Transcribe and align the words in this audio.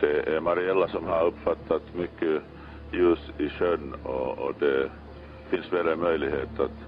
Det 0.00 0.36
är 0.36 0.40
Mariella 0.40 0.88
som 0.88 1.04
har 1.04 1.26
uppfattat 1.26 1.82
mycket 1.94 2.42
ljus 2.92 3.18
i 3.38 3.48
sjön 3.48 3.94
och, 4.02 4.38
och 4.38 4.52
det 4.58 4.90
finns 5.50 5.72
väl 5.72 5.88
en 5.88 6.00
möjlighet 6.00 6.60
att, 6.60 6.78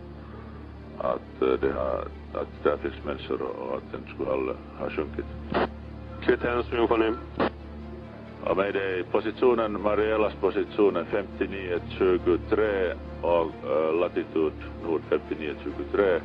att, 0.99 1.43
eh, 1.43 1.49
det 1.61 1.73
har, 1.73 2.09
att 2.41 2.63
där 2.63 2.77
finns 2.77 3.05
människor 3.05 3.43
och 3.43 3.77
att 3.77 3.93
den 3.93 4.15
skulle 4.15 4.31
ha, 4.31 4.55
ha 4.79 4.91
sjunkit. 4.91 5.25
Kriteriumsymfoni. 6.21 7.13
Ja, 8.45 8.55
Mayday, 8.55 9.03
positionen, 9.03 9.83
Mariellas 9.83 10.35
position 10.35 10.97
är 10.97 11.05
5923 11.05 12.95
och 13.23 13.47
uh, 13.47 14.01
latitud 14.01 14.53
nord 14.85 15.01
5923 15.09 16.21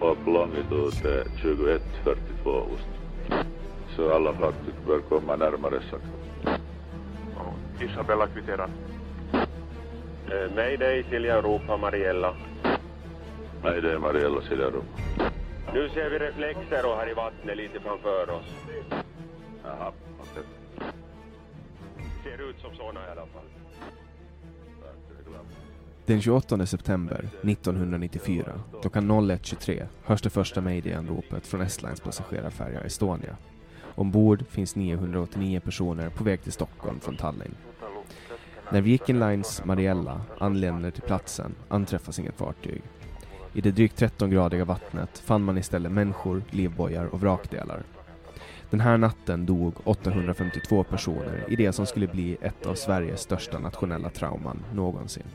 och 0.00 0.16
longitud 0.26 1.06
är 1.06 1.24
2142 1.24 2.50
ost. 2.50 2.88
Så 3.96 4.14
alla 4.14 4.32
fartyg 4.32 4.74
bör 4.86 5.00
komma 5.00 5.36
närmare 5.36 5.80
sagt. 5.90 6.04
Isabella 7.80 8.26
kvitterar. 8.26 8.70
Eh, 10.30 10.54
Mayday, 10.54 11.04
Silja 11.10 11.38
Europa, 11.38 11.76
Mariella. 11.76 12.34
Mayday, 13.62 13.98
Mariella 13.98 14.42
Siljarum. 14.42 14.84
Nu 15.74 15.88
ser 15.88 16.10
vi 16.10 16.18
reflexer 16.18 16.86
och 16.90 16.96
här 16.96 17.10
i 17.10 17.14
vattnet 17.14 17.56
lite 17.56 17.80
framför 17.80 18.30
oss. 18.30 18.46
Jaha, 19.64 19.92
okej. 20.20 20.42
Ser 22.24 22.50
ut 22.50 22.60
som 22.60 22.74
såna 22.74 23.00
i 23.00 23.10
alla 23.10 23.26
fall. 23.26 23.44
Den 26.06 26.22
28 26.22 26.66
september 26.66 27.28
1994 27.42 28.60
klockan 28.80 29.10
01.23 29.10 29.86
hörs 30.04 30.22
det 30.22 30.30
första 30.30 30.60
mayday-anropet 30.60 31.46
från 31.46 31.60
Estlines 31.60 32.00
passagerarfärja 32.00 32.80
Estonia. 32.80 33.36
Ombord 33.94 34.44
finns 34.48 34.76
989 34.76 35.60
personer 35.60 36.08
på 36.08 36.24
väg 36.24 36.42
till 36.42 36.52
Stockholm 36.52 37.00
från 37.00 37.16
Tallinn. 37.16 37.54
När 38.70 38.80
Viking 38.80 39.18
Lines 39.18 39.64
Mariella 39.64 40.20
anländer 40.38 40.90
till 40.90 41.02
platsen 41.02 41.54
anträffas 41.68 42.18
inget 42.18 42.36
fartyg. 42.36 42.82
I 43.52 43.60
det 43.60 43.70
drygt 43.70 44.02
13-gradiga 44.02 44.64
vattnet 44.64 45.18
fann 45.18 45.42
man 45.42 45.58
istället 45.58 45.92
människor, 45.92 46.42
livbojar 46.50 47.04
och 47.04 47.20
vrakdelar. 47.20 47.82
Den 48.70 48.80
här 48.80 48.98
natten 48.98 49.46
dog 49.46 49.74
852 49.84 50.84
personer 50.84 51.44
i 51.48 51.56
det 51.56 51.72
som 51.72 51.86
skulle 51.86 52.06
bli 52.06 52.36
ett 52.40 52.66
av 52.66 52.74
Sveriges 52.74 53.20
största 53.20 53.58
nationella 53.58 54.10
trauman 54.10 54.64
någonsin. 54.72 55.26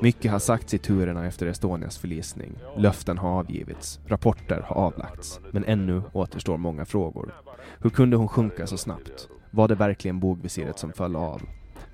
Mycket 0.00 0.30
har 0.30 0.38
sagts 0.38 0.74
i 0.74 0.78
turerna 0.78 1.26
efter 1.26 1.46
Estonias 1.46 1.98
förlisning. 1.98 2.58
Löften 2.76 3.18
har 3.18 3.30
avgivits, 3.30 4.00
rapporter 4.06 4.60
har 4.66 4.76
avlagts, 4.76 5.40
men 5.50 5.64
ännu 5.64 6.02
återstår 6.12 6.56
många 6.56 6.84
frågor. 6.84 7.34
Hur 7.80 7.90
kunde 7.90 8.16
hon 8.16 8.28
sjunka 8.28 8.66
så 8.66 8.76
snabbt? 8.76 9.28
Var 9.50 9.68
det 9.68 9.74
verkligen 9.74 10.20
bogvisiret 10.20 10.78
som 10.78 10.92
föll 10.92 11.16
av? 11.16 11.42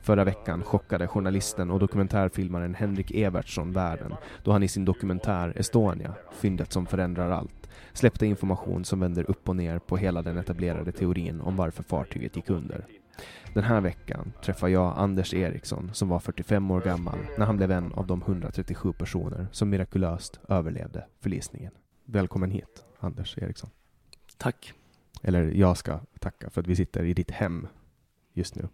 Förra 0.02 0.24
veckan 0.24 0.62
chockade 0.62 1.06
journalisten 1.06 1.70
och 1.70 1.80
dokumentärfilmaren 1.80 2.74
Henrik 2.74 3.10
Evertsson 3.10 3.72
världen 3.72 4.14
då 4.44 4.52
han 4.52 4.62
i 4.62 4.68
sin 4.68 4.84
dokumentär 4.84 5.52
Estonia, 5.56 6.14
fyndet 6.32 6.72
som 6.72 6.86
förändrar 6.86 7.30
allt, 7.30 7.68
släppte 7.92 8.26
information 8.26 8.84
som 8.84 9.00
vänder 9.00 9.30
upp 9.30 9.48
och 9.48 9.56
ner 9.56 9.78
på 9.78 9.96
hela 9.96 10.22
den 10.22 10.38
etablerade 10.38 10.92
teorin 10.92 11.40
om 11.40 11.56
varför 11.56 11.82
fartyget 11.82 12.36
gick 12.36 12.50
under. 12.50 12.86
Den 13.54 13.64
här 13.64 13.80
veckan 13.80 14.32
träffar 14.42 14.68
jag 14.68 14.94
Anders 14.96 15.34
Eriksson 15.34 15.90
som 15.92 16.08
var 16.08 16.18
45 16.18 16.70
år 16.70 16.80
gammal 16.80 17.18
när 17.38 17.46
han 17.46 17.56
blev 17.56 17.70
en 17.70 17.92
av 17.92 18.06
de 18.06 18.22
137 18.22 18.92
personer 18.92 19.46
som 19.52 19.70
mirakulöst 19.70 20.40
överlevde 20.48 21.06
förlisningen. 21.20 21.72
Välkommen 22.04 22.50
hit, 22.50 22.84
Anders 23.00 23.38
Eriksson. 23.38 23.70
Tack. 24.36 24.74
Eller 25.24 25.44
jag 25.44 25.76
ska 25.76 26.00
tacka 26.20 26.50
för 26.50 26.60
att 26.60 26.66
vi 26.66 26.76
sitter 26.76 27.04
i 27.04 27.14
ditt 27.14 27.30
hem 27.30 27.66
just 28.32 28.54
nu. 28.54 28.68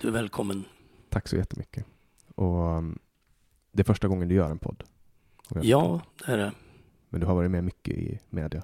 Du 0.00 0.08
är 0.08 0.12
välkommen. 0.12 0.64
Tack 1.08 1.28
så 1.28 1.36
jättemycket. 1.36 1.84
Och 2.34 2.76
um, 2.76 2.98
det 3.72 3.82
är 3.82 3.84
första 3.84 4.08
gången 4.08 4.28
du 4.28 4.34
gör 4.34 4.50
en 4.50 4.58
podd. 4.58 4.84
Ja, 5.62 6.00
det 6.26 6.32
är 6.32 6.36
det. 6.36 6.52
Men 7.08 7.20
du 7.20 7.26
har 7.26 7.34
varit 7.34 7.50
med 7.50 7.64
mycket 7.64 7.94
i 7.94 8.18
media. 8.30 8.62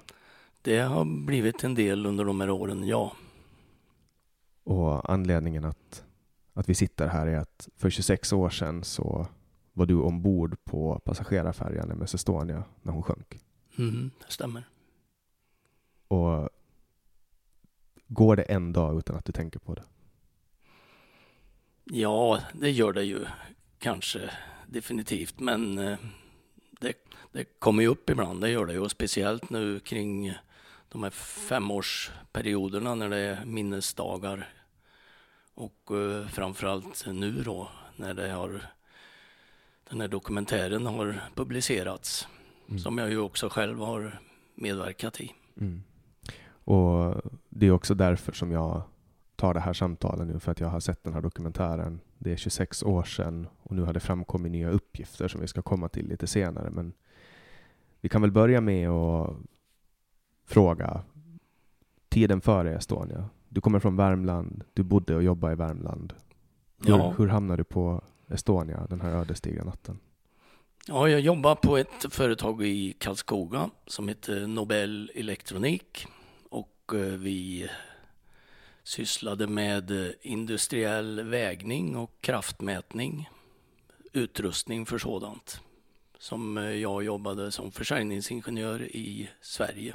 Det 0.61 0.79
har 0.79 1.05
blivit 1.25 1.63
en 1.63 1.75
del 1.75 2.05
under 2.05 2.25
de 2.25 2.41
här 2.41 2.49
åren, 2.49 2.87
ja. 2.87 3.13
Och 4.63 5.09
anledningen 5.11 5.65
att, 5.65 6.03
att 6.53 6.69
vi 6.69 6.75
sitter 6.75 7.07
här 7.07 7.27
är 7.27 7.37
att 7.37 7.69
för 7.75 7.89
26 7.89 8.33
år 8.33 8.49
sedan 8.49 8.83
så 8.83 9.27
var 9.73 9.85
du 9.85 9.95
ombord 9.95 10.57
på 10.63 10.99
passagerarfärjan 10.99 11.91
MS 11.91 12.13
Estonia 12.15 12.63
när 12.81 12.93
hon 12.93 13.03
sjönk. 13.03 13.39
Mhm, 13.75 14.11
det 14.25 14.31
stämmer. 14.31 14.67
Och 16.07 16.49
går 18.07 18.35
det 18.35 18.43
en 18.43 18.73
dag 18.73 18.97
utan 18.97 19.15
att 19.15 19.25
du 19.25 19.31
tänker 19.31 19.59
på 19.59 19.73
det? 19.73 19.83
Ja, 21.83 22.39
det 22.53 22.71
gör 22.71 22.93
det 22.93 23.03
ju 23.03 23.25
kanske 23.79 24.31
definitivt, 24.67 25.39
men 25.39 25.77
eh, 25.77 25.97
det, 26.79 26.93
det 27.31 27.59
kommer 27.59 27.83
ju 27.83 27.89
upp 27.89 28.09
ibland, 28.09 28.41
det 28.41 28.49
gör 28.49 28.65
det 28.65 28.73
ju. 28.73 28.79
Och 28.79 28.91
speciellt 28.91 29.49
nu 29.49 29.79
kring 29.79 30.33
de 30.89 31.03
här 31.03 31.09
femårsperioderna 31.09 32.95
när 32.95 33.09
det 33.09 33.17
är 33.17 33.45
minnesdagar. 33.45 34.49
Och 35.53 35.91
eh, 35.91 36.27
framförallt 36.27 37.05
nu 37.07 37.43
då 37.43 37.69
när 37.95 38.13
det 38.13 38.29
har 38.29 38.61
den 39.89 40.01
här 40.01 40.07
dokumentären 40.07 40.85
har 40.85 41.21
publicerats. 41.35 42.27
Mm. 42.67 42.79
Som 42.79 42.97
jag 42.97 43.09
ju 43.09 43.17
också 43.17 43.49
själv 43.49 43.79
har 43.79 44.19
medverkat 44.55 45.21
i. 45.21 45.33
Mm. 45.57 45.83
Och 46.65 47.21
det 47.49 47.65
är 47.67 47.71
också 47.71 47.95
därför 47.95 48.31
som 48.31 48.51
jag 48.51 48.81
tar 49.35 49.53
det 49.53 49.59
här 49.59 49.73
samtalet 49.73 50.27
nu, 50.27 50.39
för 50.39 50.51
att 50.51 50.59
jag 50.59 50.67
har 50.67 50.79
sett 50.79 51.03
den 51.03 51.13
här 51.13 51.21
dokumentären. 51.21 51.99
Det 52.17 52.31
är 52.31 52.35
26 52.37 52.83
år 52.83 53.03
sedan 53.03 53.47
och 53.63 53.75
nu 53.75 53.81
har 53.81 53.93
det 53.93 53.99
framkommit 53.99 54.51
nya 54.51 54.69
uppgifter 54.69 55.27
som 55.27 55.41
vi 55.41 55.47
ska 55.47 55.61
komma 55.61 55.89
till 55.89 56.07
lite 56.07 56.27
senare. 56.27 56.69
Men 56.69 56.93
vi 58.01 58.09
kan 58.09 58.21
väl 58.21 58.31
börja 58.31 58.61
med 58.61 58.89
att 58.89 59.35
fråga 60.45 61.03
tiden 62.09 62.41
före 62.41 62.75
Estonia. 62.75 63.29
Du 63.49 63.61
kommer 63.61 63.79
från 63.79 63.95
Värmland, 63.95 64.63
du 64.73 64.83
bodde 64.83 65.15
och 65.15 65.23
jobbade 65.23 65.53
i 65.53 65.55
Värmland. 65.55 66.13
Hur, 66.85 66.89
Ja. 66.97 67.13
hur 67.17 67.27
hamnade 67.27 67.59
du 67.59 67.63
på 67.63 68.01
Estonia 68.27 68.87
den 68.89 69.01
här 69.01 69.11
ödesdigra 69.11 69.63
natten? 69.63 69.99
Ja, 70.87 71.09
jag 71.09 71.19
jobbar 71.19 71.55
på 71.55 71.77
ett 71.77 72.05
företag 72.13 72.63
i 72.63 72.93
Karlskoga 72.93 73.69
som 73.87 74.07
heter 74.07 74.47
Nobel 74.47 75.11
Elektronik 75.15 76.07
vi 76.93 77.69
sysslade 78.83 79.47
med 79.47 79.91
eh, 79.91 80.11
industriell 80.21 81.23
vägning 81.23 81.95
och 81.95 82.11
kraftmätning, 82.21 83.29
utrustning 84.13 84.85
för 84.85 84.97
sådant. 84.97 85.61
Som 86.17 86.57
eh, 86.57 86.63
jag 86.63 87.03
jobbade 87.03 87.51
som 87.51 87.71
försäljningsingenjör 87.71 88.81
i 88.81 89.29
Sverige. 89.41 89.93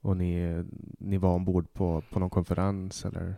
Och 0.00 0.16
ni, 0.16 0.64
ni 0.98 1.16
var 1.16 1.34
ombord 1.34 1.72
på, 1.72 2.02
på 2.10 2.18
någon 2.18 2.30
konferens 2.30 3.04
eller? 3.04 3.34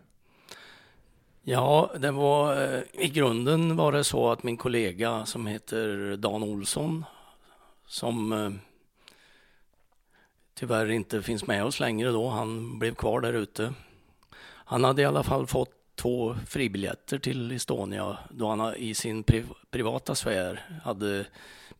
Ja, 1.42 1.90
det 1.98 2.10
var 2.10 2.62
eh, 2.62 2.82
i 2.92 3.08
grunden 3.08 3.76
var 3.76 3.92
det 3.92 4.04
så 4.04 4.30
att 4.30 4.42
min 4.42 4.56
kollega 4.56 5.26
som 5.26 5.46
heter 5.46 6.16
Dan 6.16 6.42
Olsson 6.42 7.04
som 7.86 8.32
eh, 8.32 8.50
tyvärr 10.58 10.90
inte 10.90 11.22
finns 11.22 11.46
med 11.46 11.64
oss 11.64 11.80
längre 11.80 12.10
då, 12.10 12.28
han 12.28 12.78
blev 12.78 12.94
kvar 12.94 13.20
där 13.20 13.32
ute. 13.32 13.74
Han 14.42 14.84
hade 14.84 15.02
i 15.02 15.04
alla 15.04 15.22
fall 15.22 15.46
fått 15.46 15.74
två 15.94 16.36
fribiljetter 16.46 17.18
till 17.18 17.52
Estonia 17.52 18.18
då 18.30 18.48
han 18.48 18.76
i 18.76 18.94
sin 18.94 19.24
privata 19.70 20.14
sfär 20.14 20.80
hade 20.84 21.26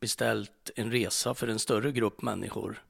beställt 0.01 0.71
en 0.77 0.93
resa 0.93 1.35
för 1.35 1.49
en 1.49 1.59
större 1.59 1.93
grupp 1.93 2.23
människor. 2.23 2.83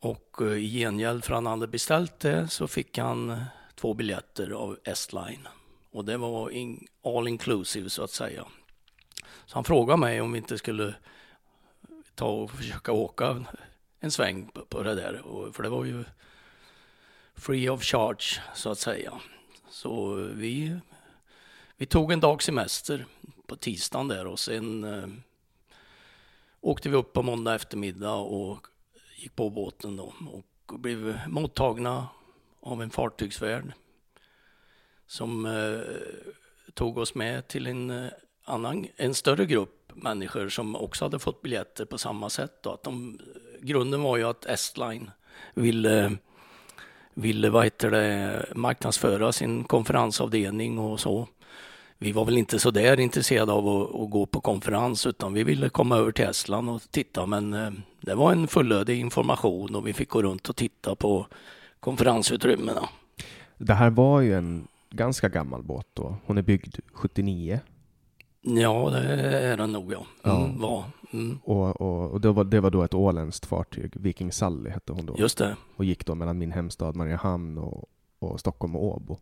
Och 0.00 0.38
eh, 0.40 0.52
i 0.52 0.68
gengäld 0.68 1.24
för 1.24 1.34
han 1.34 1.46
hade 1.46 1.66
beställt 1.66 2.20
det 2.20 2.48
så 2.48 2.68
fick 2.68 2.98
han 2.98 3.44
två 3.74 3.94
biljetter 3.94 4.50
av 4.50 4.78
Estline. 4.84 5.48
Och 5.90 6.04
det 6.04 6.16
var 6.16 6.50
in, 6.50 6.86
all 7.02 7.28
inclusive 7.28 7.90
så 7.90 8.04
att 8.04 8.10
säga. 8.10 8.46
Så 9.46 9.54
han 9.54 9.64
frågade 9.64 10.00
mig 10.00 10.20
om 10.20 10.32
vi 10.32 10.38
inte 10.38 10.58
skulle 10.58 10.94
ta 12.14 12.28
och 12.28 12.50
försöka 12.50 12.92
åka 12.92 13.44
en 14.06 14.10
sväng 14.10 14.46
på, 14.46 14.64
på 14.64 14.82
det 14.82 14.94
där. 14.94 15.20
Och, 15.26 15.54
för 15.54 15.62
det 15.62 15.68
var 15.68 15.84
ju 15.84 16.04
free 17.34 17.68
of 17.68 17.82
charge 17.82 18.42
så 18.54 18.70
att 18.70 18.78
säga. 18.78 19.12
Så 19.70 20.14
vi, 20.14 20.78
vi 21.76 21.86
tog 21.86 22.12
en 22.12 22.20
dag 22.20 22.42
semester 22.42 23.06
på 23.46 23.56
tisdagen 23.56 24.08
där 24.08 24.26
och 24.26 24.38
sen 24.38 24.84
eh, 24.84 25.08
åkte 26.60 26.88
vi 26.88 26.96
upp 26.96 27.12
på 27.12 27.22
måndag 27.22 27.54
eftermiddag 27.54 28.14
och 28.14 28.66
gick 29.16 29.36
på 29.36 29.50
båten 29.50 29.96
då 29.96 30.14
och 30.30 30.78
blev 30.78 31.20
mottagna 31.28 32.08
av 32.60 32.82
en 32.82 32.90
fartygsvärd 32.90 33.72
som 35.06 35.46
eh, 35.46 35.80
tog 36.74 36.98
oss 36.98 37.14
med 37.14 37.48
till 37.48 37.66
en 37.66 37.90
eh, 37.90 38.10
annan, 38.44 38.86
en 38.96 39.14
större 39.14 39.46
grupp 39.46 39.92
människor 39.94 40.48
som 40.48 40.76
också 40.76 41.04
hade 41.04 41.18
fått 41.18 41.42
biljetter 41.42 41.84
på 41.84 41.98
samma 41.98 42.30
sätt. 42.30 42.62
Då. 42.62 42.72
Att 42.72 42.82
de, 42.82 43.18
grunden 43.66 44.02
var 44.02 44.16
ju 44.16 44.24
att 44.24 44.46
Estline 44.46 45.10
ville, 45.54 46.16
ville 47.14 47.50
vad 47.50 47.64
heter 47.64 47.90
det, 47.90 48.46
marknadsföra 48.54 49.32
sin 49.32 49.64
konferensavdelning 49.64 50.78
och 50.78 51.00
så. 51.00 51.28
Vi 51.98 52.12
var 52.12 52.24
väl 52.24 52.38
inte 52.38 52.58
så 52.58 52.70
där 52.70 53.00
intresserade 53.00 53.52
av 53.52 53.68
att, 53.68 53.94
att, 53.94 54.10
gå 54.10 54.26
på 54.26 54.40
konferens 54.40 55.06
utan 55.06 55.32
vi 55.32 55.44
ville 55.44 55.68
komma 55.68 55.96
över 55.96 56.12
till 56.12 56.24
Estland 56.24 56.70
och 56.70 56.82
titta 56.90 57.26
men 57.26 57.54
eh, 57.54 57.70
det 58.00 58.14
var 58.14 58.32
en 58.32 58.48
fullödig 58.48 59.00
information 59.00 59.74
och 59.74 59.86
vi 59.86 59.92
fick 59.92 60.08
gå 60.08 60.22
runt 60.22 60.48
och 60.48 60.56
titta 60.56 60.94
på 60.94 61.26
konferensutrymmena. 61.80 62.88
Det 63.58 63.74
här 63.74 63.90
var 63.90 64.20
ju 64.20 64.34
en 64.34 64.68
ganska 64.90 65.28
gammal 65.28 65.62
båt 65.62 65.86
då. 65.94 66.16
Hon 66.26 66.38
är 66.38 66.42
byggd 66.42 66.76
79. 66.92 67.60
Ja, 68.42 68.90
det 68.90 68.98
är 69.40 69.56
den 69.56 69.72
nog 69.72 69.92
ja. 69.92 70.06
Mm, 70.32 70.42
ja. 70.42 70.68
Var. 70.68 70.84
Mm. 71.18 71.38
Och, 71.44 71.80
och, 71.80 72.10
och 72.10 72.20
det, 72.20 72.32
var, 72.32 72.44
det 72.44 72.60
var 72.60 72.70
då 72.70 72.82
ett 72.82 72.94
åländskt 72.94 73.46
fartyg, 73.46 73.92
Viking 73.96 74.32
Sally 74.32 74.70
hette 74.70 74.92
hon 74.92 75.06
då. 75.06 75.16
Just 75.18 75.38
det. 75.38 75.56
Och 75.76 75.84
gick 75.84 76.06
då 76.06 76.14
mellan 76.14 76.38
min 76.38 76.52
hemstad 76.52 76.96
Mariehamn 76.96 77.58
och, 77.58 77.88
och 78.18 78.40
Stockholm 78.40 78.76
och 78.76 78.84
Åbo. 78.84 79.18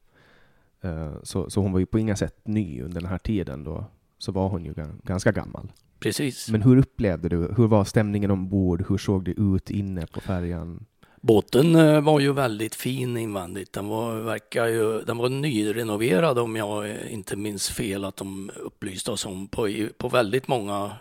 Uh, 0.84 1.14
så, 1.22 1.50
så 1.50 1.60
hon 1.60 1.72
var 1.72 1.78
ju 1.78 1.86
på 1.86 1.98
inga 1.98 2.16
sätt 2.16 2.40
ny 2.44 2.82
under 2.82 3.00
den 3.00 3.10
här 3.10 3.18
tiden 3.18 3.64
då. 3.64 3.84
Så 4.18 4.32
var 4.32 4.48
hon 4.48 4.64
ju 4.64 4.74
ganska 5.02 5.32
gammal. 5.32 5.72
Precis. 5.98 6.50
Men 6.50 6.62
hur 6.62 6.76
upplevde 6.76 7.28
du, 7.28 7.54
hur 7.56 7.66
var 7.66 7.84
stämningen 7.84 8.30
ombord? 8.30 8.84
Hur 8.88 8.98
såg 8.98 9.24
det 9.24 9.40
ut 9.40 9.70
inne 9.70 10.06
på 10.06 10.20
färjan? 10.20 10.86
Båten 11.20 11.74
eh, 11.74 12.00
var 12.00 12.20
ju 12.20 12.32
väldigt 12.32 12.74
fin 12.74 13.16
invändigt. 13.16 13.72
Den 13.72 13.88
var, 13.88 14.14
verkar 14.14 14.66
ju, 14.66 15.00
den 15.02 15.16
var 15.16 15.28
nyrenoverad 15.28 16.38
om 16.38 16.56
jag 16.56 16.96
inte 17.10 17.36
minns 17.36 17.70
fel 17.70 18.04
att 18.04 18.16
de 18.16 18.50
upplyste 18.56 19.10
oss 19.10 19.26
om 19.26 19.48
på, 19.48 19.88
på 19.98 20.08
väldigt 20.08 20.48
många 20.48 20.92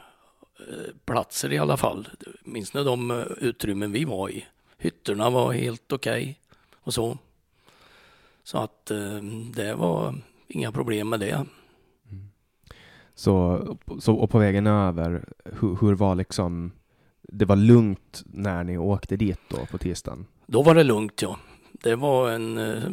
platser 1.06 1.54
i 1.54 1.58
alla 1.58 1.78
fall. 1.78 2.08
Minns 2.44 2.74
ni 2.74 2.84
de 2.84 3.12
eh, 3.12 3.26
utrymmen 3.38 3.92
vi 3.92 4.06
var 4.06 4.30
i? 4.30 4.46
Hytterna 4.78 5.30
var 5.30 5.54
helt 5.54 5.92
okej 5.92 6.22
okay 6.22 6.36
och 6.74 6.94
så. 6.94 7.18
Så 8.44 8.58
att 8.58 8.92
det 9.56 9.74
var 9.76 10.16
inga 10.48 10.72
problem 10.72 11.10
med 11.10 11.20
det. 11.20 11.46
Mm. 12.12 12.30
Så, 13.16 13.78
så 14.00 14.16
och 14.16 14.30
på 14.30 14.40
vägen 14.40 14.68
över, 14.68 15.26
hur, 15.46 15.78
hur 15.82 15.94
var 15.94 16.16
liksom 16.16 16.72
det 17.22 17.46
var 17.46 17.56
lugnt 17.56 18.24
när 18.26 18.64
ni 18.64 18.78
åkte 18.78 19.16
dit 19.16 19.40
då 19.48 19.66
på 19.72 19.78
tisdagen? 19.78 20.26
Då 20.46 20.64
var 20.64 20.76
det 20.76 20.84
lugnt 20.84 21.22
ja. 21.22 21.38
Det 21.72 21.96
var 21.96 22.30
en 22.30 22.58
eh, 22.58 22.84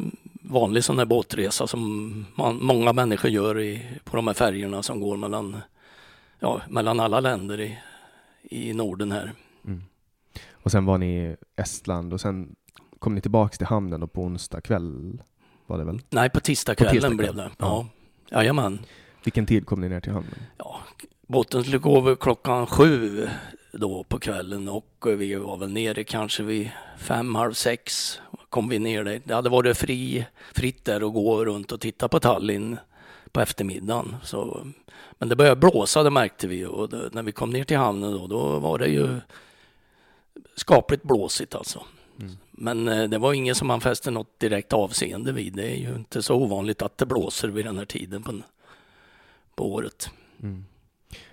vanlig 0.41 0.83
sån 0.83 0.99
här 0.99 1.05
båtresa 1.05 1.67
som 1.67 2.25
man, 2.35 2.59
många 2.61 2.93
människor 2.93 3.31
gör 3.31 3.59
i, 3.59 3.85
på 4.03 4.15
de 4.15 4.27
här 4.27 4.33
färjorna 4.33 4.83
som 4.83 4.99
går 4.99 5.17
mellan, 5.17 5.57
ja, 6.41 6.61
mellan 6.69 6.99
alla 6.99 7.19
länder 7.19 7.61
i, 7.61 7.77
i 8.41 8.73
Norden 8.73 9.11
här. 9.11 9.33
Mm. 9.65 9.83
Och 10.51 10.71
sen 10.71 10.85
var 10.85 10.97
ni 10.97 11.17
i 11.17 11.35
Estland 11.55 12.13
och 12.13 12.21
sen 12.21 12.55
kom 12.99 13.15
ni 13.15 13.21
tillbaks 13.21 13.57
till 13.57 13.67
hamnen 13.67 14.07
på 14.07 14.21
onsdag 14.21 14.61
kväll? 14.61 15.21
Var 15.67 15.77
det 15.77 15.83
väl? 15.83 16.01
Nej, 16.09 16.29
på 16.29 16.39
tisdagskvällen 16.39 16.93
tisdag 16.93 17.15
blev 17.15 17.35
det. 17.35 17.51
Ja. 17.57 17.87
Ja. 18.29 18.37
Jajamän. 18.37 18.79
Vilken 19.23 19.45
tid 19.45 19.65
kom 19.65 19.81
ni 19.81 19.89
ner 19.89 20.01
till 20.01 20.11
hamnen? 20.11 20.35
Ja, 20.57 20.79
båten 21.27 21.61
skulle 21.61 21.77
gå 21.77 21.97
över 21.97 22.15
klockan 22.15 22.67
sju 22.67 23.27
då 23.71 24.03
på 24.03 24.19
kvällen 24.19 24.69
och 24.69 25.05
vi 25.17 25.35
var 25.35 25.57
väl 25.57 25.71
nere 25.71 26.03
kanske 26.03 26.43
vid 26.43 26.69
fem, 26.97 27.35
halv 27.35 27.53
sex 27.53 28.19
kom 28.49 28.69
vi 28.69 28.79
ner 28.79 29.03
där. 29.03 29.21
Det 29.23 29.35
hade 29.35 29.49
varit 29.49 29.77
fri, 29.77 30.25
fritt 30.53 30.85
där 30.85 31.07
att 31.07 31.13
gå 31.13 31.45
runt 31.45 31.71
och 31.71 31.79
titta 31.79 32.07
på 32.07 32.19
Tallinn 32.19 32.77
på 33.31 33.41
eftermiddagen. 33.41 34.15
Så, 34.23 34.67
men 35.21 35.29
det 35.29 35.35
började 35.35 35.59
blåsa, 35.59 36.03
det 36.03 36.09
märkte 36.09 36.47
vi 36.47 36.65
och 36.65 36.89
det, 36.89 37.09
när 37.13 37.23
vi 37.23 37.31
kom 37.31 37.49
ner 37.49 37.63
till 37.63 37.77
hamnen 37.77 38.11
då, 38.11 38.27
då 38.27 38.59
var 38.59 38.79
det 38.79 38.87
ju 38.87 39.19
skapligt 40.55 41.03
blåsigt 41.03 41.55
alltså. 41.55 41.83
Mm. 42.19 42.31
Men 42.51 42.87
eh, 42.87 43.09
det 43.09 43.17
var 43.17 43.33
ingen 43.33 43.55
som 43.55 43.67
man 43.67 43.81
fäste 43.81 44.11
något 44.11 44.39
direkt 44.39 44.73
avseende 44.73 45.31
vid. 45.31 45.53
Det 45.53 45.71
är 45.71 45.75
ju 45.75 45.95
inte 45.95 46.21
så 46.21 46.35
ovanligt 46.35 46.81
att 46.81 46.97
det 46.97 47.05
blåser 47.05 47.47
vid 47.47 47.65
den 47.65 47.77
här 47.77 47.85
tiden 47.85 48.23
på, 48.23 48.33
på 49.55 49.73
året. 49.73 50.09
Mm. 50.43 50.65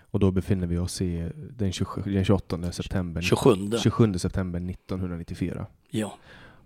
Och 0.00 0.20
då 0.20 0.30
befinner 0.30 0.66
vi 0.66 0.78
oss 0.78 1.02
i 1.02 1.30
den, 1.34 1.72
20, 1.72 1.86
den 2.04 2.24
28 2.24 2.72
september, 2.72 3.20
27. 3.20 3.50
27 3.82 4.18
september 4.18 4.70
1994. 4.70 5.66
Ja. 5.90 6.14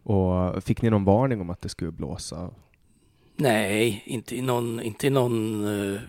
Och 0.02 0.64
fick 0.64 0.82
ni 0.82 0.90
någon 0.90 1.04
varning 1.04 1.40
om 1.40 1.50
att 1.50 1.60
det 1.60 1.68
skulle 1.68 1.92
blåsa? 1.92 2.50
Nej, 3.36 4.02
inte 4.06 4.36
i 4.36 4.42
någon, 4.42 4.80
inte 4.80 5.06
i 5.06 5.10
någon, 5.10 5.64
uh, 5.64 6.00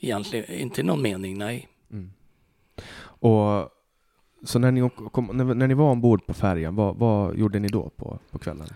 egentligen, 0.00 0.60
inte 0.60 0.80
i 0.80 0.84
någon 0.84 1.02
mening, 1.02 1.38
nej. 1.38 1.68
Mm. 1.90 2.10
Och 3.00 3.68
så 4.44 4.58
när 4.58 4.72
ni, 4.72 4.90
kom, 5.12 5.30
när, 5.32 5.54
när 5.54 5.68
ni 5.68 5.74
var 5.74 5.90
ombord 5.90 6.26
på 6.26 6.34
färjan, 6.34 6.76
vad, 6.76 6.96
vad 6.96 7.36
gjorde 7.36 7.58
ni 7.58 7.68
då 7.68 7.90
på, 7.96 8.18
på 8.30 8.38
kvällen? 8.38 8.66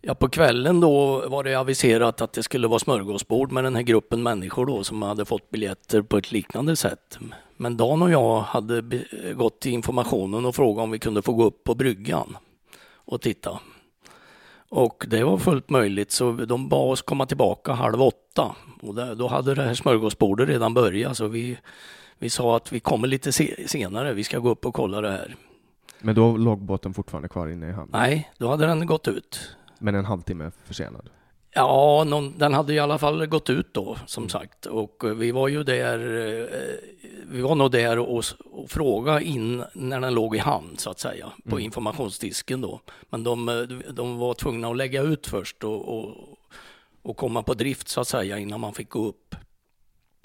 Ja, 0.00 0.14
på 0.14 0.28
kvällen 0.28 0.80
då 0.80 1.28
var 1.28 1.44
det 1.44 1.54
aviserat 1.54 2.20
att 2.20 2.32
det 2.32 2.42
skulle 2.42 2.68
vara 2.68 2.78
smörgåsbord 2.78 3.52
med 3.52 3.64
den 3.64 3.74
här 3.74 3.82
gruppen 3.82 4.22
människor 4.22 4.66
då 4.66 4.84
som 4.84 5.02
hade 5.02 5.24
fått 5.24 5.50
biljetter 5.50 6.02
på 6.02 6.18
ett 6.18 6.32
liknande 6.32 6.76
sätt. 6.76 7.18
Men 7.56 7.76
Dan 7.76 8.02
och 8.02 8.10
jag 8.10 8.40
hade 8.40 8.82
gått 9.34 9.60
till 9.60 9.72
informationen 9.72 10.44
och 10.46 10.54
frågat 10.54 10.82
om 10.82 10.90
vi 10.90 10.98
kunde 10.98 11.22
få 11.22 11.32
gå 11.32 11.44
upp 11.44 11.64
på 11.64 11.74
bryggan 11.74 12.36
och 12.94 13.20
titta. 13.20 13.60
Och 14.76 15.04
det 15.08 15.24
var 15.24 15.38
fullt 15.38 15.70
möjligt 15.70 16.10
så 16.10 16.32
de 16.32 16.68
bad 16.68 16.92
oss 16.92 17.02
komma 17.02 17.26
tillbaka 17.26 17.72
halv 17.72 18.02
åtta. 18.02 18.56
Och 18.82 19.16
då 19.16 19.28
hade 19.28 19.54
det 19.54 19.62
här 19.62 19.74
smörgåsbordet 19.74 20.48
redan 20.48 20.74
börjat 20.74 21.16
så 21.16 21.28
vi, 21.28 21.58
vi 22.18 22.30
sa 22.30 22.56
att 22.56 22.72
vi 22.72 22.80
kommer 22.80 23.08
lite 23.08 23.32
senare, 23.68 24.14
vi 24.14 24.24
ska 24.24 24.38
gå 24.38 24.50
upp 24.50 24.66
och 24.66 24.74
kolla 24.74 25.00
det 25.00 25.10
här. 25.10 25.36
Men 26.00 26.14
då 26.14 26.36
låg 26.36 26.62
båten 26.62 26.94
fortfarande 26.94 27.28
kvar 27.28 27.48
inne 27.48 27.68
i 27.68 27.72
hamnen? 27.72 27.90
Nej, 27.92 28.30
då 28.38 28.48
hade 28.48 28.66
den 28.66 28.86
gått 28.86 29.08
ut. 29.08 29.56
Men 29.78 29.94
en 29.94 30.04
halvtimme 30.04 30.50
försenad? 30.64 31.08
Ja, 31.56 32.04
någon, 32.04 32.38
den 32.38 32.54
hade 32.54 32.74
i 32.74 32.78
alla 32.78 32.98
fall 32.98 33.26
gått 33.26 33.50
ut 33.50 33.74
då 33.74 33.96
som 34.06 34.22
mm. 34.22 34.30
sagt 34.30 34.66
och 34.66 35.04
vi 35.16 35.32
var 35.32 35.48
ju 35.48 35.62
där, 35.64 35.98
eh, 35.98 36.46
vi 37.30 37.40
var 37.40 37.54
nog 37.54 37.70
där 37.70 37.98
och, 37.98 38.24
och 38.44 38.70
frågade 38.70 39.24
in 39.24 39.64
när 39.72 40.00
den 40.00 40.14
låg 40.14 40.36
i 40.36 40.38
hamn 40.38 40.76
så 40.78 40.90
att 40.90 40.98
säga 40.98 41.32
på 41.44 41.56
mm. 41.56 41.64
informationsdisken 41.64 42.60
då. 42.60 42.80
Men 43.10 43.24
de, 43.24 43.68
de 43.90 44.18
var 44.18 44.34
tvungna 44.34 44.68
att 44.68 44.76
lägga 44.76 45.02
ut 45.02 45.26
först 45.26 45.64
och, 45.64 45.98
och, 45.98 46.14
och 47.02 47.16
komma 47.16 47.42
på 47.42 47.54
drift 47.54 47.88
så 47.88 48.00
att 48.00 48.08
säga 48.08 48.38
innan 48.38 48.60
man 48.60 48.74
fick 48.74 48.88
gå 48.88 49.06
upp. 49.06 49.34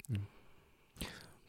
Mm. 0.08 0.22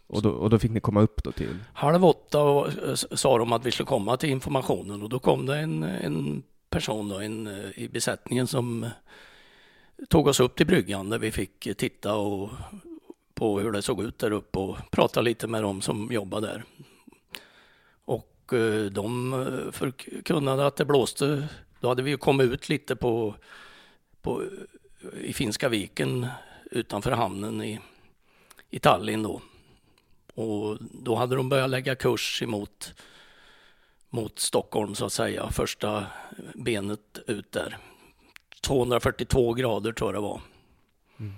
Och, 0.08 0.22
då, 0.22 0.30
och 0.30 0.50
då 0.50 0.60
fick 0.60 0.72
ni 0.72 0.80
komma 0.80 1.02
upp 1.02 1.24
då 1.24 1.32
till? 1.32 1.58
Halv 1.74 2.06
åtta 2.06 2.42
och, 2.42 2.68
sa 3.12 3.38
de 3.38 3.54
att 3.54 3.66
vi 3.66 3.72
skulle 3.72 3.88
komma 3.88 4.18
till 4.18 4.30
informationen 4.30 5.02
och 5.02 5.10
då 5.10 5.20
kom 5.20 5.46
det 5.46 5.58
en, 5.58 5.84
en 5.84 6.44
person 6.70 7.10
då, 7.10 7.20
en, 7.20 7.48
eh, 7.48 7.80
i 7.80 7.90
besättningen 7.90 8.48
som 8.48 8.90
tog 10.10 10.28
oss 10.28 10.40
upp 10.40 10.56
till 10.56 10.68
bryggan 10.68 11.10
där 11.10 11.20
vi 11.20 11.32
fick 11.32 11.78
titta 11.78 12.16
och, 12.16 12.50
på 13.34 13.60
hur 13.60 13.72
det 13.72 13.82
såg 13.82 14.04
ut 14.04 14.20
där 14.20 14.32
uppe 14.32 14.60
och 14.60 14.78
prata 14.92 15.22
lite 15.22 15.48
med 15.48 15.64
dem 15.64 15.82
som 15.82 16.12
jobbade 16.12 16.48
där. 16.48 16.64
Och 18.06 18.54
eh, 18.54 18.86
de 18.86 19.34
eh, 19.34 19.72
förkunnade 19.72 20.66
att 20.68 20.76
det 20.76 20.86
blåste. 20.86 21.48
Då 21.80 21.88
hade 21.88 22.04
vi 22.04 22.10
ju 22.10 22.18
kommit 22.18 22.52
ut 22.52 22.70
lite 22.70 22.96
på, 22.96 23.36
på 24.22 24.44
i 25.22 25.34
Finska 25.34 25.70
viken 25.70 26.28
utanför 26.72 27.12
hamnen 27.12 27.64
i, 27.64 27.80
i 28.70 28.80
Tallinn 28.80 29.24
då. 29.24 29.42
Och 30.34 30.78
då 30.80 31.16
hade 31.16 31.36
de 31.36 31.50
börjat 31.50 31.70
lägga 31.70 31.96
kurs 31.96 32.42
emot 32.42 32.94
mot 34.10 34.40
Stockholm 34.40 34.96
så 34.96 35.06
att 35.06 35.14
säga, 35.14 35.52
första 35.52 36.06
benet 36.54 37.20
ut 37.28 37.52
där. 37.52 37.78
242 38.64 39.54
grader 39.54 39.92
tror 39.92 40.14
jag 40.14 40.24
det 40.24 40.28
var. 40.28 40.42
Mm. 41.20 41.34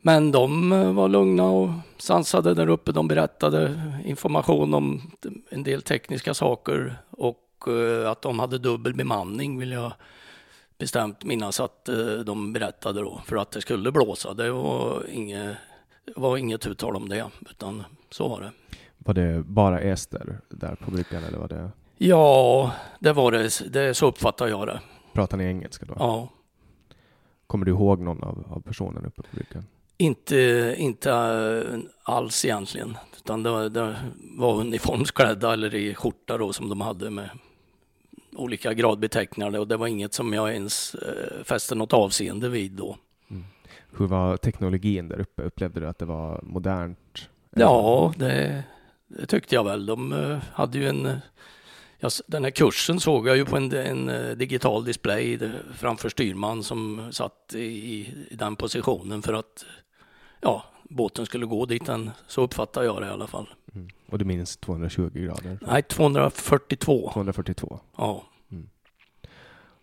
Men 0.00 0.32
de 0.32 0.72
eh, 0.72 0.92
var 0.92 1.08
lugna 1.08 1.44
och 1.44 1.70
sansade 1.98 2.54
där 2.54 2.68
uppe. 2.68 2.92
De 2.92 3.08
berättade 3.08 3.80
information 4.04 4.74
om 4.74 5.10
en 5.50 5.62
del 5.62 5.82
tekniska 5.82 6.34
saker 6.34 6.96
och 7.10 7.68
eh, 7.68 8.10
att 8.10 8.22
de 8.22 8.38
hade 8.38 8.58
dubbel 8.58 8.94
bemanning 8.94 9.58
vill 9.58 9.72
jag 9.72 9.92
bestämt 10.78 11.24
minnas 11.24 11.60
att 11.60 11.88
eh, 11.88 12.14
de 12.26 12.52
berättade 12.52 13.00
då 13.00 13.20
för 13.26 13.36
att 13.36 13.50
det 13.50 13.60
skulle 13.60 13.92
blåsa. 13.92 14.34
Det 14.34 14.50
var 14.50 15.02
inget, 15.10 15.56
var 16.16 16.36
inget 16.36 16.66
uttal 16.66 16.96
om 16.96 17.08
det, 17.08 17.26
utan 17.50 17.84
så 18.10 18.28
var 18.28 18.40
det. 18.40 18.50
Var 18.98 19.14
det 19.14 19.42
bara 19.46 19.80
ester 19.80 20.40
där 20.48 20.74
på 20.74 20.90
bryggan 20.90 21.24
eller 21.24 21.38
var 21.38 21.48
det? 21.48 21.70
Ja, 21.98 22.70
det 22.98 23.12
var 23.12 23.32
det. 23.32 23.72
det 23.72 23.94
så 23.94 24.06
uppfattar 24.06 24.48
jag 24.48 24.66
det. 24.66 24.80
Pratar 25.12 25.36
ni 25.36 25.44
engelska 25.44 25.86
då? 25.86 25.94
Ja. 25.98 26.28
Kommer 27.46 27.66
du 27.66 27.72
ihåg 27.72 28.00
någon 28.00 28.22
av, 28.22 28.44
av 28.50 28.60
personerna 28.60 29.08
uppe 29.08 29.22
på 29.22 29.28
bryggan? 29.36 29.64
Inte, 29.96 30.74
inte 30.78 31.10
uh, 31.10 31.80
alls 32.02 32.44
egentligen, 32.44 32.96
utan 33.16 33.42
det, 33.42 33.68
det 33.68 33.96
var 34.38 34.60
uniformsklädda 34.60 35.52
eller 35.52 35.74
i 35.74 35.94
skjorta 35.94 36.38
då 36.38 36.52
som 36.52 36.68
de 36.68 36.80
hade 36.80 37.10
med 37.10 37.30
olika 38.36 38.74
gradbeteckningar 38.74 39.58
och 39.58 39.68
det 39.68 39.76
var 39.76 39.86
inget 39.86 40.14
som 40.14 40.32
jag 40.32 40.52
ens 40.52 40.94
uh, 40.94 41.44
fäste 41.44 41.74
något 41.74 41.92
avseende 41.92 42.48
vid 42.48 42.72
då. 42.72 42.96
Mm. 43.30 43.44
Hur 43.90 44.06
var 44.06 44.36
teknologin 44.36 45.08
där 45.08 45.20
uppe? 45.20 45.42
Upplevde 45.42 45.80
du 45.80 45.88
att 45.88 45.98
det 45.98 46.04
var 46.04 46.40
modernt? 46.42 47.28
Ja, 47.50 48.12
det, 48.16 48.64
det 49.08 49.26
tyckte 49.26 49.54
jag 49.54 49.64
väl. 49.64 49.86
De 49.86 50.12
uh, 50.12 50.38
hade 50.52 50.78
ju 50.78 50.88
en 50.88 51.20
den 52.26 52.44
här 52.44 52.50
kursen 52.50 53.00
såg 53.00 53.28
jag 53.28 53.36
ju 53.36 53.44
på 53.44 53.56
en, 53.56 53.72
en 53.72 54.08
eh, 54.08 54.30
digital 54.30 54.84
display 54.84 55.38
framför 55.74 56.08
styrman 56.08 56.62
som 56.62 57.12
satt 57.12 57.54
i, 57.54 57.58
i, 57.60 58.14
den 58.30 58.56
positionen 58.56 59.22
för 59.22 59.34
att 59.34 59.64
ja, 60.40 60.64
båten 60.82 61.26
skulle 61.26 61.46
gå 61.46 61.66
dit 61.66 61.86
den, 61.86 62.10
så 62.26 62.42
uppfattar 62.42 62.82
jag 62.82 63.02
det 63.02 63.06
i 63.06 63.10
alla 63.10 63.26
fall. 63.26 63.48
Mm. 63.74 63.88
Och 64.06 64.18
du 64.18 64.24
minns 64.24 64.56
220 64.56 65.10
grader? 65.14 65.58
Nej, 65.60 65.82
242. 65.82 67.10
242? 67.12 67.80
Ja. 67.96 68.24
Mm. 68.50 68.68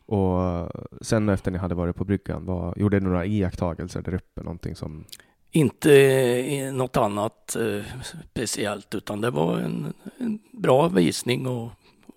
Och 0.06 0.44
eh, 0.44 0.70
sen 1.02 1.30
efter 1.30 1.52
ni 1.52 1.58
hade 1.58 1.76
varit 1.76 1.96
på 1.96 2.06
bryggan, 2.06 2.46
vad, 2.46 2.78
gjorde 2.78 3.00
ni 3.00 3.06
några 3.06 3.26
iakttagelser 3.26 4.02
där 4.02 4.14
uppe? 4.14 4.44
Någonting 4.44 4.76
som... 4.76 5.06
Inte 5.52 6.72
något 6.74 6.98
annat 6.98 7.56
eh, 7.56 7.84
speciellt, 8.32 8.96
utan 8.96 9.22
det 9.22 9.30
var 9.30 9.58
en, 9.58 9.94
en 10.18 10.40
bra 10.52 10.88
visning 10.88 11.48
och 11.48 11.72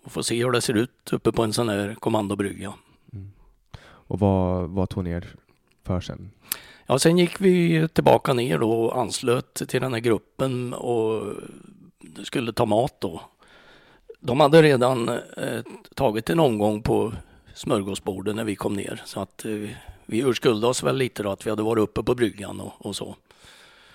och 0.05 0.13
få 0.13 0.23
se 0.23 0.45
hur 0.45 0.53
det 0.53 0.61
ser 0.61 0.75
ut 0.75 1.13
uppe 1.13 1.33
på 1.33 1.43
en 1.43 1.53
sån 1.53 1.69
här 1.69 1.95
kommandobrygga. 1.95 2.73
Mm. 3.13 3.33
Och 3.83 4.19
vad, 4.19 4.71
vad 4.71 4.89
tog 4.89 5.05
ni 5.05 5.11
er 5.11 5.29
för 5.85 6.01
sen? 6.01 6.31
Ja, 6.87 6.99
sen 6.99 7.19
gick 7.19 7.41
vi 7.41 7.89
tillbaka 7.89 8.33
ner 8.33 8.59
då 8.59 8.73
och 8.73 8.99
anslöt 8.99 9.55
till 9.55 9.81
den 9.81 9.93
här 9.93 10.01
gruppen 10.01 10.75
och 10.75 11.35
skulle 12.25 12.53
ta 12.53 12.67
mat 12.67 13.01
då. 13.01 13.21
De 14.21 14.41
hade 14.41 14.63
redan 14.63 15.09
eh, 15.09 15.63
tagit 15.95 16.31
en 16.31 16.41
omgång 16.41 16.83
på 16.83 17.13
smörgåsbordet 17.55 18.37
när 18.37 18.45
vi 18.45 18.57
kom 18.57 18.75
ner 18.75 19.03
så 19.05 19.21
att 19.21 19.45
eh, 19.45 19.71
vi 20.07 20.19
urskuldade 20.19 20.67
oss 20.67 20.83
väl 20.83 20.97
lite 20.97 21.23
då 21.23 21.31
att 21.31 21.47
vi 21.47 21.51
hade 21.51 21.63
varit 21.63 21.83
uppe 21.83 22.03
på 22.03 22.15
bryggan 22.15 22.61
och, 22.61 22.87
och 22.87 22.97
så. 22.97 23.17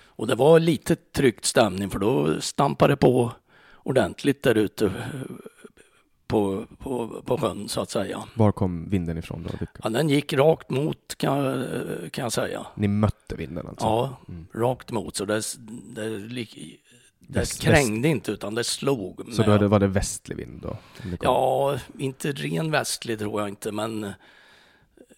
Och 0.05 0.27
det 0.27 0.35
var 0.35 0.59
lite 0.59 0.95
tryckt 0.95 1.45
stämning 1.45 1.89
för 1.89 1.99
då 1.99 2.41
stampade 2.41 2.93
det 2.93 2.97
på 2.97 3.31
ordentligt 3.83 4.43
där 4.43 4.55
ute 4.55 4.91
på, 6.27 6.65
på, 6.79 7.21
på 7.25 7.37
sjön 7.37 7.69
så 7.69 7.81
att 7.81 7.89
säga. 7.89 8.23
Var 8.33 8.51
kom 8.51 8.89
vinden 8.89 9.17
ifrån 9.17 9.43
då? 9.43 9.65
Ja, 9.83 9.89
den 9.89 10.09
gick 10.09 10.33
rakt 10.33 10.69
mot 10.69 11.15
kan, 11.17 11.65
kan 12.11 12.23
jag 12.23 12.33
säga. 12.33 12.65
Ni 12.75 12.87
mötte 12.87 13.35
vinden 13.35 13.67
alltså? 13.67 13.85
Ja, 13.85 14.17
mm. 14.29 14.47
rakt 14.53 14.91
mot. 14.91 15.15
Så 15.15 15.25
det, 15.25 15.41
det, 15.95 16.09
det, 16.19 16.47
det 17.19 17.59
krängde 17.59 18.07
inte 18.07 18.31
utan 18.31 18.55
det 18.55 18.63
slog. 18.63 19.33
Så 19.33 19.43
då 19.43 19.57
det, 19.57 19.67
var 19.67 19.79
det 19.79 19.87
västlig 19.87 20.37
vind 20.37 20.61
då? 20.61 20.77
Ja, 21.21 21.79
inte 21.97 22.31
ren 22.31 22.71
västlig 22.71 23.19
tror 23.19 23.41
jag 23.41 23.49
inte, 23.49 23.71
men 23.71 24.13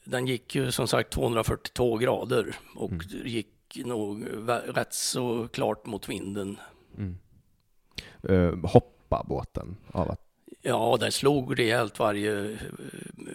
den 0.03 0.27
gick 0.27 0.55
ju 0.55 0.71
som 0.71 0.87
sagt 0.87 1.09
242 1.09 1.97
grader 1.97 2.55
och 2.75 2.91
mm. 2.91 3.27
gick 3.27 3.47
nog 3.85 4.25
rätt 4.65 4.93
så 4.93 5.47
klart 5.47 5.85
mot 5.85 6.09
vinden. 6.09 6.57
Mm. 6.97 7.17
Uh, 8.29 8.65
hoppa 8.65 9.25
båten 9.27 9.77
av 9.91 10.11
att 10.11 10.28
Ja, 10.61 10.97
den 10.99 11.11
slog 11.11 11.59
rejält 11.59 11.99
varje, 11.99 12.57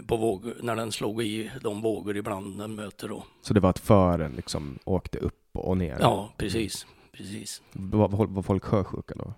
på 0.06 0.16
våg, 0.16 0.52
när 0.60 0.76
den 0.76 0.92
slog 0.92 1.22
i 1.22 1.50
de 1.60 1.80
vågor 1.80 2.16
ibland 2.16 2.58
den 2.58 2.74
möter 2.74 3.08
då. 3.08 3.24
Så 3.42 3.54
det 3.54 3.60
var 3.60 3.70
att 3.70 3.78
fören 3.78 4.32
liksom 4.36 4.78
åkte 4.84 5.18
upp 5.18 5.48
och 5.52 5.76
ner? 5.76 5.98
Ja, 6.00 6.32
precis. 6.36 6.86
precis. 7.12 7.62
Var, 7.72 8.08
var 8.08 8.42
folk 8.42 8.64
sjösjuka 8.64 9.14
då? 9.14 9.34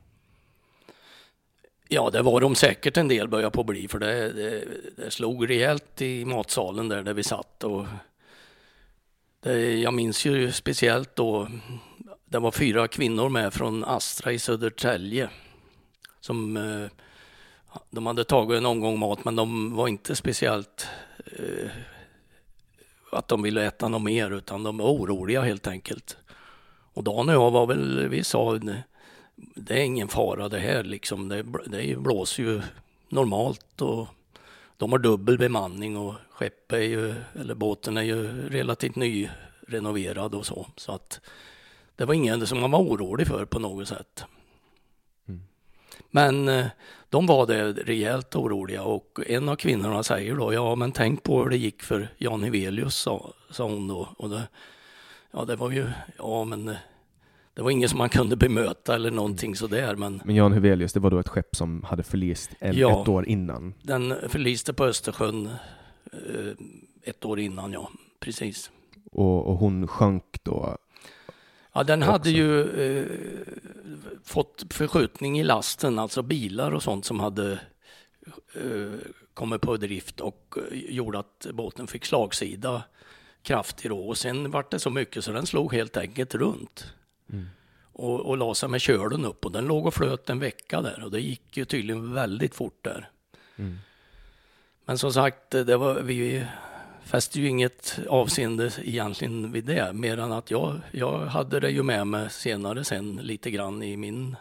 Ja, 1.88 2.10
det 2.10 2.22
var 2.22 2.40
de 2.40 2.54
säkert 2.54 2.96
en 2.96 3.08
del 3.08 3.28
började 3.28 3.50
på 3.50 3.60
att 3.60 3.66
bli, 3.66 3.88
för 3.88 3.98
det, 3.98 4.32
det, 4.32 4.64
det 4.96 5.10
slog 5.10 5.50
rejält 5.50 6.02
i 6.02 6.24
matsalen 6.24 6.88
där, 6.88 7.02
där 7.02 7.14
vi 7.14 7.22
satt. 7.22 7.64
Och 7.64 7.86
det, 9.40 9.78
jag 9.78 9.94
minns 9.94 10.24
ju 10.24 10.52
speciellt 10.52 11.16
då, 11.16 11.48
det 12.24 12.38
var 12.38 12.50
fyra 12.50 12.88
kvinnor 12.88 13.28
med 13.28 13.54
från 13.54 13.84
Astra 13.84 14.32
i 14.32 14.38
Södertälje 14.38 15.30
som 16.20 16.56
eh, 16.56 16.90
de 17.90 18.06
hade 18.06 18.24
tagit 18.24 18.58
en 18.58 18.66
omgång 18.66 18.98
mat 18.98 19.24
men 19.24 19.36
de 19.36 19.76
var 19.76 19.88
inte 19.88 20.16
speciellt 20.16 20.88
eh, 21.38 21.70
att 23.12 23.28
de 23.28 23.42
ville 23.42 23.66
äta 23.66 23.88
något 23.88 24.02
mer 24.02 24.30
utan 24.30 24.62
de 24.62 24.78
var 24.78 24.86
oroliga 24.86 25.42
helt 25.42 25.66
enkelt. 25.66 26.16
Och 26.92 27.04
Dan 27.04 27.28
och 27.28 27.34
jag 27.34 27.50
var 27.50 27.66
väl, 27.66 28.08
vi 28.08 28.24
sa 28.24 28.58
det 29.54 29.74
är 29.74 29.84
ingen 29.84 30.08
fara 30.08 30.48
det 30.48 30.58
här 30.58 30.84
liksom. 30.84 31.28
Det, 31.28 31.44
det 31.66 31.98
blåser 31.98 32.42
ju 32.42 32.62
normalt 33.08 33.82
och 33.82 34.08
de 34.76 34.92
har 34.92 34.98
dubbel 34.98 35.38
bemanning 35.38 35.96
och 35.96 36.14
skeppet 36.30 36.78
är 36.78 36.82
ju, 36.82 37.14
eller 37.40 37.54
båten 37.54 37.96
är 37.96 38.02
ju 38.02 38.48
relativt 38.48 38.96
nyrenoverad 38.96 40.34
och 40.34 40.46
så. 40.46 40.66
Så 40.76 40.92
att 40.92 41.20
det 41.96 42.04
var 42.04 42.14
ingen 42.14 42.46
som 42.46 42.60
man 42.60 42.70
var 42.70 42.80
orolig 42.80 43.26
för 43.26 43.44
på 43.44 43.58
något 43.58 43.88
sätt. 43.88 44.24
Men 46.10 46.48
eh, 46.48 46.66
de 47.10 47.26
var 47.26 47.46
det 47.46 47.72
rejält 47.72 48.36
oroliga 48.36 48.82
och 48.82 49.20
en 49.26 49.48
av 49.48 49.56
kvinnorna 49.56 50.02
säger 50.02 50.36
då, 50.36 50.52
ja 50.52 50.74
men 50.74 50.92
tänk 50.92 51.22
på 51.22 51.42
hur 51.42 51.50
det 51.50 51.56
gick 51.56 51.82
för 51.82 52.08
Jan 52.16 52.42
Hevelius, 52.42 52.94
sa, 52.94 53.32
sa 53.50 53.64
hon 53.64 53.88
då. 53.88 54.08
Och 54.18 54.30
det, 54.30 54.48
ja 55.30 55.44
det 55.44 55.56
var 55.56 55.70
ju, 55.70 55.86
ja 56.18 56.44
men 56.44 56.68
eh, 56.68 56.76
det 57.54 57.62
var 57.62 57.70
ingen 57.70 57.88
som 57.88 57.98
man 57.98 58.08
kunde 58.08 58.36
bemöta 58.36 58.94
eller 58.94 59.10
någonting 59.10 59.48
mm. 59.48 59.56
sådär. 59.56 59.96
Men, 59.96 60.22
men 60.24 60.34
Jan 60.34 60.52
Hevelius, 60.52 60.92
det 60.92 61.00
var 61.00 61.10
då 61.10 61.18
ett 61.18 61.28
skepp 61.28 61.56
som 61.56 61.82
hade 61.82 62.02
förlist 62.02 62.50
en, 62.58 62.76
ja, 62.76 63.02
ett 63.02 63.08
år 63.08 63.28
innan? 63.28 63.74
den 63.82 64.14
förliste 64.28 64.72
på 64.72 64.84
Östersjön 64.84 65.46
eh, 66.12 66.52
ett 67.02 67.24
år 67.24 67.40
innan, 67.40 67.72
ja. 67.72 67.90
Precis. 68.20 68.70
Och, 69.12 69.46
och 69.46 69.56
hon 69.56 69.88
sjönk 69.88 70.24
då 70.42 70.78
Ja, 71.76 71.82
den 71.82 72.02
också. 72.02 72.10
hade 72.10 72.30
ju 72.30 72.60
eh, 72.62 73.06
fått 74.24 74.64
förskjutning 74.70 75.38
i 75.40 75.44
lasten, 75.44 75.98
alltså 75.98 76.22
bilar 76.22 76.72
och 76.72 76.82
sånt 76.82 77.04
som 77.04 77.20
hade 77.20 77.52
eh, 78.54 78.92
kommit 79.34 79.60
på 79.60 79.76
drift 79.76 80.20
och 80.20 80.56
eh, 80.70 80.78
gjorde 80.78 81.18
att 81.18 81.46
båten 81.52 81.86
fick 81.86 82.04
slagsida 82.04 82.82
kraftig 83.42 83.90
då. 83.90 83.98
Och 83.98 84.18
sen 84.18 84.50
vart 84.50 84.70
det 84.70 84.78
så 84.78 84.90
mycket 84.90 85.24
så 85.24 85.32
den 85.32 85.46
slog 85.46 85.74
helt 85.74 85.96
enkelt 85.96 86.34
runt. 86.34 86.94
Mm. 87.32 87.46
Och, 87.92 88.20
och 88.20 88.36
la 88.36 88.54
sig 88.54 88.68
med 88.68 88.80
kölen 88.80 89.24
upp 89.24 89.44
och 89.44 89.52
den 89.52 89.66
låg 89.66 89.86
och 89.86 89.94
flöt 89.94 90.30
en 90.30 90.38
vecka 90.38 90.82
där 90.82 91.04
och 91.04 91.10
det 91.10 91.20
gick 91.20 91.56
ju 91.56 91.64
tydligen 91.64 92.14
väldigt 92.14 92.54
fort 92.54 92.78
där. 92.82 93.10
Mm. 93.56 93.78
Men 94.84 94.98
som 94.98 95.12
sagt, 95.12 95.50
det 95.50 95.76
var, 95.76 96.00
vi 96.00 96.46
fäste 97.06 97.40
ju 97.40 97.48
inget 97.48 97.98
avseende 98.08 98.70
egentligen 98.84 99.52
vid 99.52 99.64
det, 99.64 99.92
mer 99.92 100.18
än 100.18 100.32
att 100.32 100.50
jag, 100.50 100.80
jag 100.92 101.18
hade 101.26 101.60
det 101.60 101.70
ju 101.70 101.82
med 101.82 102.06
mig 102.06 102.30
senare 102.30 102.84
sen 102.84 103.16
lite 103.16 103.50
grann 103.50 103.82
i, 103.82 103.96
min, 103.96 104.36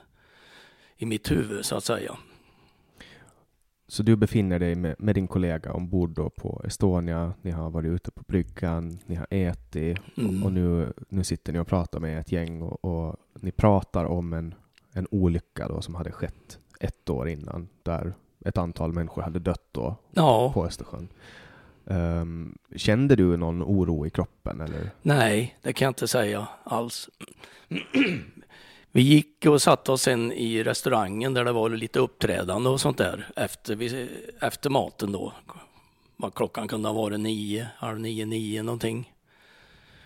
i 0.98 1.06
mitt 1.06 1.32
huvud 1.32 1.66
så 1.66 1.76
att 1.76 1.84
säga. 1.84 2.18
Så 3.88 4.04
du 4.04 4.16
befinner 4.16 4.60
dig 4.60 4.76
med, 4.76 4.96
med 5.00 5.16
din 5.16 5.28
kollega 5.28 5.74
ombord 5.74 6.10
då 6.10 6.30
på 6.30 6.62
Estonia, 6.66 7.34
ni 7.42 7.52
har 7.52 7.70
varit 7.70 7.90
ute 7.90 8.12
på 8.12 8.24
bryggan, 8.28 9.00
ni 9.06 9.16
har 9.16 9.28
ätit 9.30 9.98
Mm. 10.18 10.44
och 10.44 10.52
nu, 10.52 10.94
nu 11.10 11.24
sitter 11.24 11.54
ni 11.54 11.60
och 11.60 11.68
pratar 11.68 12.00
med 12.00 12.20
ett 12.20 12.32
gäng 12.32 12.62
och, 12.62 12.86
och 12.86 13.16
ni 13.40 13.52
pratar 13.52 14.06
om 14.06 14.34
en, 14.34 14.54
en 14.94 15.08
olycka 15.12 15.68
då 15.68 15.82
som 15.82 15.96
hade 15.96 16.12
skett 16.12 16.60
ett 16.80 17.10
år 17.10 17.30
innan 17.30 17.68
där 17.84 18.14
ett 18.46 18.58
antal 18.58 18.94
människor 18.94 19.22
hade 19.22 19.40
dött 19.40 19.68
då 19.72 19.96
Ja, 20.12 20.52
på 20.54 20.66
Östersjön. 20.66 21.08
Um, 21.88 22.58
kände 22.76 23.16
du 23.16 23.38
någon 23.38 23.64
oro 23.64 24.06
i 24.06 24.10
kroppen 24.10 24.62
eller? 24.62 24.90
nej, 25.02 25.58
det 25.62 25.74
kan 25.74 25.86
jag 25.86 25.90
inte 25.90 26.08
säga 26.08 26.48
alls. 26.64 27.10
Vi 28.92 29.02
gick 29.02 29.46
och 29.46 29.62
satte 29.62 29.92
oss 29.92 30.02
sen 30.02 30.32
i 30.32 30.64
restaurangen 30.64 31.34
där 31.34 31.46
det 31.46 31.52
var 31.52 31.70
lite 31.70 32.00
uppträdande 32.00 32.70
och 32.70 32.82
sånt 32.82 32.98
där 32.98 33.28
efter, 33.36 33.76
vi, 33.76 34.10
efter 34.42 34.70
maten 34.70 35.12
då. 35.12 35.34
Vad 36.18 36.34
klockan 36.34 36.68
kunde 36.68 36.90
ha 36.90 36.94
varit 36.94 37.20
nio, 37.20 37.68
halv 37.78 38.00
nio, 38.00 38.26
nio 38.26 38.64
någonting. 38.64 39.14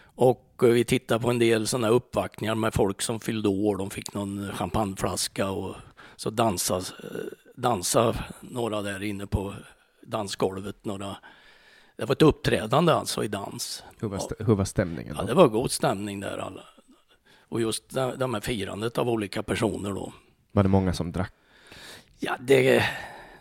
Och 0.01 0.55
eh, 0.63 0.69
vi 0.69 0.83
tittade 0.83 1.19
på 1.19 1.29
en 1.29 1.39
del 1.39 1.67
sådana 1.67 1.89
uppvaktningar 1.89 2.55
med 2.55 2.73
folk 2.73 3.01
som 3.01 3.19
fyllde 3.19 3.49
år. 3.49 3.77
De 3.77 3.89
fick 3.89 4.13
någon 4.13 4.51
champagneflaska 4.53 5.49
och 5.49 5.75
så 6.15 6.29
dansade, 6.29 6.85
eh, 7.03 7.09
dansade 7.55 8.23
några 8.41 8.81
där 8.81 9.03
inne 9.03 9.27
på 9.27 9.53
dansgolvet. 10.01 10.85
Några. 10.85 11.17
Det 11.99 12.05
var 12.05 12.15
ett 12.15 12.21
uppträdande 12.21 12.93
alltså 12.93 13.23
i 13.23 13.27
dans. 13.27 13.83
Hur 13.99 14.07
var, 14.07 14.17
st- 14.17 14.35
hur 14.39 14.55
var 14.55 14.65
stämningen 14.65 15.15
Ja, 15.17 15.21
då? 15.21 15.27
det 15.27 15.33
var 15.33 15.47
god 15.47 15.71
stämning 15.71 16.19
där 16.19 16.37
alla. 16.37 16.63
Och 17.49 17.61
just 17.61 17.89
det 17.89 18.15
det 18.15 18.27
med 18.27 18.43
firandet 18.43 18.97
av 18.97 19.09
olika 19.09 19.43
personer 19.43 19.89
då. 19.93 20.13
Var 20.51 20.63
det 20.63 20.69
många 20.69 20.93
som 20.93 21.11
drack? 21.11 21.33
Ja, 22.19 22.35
det, 22.39 22.83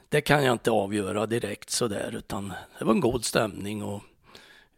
det 0.09 0.21
kan 0.21 0.45
jag 0.45 0.53
inte 0.53 0.71
avgöra 0.71 1.27
direkt 1.27 1.71
sådär, 1.71 2.15
utan 2.19 2.53
det 2.79 2.85
var 2.85 2.93
en 2.95 3.01
god 3.01 3.25
stämning 3.25 3.83
och 3.83 4.03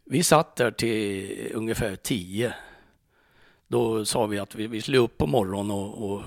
vi 0.04 0.22
satt 0.22 0.56
där 0.56 0.70
till 0.70 1.50
ungefär 1.54 1.96
tio. 1.96 2.54
Då 3.68 4.04
sa 4.04 4.26
vi 4.26 4.38
att 4.38 4.54
vi, 4.54 4.66
vi 4.66 4.82
skulle 4.82 4.98
upp 4.98 5.18
på 5.18 5.26
morgonen 5.26 5.70
och, 5.70 6.10
och 6.12 6.22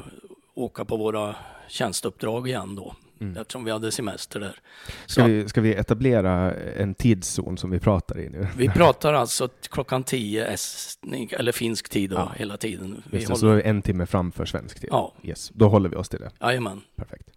åka 0.54 0.86
på 0.86 0.98
våra 0.98 1.36
tjänsteuppdrag 1.68 2.48
igen 2.48 2.76
då, 2.76 2.96
eftersom 3.38 3.64
vi 3.64 3.72
hade 3.72 3.92
semester 3.92 4.40
där. 4.40 4.60
Så 5.06 5.12
Ska 5.14 5.24
vi, 5.24 5.50
ska 5.50 5.62
vi 5.62 5.74
etablera 5.76 6.54
en 6.54 6.94
tidszon 6.96 7.58
som 7.58 7.70
vi 7.72 7.80
pratar 7.80 8.20
i 8.20 8.30
nu? 8.30 8.48
vi 8.58 8.70
pratar 8.76 9.14
alltså 9.14 9.50
klockan 9.70 10.04
tio 10.04 10.46
estning, 10.48 11.30
eller 11.32 11.52
finsk 11.52 11.90
tid 11.90 12.10
då, 12.10 12.16
Ja. 12.16 12.32
hela 12.36 12.58
tiden. 12.58 13.04
Vi 13.12 13.18
Just 13.18 13.30
det, 13.30 13.36
så 13.36 13.46
håller, 13.46 13.54
då 13.56 13.60
är 13.60 13.64
vi 13.64 13.70
en 13.70 13.82
timme 13.82 14.06
framför 14.06 14.46
svensk 14.46 14.80
tid? 14.80 14.90
Ja. 14.92 15.14
Yes, 15.24 15.52
då 15.56 15.68
håller 15.70 15.90
vi 15.90 15.96
oss 15.96 16.10
till 16.10 16.20
det. 16.20 16.32
jajamän. 16.42 16.82
Perfekt. 16.96 17.30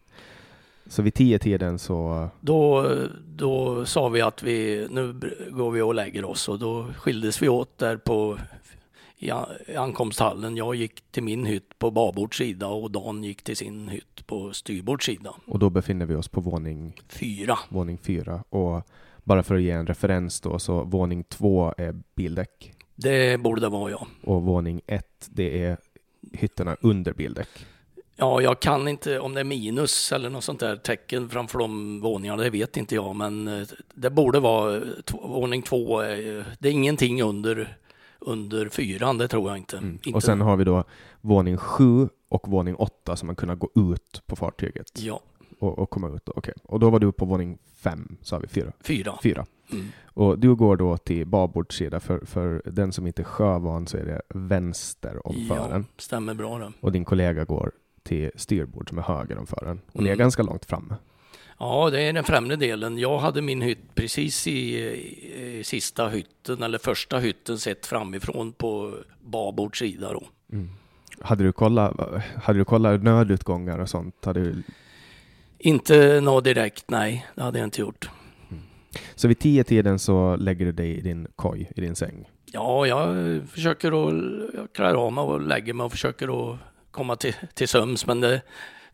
Så 0.89 1.03
vid 1.03 1.15
tio 1.15 1.39
tiden 1.39 1.79
så... 1.79 2.29
Då, 2.41 2.91
då 3.27 3.85
sa 3.85 4.09
vi 4.09 4.21
att 4.21 4.43
vi, 4.43 4.87
nu 4.91 5.21
går 5.51 5.71
vi 5.71 5.81
och 5.81 5.95
lägger 5.95 6.25
oss 6.25 6.49
och 6.49 6.59
då 6.59 6.87
skildes 6.99 7.43
vi 7.43 7.49
åt 7.49 7.79
där 7.79 7.97
på 7.97 8.39
i 9.19 9.31
ankomsthallen. 9.77 10.57
Jag 10.57 10.75
gick 10.75 11.11
till 11.11 11.23
min 11.23 11.47
hytt 11.47 11.79
på 11.79 11.91
babord 11.91 12.39
sida 12.39 12.67
och 12.67 12.91
Dan 12.91 13.25
gick 13.25 13.43
till 13.43 13.57
sin 13.57 13.89
hytt 13.89 14.27
på 14.27 14.53
styrbord 14.53 15.05
sida. 15.07 15.35
Och 15.47 15.59
då 15.59 15.71
befinner 15.71 16.07
vi 16.07 16.15
oss 16.15 16.29
på 16.29 16.41
våning, 16.41 17.01
Fyra. 17.09 17.59
våning 17.69 17.99
fyra. 17.99 18.45
Och 18.49 18.83
bara 19.25 19.43
för 19.43 19.55
att 19.55 19.63
ge 19.63 19.71
en 19.71 19.87
referens 19.87 20.41
då, 20.41 20.59
så 20.59 20.85
våning 20.85 21.25
två 21.25 21.75
är 21.79 21.95
bildäck. 22.15 22.73
Det 22.95 23.41
borde 23.41 23.61
det 23.61 23.69
vara 23.69 23.91
ja. 23.91 24.07
Och 24.25 24.43
våning 24.43 24.81
ett, 24.87 25.29
det 25.31 25.63
är 25.65 25.77
hytterna 26.33 26.77
under 26.81 27.13
bildäck. 27.13 27.49
Ja, 28.19 28.41
jag 28.41 28.61
kan 28.61 28.89
inte 28.89 29.19
om 29.21 29.35
det 29.35 29.41
är 29.41 29.45
minus 29.45 30.13
eller 30.13 30.31
något 30.31 30.45
sånt 30.45 30.61
där 30.61 30.77
tecken 30.77 31.29
framför 31.29 31.59
de 31.59 32.01
våningarna, 32.01 32.43
det 32.43 32.51
vet 32.51 32.77
inte 32.77 32.95
jag, 32.95 33.17
men 33.17 33.49
eh, 33.49 33.67
det 33.95 34.11
borde 34.11 34.41
vara 34.41 34.81
t- 34.81 35.15
våning 35.23 35.63
två. 35.63 36.03
eh, 36.03 36.45
Det 36.59 36.69
är 36.69 36.73
ingenting 36.73 37.23
under, 37.23 37.77
under 38.27 38.69
fyran, 38.69 39.19
det 39.19 39.29
tror 39.29 39.49
jag 39.51 39.57
inte. 39.59 39.77
inte. 39.77 40.11
Och 40.11 40.23
sen 40.23 40.41
har 40.41 40.57
vi 40.57 40.65
då 40.65 40.85
våning 41.21 41.57
sju 41.57 42.09
och 42.29 42.49
våning 42.49 42.75
åtta 42.75 43.17
som 43.17 43.27
man 43.27 43.37
kunna 43.37 43.55
gå 43.55 43.71
ut 43.75 44.23
på 44.27 44.37
fartyget 44.37 44.87
Ja, 45.03 45.21
och, 45.59 45.79
och 45.79 45.91
komma 45.91 46.09
ut. 46.09 46.29
Okej. 46.29 46.55
Och 46.65 46.81
då 46.81 46.91
var 46.91 46.99
du 47.01 47.13
på 47.13 47.25
våning 47.25 47.59
fem, 47.77 48.17
sa 48.23 48.39
vi, 48.39 48.47
fyra. 48.49 48.73
fyra. 48.85 49.19
fyra. 49.23 49.47
Mm. 49.73 49.87
Och 50.05 50.39
du 50.39 50.55
går 50.55 50.77
då 50.77 50.97
till 50.97 51.27
babordssida, 51.27 52.01
för, 52.01 52.19
för 52.27 52.63
den 52.65 52.93
som 52.93 53.07
inte 53.07 53.23
är 53.23 53.25
sjövan 53.25 53.87
så 53.87 53.97
är 53.97 54.05
det 54.05 54.23
vänster 54.29 55.27
om 55.27 55.35
Ja, 55.49 55.55
fören. 55.57 55.87
stämmer 55.99 56.35
bra 56.35 56.59
det. 56.59 56.73
Och 56.81 56.93
din 56.93 57.05
kollega 57.05 57.45
går 57.45 57.73
till 58.03 58.31
styrbord 58.37 58.89
som 58.89 58.99
är 58.99 59.03
höger 59.03 59.39
om 59.39 59.47
fören. 59.47 59.81
Och 59.93 60.03
ni 60.03 60.09
är 60.09 60.13
Mm. 60.13 60.19
ganska 60.19 60.43
långt 60.43 60.65
framme. 60.65 60.95
Ja, 61.59 61.91
det 61.91 62.03
är 62.03 62.13
den 62.13 62.25
främre 62.25 62.57
delen. 62.57 62.99
Jag 62.99 63.19
hade 63.19 63.43
min 63.43 63.63
hytt 63.63 63.95
precis 63.95 64.47
i, 64.47 64.79
i, 64.79 65.65
sista 65.65 66.09
hytten, 66.09 66.63
eller 66.63 66.79
första 66.79 67.19
hytten 67.19 67.59
sett 67.59 67.87
framifrån 67.87 68.53
på 68.53 68.95
babord 69.21 69.79
sida 69.79 70.13
då. 70.13 70.23
Hade 71.21 71.45
du 71.45 71.53
kollat, 71.53 71.95
hade 72.43 72.59
du 72.59 72.65
kollat 72.65 73.03
nödutgångar 73.03 73.79
och 73.79 73.89
sånt? 73.89 74.25
Hade 74.25 74.41
du, 74.41 74.63
Inte 75.59 76.21
något 76.21 76.45
direkt, 76.45 76.85
nej, 76.91 77.27
det 77.35 77.43
hade 77.43 77.59
jag 77.59 77.67
inte 77.67 77.81
gjort. 77.81 78.11
så 79.15 79.29
vid 79.29 79.39
tio 79.39 79.65
tiden 79.65 79.99
så 79.99 80.37
lägger 80.37 80.67
du 80.67 80.73
dig 80.73 80.99
i 80.99 81.01
din 81.01 81.27
koj, 81.37 81.71
i 81.77 81.81
din 81.81 81.97
säng. 81.97 82.31
Ja, 82.53 82.87
jag 82.87 83.15
försöker 83.49 83.89
att, 84.09 84.15
jag 84.55 84.73
klär 84.73 84.95
av 84.95 85.13
mig 85.13 85.25
och 85.25 85.41
lägger 85.41 85.73
mig 85.75 85.85
och 85.85 85.93
försöker 85.93 86.53
att 86.53 86.59
komma 86.91 87.17
till, 87.17 87.35
till 87.55 87.69
söms, 87.69 88.07
men 88.07 88.21
det, 88.21 88.43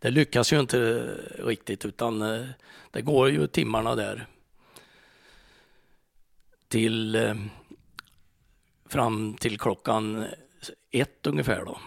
det 0.03 0.11
lyckas 0.11 0.53
ju 0.53 0.61
inte 0.61 1.09
riktigt, 1.39 1.85
utan 1.85 2.23
eh, 2.23 2.47
det 2.91 3.03
går 3.03 3.31
ju 3.31 3.47
timmarna 3.47 3.95
där 3.95 4.27
till 6.69 7.15
eh, 7.15 7.35
fram 8.87 9.35
till 9.35 9.59
klockan 9.59 10.27
ett 10.91 11.27
ungefär 11.27 11.65
då. 11.65 11.79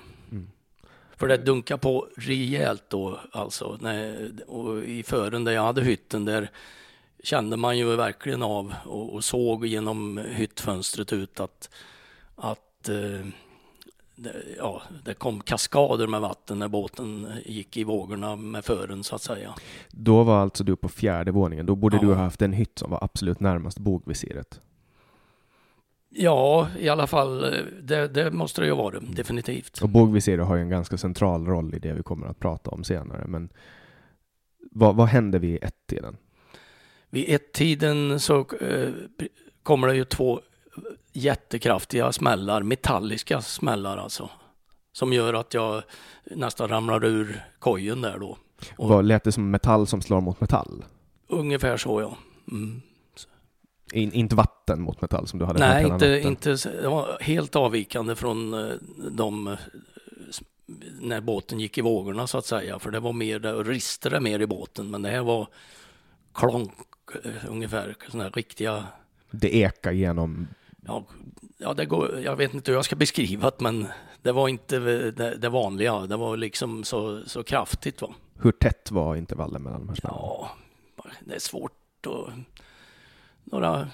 För 1.17 1.27
det 1.27 1.37
dunkar 1.37 1.77
på 1.77 2.07
rejält 2.17 2.83
då 2.87 3.19
alltså. 3.31 3.77
När, 3.81 4.31
och 4.47 4.83
I 4.83 5.03
fören 5.03 5.43
där 5.43 5.51
jag 5.51 5.63
hade 5.63 5.83
hytten 5.83 6.25
där 6.25 6.49
kände 7.23 7.57
man 7.57 7.77
ju 7.77 7.95
verkligen 7.95 8.43
av 8.43 8.75
och, 8.85 9.13
och 9.13 9.23
såg 9.23 9.65
genom 9.65 10.17
hyttfönstret 10.17 11.13
ut 11.13 11.39
att, 11.39 11.69
att 12.35 12.89
eh, 12.89 13.27
ja, 14.57 14.81
det 15.05 15.13
kom 15.13 15.41
kaskader 15.41 16.07
med 16.07 16.21
vatten 16.21 16.59
när 16.59 16.67
båten 16.67 17.27
gick 17.45 17.77
i 17.77 17.83
vågorna 17.83 18.35
med 18.35 18.65
fören 18.65 19.03
så 19.03 19.15
att 19.15 19.21
säga. 19.21 19.53
Då 19.91 20.23
var 20.23 20.39
alltså 20.41 20.63
du 20.63 20.75
på 20.75 20.89
fjärde 20.89 21.31
våningen. 21.31 21.65
Då 21.65 21.75
borde 21.75 21.95
Ja. 21.97 22.01
du 22.01 22.07
ha 22.07 22.15
haft 22.23 22.41
en 22.41 22.53
hytt 22.53 22.79
som 22.79 22.91
var 22.91 23.03
absolut 23.03 23.39
närmast 23.39 23.79
bogvisiret. 23.79 24.61
Ja, 26.09 26.67
i 26.79 26.89
alla 26.89 27.07
fall, 27.07 27.41
det, 27.83 28.07
det 28.07 28.31
måste 28.31 28.61
det 28.61 28.67
ju 28.67 28.75
vara, 28.75 28.99
definitivt. 28.99 29.81
Och 29.81 29.89
bågvisiret 29.89 30.45
har 30.45 30.55
ju 30.55 30.61
en 30.61 30.69
ganska 30.69 30.97
central 30.97 31.45
roll 31.45 31.75
i 31.75 31.79
det 31.79 31.93
vi 31.93 32.03
kommer 32.03 32.27
att 32.27 32.39
prata 32.39 32.71
om 32.71 32.83
senare. 32.83 33.25
Men 33.27 33.49
vad, 34.71 34.95
vad 34.95 35.07
hände 35.07 35.39
vid 35.39 35.63
ett-tiden? 35.63 36.17
Vid 37.09 37.25
ett-tiden 37.29 38.19
så 38.19 38.39
eh, 38.61 38.89
kommer 39.63 39.87
det 39.87 39.95
ju 39.95 40.05
två 40.05 40.41
jättekraftiga 41.13 42.11
smällar, 42.11 42.63
metalliska 42.63 43.41
smällar 43.41 43.97
alltså. 43.97 44.29
Som 44.91 45.13
gör 45.13 45.33
att 45.33 45.53
jag 45.53 45.83
nästan 46.23 46.67
ramlar 46.69 47.05
ur 47.05 47.45
kojen 47.59 48.01
där 48.01 48.19
då. 48.19 48.37
Och- 48.77 48.89
Vad 48.89 49.05
lät 49.05 49.23
det 49.23 49.31
som 49.31 49.51
metall 49.51 49.87
som 49.87 50.01
slår 50.01 50.21
mot 50.21 50.41
metall? 50.41 50.85
Ungefär 51.27 51.77
så 51.77 52.01
ja. 52.01 52.17
Mm. 52.51 52.81
In, 53.93 54.13
inte 54.13 54.35
vatten 54.35 54.81
mot 54.81 55.01
metall 55.01 55.27
som 55.27 55.39
du 55.39 55.45
hade 55.45 55.59
Nej, 55.59 55.85
inte, 55.85 56.19
inte, 56.19 56.49
det 56.81 56.87
var 56.87 57.17
helt 57.21 57.55
avvikande 57.55 58.15
från 58.15 58.53
eh, 58.53 58.75
de 59.11 59.47
eh, 59.47 59.57
när 60.99 61.21
båten 61.21 61.59
gick 61.59 61.77
i 61.77 61.81
vågorna 61.81 62.27
så 62.27 62.37
att 62.37 62.45
säga. 62.45 62.79
För 62.79 62.91
det 62.91 62.99
var 62.99 63.13
mer, 63.13 63.39
det 63.39 63.53
ristade 63.53 64.19
mer 64.19 64.39
i 64.39 64.47
båten. 64.47 64.91
Men 64.91 65.01
det 65.01 65.09
här 65.09 65.21
var 65.21 65.47
klonk 66.33 66.71
eh, 67.23 67.31
ungefär, 67.49 67.95
sådana 68.07 68.23
här 68.23 68.31
riktiga 68.31 68.83
Det 69.31 69.55
ekar 69.55 69.91
genom... 69.91 70.47
Ja, 70.87 71.05
ja 71.57 71.73
det 71.73 71.85
går, 71.85 72.19
jag 72.19 72.35
vet 72.35 72.53
inte 72.53 72.71
hur 72.71 72.77
jag 72.77 72.85
ska 72.85 72.95
beskriva 72.95 73.49
det, 73.49 73.63
men 73.63 73.87
det 74.21 74.31
var 74.31 74.49
inte 74.49 74.79
det, 74.79 75.35
det 75.35 75.49
vanliga. 75.49 75.99
Det 75.99 76.17
var 76.17 76.37
liksom 76.37 76.83
så, 76.83 77.21
så 77.25 77.43
kraftigt. 77.43 78.01
Va? 78.01 78.13
Hur 78.41 78.51
tätt 78.51 78.91
var 78.91 79.15
intervallen 79.15 79.63
mellan 79.63 79.79
de 79.79 79.89
här 79.89 79.95
smällarna? 79.95 80.21
Ja, 80.21 80.51
det 81.19 81.35
är 81.35 81.39
svårt 81.39 82.05
att... 82.07 82.33
Några... 83.43 83.87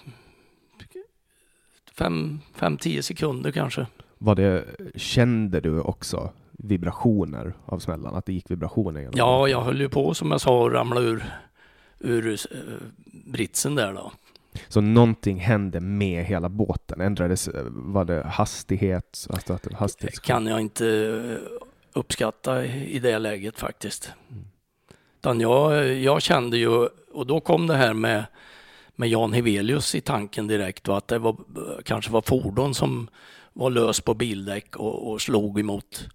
Fem, 1.97 2.39
fem, 2.53 2.77
tio 2.77 3.03
sekunder 3.03 3.51
kanske. 3.51 3.87
Var 4.17 4.35
det, 4.35 4.65
kände 4.95 5.61
du 5.61 5.81
också 5.81 6.31
vibrationer 6.51 7.53
av 7.65 7.79
smällarna? 7.79 8.17
Att 8.17 8.25
det 8.25 8.33
gick 8.33 8.51
vibrationer 8.51 8.99
genom 8.99 9.13
Ja, 9.17 9.47
jag 9.47 9.61
höll 9.61 9.81
ju 9.81 9.89
på 9.89 10.13
som 10.13 10.31
jag 10.31 10.41
sa 10.41 10.67
att 10.67 10.73
ramla 10.73 10.99
ur, 11.01 11.25
ur 11.99 12.31
eh, 12.31 12.57
britsen 13.25 13.75
där 13.75 13.93
då. 13.93 14.11
Så 14.67 14.81
någonting 14.81 15.39
hände 15.39 15.79
med 15.79 16.25
hela 16.25 16.49
båten? 16.49 17.01
Ändrades, 17.01 17.47
eh, 17.47 17.65
var 17.69 18.05
det 18.05 18.23
hastighet? 18.27 19.27
Alltså 19.29 19.57
kan 20.21 20.47
jag 20.47 20.61
inte 20.61 20.87
eh, 20.87 21.59
uppskatta 21.93 22.65
i 22.65 22.99
det 22.99 23.19
läget 23.19 23.59
faktiskt. 23.59 24.11
Utan 25.19 25.39
jag, 25.39 25.93
jag 25.93 26.21
kände 26.21 26.57
ju 26.57 26.67
och 27.13 27.27
då 27.27 27.39
kom 27.39 27.67
det 27.67 27.75
här 27.75 27.93
med, 27.93 28.25
med 28.95 29.09
Jan 29.09 29.33
Hevelius 29.33 29.95
i 29.95 30.01
tanken 30.01 30.47
direkt 30.47 30.87
och 30.87 30.97
att 30.97 31.07
det 31.07 31.19
var, 31.19 31.35
kanske 31.85 32.11
var 32.11 32.21
fordon 32.21 32.73
som 32.73 33.09
var 33.53 33.69
lös 33.69 34.01
på 34.01 34.13
bildäck 34.13 34.75
och, 34.75 35.11
och 35.11 35.21
slog 35.21 35.59
emot 35.59 36.07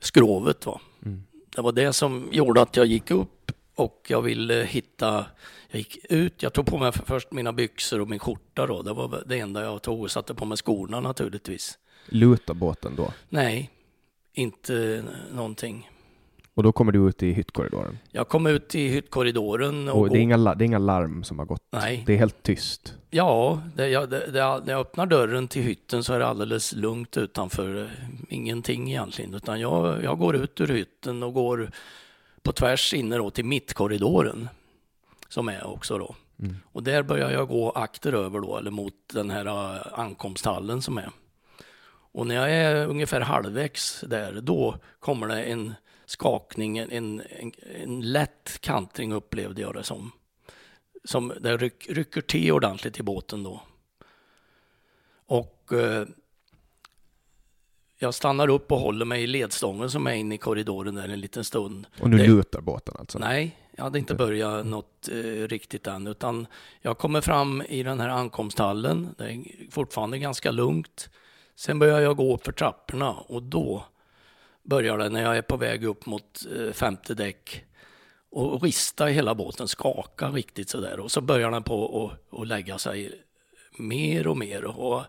skrovet. 0.00 0.66
Va? 0.66 0.80
Mm. 1.04 1.22
Det 1.56 1.62
var 1.62 1.72
det 1.72 1.92
som 1.92 2.28
gjorde 2.32 2.62
att 2.62 2.76
jag 2.76 2.86
gick 2.86 3.10
upp 3.10 3.52
och 3.74 4.06
jag 4.08 4.22
ville 4.22 4.54
hitta, 4.54 5.26
jag 5.70 5.78
gick 5.78 5.98
ut, 6.10 6.42
jag 6.42 6.52
tog 6.52 6.66
på 6.66 6.78
mig 6.78 6.92
först 6.92 7.32
mina 7.32 7.52
byxor 7.52 8.00
och 8.00 8.08
min 8.08 8.18
skjorta 8.18 8.66
då. 8.66 8.82
Det 8.82 8.92
var 8.92 9.22
det 9.26 9.38
enda 9.38 9.62
jag 9.64 9.82
tog 9.82 10.00
och 10.02 10.10
satte 10.10 10.34
på 10.34 10.44
mig 10.44 10.56
skorna 10.56 11.00
naturligtvis. 11.00 11.78
Lutar 12.06 12.54
båten 12.54 12.96
då? 12.96 13.12
Nej, 13.28 13.70
inte 14.32 15.04
någonting. 15.34 15.90
Och 16.54 16.62
då 16.62 16.72
kommer 16.72 16.92
du 16.92 17.08
ut 17.08 17.22
i 17.22 17.32
hyttkorridoren? 17.32 17.98
Jag 18.10 18.28
kom 18.28 18.46
ut 18.46 18.74
i 18.74 18.88
hyttkorridoren. 18.88 19.88
Och, 19.88 19.98
Och 20.00 20.10
det 20.10 20.18
är, 20.18 20.20
inga, 20.20 20.54
det 20.54 20.64
är 20.64 20.66
inga 20.66 20.78
larm 20.78 21.24
som 21.24 21.38
har 21.38 21.46
gått? 21.46 21.62
Nej. 21.70 22.02
Det 22.06 22.12
är 22.12 22.16
helt 22.18 22.42
tyst? 22.42 22.94
Ja, 23.10 23.62
det, 23.76 23.88
jag, 23.88 24.10
det, 24.10 24.18
det, 24.26 24.32
när 24.64 24.72
jag 24.72 24.80
öppnar 24.80 25.06
dörren 25.06 25.48
till 25.48 25.62
hytten 25.62 26.04
så 26.04 26.12
är 26.12 26.18
det 26.18 26.26
alldeles 26.26 26.72
lugnt 26.72 27.16
utanför. 27.16 27.82
eh, 27.82 27.86
Ingenting 28.28 28.88
egentligen, 28.88 29.34
utan 29.34 29.60
jag, 29.60 30.04
jag 30.04 30.18
går 30.18 30.36
ut 30.36 30.60
ur 30.60 30.68
hytten 30.68 31.22
och 31.22 31.34
går 31.34 31.70
på 32.42 32.52
tvärs 32.52 32.94
inne 32.94 33.16
då 33.16 33.30
till 33.30 33.44
mittkorridoren 33.44 34.48
som 35.28 35.48
är 35.48 35.66
också 35.66 35.98
då. 35.98 36.14
Mm. 36.42 36.56
Och 36.72 36.82
där 36.82 37.02
börjar 37.02 37.30
jag 37.30 37.48
gå 37.48 37.70
akteröver 37.70 38.40
då, 38.40 38.56
eller 38.56 38.70
mot 38.70 38.94
den 39.12 39.30
här 39.30 39.46
eh, 39.46 39.98
ankomsthallen 39.98 40.82
som 40.82 40.98
är. 40.98 41.10
Och 42.12 42.26
när 42.26 42.34
jag 42.34 42.50
är 42.52 42.86
ungefär 42.86 43.20
halvvägs 43.20 44.00
där, 44.06 44.40
då 44.40 44.78
kommer 45.00 45.28
det 45.28 45.42
en 45.44 45.74
skakning, 46.06 46.78
en, 46.78 46.90
en, 46.90 47.20
en, 47.30 47.52
en 47.84 48.00
lätt 48.12 48.58
kantring 48.60 49.12
upplevde 49.12 49.60
jag 49.62 49.74
det 49.74 49.82
som. 49.82 50.12
Som 51.04 51.32
det 51.40 51.56
ryck, 51.56 51.86
rycker 51.90 52.20
till 52.20 52.52
ordentligt 52.52 53.00
i 53.00 53.02
båten 53.02 53.42
då. 53.42 53.62
Och 55.26 55.72
eh, 55.72 56.06
jag 57.98 58.14
stannar 58.14 58.48
upp 58.48 58.72
och 58.72 58.78
håller 58.80 59.04
mig 59.04 59.22
i 59.22 59.26
ledstången 59.26 59.90
som 59.90 60.06
är 60.06 60.12
inne 60.12 60.34
i 60.34 60.38
korridoren 60.38 60.94
där 60.94 61.08
en 61.08 61.20
liten 61.20 61.44
stund. 61.44 61.86
Och 62.00 62.10
nu 62.10 62.16
Det- 62.16 62.26
lutar 62.26 62.60
båten 62.60 62.94
alltså? 62.98 63.18
Nej, 63.18 63.58
jag 63.78 63.84
hade 63.84 63.98
inte 63.98 64.14
börjat 64.14 64.66
något 64.66 65.08
eh, 65.08 65.48
riktigt 65.48 65.86
än, 65.86 66.06
utan 66.06 66.46
jag 66.80 66.98
kommer 66.98 67.20
fram 67.20 67.62
i 67.68 67.82
den 67.82 68.00
här 68.00 68.08
ankomsthallen. 68.08 69.14
Det 69.18 69.24
är 69.24 69.70
fortfarande 69.70 70.18
ganska 70.18 70.50
lugnt. 70.50 71.10
Sen 71.54 71.78
börjar 71.78 72.00
jag 72.00 72.16
gå 72.16 72.34
upp 72.34 72.44
för 72.44 72.52
trapporna 72.52 73.12
och 73.12 73.42
då 73.42 73.84
börjar 74.62 74.98
det 74.98 75.08
när 75.08 75.22
jag 75.22 75.36
är 75.36 75.42
på 75.42 75.56
väg 75.56 75.84
upp 75.84 76.06
mot 76.06 76.46
eh, 76.56 76.72
femte 76.72 77.14
däck 77.14 77.64
och 78.30 78.62
rista 78.62 79.06
hela 79.06 79.34
båten, 79.34 79.68
skaka 79.68 80.28
riktigt 80.28 80.68
sådär. 80.68 81.00
Och 81.00 81.10
så 81.10 81.20
börjar 81.20 81.50
den 81.50 81.62
på 81.62 82.06
att, 82.06 82.40
att 82.40 82.46
lägga 82.46 82.78
sig 82.78 83.22
mer 83.76 84.26
och 84.26 84.36
mer. 84.36 84.64
Och 84.64 85.02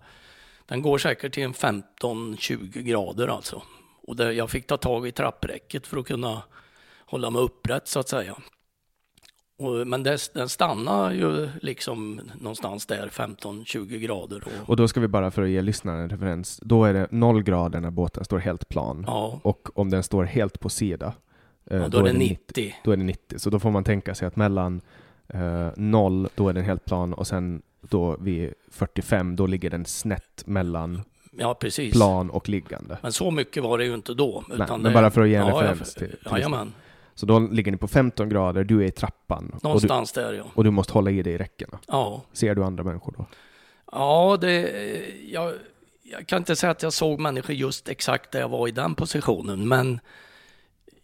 den 0.65 0.81
går 0.81 0.97
säkert 0.97 1.33
till 1.33 1.43
en 1.43 1.53
15-20 1.53 2.81
grader 2.81 3.27
alltså. 3.27 3.61
Och 4.01 4.15
där 4.15 4.31
jag 4.31 4.49
fick 4.49 4.67
ta 4.67 4.77
tag 4.77 5.07
i 5.07 5.11
trappräcket 5.11 5.87
för 5.87 5.97
att 5.97 6.07
kunna 6.07 6.43
hålla 7.05 7.29
mig 7.29 7.41
upprätt 7.41 7.87
så 7.87 7.99
att 7.99 8.09
säga. 8.09 8.35
Och, 9.59 9.87
men 9.87 10.03
det, 10.03 10.33
den 10.33 10.49
stannar 10.49 11.11
ju 11.11 11.49
liksom 11.61 12.21
någonstans 12.39 12.85
där 12.85 13.07
15-20 13.07 13.97
grader. 13.97 14.43
Och, 14.45 14.69
Och 14.69 14.75
då 14.75 14.87
ska 14.87 14.99
vi 14.99 15.07
bara 15.07 15.31
för 15.31 15.41
att 15.41 15.49
ge 15.49 15.61
lyssnaren 15.61 15.99
en 15.99 16.09
referens, 16.09 16.59
då 16.63 16.85
är 16.85 16.93
det 16.93 17.07
noll 17.11 17.43
grader 17.43 17.79
när 17.79 17.91
båten 17.91 18.25
står 18.25 18.37
helt 18.39 18.69
plan. 18.69 19.03
ja, 19.07 19.39
Och 19.43 19.69
om 19.79 19.89
den 19.89 20.03
står 20.03 20.23
helt 20.23 20.59
på 20.59 20.69
sida, 20.69 21.13
eh, 21.65 21.77
ja, 21.77 21.87
då 21.87 21.97
är 21.99 22.03
det 22.03 22.13
90. 22.13 22.75
Då 22.83 22.91
är 22.91 22.97
det 22.97 23.03
90. 23.03 23.39
Så 23.39 23.49
då 23.49 23.59
får 23.59 23.71
man 23.71 23.83
tänka 23.83 24.15
sig 24.15 24.27
att 24.27 24.35
mellan 24.35 24.81
eh, 25.27 25.67
noll, 25.75 26.29
då 26.35 26.49
är 26.49 26.53
den 26.53 26.63
helt 26.65 26.85
plan 26.85 27.13
och 27.13 27.27
sen 27.27 27.61
då 27.81 28.17
vid 28.19 28.53
45, 28.71 29.35
då 29.35 29.47
ligger 29.47 29.69
den 29.69 29.85
snett 29.85 30.43
mellan 30.45 31.01
Ja, 31.31 31.53
precis. 31.53 31.93
plan 31.93 32.29
och 32.29 32.49
liggande. 32.49 32.97
Men 33.01 33.13
så 33.13 33.31
mycket 33.31 33.63
var 33.63 33.77
det 33.77 33.85
ju 33.85 33.93
inte 33.93 34.13
då. 34.13 34.43
Nej, 34.49 34.67
men 34.79 34.93
bara 34.93 35.11
för 35.11 35.21
att 35.21 35.29
ge 35.29 35.35
en 35.35 35.47
ja, 35.47 35.53
referens 35.61 35.93
till, 35.93 36.07
till 36.07 36.17
Jajamän, 36.31 36.73
Så 37.19 37.25
då 37.25 37.39
ligger 37.39 37.71
ni 37.71 37.77
på 37.77 37.87
15 37.87 38.29
grader, 38.29 38.63
du 38.63 38.83
är 38.83 38.87
i 38.87 38.91
trappan 38.91 39.49
och 39.53 39.59
du, 39.61 39.67
någonstans 39.67 40.11
där 40.11 40.33
ja. 40.33 40.43
och 40.53 40.63
du 40.63 40.71
måste 40.71 40.93
hålla 40.93 41.11
i 41.11 41.23
dig 41.23 41.33
i 41.33 41.37
räckena. 41.37 41.79
Ja, 41.87 42.21
Ser 42.33 42.55
du 42.55 42.63
andra 42.63 42.83
människor 42.83 43.13
då? 43.17 43.25
ja 43.91 44.37
det, 44.41 44.71
jag, 45.31 45.53
jag 46.03 46.27
kan 46.27 46.37
inte 46.37 46.55
säga 46.55 46.71
att 46.71 46.83
jag 46.83 46.93
såg 46.93 47.19
människor 47.19 47.55
just 47.55 47.89
exakt 47.89 48.31
där 48.31 48.39
jag 48.39 48.49
var 48.49 48.67
i 48.67 48.71
den 48.71 48.95
positionen, 48.95 49.67
men 49.67 49.99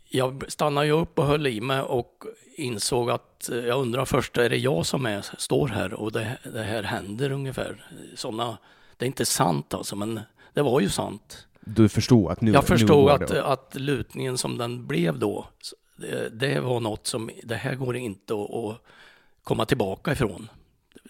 jag 0.10 0.44
stannade 0.48 0.88
ju 0.88 0.94
upp 0.94 1.20
och 1.20 1.26
höll 1.26 1.48
i 1.48 1.62
mig 1.62 1.82
och 1.82 2.24
insåg 2.58 3.10
att 3.10 3.50
eh, 3.50 3.58
jag 3.58 3.82
undrar 3.82 4.06
först, 4.06 4.38
är 4.38 4.50
det 4.50 4.58
jag 4.58 4.86
som 4.86 5.06
är, 5.06 5.26
står 5.38 5.68
här 5.68 5.94
och 5.94 6.12
det, 6.12 6.38
det 6.54 6.64
här 6.64 6.84
händer 6.84 7.32
ungefär? 7.32 7.86
Såna, 8.16 8.58
det 8.98 9.06
är 9.06 9.08
inte 9.08 9.26
sant 9.26 9.74
alltså, 9.74 9.96
men 9.96 10.20
det 10.54 10.62
var 10.62 10.80
ju 10.80 10.90
sant. 10.90 11.48
Du 11.60 11.90
förstod 11.90 12.32
att 12.32 12.42
nu 12.42 12.52
jag 12.52 12.64
nu 12.64 12.68
förstod 12.68 12.90
går 12.90 13.10
att, 13.10 13.32
att 13.32 13.76
lutningen 13.76 14.38
som 14.38 14.58
den 14.58 14.88
blev 14.88 15.20
då, 15.20 15.48
det, 15.96 16.30
det 16.30 16.60
var 16.60 16.80
något 16.80 17.08
som, 17.08 17.30
det 17.44 17.56
här 17.56 17.76
går 17.76 17.96
inte 17.96 18.34
att, 18.34 18.54
att 18.54 18.82
komma 19.44 19.66
tillbaka 19.66 20.12
ifrån. 20.12 20.50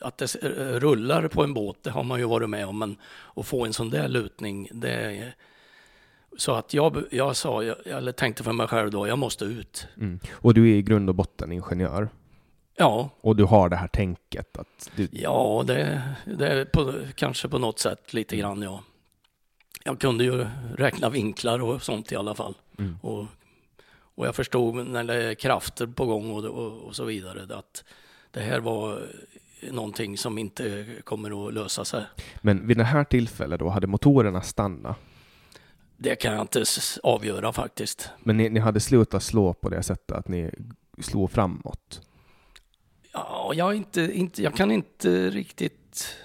Att 0.01 0.17
det 0.17 0.43
eh, 0.43 0.79
rullar 0.79 1.27
på 1.27 1.43
en 1.43 1.53
båt, 1.53 1.77
det 1.81 1.89
har 1.89 2.03
man 2.03 2.19
ju 2.19 2.25
varit 2.25 2.49
med 2.49 2.67
om, 2.67 2.79
men 2.79 2.97
att 3.35 3.45
få 3.47 3.65
en 3.65 3.73
sån 3.73 3.89
där 3.89 4.07
lutning, 4.07 4.69
det. 4.71 5.33
Så 6.37 6.51
att 6.51 6.73
jag, 6.73 7.03
jag 7.11 7.35
sa, 7.35 7.63
jag, 7.63 7.77
eller 7.85 8.11
tänkte 8.11 8.43
för 8.43 8.53
mig 8.53 8.67
själv 8.67 8.91
då, 8.91 9.07
jag 9.07 9.19
måste 9.19 9.45
ut. 9.45 9.87
Mm. 9.97 10.19
Och 10.31 10.53
du 10.53 10.71
är 10.71 10.75
i 10.75 10.81
grund 10.81 11.09
och 11.09 11.15
botten 11.15 11.51
ingenjör. 11.51 12.09
Ja, 12.77 13.09
Och 13.21 13.35
du 13.35 13.43
har 13.43 13.69
det 13.69 13.75
här 13.75 13.87
tänket 13.87 14.57
att 14.57 14.91
du, 14.95 15.07
ja 15.11 15.63
det, 15.67 16.01
det 16.25 16.47
är 16.47 16.65
på, 16.65 16.93
kanske 17.15 17.47
på 17.47 17.59
något 17.59 17.79
sätt 17.79 18.13
lite 18.13 18.37
grann 18.37 18.61
ja. 18.61 18.83
Jag 19.83 19.99
kunde 19.99 20.23
ju 20.23 20.47
räkna 20.77 21.09
vinklar 21.09 21.61
och 21.61 21.81
sånt 21.81 22.11
i 22.11 22.15
alla 22.15 22.35
fall. 22.35 22.53
Mm. 22.77 22.97
Och, 23.01 23.25
och 24.15 24.27
jag 24.27 24.35
förstod 24.35 24.87
när 24.87 25.03
det 25.03 25.23
är 25.23 25.33
krafter 25.33 25.87
på 25.87 26.05
gång 26.05 26.31
och, 26.31 26.43
och, 26.45 26.81
och 26.81 26.95
så 26.95 27.03
vidare 27.03 27.57
att 27.57 27.83
det 28.31 28.39
här 28.39 28.59
var 28.59 29.01
någonting 29.71 30.17
som 30.17 30.37
inte 30.37 30.85
kommer 31.03 31.47
att 31.47 31.53
lösa 31.53 31.85
sig. 31.85 32.05
Men 32.41 32.67
vid 32.67 32.77
det 32.77 32.83
här 32.83 33.03
tillfället 33.03 33.59
då, 33.59 33.69
hade 33.69 33.87
motorerna 33.87 34.41
stannat? 34.41 34.97
Det 35.97 36.15
kan 36.15 36.33
jag 36.33 36.41
inte 36.41 36.63
avgöra 37.03 37.53
faktiskt. 37.53 38.09
Men 38.19 38.37
ni, 38.37 38.49
ni 38.49 38.59
hade 38.59 38.79
slutat 38.79 39.23
slå 39.23 39.53
på 39.53 39.69
det 39.69 39.83
sättet 39.83 40.17
att 40.17 40.27
ni 40.27 40.51
slog 40.99 41.31
framåt? 41.31 42.01
Ja, 43.13 43.51
jag, 43.55 43.75
inte, 43.75 44.01
inte, 44.01 44.43
jag 44.43 44.55
kan 44.55 44.71
inte 44.71 45.29
riktigt 45.29 46.17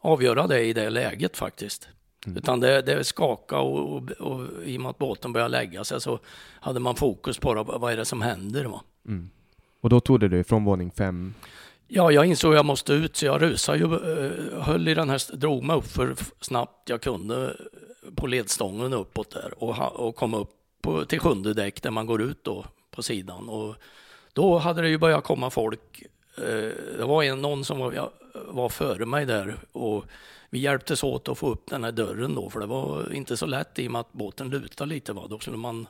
avgöra 0.00 0.46
det 0.46 0.60
i 0.64 0.72
det 0.72 0.90
läget 0.90 1.36
faktiskt. 1.36 1.88
Mm. 2.26 2.38
Utan 2.38 2.60
det, 2.60 2.82
det 2.82 3.04
skakade 3.04 3.62
och, 3.62 3.96
och, 3.96 4.10
och 4.10 4.46
i 4.64 4.76
och 4.76 4.80
med 4.80 4.90
att 4.90 4.98
båten 4.98 5.32
började 5.32 5.50
lägga 5.50 5.84
sig 5.84 6.00
så 6.00 6.18
hade 6.60 6.80
man 6.80 6.96
fokus 6.96 7.38
på 7.38 7.54
det, 7.54 7.62
vad 7.62 7.92
är 7.92 7.96
det 7.96 8.04
som 8.04 8.22
händer. 8.22 8.64
Va? 8.64 8.80
Mm. 9.06 9.30
Och 9.80 9.90
då 9.90 10.00
tog 10.00 10.20
du 10.20 10.28
dig 10.28 10.44
från 10.44 10.64
våning 10.64 10.90
fem? 10.90 11.34
Ja, 11.88 12.12
jag 12.12 12.26
insåg 12.26 12.52
att 12.52 12.56
jag 12.56 12.66
måste 12.66 12.92
ut 12.92 13.16
så 13.16 13.26
jag 13.26 13.42
rusade 13.42 13.78
ju, 13.78 13.84
eh, 13.84 14.62
höll 14.62 14.88
i 14.88 14.94
den 14.94 15.10
här, 15.10 15.36
drog 15.36 15.64
mig 15.64 15.76
upp 15.76 15.86
för 15.86 16.16
snabbt 16.40 16.88
jag 16.88 17.00
kunde 17.00 17.56
på 18.16 18.26
ledstången 18.26 18.92
uppåt 18.92 19.30
där 19.30 19.62
och, 19.62 20.06
och 20.06 20.16
kom 20.16 20.34
upp 20.34 20.50
på, 20.82 21.04
till 21.04 21.20
sjunde 21.20 21.54
däck 21.54 21.82
där 21.82 21.90
man 21.90 22.06
går 22.06 22.22
ut 22.22 22.44
då 22.44 22.64
på 22.90 23.02
sidan. 23.02 23.48
Och 23.48 23.74
då 24.32 24.58
hade 24.58 24.82
det 24.82 24.88
ju 24.88 24.98
börjat 24.98 25.24
komma 25.24 25.50
folk. 25.50 26.02
Eh, 26.36 26.70
det 26.98 27.04
var 27.04 27.22
en, 27.22 27.42
någon 27.42 27.64
som 27.64 27.78
var, 27.78 27.92
ja, 27.92 28.10
var 28.48 28.68
före 28.68 29.06
mig 29.06 29.26
där 29.26 29.56
och 29.72 30.04
vi 30.50 30.58
hjälptes 30.58 31.04
åt 31.04 31.28
att 31.28 31.38
få 31.38 31.50
upp 31.50 31.70
den 31.70 31.84
här 31.84 31.92
dörren 31.92 32.34
då 32.34 32.50
för 32.50 32.60
det 32.60 32.66
var 32.66 33.12
inte 33.12 33.36
så 33.36 33.46
lätt 33.46 33.78
i 33.78 33.88
och 33.88 33.92
med 33.92 34.00
att 34.00 34.12
båten 34.12 34.48
lutade 34.50 34.88
lite. 34.88 35.12
Va? 35.12 35.26
Då 35.30 35.38
skulle 35.38 35.56
man, 35.56 35.86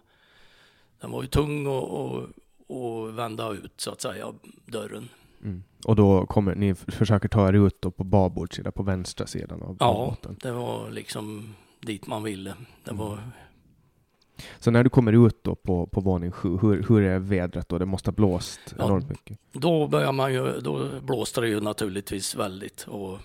den 1.01 1.11
var 1.11 1.23
ju 1.23 1.29
tung 1.29 1.67
och, 1.67 1.90
och, 1.90 2.27
och 2.67 3.19
vända 3.19 3.51
ut 3.53 3.73
så 3.77 3.90
att 3.90 4.01
säga, 4.01 4.27
dörren. 4.67 5.09
Mm. 5.43 5.62
Och 5.85 5.97
då 5.97 6.27
kommer 6.27 6.55
ni 6.55 6.75
försöker 6.75 7.29
ta 7.29 7.49
er 7.49 7.53
ut 7.53 7.83
då 7.83 7.90
på 7.90 8.05
babordssida, 8.05 8.71
på 8.73 8.83
vänstra 8.83 9.27
sidan 9.27 9.62
av 9.62 9.69
av 9.69 9.77
Ja, 9.81 10.07
båten. 10.11 10.37
det 10.43 10.53
var 10.53 10.90
liksom 10.90 11.55
dit 11.81 12.07
man 12.07 12.23
ville. 12.23 12.55
Det 12.85 12.93
var, 12.93 13.19
Så 14.59 14.70
när 14.70 14.85
du 14.85 14.90
kommer 14.90 15.27
ut 15.27 15.44
då 15.44 15.55
på, 15.55 15.87
på 15.87 16.01
våning 16.01 16.33
sju, 16.33 16.59
hur, 16.62 16.85
hur 16.88 17.03
är 17.03 17.18
vädret 17.18 17.68
då? 17.68 17.79
Det 17.79 17.87
måste 17.87 18.11
ha 18.11 18.14
blåst 18.14 18.61
Ja. 18.79 18.85
enormt 18.85 19.09
mycket. 19.09 19.38
då 19.53 19.87
börjar 19.87 20.12
man 20.12 20.33
ju, 20.35 20.61
då 20.61 20.88
blåste 21.03 21.40
det 21.40 21.49
ju 21.49 21.61
naturligtvis 21.61 22.35
väldigt. 22.35 22.85
Och, 22.88 23.18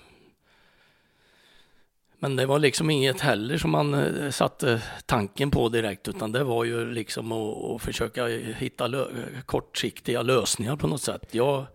men 2.20 2.36
det 2.36 2.46
var 2.46 2.60
liksom 2.60 2.90
inget 2.90 3.22
heller 3.22 3.58
som 3.58 3.72
man 3.72 3.94
eh, 3.94 4.30
satte 4.30 4.84
tanken 5.06 5.52
på 5.52 5.70
direkt, 5.70 6.08
utan 6.08 6.32
det 6.32 6.44
var 6.44 6.64
ju 6.64 6.92
liksom 6.92 7.32
att, 7.32 7.58
att 7.58 7.82
försöka 7.82 8.28
hitta 8.58 8.88
lö, 8.88 9.06
kortsiktiga 9.46 10.22
lösningar 10.22 10.76
på 10.76 10.88
något 10.88 11.02
sätt. 11.02 11.28
Jag, 11.32 11.66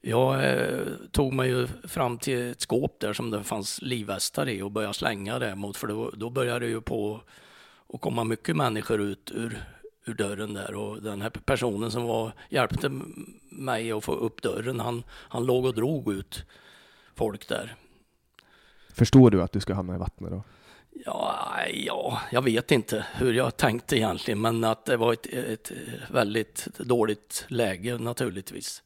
jag 0.00 0.44
eh, 0.44 0.78
tog 1.10 1.32
mig 1.32 1.48
ju 1.48 1.66
fram 1.88 2.18
till 2.18 2.50
ett 2.50 2.60
skåp 2.60 2.96
där 3.00 3.12
som 3.12 3.30
det 3.30 3.42
fanns 3.42 3.82
livvästar 3.82 4.48
i 4.48 4.62
och 4.62 4.70
började 4.70 4.94
slänga 4.94 5.38
det 5.38 5.54
mot, 5.54 5.76
för 5.76 5.86
då, 5.86 6.10
då 6.16 6.30
började 6.30 6.66
det 6.66 6.70
ju 6.70 6.80
på 6.80 7.20
att 7.92 8.00
komma 8.00 8.24
mycket 8.24 8.56
människor 8.56 9.00
ut 9.00 9.30
ur, 9.34 9.64
ur 10.04 10.14
dörren 10.14 10.54
där 10.54 10.74
och 10.74 11.02
den 11.02 11.22
här 11.22 11.30
personen 11.30 11.90
som 11.90 12.04
var, 12.04 12.32
hjälpte 12.48 12.90
mig 13.48 13.92
att 13.92 14.04
få 14.04 14.12
upp 14.12 14.42
dörren. 14.42 14.80
Han, 14.80 15.02
han 15.10 15.46
låg 15.46 15.64
och 15.64 15.74
drog 15.74 16.12
ut 16.12 16.44
folk 17.14 17.48
där. 17.48 17.76
Förstår 18.94 19.30
du 19.30 19.42
att 19.42 19.52
du 19.52 19.60
ska 19.60 19.74
hamna 19.74 19.94
i 19.94 19.98
vattnet 19.98 20.30
då? 20.30 20.42
Ja, 21.04 21.56
ja, 21.74 22.20
jag 22.32 22.42
vet 22.42 22.70
inte 22.70 23.06
hur 23.14 23.32
jag 23.32 23.56
tänkte 23.56 23.96
egentligen, 23.96 24.40
men 24.40 24.64
att 24.64 24.84
det 24.84 24.96
var 24.96 25.12
ett, 25.12 25.26
ett 25.26 25.72
väldigt 26.10 26.68
dåligt 26.78 27.44
läge 27.48 27.98
naturligtvis. 27.98 28.82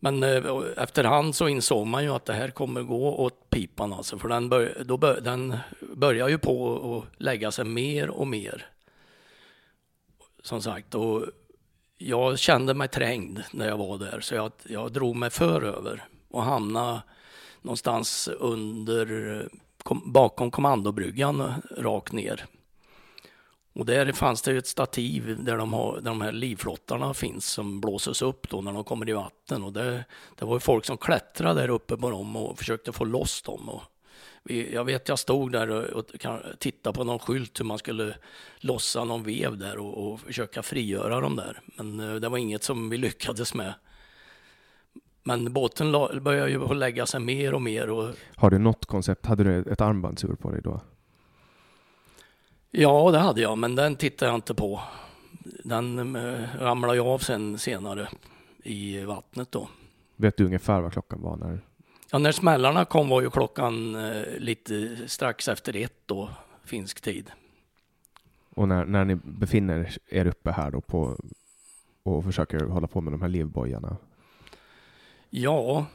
Men 0.00 0.22
eh, 0.22 0.44
efterhand 0.76 1.34
så 1.34 1.48
insåg 1.48 1.86
man 1.86 2.04
ju 2.04 2.10
att 2.10 2.24
det 2.24 2.32
här 2.32 2.50
kommer 2.50 2.82
gå 2.82 3.16
åt 3.16 3.50
pipan 3.50 3.92
alltså, 3.92 4.18
för 4.18 4.28
den, 4.28 4.48
bör, 4.48 4.82
då 4.84 4.96
bör, 4.96 5.20
den 5.20 5.56
börjar 5.80 6.28
ju 6.28 6.38
på 6.38 6.76
att 6.98 7.22
lägga 7.22 7.50
sig 7.50 7.64
mer 7.64 8.10
och 8.10 8.26
mer. 8.26 8.66
Som 10.42 10.62
sagt, 10.62 10.94
och 10.94 11.24
jag 11.98 12.38
kände 12.38 12.74
mig 12.74 12.88
trängd 12.88 13.42
när 13.52 13.68
jag 13.68 13.78
var 13.78 13.98
där, 13.98 14.20
så 14.20 14.34
jag, 14.34 14.52
jag 14.68 14.92
drog 14.92 15.16
mig 15.16 15.30
för 15.30 15.62
över 15.62 16.04
och 16.28 16.42
hamnade 16.42 17.02
någonstans 17.62 18.28
under, 18.28 19.48
kom, 19.82 20.12
bakom 20.12 20.50
kommandobryggan 20.50 21.52
rakt 21.76 22.12
ner. 22.12 22.46
Och 23.72 23.86
där 23.86 24.12
fanns 24.12 24.42
det 24.42 24.56
ett 24.56 24.66
stativ 24.66 25.44
där 25.44 25.56
de, 25.56 25.72
har, 25.72 25.94
där 25.94 26.02
de 26.02 26.20
här 26.20 26.32
livflottarna 26.32 27.14
finns 27.14 27.46
som 27.46 27.80
blåses 27.80 28.22
upp 28.22 28.50
då 28.50 28.60
när 28.60 28.72
de 28.72 28.84
kommer 28.84 29.08
i 29.08 29.12
vatten. 29.12 29.62
Och 29.62 29.72
det, 29.72 30.04
det 30.38 30.44
var 30.44 30.56
ju 30.56 30.60
folk 30.60 30.84
som 30.84 30.96
klättrade 30.96 31.60
där 31.60 31.68
uppe 31.68 31.96
på 31.96 32.10
dem 32.10 32.36
och 32.36 32.58
försökte 32.58 32.92
få 32.92 33.04
loss 33.04 33.42
dem. 33.42 33.68
Och 33.68 33.82
vi, 34.42 34.74
jag 34.74 34.84
vet 34.84 35.08
jag 35.08 35.18
stod 35.18 35.52
där 35.52 35.70
och, 35.70 35.84
och 35.84 36.04
tittade 36.58 36.96
på 36.96 37.04
någon 37.04 37.18
skylt 37.18 37.60
hur 37.60 37.64
man 37.64 37.78
skulle 37.78 38.16
lossa 38.60 39.04
någon 39.04 39.22
vev 39.22 39.58
där 39.58 39.78
och, 39.78 40.12
och 40.12 40.20
försöka 40.20 40.62
frigöra 40.62 41.20
dem 41.20 41.36
där. 41.36 41.60
Men 41.64 42.00
eh, 42.00 42.14
det 42.14 42.28
var 42.28 42.38
inget 42.38 42.62
som 42.62 42.90
vi 42.90 42.96
lyckades 42.98 43.54
med. 43.54 43.74
Men 45.22 45.52
båten 45.52 45.92
la, 45.92 46.20
började 46.20 46.50
ju 46.50 46.74
lägga 46.74 47.06
sig 47.06 47.20
mer 47.20 47.54
och 47.54 47.62
mer. 47.62 47.90
Och... 47.90 48.14
Har 48.36 48.50
du 48.50 48.58
något 48.58 48.86
koncept? 48.86 49.26
Hade 49.26 49.44
du 49.44 49.72
ett 49.72 49.80
armbandsur 49.80 50.34
på 50.34 50.50
dig 50.50 50.60
då? 50.62 50.80
Ja, 52.70 53.10
det 53.10 53.18
hade 53.18 53.40
jag, 53.40 53.58
men 53.58 53.74
den 53.74 53.96
tittade 53.96 54.30
jag 54.30 54.38
inte 54.38 54.54
på. 54.54 54.80
Den 55.64 56.16
eh, 56.16 56.56
ramlade 56.58 56.94
ju 56.94 57.00
av 57.00 57.18
sen 57.18 57.58
senare 57.58 58.08
i 58.62 59.00
vattnet 59.00 59.52
då. 59.52 59.68
Vet 60.16 60.36
du 60.36 60.44
ungefär 60.44 60.80
vad 60.80 60.92
klockan 60.92 61.22
var 61.22 61.36
när? 61.36 61.60
Ja, 62.10 62.18
när 62.18 62.32
smällarna 62.32 62.84
kom 62.84 63.08
var 63.08 63.20
ju 63.20 63.30
klockan 63.30 63.94
eh, 63.94 64.24
lite 64.38 64.96
strax 65.08 65.48
efter 65.48 65.76
ett 65.76 66.00
då, 66.06 66.30
finsk 66.64 67.00
tid. 67.00 67.30
Och 68.54 68.68
när, 68.68 68.84
när 68.84 69.04
ni 69.04 69.14
befinner 69.14 69.96
er 70.08 70.26
uppe 70.26 70.50
här 70.50 70.70
då 70.70 70.80
på 70.80 71.16
och 72.02 72.24
försöker 72.24 72.60
hålla 72.60 72.86
på 72.86 73.00
med 73.00 73.12
de 73.12 73.22
här 73.22 73.28
livbojarna? 73.28 73.96
Ja, 75.30 75.86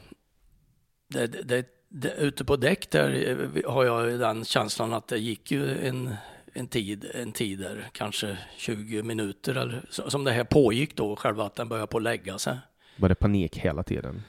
det, 1.08 1.26
det, 1.26 1.66
det, 1.88 2.14
ute 2.14 2.44
på 2.44 2.56
däck 2.56 2.90
där 2.90 3.28
eh, 3.56 3.72
har 3.72 3.84
jag 3.84 4.18
den 4.18 4.44
känslan 4.44 4.92
att 4.92 5.08
det 5.08 5.18
gick 5.18 5.50
ju 5.50 5.88
en 5.88 6.14
en 6.56 6.66
tid, 6.66 7.10
en 7.14 7.32
tid 7.32 7.58
där, 7.58 7.88
kanske 7.92 8.38
20 8.56 9.02
minuter 9.02 9.54
eller 9.54 9.84
som 9.88 10.24
det 10.24 10.32
här 10.32 10.44
pågick 10.44 10.96
då, 10.96 11.16
själva 11.16 11.44
att 11.44 11.54
den 11.54 11.68
började 11.68 11.86
på 11.86 11.96
att 11.96 12.02
lägga 12.02 12.38
sig. 12.38 12.58
Var 12.96 13.08
det 13.08 13.14
panik 13.14 13.56
hela 13.56 13.82
tiden? 13.82 14.22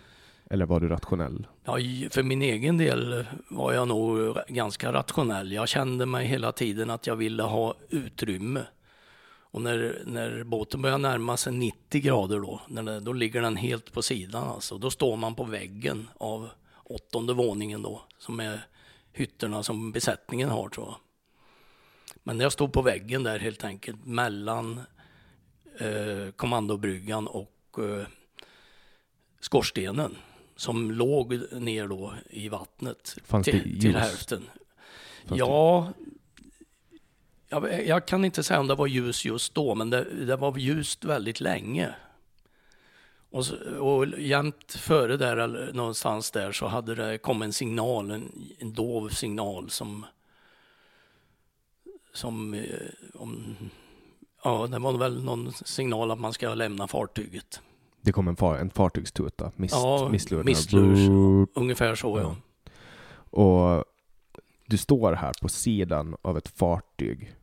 Eller 0.49 0.65
var 0.65 0.79
du 0.79 0.87
rationell? 0.87 1.47
Ja, 1.65 1.77
för 2.09 2.23
min 2.23 2.41
egen 2.41 2.77
del 2.77 3.25
var 3.49 3.73
jag 3.73 3.87
nog 3.87 4.37
ganska 4.47 4.93
rationell. 4.93 5.51
Jag 5.51 5.67
kände 5.67 6.05
mig 6.05 6.27
hela 6.27 6.51
tiden 6.51 6.89
att 6.89 7.07
jag 7.07 7.15
ville 7.15 7.43
ha 7.43 7.75
utrymme. 7.89 8.61
Och 9.51 9.61
när, 9.61 10.01
när 10.05 10.43
båten 10.43 10.81
börjar 10.81 10.97
närma 10.97 11.37
sig 11.37 11.53
90 11.53 12.01
grader 12.01 12.39
då, 12.39 12.61
när 12.67 12.99
då 12.99 13.13
ligger 13.13 13.41
den 13.41 13.55
helt 13.55 13.91
på 13.91 14.01
sidan 14.01 14.43
alltså. 14.43 14.77
Då 14.77 14.89
står 14.89 15.15
man 15.15 15.35
på 15.35 15.43
väggen 15.43 16.07
av 16.17 16.49
åttonde 16.83 17.33
våningen 17.33 17.81
då, 17.81 18.01
som 18.19 18.39
är 18.39 18.65
hytterna 19.13 19.63
som 19.63 19.91
besättningen 19.91 20.49
har 20.49 20.69
tror 20.69 20.87
jag. 20.87 20.95
Men 22.27 22.39
jag 22.39 22.51
stod 22.51 22.73
på 22.73 22.81
väggen 22.81 23.23
där 23.23 23.39
helt 23.39 23.63
enkelt 23.63 24.05
mellan 24.05 24.81
eh, 25.79 26.31
kommandobryggan 26.35 27.27
och 27.27 27.77
eh, 27.77 28.07
skorstenen 29.39 30.15
som 30.55 30.91
låg 30.91 31.33
ner 31.51 31.87
då 31.87 32.13
i 32.29 32.49
vattnet 32.49 33.15
Fanns 33.23 33.45
till, 33.45 33.81
till 33.81 33.95
hälften. 33.95 34.49
Fanns 35.25 35.39
ja, 35.39 35.93
jag, 37.49 37.87
jag, 37.87 38.05
kan 38.05 38.25
inte 38.25 38.43
säga 38.43 38.59
om 38.59 38.67
det 38.67 38.75
var 38.75 38.87
ljus 38.87 39.25
just 39.25 39.53
då, 39.53 39.75
men 39.75 39.89
det, 39.89 40.25
det 40.25 40.35
var 40.35 40.57
ljust 40.57 41.05
väldigt 41.05 41.39
länge. 41.39 41.95
Och, 43.29 43.45
och 43.79 44.19
jämt 44.19 44.73
före 44.73 45.17
där, 45.17 45.37
eller 45.37 45.73
någonstans 45.73 46.31
där, 46.31 46.51
så 46.51 46.67
hade 46.67 46.95
det 46.95 47.17
kommit 47.17 47.45
en 47.45 47.53
signal, 47.53 48.11
en, 48.11 48.31
en 48.59 48.73
dov 48.73 49.09
signal 49.09 49.69
som 49.69 50.05
som 52.17 52.53
eh, 52.53 52.61
om, 53.13 53.55
ja, 54.43 54.67
det 54.67 54.79
var 54.79 54.97
väl 54.97 55.23
någon 55.23 55.51
signal 55.51 56.11
att 56.11 56.19
man 56.19 56.33
ska 56.33 56.53
lämna 56.53 56.87
fartyget. 56.87 57.61
Det 58.01 58.11
kom 58.11 58.27
en, 58.27 58.35
far, 58.35 58.57
en 58.57 58.69
fartygstuta, 58.69 59.51
mist, 59.55 59.75
ja, 59.75 60.09
mistlur. 60.45 61.47
Ungefär 61.53 61.95
så 61.95 62.19
ja. 62.19 62.21
ja. 62.23 62.35
Och 63.29 63.85
du 64.65 64.77
står 64.77 65.13
här 65.13 65.33
på 65.41 65.49
sidan 65.49 66.15
av 66.21 66.37
ett 66.37 66.47
fartyg 66.47 67.35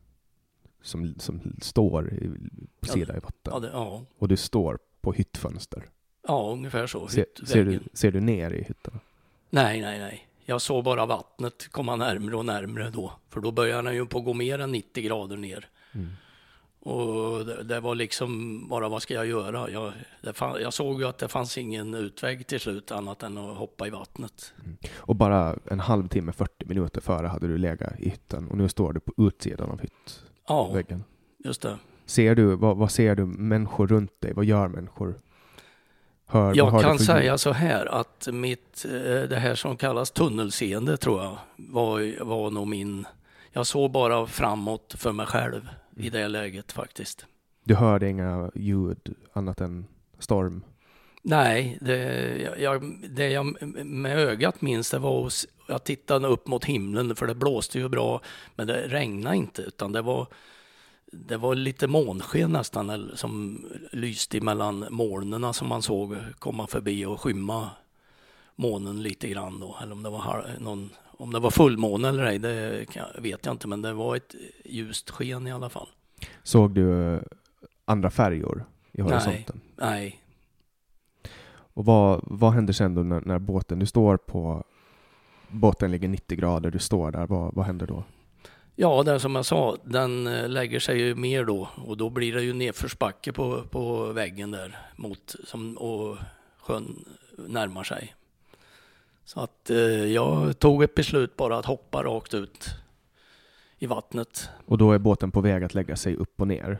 som, 0.81 1.15
som 1.17 1.41
står 1.61 2.13
i, 2.13 2.31
på 2.79 2.87
sidan 2.87 3.15
ja, 3.15 3.17
i 3.17 3.19
vatten. 3.19 3.53
Ja, 3.53 3.59
det, 3.59 3.69
ja. 3.73 4.01
Och 4.17 4.27
du 4.27 4.37
står 4.37 4.79
på 5.01 5.13
hyttfönster. 5.13 5.89
Ja, 6.27 6.51
ungefär 6.51 6.87
så. 6.87 7.07
Se, 7.07 7.25
ser, 7.47 7.65
du, 7.65 7.79
ser 7.93 8.11
du 8.11 8.21
ner 8.21 8.51
i 8.51 8.63
hytterna? 8.63 8.99
Nej, 9.49 9.81
nej, 9.81 9.99
nej. 9.99 10.24
Jag 10.45 10.61
såg 10.61 10.83
bara 10.83 11.05
vattnet 11.05 11.67
komma 11.71 11.95
närmre 11.95 12.35
och 12.35 12.45
närmre 12.45 12.89
då, 12.89 13.13
för 13.29 13.41
då 13.41 13.51
började 13.51 13.81
den 13.81 13.95
ju 13.95 14.05
på 14.05 14.17
att 14.17 14.25
gå 14.25 14.33
mer 14.33 14.59
än 14.59 14.71
90 14.71 15.03
grader 15.03 15.37
ner. 15.37 15.69
Mm. 15.93 16.09
Och 16.79 17.45
det, 17.45 17.63
det, 17.63 17.79
var 17.79 17.95
liksom 17.95 18.61
bara, 18.69 18.89
vad 18.89 19.01
ska 19.01 19.13
jag 19.13 19.25
göra? 19.25 19.69
Jag, 19.69 19.93
fann, 20.35 20.61
jag 20.61 20.73
såg 20.73 21.01
ju 21.01 21.07
att 21.07 21.17
det 21.17 21.27
fanns 21.27 21.57
ingen 21.57 21.93
utväg 21.93 22.47
till 22.47 22.59
slut 22.59 22.91
annat 22.91 23.23
än 23.23 23.37
att 23.37 23.57
hoppa 23.57 23.87
i 23.87 23.89
vattnet. 23.89 24.53
Mm. 24.63 24.77
Och 24.95 25.15
bara 25.15 25.55
en 25.71 25.79
halvtimme, 25.79 26.31
40 26.31 26.65
minuter 26.65 27.01
före 27.01 27.27
hade 27.27 27.47
du 27.47 27.57
legat 27.57 27.99
i 27.99 28.09
hytten 28.09 28.47
och 28.47 28.57
nu 28.57 28.69
står 28.69 28.93
du 28.93 28.99
på 28.99 29.13
utsidan 29.27 29.69
av 29.69 29.81
hyttväggen. 29.81 31.03
Ja, 31.37 31.49
just 31.49 31.61
det. 31.61 31.77
Ser 32.05 32.35
du, 32.35 32.55
vad, 32.55 32.77
vad 32.77 32.91
ser 32.91 33.15
du 33.15 33.25
människor 33.25 33.87
runt 33.87 34.21
dig? 34.21 34.33
Vad 34.33 34.45
gör 34.45 34.67
människor? 34.67 35.15
Hör, 36.27 36.55
jag 36.55 36.81
kan 36.81 36.99
säga 36.99 37.37
så 37.37 37.51
här 37.51 37.85
att 37.85 38.27
mitt, 38.31 38.85
eh, 38.85 39.29
det 39.29 39.39
här 39.39 39.55
som 39.55 39.77
kallas 39.77 40.11
tunnelseende 40.11 40.97
tror 40.97 41.23
jag 41.23 41.37
var, 41.55 42.23
var 42.23 42.51
nog 42.51 42.67
min, 42.67 43.05
jag 43.51 43.67
såg 43.67 43.91
bara 43.91 44.27
framåt 44.27 44.95
för 44.97 45.11
mig 45.11 45.25
själv 45.25 45.69
i 45.95 46.09
det 46.09 46.27
läget 46.27 46.71
faktiskt. 46.71 47.25
Du 47.63 47.75
hörde 47.75 48.09
inga 48.09 48.51
ljud 48.55 49.15
annat 49.33 49.61
än 49.61 49.85
storm? 50.19 50.63
Nej, 51.21 51.77
det 51.81 51.97
jag, 52.59 52.93
det 53.09 53.29
jag 53.29 53.61
med 53.85 54.19
ögat 54.19 54.61
minns 54.61 54.91
det 54.91 54.99
var 54.99 55.27
att 55.27 55.45
jag 55.67 55.83
tittade 55.83 56.27
upp 56.27 56.47
mot 56.47 56.65
himlen 56.65 57.15
för 57.15 57.27
det 57.27 57.35
blåste 57.35 57.79
ju 57.79 57.89
bra 57.89 58.21
men 58.55 58.67
det 58.67 58.87
regnade 58.87 59.35
inte 59.35 59.61
utan 59.61 59.91
det 59.91 60.01
var 60.01 60.27
det 61.25 61.37
var 61.37 61.55
lite 61.55 61.87
månsken 61.87 62.51
nästan 62.51 63.11
som 63.15 63.65
lyste 63.91 64.41
mellan 64.41 64.85
molnen 64.89 65.53
som 65.53 65.67
man 65.67 65.81
såg 65.81 66.15
komma 66.39 66.67
förbi 66.67 67.05
och 67.05 67.21
skymma 67.21 67.69
månen 68.55 69.03
lite 69.03 69.27
grann 69.27 69.59
då. 69.59 69.77
Eller 69.81 69.91
om 69.91 70.03
det 70.03 70.09
var, 70.09 70.45
någon, 70.59 70.89
om 71.17 71.33
det 71.33 71.39
var 71.39 71.49
fullmåne 71.51 72.09
eller 72.09 72.25
ej, 72.25 72.39
det 72.39 72.85
vet 73.17 73.45
jag 73.45 73.53
inte, 73.53 73.67
men 73.67 73.81
det 73.81 73.93
var 73.93 74.15
ett 74.15 74.35
ljust 74.65 75.09
sken 75.09 75.47
i 75.47 75.51
alla 75.51 75.69
fall. 75.69 75.87
Såg 76.43 76.71
du 76.71 77.13
eh, 77.13 77.21
andra 77.85 78.09
färjor 78.09 78.65
i 78.91 79.01
horisonten? 79.01 79.61
Nej. 79.75 79.99
nej. 80.01 80.21
Och 81.75 81.85
vad, 81.85 82.21
vad 82.23 82.53
händer 82.53 82.73
sen 82.73 82.95
då 82.95 83.03
när, 83.03 83.21
när 83.21 83.39
båten, 83.39 83.79
du 83.79 83.85
står 83.85 84.17
på, 84.17 84.63
båten 85.47 85.91
ligger 85.91 86.07
90 86.07 86.37
grader, 86.37 86.71
du 86.71 86.79
står 86.79 87.11
där, 87.11 87.27
vad, 87.27 87.53
vad 87.53 87.65
händer 87.65 87.87
då? 87.87 88.03
Ja, 88.75 89.03
det 89.03 89.19
som 89.19 89.35
jag 89.35 89.45
sa, 89.45 89.77
den 89.83 90.27
eh, 90.27 90.49
lägger 90.49 90.79
sig 90.79 90.97
ju 90.97 91.15
mer 91.15 91.45
då 91.45 91.69
och 91.75 91.97
då 91.97 92.09
blir 92.09 92.33
det 92.33 92.41
ju 92.41 92.53
nedförsbacke 92.53 93.33
på, 93.33 93.61
på 93.61 94.05
väggen 94.05 94.51
där 94.51 94.77
mot, 94.95 95.35
som, 95.43 95.77
och 95.77 96.17
sjön 96.59 97.05
närmar 97.37 97.83
sig. 97.83 98.15
Så 99.25 99.39
att 99.39 99.69
eh, 99.69 99.77
jag 100.05 100.59
tog 100.59 100.83
ett 100.83 100.95
beslut 100.95 101.37
bara 101.37 101.57
att 101.57 101.65
hoppa 101.65 102.03
rakt 102.03 102.33
ut 102.33 102.65
i 103.79 103.85
vattnet. 103.85 104.49
Och 104.65 104.77
då 104.77 104.91
är 104.91 104.99
båten 104.99 105.31
på 105.31 105.41
väg 105.41 105.63
att 105.63 105.73
lägga 105.73 105.95
sig 105.95 106.15
upp 106.15 106.41
och 106.41 106.47
ner? 106.47 106.79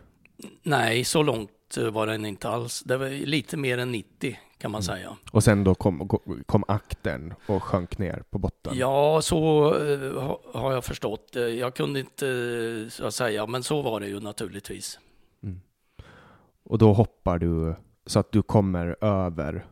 Nej, 0.63 1.03
så 1.03 1.23
långt 1.23 1.77
var 1.91 2.07
den 2.07 2.25
inte 2.25 2.49
alls. 2.49 2.83
Det 2.83 2.97
var 2.97 3.09
lite 3.09 3.57
mer 3.57 3.77
än 3.77 3.91
90 3.91 4.39
kan 4.57 4.71
man 4.71 4.81
mm. 4.81 4.95
säga. 4.95 5.17
Och 5.31 5.43
sen 5.43 5.63
då 5.63 5.75
kom, 5.75 6.09
kom 6.45 6.63
aktern 6.67 7.33
och 7.47 7.63
sjönk 7.63 7.97
ner 7.97 8.23
på 8.29 8.39
botten? 8.39 8.77
Ja, 8.77 9.21
så 9.21 9.73
uh, 9.73 10.35
har 10.53 10.73
jag 10.73 10.85
förstått. 10.85 11.35
Jag 11.59 11.75
kunde 11.75 11.99
inte 11.99 12.25
uh, 12.25 13.09
säga, 13.09 13.47
men 13.47 13.63
så 13.63 13.81
var 13.81 13.99
det 13.99 14.07
ju 14.07 14.19
naturligtvis. 14.19 14.99
Mm. 15.43 15.61
Och 16.63 16.77
då 16.77 16.93
hoppar 16.93 17.39
du 17.39 17.75
så 18.05 18.19
att 18.19 18.31
du 18.31 18.41
kommer 18.41 18.95
över 19.01 19.65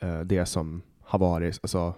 eh, 0.00 0.20
det 0.20 0.46
som 0.46 0.82
har 1.00 1.18
varit, 1.18 1.58
alltså 1.62 1.94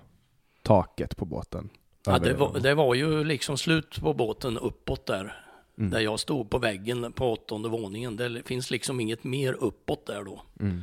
taket 0.63 1.17
på 1.17 1.25
båten? 1.25 1.69
Ja, 2.07 2.19
det, 2.19 2.35
var, 2.35 2.59
det 2.59 2.75
var 2.75 2.95
ju 2.95 3.25
liksom 3.25 3.59
slut 3.59 4.01
på 4.01 4.15
båten 4.15 4.59
uppåt 4.59 5.07
där. 5.07 5.37
Mm. 5.79 5.91
Där 5.91 6.01
jag 6.01 6.21
stod 6.21 6.51
på 6.51 6.59
väggen 6.59 7.13
på 7.13 7.33
åttonde 7.33 7.69
våningen. 7.69 8.17
Det 8.17 8.43
finns 8.47 8.71
liksom 8.71 9.01
inget 9.01 9.25
mer 9.25 9.53
uppåt 9.53 10.07
där 10.07 10.25
då. 10.25 10.43
Mm. 10.61 10.83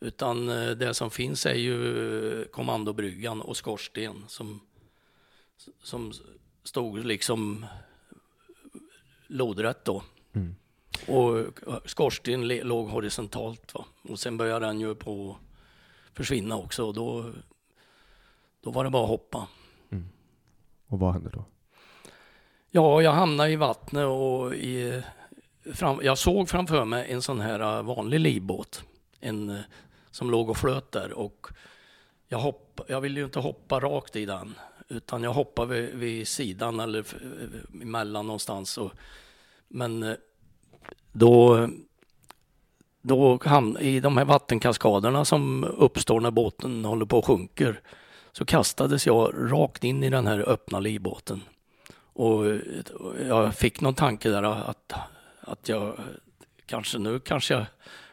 Utan 0.00 0.48
eh, 0.48 0.70
det 0.70 0.94
som 0.94 1.10
finns 1.10 1.46
är 1.46 1.54
ju 1.54 2.44
kommandobryggan 2.52 3.40
och 3.42 3.56
skorsten 3.56 4.24
som, 4.28 4.60
som 5.82 6.12
stod 6.64 7.04
liksom 7.04 7.66
lodrätt 9.26 9.84
då. 9.84 10.02
Mm. 10.32 10.54
Och 11.06 11.60
skorsten 11.84 12.48
le- 12.48 12.62
låg 12.62 12.88
horisontalt 12.88 13.74
va. 13.74 13.84
Och 14.02 14.20
sen 14.20 14.36
började 14.36 14.66
den 14.66 14.80
ju 14.80 14.94
på 14.94 15.36
försvinna 16.14 16.56
också 16.56 16.84
och 16.84 16.94
då, 16.94 17.32
då 18.60 18.70
var 18.70 18.84
det 18.84 18.90
bara 18.90 19.02
att 19.02 19.08
hoppa. 19.08 19.48
Och 20.86 20.98
vad 20.98 21.12
hände 21.12 21.30
då? 21.30 21.44
Ja, 22.70 23.02
jag 23.02 23.12
hamnade 23.12 23.50
i 23.50 23.56
vattnet 23.56 24.06
och 24.06 24.54
i, 24.54 25.02
fram, 25.72 26.00
jag 26.02 26.18
såg 26.18 26.48
framför 26.48 26.84
mig 26.84 27.12
en 27.12 27.22
sån 27.22 27.40
här 27.40 27.60
eh, 27.60 27.82
vanlig 27.82 28.20
livbåt. 28.20 28.84
En 29.20 29.50
eh, 29.50 29.60
som 30.10 30.30
låg 30.30 30.50
och 30.50 30.56
flöt 30.56 30.92
där 30.92 31.12
och 31.12 31.46
jag, 32.28 32.38
hopp, 32.38 32.80
jag 32.88 33.00
ville 33.00 33.20
ju 33.20 33.26
inte 33.26 33.40
hoppa 33.40 33.80
rakt 33.80 34.16
i 34.16 34.26
den 34.26 34.54
utan 34.88 35.22
jag 35.22 35.32
hoppade 35.32 35.74
vid, 35.74 35.94
vid 35.94 36.28
sidan 36.28 36.80
eller 36.80 37.04
emellan 37.82 38.26
någonstans. 38.26 38.78
Och, 38.78 38.92
men 39.68 40.02
eh, 40.02 40.14
då, 41.12 41.68
då 43.02 43.38
hamn, 43.44 43.78
i 43.80 44.00
de 44.00 44.16
här 44.16 44.24
vattenkaskaderna 44.24 45.24
som 45.24 45.64
uppstår 45.64 46.20
när 46.20 46.30
båten 46.30 46.84
håller 46.84 47.06
på 47.06 47.18
och 47.18 47.26
sjunker 47.26 47.80
så 48.32 48.44
kastades 48.44 49.06
jag 49.06 49.34
rakt 49.52 49.84
in 49.84 50.02
i 50.02 50.10
den 50.10 50.26
här 50.26 50.48
öppna 50.48 50.80
livbåten. 50.80 51.42
Och 52.12 52.46
eh, 52.46 52.60
jag 53.26 53.54
fick 53.54 53.80
någon 53.80 53.94
tanke 53.94 54.28
där 54.30 54.42
att, 54.42 54.92
att 55.40 55.68
jag 55.68 55.98
kanske 56.66 56.98
nu 56.98 57.20
kanske 57.20 57.54
jag 57.54 57.66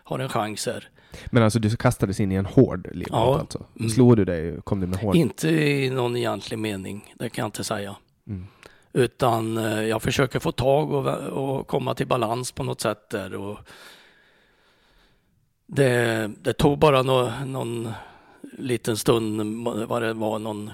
har 0.03 0.19
en 0.19 0.29
chans 0.29 0.65
här. 0.65 0.89
Men 1.25 1.43
alltså 1.43 1.59
du 1.59 1.75
kastades 1.75 2.19
in 2.19 2.31
i 2.31 2.35
en 2.35 2.45
hård 2.45 2.87
livbåt 2.93 3.11
Ja. 3.11 3.39
alltså? 3.39 3.65
Mm. 3.79 3.89
Slog 3.89 4.17
du 4.17 4.25
dig? 4.25 4.61
Kom 4.61 4.79
du 4.79 4.87
med 4.87 4.99
hård? 4.99 5.15
Inte 5.15 5.49
i 5.49 5.89
någon 5.89 6.15
egentlig 6.17 6.59
mening, 6.59 7.13
det 7.19 7.29
kan 7.29 7.43
jag 7.43 7.47
inte 7.47 7.63
säga. 7.63 7.95
Mm. 8.27 8.47
Utan 8.93 9.57
eh, 9.57 9.81
jag 9.81 10.01
försöker 10.01 10.39
få 10.39 10.51
tag 10.51 10.91
och, 10.91 11.07
och 11.07 11.67
komma 11.67 11.95
till 11.95 12.07
balans 12.07 12.51
på 12.51 12.63
något 12.63 12.81
sätt 12.81 13.09
där. 13.09 13.35
Och 13.35 13.57
det, 15.67 16.31
det 16.41 16.53
tog 16.53 16.77
bara 16.79 17.01
nå, 17.01 17.31
någon 17.45 17.91
liten 18.57 18.97
stund, 18.97 19.63
vad 19.87 20.01
det 20.01 20.13
var, 20.13 20.39
någon 20.39 20.71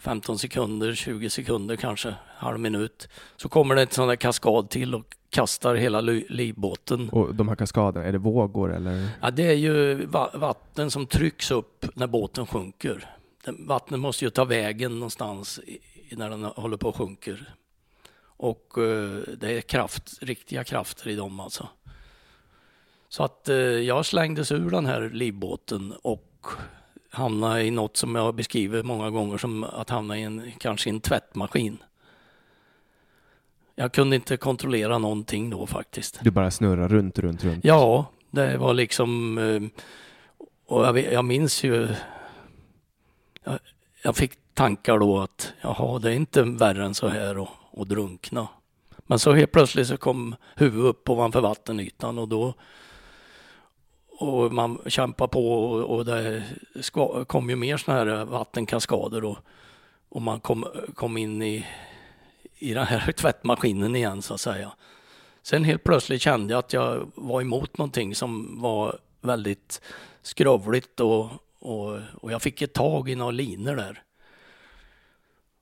15 0.00 0.38
sekunder, 0.38 0.94
20 0.94 1.30
sekunder 1.30 1.76
kanske, 1.76 2.14
halv 2.36 2.60
minut. 2.60 3.08
Så 3.36 3.48
kommer 3.48 3.74
det 3.74 3.82
en 3.82 3.90
sån 3.90 4.08
där 4.08 4.16
kaskad 4.16 4.70
till 4.70 4.94
och 4.94 5.14
kastar 5.30 5.74
hela 5.74 6.00
li- 6.00 6.26
livbåten. 6.28 7.08
Och 7.10 7.34
de 7.34 7.48
här 7.48 7.56
kaskaderna, 7.56 8.06
är 8.06 8.12
det 8.12 8.18
vågor 8.18 8.74
eller? 8.74 9.08
Ja, 9.22 9.30
det 9.30 9.46
är 9.46 9.54
ju 9.54 10.06
va- 10.06 10.30
vatten 10.34 10.90
som 10.90 11.06
trycks 11.06 11.50
upp 11.50 11.86
när 11.94 12.06
båten 12.06 12.46
sjunker. 12.46 13.14
Vattnet 13.46 14.00
måste 14.00 14.24
ju 14.24 14.30
ta 14.30 14.44
vägen 14.44 14.94
någonstans 14.94 15.60
när 16.10 16.30
den 16.30 16.44
håller 16.44 16.76
på 16.76 16.88
och 16.88 16.96
sjunker. 16.96 17.54
Och 18.20 18.78
eh, 18.78 19.20
det 19.40 19.52
är 19.56 19.60
kraft, 19.60 20.18
riktiga 20.20 20.64
krafter 20.64 21.08
i 21.08 21.14
dem 21.16 21.40
alltså. 21.40 21.68
Så 23.08 23.22
att 23.24 23.48
eh, 23.48 23.56
jag 23.56 24.06
slängdes 24.06 24.52
ur 24.52 24.70
den 24.70 24.86
här 24.86 25.10
livbåten 25.14 25.94
och 26.02 26.44
hamnade 27.10 27.64
i 27.64 27.70
något 27.70 27.96
som 27.96 28.14
jag 28.14 28.34
beskriver 28.34 28.82
många 28.82 29.10
gånger 29.10 29.38
som 29.38 29.64
att 29.64 29.90
hamna 29.90 30.18
i 30.18 30.22
en, 30.22 30.52
kanske 30.58 30.90
en 30.90 31.00
tvättmaskin. 31.00 31.78
Jag 33.80 33.92
kunde 33.92 34.16
inte 34.16 34.36
kontrollera 34.36 34.98
någonting 34.98 35.50
då 35.50 35.66
faktiskt. 35.66 36.20
Du 36.22 36.30
bara 36.30 36.50
snurrar 36.50 36.88
runt, 36.88 37.18
runt, 37.18 37.44
runt? 37.44 37.64
Ja, 37.64 38.06
det 38.30 38.56
var 38.56 38.74
liksom... 38.74 39.38
eh, 39.38 39.82
Och 40.66 40.84
jag, 40.86 40.98
jag 41.12 41.24
minns 41.24 41.64
ju... 41.64 41.88
Jag, 43.44 43.58
jag 44.02 44.16
fick 44.16 44.32
tankar 44.54 44.98
då 44.98 45.20
att 45.20 45.52
jaha, 45.60 45.98
det 45.98 46.10
är 46.10 46.14
inte 46.14 46.42
värre 46.42 46.84
än 46.84 46.94
så 46.94 47.08
här 47.08 47.48
att 47.82 47.88
drunkna. 47.88 48.48
Men 49.06 49.18
så 49.18 49.32
helt 49.32 49.52
plötsligt 49.52 49.88
så 49.88 49.96
kom 49.96 50.34
huvudet 50.56 50.84
upp 50.90 51.08
ovanför 51.10 51.40
vattenytan 51.40 52.18
och 52.18 52.28
då... 52.28 52.54
Och 54.20 54.52
man 54.52 54.78
kämpar 54.86 55.26
på 55.26 55.52
och, 55.52 55.96
och 55.96 56.04
det 56.04 56.42
kom 57.26 57.50
ju 57.50 57.56
mer 57.56 57.76
såna 57.76 57.96
här 57.98 58.24
vattenkaskader 58.24 59.24
och, 59.24 59.38
och 60.08 60.22
man 60.22 60.40
kom, 60.40 60.66
kom 60.94 61.16
in 61.16 61.42
i, 61.42 61.66
i 62.58 62.74
den 62.74 62.86
här 62.86 63.12
tvättmaskinen 63.12 63.96
igen 63.96 64.22
så 64.22 64.34
att 64.34 64.40
säga. 64.40 64.72
Sen 65.42 65.64
helt 65.64 65.84
plötsligt 65.84 66.22
kände 66.22 66.52
jag 66.54 66.58
att 66.58 66.72
jag 66.72 67.10
var 67.14 67.40
emot 67.40 67.78
någonting 67.78 68.14
som 68.14 68.60
var 68.60 68.98
väldigt 69.20 69.80
skrovligt 70.22 71.00
och, 71.00 71.30
och, 71.58 71.98
och 72.14 72.32
jag 72.32 72.42
fick 72.42 72.62
ett 72.62 72.72
tag 72.72 73.08
i 73.08 73.14
några 73.14 73.30
linor 73.30 73.76
där. 73.76 74.02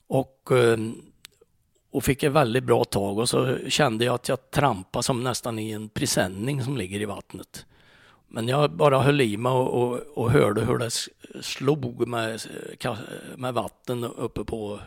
Och, 0.06 0.48
eh, 0.52 0.78
och 1.90 2.04
fick 2.04 2.22
ett 2.22 2.32
väldigt 2.32 2.64
bra 2.64 2.84
tag 2.84 3.18
och 3.18 3.28
så 3.28 3.56
kände 3.68 4.04
jag 4.04 4.14
att 4.14 4.28
jag 4.28 4.50
trampade 4.50 5.02
som 5.02 5.24
nästan 5.24 5.58
i 5.58 5.70
en 5.70 5.88
presenning 5.88 6.64
som 6.64 6.76
ligger 6.76 7.00
i 7.00 7.04
vattnet. 7.04 7.66
Men 8.28 8.48
jag 8.48 8.70
bara 8.70 9.02
höll 9.02 9.20
i 9.20 9.36
mig 9.36 9.52
och, 9.52 9.82
och, 9.82 10.00
och 10.14 10.30
hörde 10.30 10.64
hur 10.64 10.78
det 10.78 10.90
slog 11.42 12.08
med, 12.08 12.40
eh, 12.80 12.96
med 13.36 13.54
vatten 13.54 14.04
uppe 14.04 14.44
på 14.44 14.80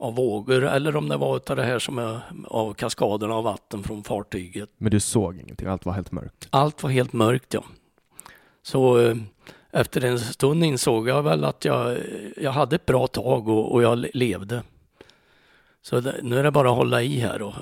av 0.00 0.14
vågor 0.14 0.64
eller 0.64 0.96
om 0.96 1.08
det 1.08 1.16
var 1.16 1.36
utav 1.36 1.56
det 1.56 1.62
här 1.62 1.78
som 1.78 1.98
är 1.98 2.20
av 2.46 2.74
kaskaderna 2.74 3.34
av 3.34 3.44
vatten 3.44 3.82
från 3.82 4.04
fartyget. 4.04 4.70
Men 4.78 4.90
du 4.90 5.00
såg 5.00 5.34
ingenting, 5.36 5.68
allt 5.68 5.86
var 5.86 5.92
helt 5.92 6.12
mörkt? 6.12 6.48
Allt 6.50 6.82
var 6.82 6.90
helt 6.90 7.12
mörkt 7.12 7.54
ja. 7.54 7.64
Så 8.62 9.00
eh, 9.00 9.16
efter 9.70 10.04
en 10.04 10.18
stund 10.18 10.64
insåg 10.64 11.08
jag 11.08 11.22
väl 11.22 11.44
att 11.44 11.64
jag, 11.64 11.98
jag 12.36 12.52
hade 12.52 12.76
ett 12.76 12.86
bra 12.86 13.06
tag 13.06 13.48
och, 13.48 13.72
och 13.72 13.82
jag 13.82 13.98
le- 13.98 14.10
levde. 14.14 14.62
Så 15.82 16.00
det, 16.00 16.14
nu 16.22 16.38
är 16.38 16.42
det 16.42 16.50
bara 16.50 16.70
att 16.70 16.76
hålla 16.76 17.02
i 17.02 17.18
här. 17.18 17.42
Och, 17.42 17.54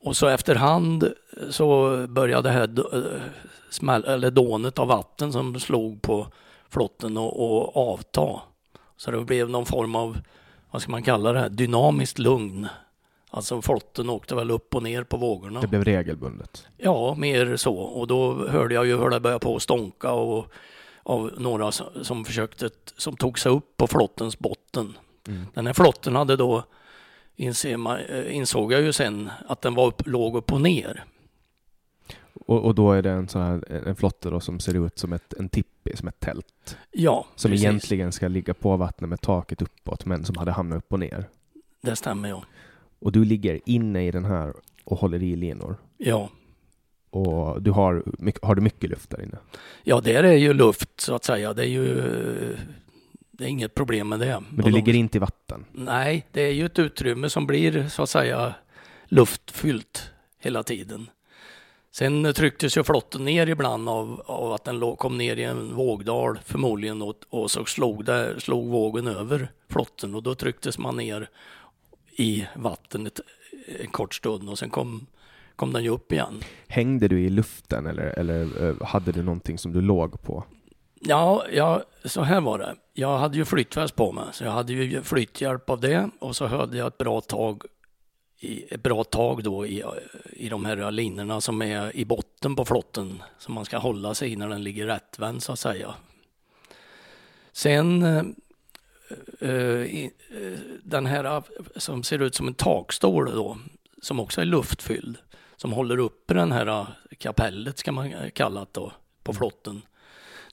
och 0.00 0.16
så 0.16 0.26
efterhand 0.26 1.12
så 1.50 1.96
började 2.08 2.48
det 2.48 2.52
här 2.52 2.94
eh, 2.96 3.22
smäll, 3.70 4.04
eller 4.04 4.30
dånet 4.30 4.78
av 4.78 4.88
vatten 4.88 5.32
som 5.32 5.60
slog 5.60 6.02
på 6.02 6.26
flotten 6.68 7.16
och, 7.16 7.40
och 7.40 7.92
avta. 7.92 8.40
Så 8.96 9.10
det 9.10 9.24
blev 9.24 9.50
någon 9.50 9.66
form 9.66 9.96
av, 9.96 10.18
vad 10.74 10.82
ska 10.82 10.90
man 10.90 11.02
kalla 11.02 11.32
det 11.32 11.38
här, 11.38 11.48
dynamiskt 11.48 12.18
lugn. 12.18 12.68
Alltså 13.30 13.62
flotten 13.62 14.10
åkte 14.10 14.34
väl 14.34 14.50
upp 14.50 14.74
och 14.74 14.82
ner 14.82 15.04
på 15.04 15.16
vågorna. 15.16 15.60
Det 15.60 15.66
blev 15.66 15.84
regelbundet? 15.84 16.66
Ja, 16.76 17.14
mer 17.14 17.56
så. 17.56 17.74
Och 17.74 18.06
då 18.06 18.48
hörde 18.48 18.74
jag 18.74 18.86
ju 18.86 18.96
hur 18.96 19.10
det 19.10 19.20
började 19.20 19.40
på 19.40 19.56
att 19.56 19.62
stånka 19.62 20.12
och 20.12 20.52
av 21.02 21.30
några 21.38 21.72
som 22.02 22.24
försökte, 22.24 22.70
som 22.96 23.16
tog 23.16 23.38
sig 23.38 23.52
upp 23.52 23.76
på 23.76 23.86
flottens 23.86 24.38
botten. 24.38 24.96
Mm. 25.28 25.46
Den 25.54 25.66
här 25.66 25.74
flotten 25.74 26.16
hade 26.16 26.36
då, 26.36 26.62
eh, 27.36 28.36
insåg 28.36 28.72
jag 28.72 28.82
ju 28.82 28.92
sen, 28.92 29.30
att 29.48 29.62
den 29.62 29.74
var 29.74 29.86
upp, 29.86 30.06
låg 30.06 30.36
upp 30.36 30.52
och 30.52 30.60
ner. 30.60 31.04
Och, 32.34 32.64
och 32.64 32.74
då 32.74 32.92
är 32.92 33.02
det 33.02 33.10
en 33.10 33.28
sån 33.28 33.42
här 33.42 33.72
en 33.88 33.96
flotte 33.96 34.30
då 34.30 34.40
som 34.40 34.60
ser 34.60 34.86
ut 34.86 34.98
som 34.98 35.12
ett, 35.12 35.34
en 35.34 35.48
tippi, 35.48 35.96
som 35.96 36.08
ett 36.08 36.20
tält? 36.20 36.76
Ja, 36.92 37.26
Som 37.36 37.50
precis. 37.50 37.64
egentligen 37.64 38.12
ska 38.12 38.28
ligga 38.28 38.54
på 38.54 38.76
vattnet 38.76 39.10
med 39.10 39.20
taket 39.20 39.62
uppåt, 39.62 40.04
men 40.06 40.24
som 40.24 40.36
hade 40.36 40.52
hamnat 40.52 40.78
upp 40.78 40.92
och 40.92 41.00
ner? 41.00 41.24
Det 41.80 41.96
stämmer 41.96 42.28
ja. 42.28 42.44
Och 42.98 43.12
du 43.12 43.24
ligger 43.24 43.60
inne 43.66 44.06
i 44.06 44.10
den 44.10 44.24
här 44.24 44.54
och 44.84 44.98
håller 44.98 45.22
i 45.22 45.36
linor? 45.36 45.76
Ja, 45.96 46.28
Och 47.10 47.62
du 47.62 47.70
har, 47.70 48.04
har 48.42 48.54
du 48.54 48.62
mycket 48.62 48.90
luft 48.90 49.10
där 49.10 49.22
inne? 49.22 49.38
ja 49.82 50.00
där 50.00 50.24
är 50.24 50.32
ju 50.36 50.52
luft 50.52 51.00
så 51.00 51.14
att 51.14 51.24
säga. 51.24 51.52
Det 51.54 51.62
är 51.62 51.68
ju 51.68 51.94
det 53.30 53.44
är 53.44 53.48
inget 53.48 53.74
problem 53.74 54.08
med 54.08 54.20
det. 54.20 54.42
Men 54.50 54.64
du 54.64 54.70
ligger 54.70 54.94
inte 54.94 55.18
i 55.18 55.20
vatten? 55.20 55.64
Nej, 55.72 56.26
det 56.32 56.42
är 56.42 56.52
ju 56.52 56.66
ett 56.66 56.78
utrymme 56.78 57.30
som 57.30 57.46
blir 57.46 57.88
så 57.88 58.02
att 58.02 58.08
säga 58.10 58.54
luftfyllt 59.04 60.10
hela 60.38 60.62
tiden. 60.62 61.06
Sen 61.94 62.34
trycktes 62.34 62.76
ju 62.76 62.84
flotten 62.84 63.24
ner 63.24 63.46
ibland 63.46 63.88
av, 63.88 64.22
av 64.26 64.52
att 64.52 64.64
den 64.64 64.96
kom 64.96 65.18
ner 65.18 65.36
i 65.36 65.44
en 65.44 65.74
vågdal 65.74 66.38
förmodligen 66.44 67.02
och, 67.02 67.14
och 67.30 67.50
så 67.50 67.64
slog, 67.64 68.04
det, 68.04 68.40
slog 68.40 68.68
vågen 68.68 69.06
över 69.06 69.48
flotten 69.68 70.14
och 70.14 70.22
då 70.22 70.34
trycktes 70.34 70.78
man 70.78 70.96
ner 70.96 71.28
i 72.16 72.46
vattnet 72.56 73.20
en 73.80 73.90
kort 73.90 74.14
stund 74.14 74.48
och 74.48 74.58
sen 74.58 74.70
kom, 74.70 75.06
kom 75.56 75.72
den 75.72 75.84
ju 75.84 75.90
upp 75.90 76.12
igen. 76.12 76.40
Hängde 76.68 77.08
du 77.08 77.20
i 77.20 77.28
luften 77.28 77.86
eller, 77.86 78.18
eller 78.18 78.68
eh, 78.68 78.86
hade 78.86 79.12
du 79.12 79.22
någonting 79.22 79.58
som 79.58 79.72
du 79.72 79.80
låg 79.80 80.22
på? 80.22 80.44
Ja, 81.00 81.44
ja, 81.52 81.82
så 82.04 82.22
här 82.22 82.40
var 82.40 82.58
det. 82.58 82.74
Jag 82.92 83.18
hade 83.18 83.36
ju 83.36 83.44
flytväst 83.44 83.96
på 83.96 84.12
mig, 84.12 84.24
så 84.32 84.44
jag 84.44 84.52
hade 84.52 84.72
ju 84.72 85.02
flythjälp 85.02 85.70
av 85.70 85.80
det 85.80 86.10
och 86.20 86.36
så 86.36 86.46
hade 86.46 86.76
jag 86.76 86.86
ett 86.86 86.98
bra 86.98 87.20
tag 87.20 87.62
i 88.44 88.66
ett 88.70 88.82
bra 88.82 89.04
tag 89.04 89.42
då 89.42 89.66
i, 89.66 89.84
i 90.32 90.48
de 90.48 90.64
här 90.64 90.90
linorna 90.90 91.40
som 91.40 91.62
är 91.62 91.96
i 91.96 92.04
botten 92.04 92.56
på 92.56 92.64
flotten 92.64 93.22
som 93.38 93.54
man 93.54 93.64
ska 93.64 93.78
hålla 93.78 94.14
sig 94.14 94.32
i 94.32 94.36
när 94.36 94.48
den 94.48 94.62
ligger 94.62 94.86
rättvänd 94.86 95.42
så 95.42 95.52
att 95.52 95.58
säga. 95.58 95.94
Sen 97.52 98.02
uh, 98.02 99.98
den 100.82 101.06
här 101.06 101.42
som 101.76 102.02
ser 102.02 102.22
ut 102.22 102.34
som 102.34 102.48
en 102.48 102.54
takstol 102.54 103.30
då, 103.34 103.58
som 104.02 104.20
också 104.20 104.40
är 104.40 104.44
luftfylld, 104.44 105.18
som 105.56 105.72
håller 105.72 105.98
uppe 105.98 106.34
den 106.34 106.52
här 106.52 106.86
kapellet 107.18 107.78
ska 107.78 107.92
man 107.92 108.30
kalla 108.30 108.60
det 108.60 108.66
då, 108.72 108.92
på 109.22 109.32
mm. 109.32 109.38
flotten. 109.38 109.82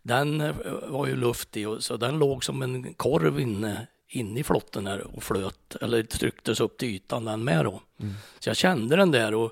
Den 0.03 0.53
var 0.87 1.07
ju 1.07 1.15
luftig 1.15 1.69
och 1.69 1.83
så 1.83 1.97
den 1.97 2.19
låg 2.19 2.43
som 2.43 2.61
en 2.61 2.93
korv 2.93 3.39
inne 3.39 3.87
inne 4.11 4.39
i 4.39 4.43
flotten 4.43 4.87
här 4.87 5.15
och 5.15 5.23
flöt, 5.23 5.75
eller 5.81 6.03
trycktes 6.03 6.59
upp 6.59 6.77
till 6.77 6.87
ytan 6.87 7.25
den 7.25 7.43
med 7.43 7.65
då. 7.65 7.81
Mm. 7.99 8.13
Så 8.39 8.49
jag 8.49 8.57
kände 8.57 8.95
den 8.95 9.11
där 9.11 9.33
och, 9.33 9.51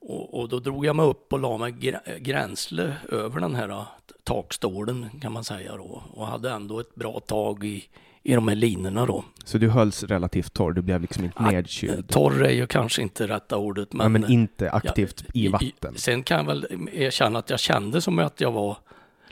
och, 0.00 0.40
och, 0.40 0.48
då 0.48 0.58
drog 0.58 0.86
jag 0.86 0.96
mig 0.96 1.06
upp 1.06 1.32
och 1.32 1.40
la 1.40 1.58
mig 1.58 1.96
gränsle 2.20 2.96
över 3.08 3.40
den 3.40 3.54
här 3.54 3.68
äh, 3.68 3.84
takstolen 4.24 5.10
kan 5.20 5.32
man 5.32 5.44
säga 5.44 5.76
då 5.76 6.02
och 6.12 6.26
hade 6.26 6.50
ändå 6.50 6.80
ett 6.80 6.94
bra 6.94 7.20
tag 7.20 7.64
i, 7.64 7.84
i 8.22 8.34
de 8.34 8.48
här 8.48 8.54
linorna 8.54 9.06
då. 9.06 9.24
Så 9.44 9.58
du 9.58 9.68
hölls 9.68 10.02
relativt 10.02 10.52
torr, 10.52 10.72
du 10.72 10.82
blev 10.82 11.00
liksom 11.00 11.24
inte 11.24 11.42
nedkyld? 11.42 12.08
Torr 12.08 12.44
är 12.44 12.52
ju 12.52 12.66
kanske 12.66 13.02
inte 13.02 13.28
rätta 13.28 13.56
ordet. 13.56 13.92
Men, 13.92 14.04
ja, 14.04 14.08
men 14.08 14.30
inte 14.30 14.70
aktivt 14.70 15.24
ja, 15.26 15.40
i 15.40 15.48
vatten? 15.48 15.94
Sen 15.96 16.22
kan 16.22 16.38
jag 16.38 16.44
väl 16.44 16.66
erkänna 16.92 17.38
att 17.38 17.50
jag 17.50 17.60
kände 17.60 18.00
som 18.00 18.18
att 18.18 18.40
jag 18.40 18.52
var 18.52 18.76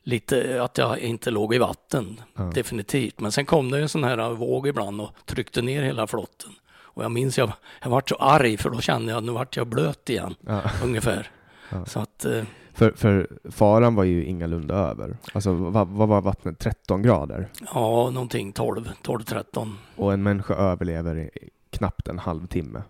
lite 0.02 0.62
att 0.62 0.78
jag 0.78 0.98
inte 0.98 1.30
låg 1.30 1.54
i 1.54 1.58
vatten, 1.58 2.20
ja. 2.36 2.42
definitivt. 2.42 3.20
Men 3.20 3.32
sen 3.32 3.46
kom 3.46 3.70
det 3.70 3.78
en 3.78 3.88
sån 3.88 4.04
här 4.04 4.30
våg 4.30 4.66
ibland 4.66 5.00
och 5.00 5.10
tryckte 5.26 5.62
ner 5.62 5.82
hela 5.82 6.06
flotten. 6.06 6.50
Och 6.92 7.04
jag 7.04 7.10
minns 7.10 7.38
jag, 7.38 7.52
jag 7.82 7.90
vart 7.90 8.08
så 8.08 8.14
arg 8.14 8.56
för 8.56 8.70
då 8.70 8.80
kände 8.80 9.12
jag 9.12 9.18
att 9.18 9.24
nu 9.24 9.32
vart 9.32 9.56
jag 9.56 9.66
blöt 9.66 10.10
igen, 10.10 10.34
ja. 10.40 10.62
ungefär. 10.84 11.30
Ja. 11.70 11.84
Så 11.84 12.00
att, 12.00 12.24
eh, 12.24 12.42
för, 12.72 12.92
för 12.92 13.28
faran 13.50 13.94
var 13.94 14.04
ju 14.04 14.24
ingalunda 14.24 14.74
över. 14.74 15.16
Alltså 15.32 15.52
vad, 15.52 15.88
vad 15.88 16.08
var 16.08 16.20
vattnet? 16.20 16.58
13 16.58 17.02
grader? 17.02 17.48
Ja, 17.74 18.10
någonting 18.10 18.52
12, 18.52 18.90
12-13. 19.02 19.74
Och 19.96 20.12
en 20.12 20.22
människa 20.22 20.54
överlever 20.54 21.16
i 21.16 21.50
knappt 21.70 22.08
en 22.08 22.18
halvtimme 22.18 22.82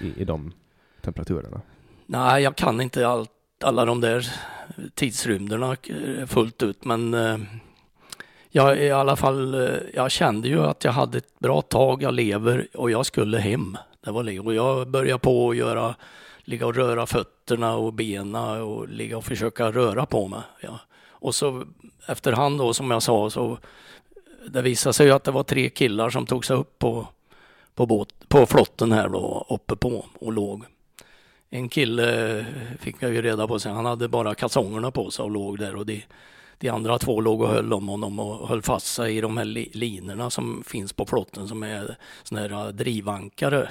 i, 0.00 0.22
i 0.22 0.24
de 0.24 0.52
temperaturerna? 1.00 1.60
Nej, 2.06 2.42
jag 2.42 2.56
kan 2.56 2.80
inte 2.80 3.08
allt 3.08 3.30
alla 3.64 3.84
de 3.84 4.00
där 4.00 4.26
tidsrymderna 4.94 5.76
fullt 6.26 6.62
ut. 6.62 6.84
Men 6.84 7.14
eh, 7.14 7.38
jag 8.50 8.78
i 8.78 8.90
alla 8.90 9.16
fall, 9.16 9.54
eh, 9.54 9.76
jag 9.94 10.10
kände 10.10 10.48
ju 10.48 10.60
att 10.60 10.84
jag 10.84 10.92
hade 10.92 11.18
ett 11.18 11.38
bra 11.38 11.62
tag, 11.62 12.02
jag 12.02 12.14
lever 12.14 12.68
och 12.74 12.90
jag 12.90 13.06
skulle 13.06 13.38
hem. 13.38 13.78
Det 14.00 14.10
var 14.10 14.24
det. 14.24 14.40
Och 14.40 14.54
jag 14.54 14.88
började 14.88 15.18
på 15.18 15.50
att 15.50 15.56
göra, 15.56 15.94
ligga 16.44 16.66
och 16.66 16.74
röra 16.74 17.06
fötterna 17.06 17.76
och 17.76 17.92
benen 17.92 18.62
och 18.62 18.88
ligga 18.88 19.16
och 19.16 19.24
försöka 19.24 19.72
röra 19.72 20.06
på 20.06 20.28
mig. 20.28 20.40
Ja. 20.60 20.80
Och 21.08 21.34
så 21.34 21.64
efterhand 22.06 22.58
då 22.58 22.74
som 22.74 22.90
jag 22.90 23.02
sa 23.02 23.30
så 23.30 23.58
det 24.48 24.62
visade 24.62 24.92
sig 24.92 25.10
att 25.10 25.24
det 25.24 25.30
var 25.30 25.42
tre 25.42 25.68
killar 25.68 26.10
som 26.10 26.26
tog 26.26 26.44
sig 26.44 26.56
upp 26.56 26.78
på, 26.78 27.06
på, 27.74 27.86
båt, 27.86 28.08
på 28.28 28.46
flotten 28.46 28.92
här 28.92 29.08
då 29.08 29.46
uppe 29.48 29.76
på 29.76 30.06
och 30.18 30.32
låg 30.32 30.64
en 31.56 31.68
kille 31.68 32.46
fick 32.78 32.96
jag 32.98 33.12
ju 33.12 33.22
reda 33.22 33.48
på 33.48 33.58
sen, 33.58 33.74
han 33.74 33.84
hade 33.84 34.08
bara 34.08 34.34
kalsongerna 34.34 34.90
på 34.90 35.10
sig 35.10 35.22
och 35.22 35.30
låg 35.30 35.58
där 35.58 35.76
och 35.76 35.86
de, 35.86 36.04
de 36.58 36.68
andra 36.68 36.98
två 36.98 37.20
låg 37.20 37.40
och 37.40 37.48
höll 37.48 37.72
om 37.72 37.88
honom 37.88 38.18
och 38.18 38.48
höll 38.48 38.62
fast 38.62 38.86
sig 38.86 39.16
i 39.16 39.20
de 39.20 39.36
här 39.36 39.44
li, 39.44 39.70
linorna 39.72 40.30
som 40.30 40.62
finns 40.66 40.92
på 40.92 41.06
flotten 41.06 41.48
som 41.48 41.62
är 41.62 41.96
sådana 42.22 42.48
här 42.48 42.72
drivankare. 42.72 43.70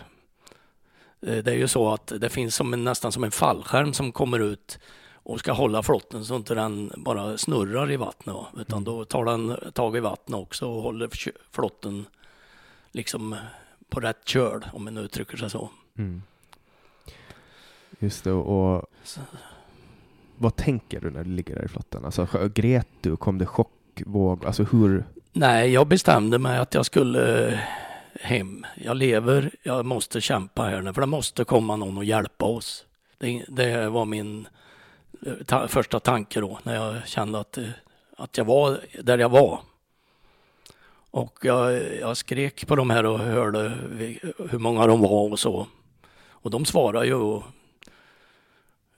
Eh, 1.22 1.38
det 1.38 1.52
är 1.52 1.58
ju 1.58 1.68
så 1.68 1.94
att 1.94 2.08
det 2.08 2.30
finns 2.30 2.56
som 2.56 2.74
en, 2.74 2.84
nästan 2.84 3.12
som 3.12 3.24
en 3.24 3.32
fallskärm 3.32 3.94
som 3.94 4.12
kommer 4.12 4.40
ut 4.40 4.80
och 5.14 5.40
ska 5.40 5.52
hålla 5.52 5.84
flotten 5.84 6.26
så 6.26 6.36
inte 6.36 6.56
den 6.56 6.92
bara 6.98 7.38
snurrar 7.38 7.92
i 7.92 7.98
vattnet. 7.98 8.36
Utan 8.58 8.84
då 8.84 9.06
tar 9.06 9.26
den 9.26 9.58
tag 9.74 9.98
i 9.98 10.00
vattnet 10.00 10.40
också 10.40 10.68
och 10.68 10.82
håller 10.82 11.10
flotten 11.52 12.06
liksom 12.92 13.36
på 13.90 14.00
rätt 14.00 14.28
köl 14.28 14.66
om 14.74 14.84
man 14.84 14.98
uttrycker 14.98 15.38
sig 15.38 15.50
så. 15.50 15.70
Mm. 15.98 16.22
Just 18.00 18.24
det, 18.24 18.32
och 18.32 18.86
vad 20.38 20.56
tänker 20.56 21.02
du 21.02 21.10
när 21.10 21.24
du 21.24 21.30
ligger 21.30 21.56
där 21.56 21.66
i 21.66 21.68
flotten? 21.68 22.06
Alltså, 22.06 22.28
grät 22.54 22.88
du? 23.02 23.18
Kom 23.18 23.38
det 23.38 23.46
chockvåg? 23.46 24.46
Alltså 24.46 24.64
hur? 24.64 25.06
Nej, 25.34 25.70
jag 25.70 25.88
bestämde 25.88 26.39
mig 26.39 26.58
att 26.58 26.74
jag 26.74 26.86
skulle 26.86 27.48
eh, 27.48 27.60
hem. 28.22 28.66
Jag 28.76 28.98
lever, 28.98 29.52
jag 29.64 29.86
måste 29.86 30.22
kämpa 30.22 30.64
här 30.64 30.82
nu, 30.82 30.93
för 30.93 31.02
det 31.02 31.08
måste 31.08 31.43
komma 31.43 31.76
någon 31.76 31.98
och 31.98 32.06
hjälpa 32.06 32.46
oss. 32.46 32.86
Det, 33.18 33.46
det 33.48 33.89
var 33.89 34.06
min 34.06 34.48
eh, 35.26 35.34
ta 35.46 35.68
första 35.68 36.00
tanke 36.00 36.39
då, 36.39 36.60
när 36.64 36.76
jag 36.76 37.08
kände 37.08 37.39
att, 37.39 37.58
eh, 37.58 37.70
att 38.18 38.38
jag 38.38 38.46
var 38.46 38.80
där 39.04 39.18
jag 39.18 39.30
var. 39.30 39.60
Och 41.12 41.39
jag, 41.41 41.82
jag 42.00 42.18
skrek 42.18 42.68
på 42.68 42.76
de 42.76 42.89
här 42.89 43.06
och 43.06 43.20
hörde 43.20 43.70
hur 44.50 44.60
många 44.60 44.88
de 44.88 45.02
var 45.02 45.32
och 45.32 45.39
så. 45.39 45.68
Och 46.30 46.52
de 46.52 46.66
svarade 46.66 47.06
ju 47.06 47.41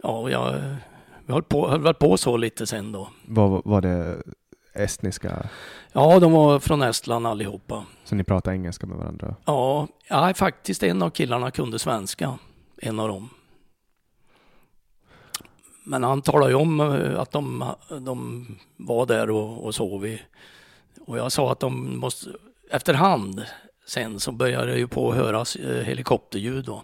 ja, 0.03 0.29
jag, 0.29 0.53
vi 1.25 1.33
höll, 1.33 1.43
på, 1.43 1.69
höll 1.69 1.81
väl 1.81 1.93
på 1.93 2.17
så 2.17 2.37
lite 2.37 2.67
sen 2.67 2.91
då. 2.91 3.09
Var, 3.25 3.61
var 3.65 3.81
det 3.81 4.23
estniska? 4.73 5.49
Ja, 5.91 6.19
de 6.19 6.31
var 6.31 6.59
från 6.59 6.81
Estland 6.81 7.27
allihopa. 7.27 7.85
Så 8.03 8.15
ni 8.15 8.23
pratade 8.23 8.55
engelska 8.55 8.87
med 8.87 8.97
varandra? 8.97 9.35
Ja, 9.45 9.87
ja 10.09 10.33
faktiskt 10.33 10.83
en 10.83 11.01
av 11.01 11.09
killarna 11.09 11.51
kunde 11.51 11.79
svenska. 11.79 12.39
En 12.81 12.99
av 12.99 13.07
dem. 13.07 13.29
Men 15.83 16.03
han 16.03 16.21
talade 16.21 16.51
ju 16.51 16.55
om 16.55 16.79
eh, 16.79 17.19
att 17.19 17.31
de, 17.31 17.63
de 18.01 18.45
var 18.77 19.05
där 19.05 19.29
och, 19.29 19.65
och 19.65 19.75
sov 19.75 20.05
i. 20.05 20.21
Och 21.05 21.17
jag 21.17 21.31
sa 21.31 21.51
att 21.51 21.59
de 21.59 21.99
måste, 21.99 22.29
efterhand 22.71 23.45
sen 23.87 24.19
så 24.19 24.31
började 24.31 24.71
det 24.71 24.77
ju 24.77 24.87
på 24.87 25.11
att 25.11 25.17
höras 25.17 25.55
eh, 25.55 25.83
helikopterljud 25.83 26.65
då 26.65 26.83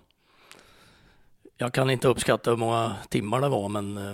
jag 1.63 1.73
kan 1.73 1.89
inte 1.89 2.07
uppskatta 2.07 2.49
hur 2.49 2.57
många 2.57 2.95
timmar 3.09 3.41
det 3.41 3.49
var 3.49 3.69
men 3.69 3.97
eh, 3.97 4.13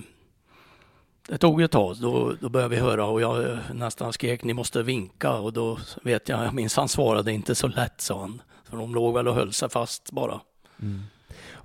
det 1.27 1.37
tog 1.37 1.61
ett 1.61 1.71
tag. 1.71 1.95
Då, 2.01 2.35
då 2.41 2.49
började 2.49 2.75
vi 2.75 2.81
höra 2.81 3.05
och 3.05 3.21
jag 3.21 3.51
eh, 3.51 3.57
nästan 3.73 4.13
skrek 4.13 4.43
ni 4.43 4.53
måste 4.53 4.83
vinka 4.83 5.33
och 5.33 5.53
då 5.53 5.77
vet 6.03 6.29
jag, 6.29 6.45
jag 6.45 6.53
minns 6.53 6.75
han 6.75 6.89
svarade 6.89 7.31
inte 7.31 7.55
så 7.55 7.67
lätt 7.67 8.01
sa 8.01 8.21
han. 8.21 8.41
För 8.63 8.77
de 8.77 8.95
låg 8.95 9.13
väl 9.13 9.27
och 9.27 9.35
höll 9.35 9.53
sig 9.53 9.69
fast 9.69 10.11
bara. 10.11 10.41
Mm. 10.81 11.03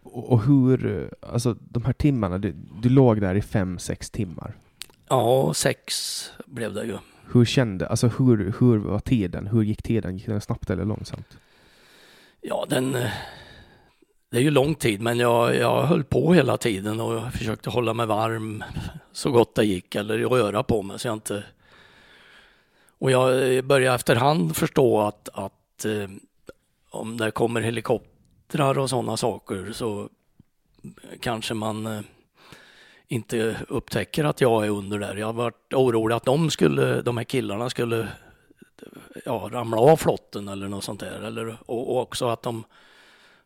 Och 0.02 0.42
hur, 0.42 1.10
alltså 1.20 1.56
de 1.60 1.84
här 1.84 1.92
timmarna, 1.92 2.38
du, 2.38 2.54
du 2.82 2.88
låg 2.88 3.20
där 3.20 3.34
i 3.34 3.42
fem, 3.42 3.78
sex 3.78 4.10
timmar? 4.10 4.54
Ja, 5.08 5.54
sex 5.54 5.94
blev 6.46 6.74
det 6.74 6.84
ju. 6.84 6.98
Hur 7.32 7.44
kände, 7.44 7.86
alltså 7.88 8.08
hur, 8.08 8.54
hur 8.58 8.78
var 8.78 8.98
tiden? 8.98 9.46
Hur 9.46 9.62
gick 9.62 9.82
tiden? 9.82 10.16
Gick 10.16 10.26
den 10.26 10.40
snabbt 10.40 10.70
eller 10.70 10.84
långsamt? 10.84 11.38
Ja, 12.40 12.66
den, 12.68 12.94
eh, 12.94 13.10
det 14.34 14.40
är 14.40 14.42
ju 14.42 14.50
lång 14.50 14.74
tid, 14.74 15.00
men 15.00 15.18
jag, 15.18 15.56
jag 15.56 15.82
höll 15.82 16.04
på 16.04 16.34
hela 16.34 16.56
tiden 16.56 17.00
och 17.00 17.32
försökte 17.32 17.70
hålla 17.70 17.94
mig 17.94 18.06
varm 18.06 18.64
så 19.12 19.30
gott 19.30 19.54
det 19.54 19.64
gick 19.64 19.94
eller 19.94 20.18
röra 20.18 20.62
på 20.62 20.82
mig 20.82 20.98
så 20.98 21.08
jag 21.08 21.14
inte... 21.14 21.44
Och 22.98 23.10
jag 23.10 23.64
började 23.64 23.94
efterhand 23.94 24.56
förstå 24.56 25.00
att, 25.00 25.28
att 25.32 25.84
eh, 25.84 26.10
om 26.90 27.16
det 27.16 27.30
kommer 27.30 27.60
helikoptrar 27.60 28.78
och 28.78 28.90
sådana 28.90 29.16
saker 29.16 29.72
så 29.72 30.08
kanske 31.20 31.54
man 31.54 31.86
eh, 31.86 32.00
inte 33.08 33.56
upptäcker 33.68 34.24
att 34.24 34.40
jag 34.40 34.66
är 34.66 34.70
under 34.70 34.98
där. 34.98 35.16
Jag 35.16 35.32
var 35.32 35.52
orolig 35.74 36.14
att 36.14 36.24
de 36.24 36.50
skulle, 36.50 37.02
de 37.02 37.16
här 37.16 37.24
killarna 37.24 37.70
skulle 37.70 38.08
ja, 39.24 39.48
ramla 39.52 39.76
av 39.76 39.96
flotten 39.96 40.48
eller 40.48 40.68
något 40.68 40.84
sånt 40.84 41.00
där. 41.00 41.20
Eller, 41.22 41.58
och, 41.66 41.90
och 41.90 42.02
också 42.02 42.28
att 42.28 42.42
de 42.42 42.64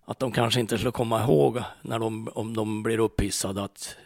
att 0.09 0.19
de 0.19 0.33
kanske 0.33 0.61
inte 0.61 0.79
skulle 0.79 0.91
komma 0.93 1.23
ihåg 1.23 1.63
när 1.83 1.99
de, 1.99 2.29
om 2.35 2.57
de 2.57 2.83
blir 2.83 2.99
upphissade 2.99 3.63
att 3.63 3.97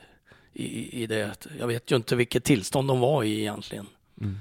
i, 0.53 1.03
i 1.03 1.07
det. 1.07 1.46
Jag 1.59 1.66
vet 1.66 1.90
ju 1.90 1.96
inte 1.96 2.16
vilket 2.16 2.44
tillstånd 2.44 2.88
de 2.88 3.00
var 3.00 3.24
i 3.24 3.40
egentligen. 3.40 3.86
Mm. 4.20 4.40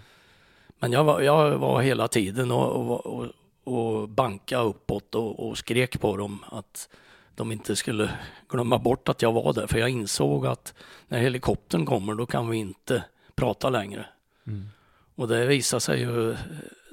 Men 0.79 0.91
jag 0.91 1.03
var, 1.03 1.21
jag 1.21 1.57
var 1.57 1.81
hela 1.81 2.07
tiden 2.07 2.51
och, 2.51 2.71
och, 2.71 3.05
och, 3.05 3.27
och 3.63 4.09
banka 4.09 4.59
uppåt 4.59 5.15
och, 5.15 5.47
och 5.47 5.57
skrek 5.57 6.01
på 6.01 6.17
dem 6.17 6.45
att 6.51 6.89
de 7.35 7.51
inte 7.51 7.75
skulle 7.75 8.09
glömma 8.49 8.77
bort 8.77 9.09
att 9.09 9.21
jag 9.21 9.31
var 9.31 9.53
där. 9.53 9.67
För 9.67 9.79
jag 9.79 9.89
insåg 9.89 10.47
att 10.47 10.73
när 11.07 11.19
helikoptern 11.19 11.85
kommer 11.85 12.15
då 12.15 12.25
kan 12.25 12.49
vi 12.49 12.57
inte 12.57 13.03
prata 13.35 13.69
längre. 13.69 14.05
Mm. 14.47 14.69
Och 15.15 15.27
det 15.27 15.45
visade 15.45 15.81
sig 15.81 15.99
ju 15.99 16.35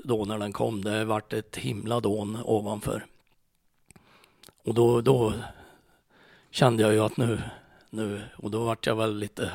då 0.04 0.24
när 0.24 0.38
den 0.38 0.52
kom. 0.52 0.84
Det 0.84 1.04
vart 1.04 1.32
ett 1.32 1.56
himla 1.56 2.00
dån 2.00 2.38
ovanför. 2.44 3.06
Och 4.68 4.74
då, 4.74 5.00
då 5.00 5.32
kände 6.50 6.82
jag 6.82 6.92
ju 6.92 7.00
att 7.00 7.16
nu, 7.16 7.40
nu, 7.90 8.22
och 8.36 8.50
då 8.50 8.64
vart 8.64 8.86
jag 8.86 8.96
väl 8.96 9.18
lite 9.18 9.50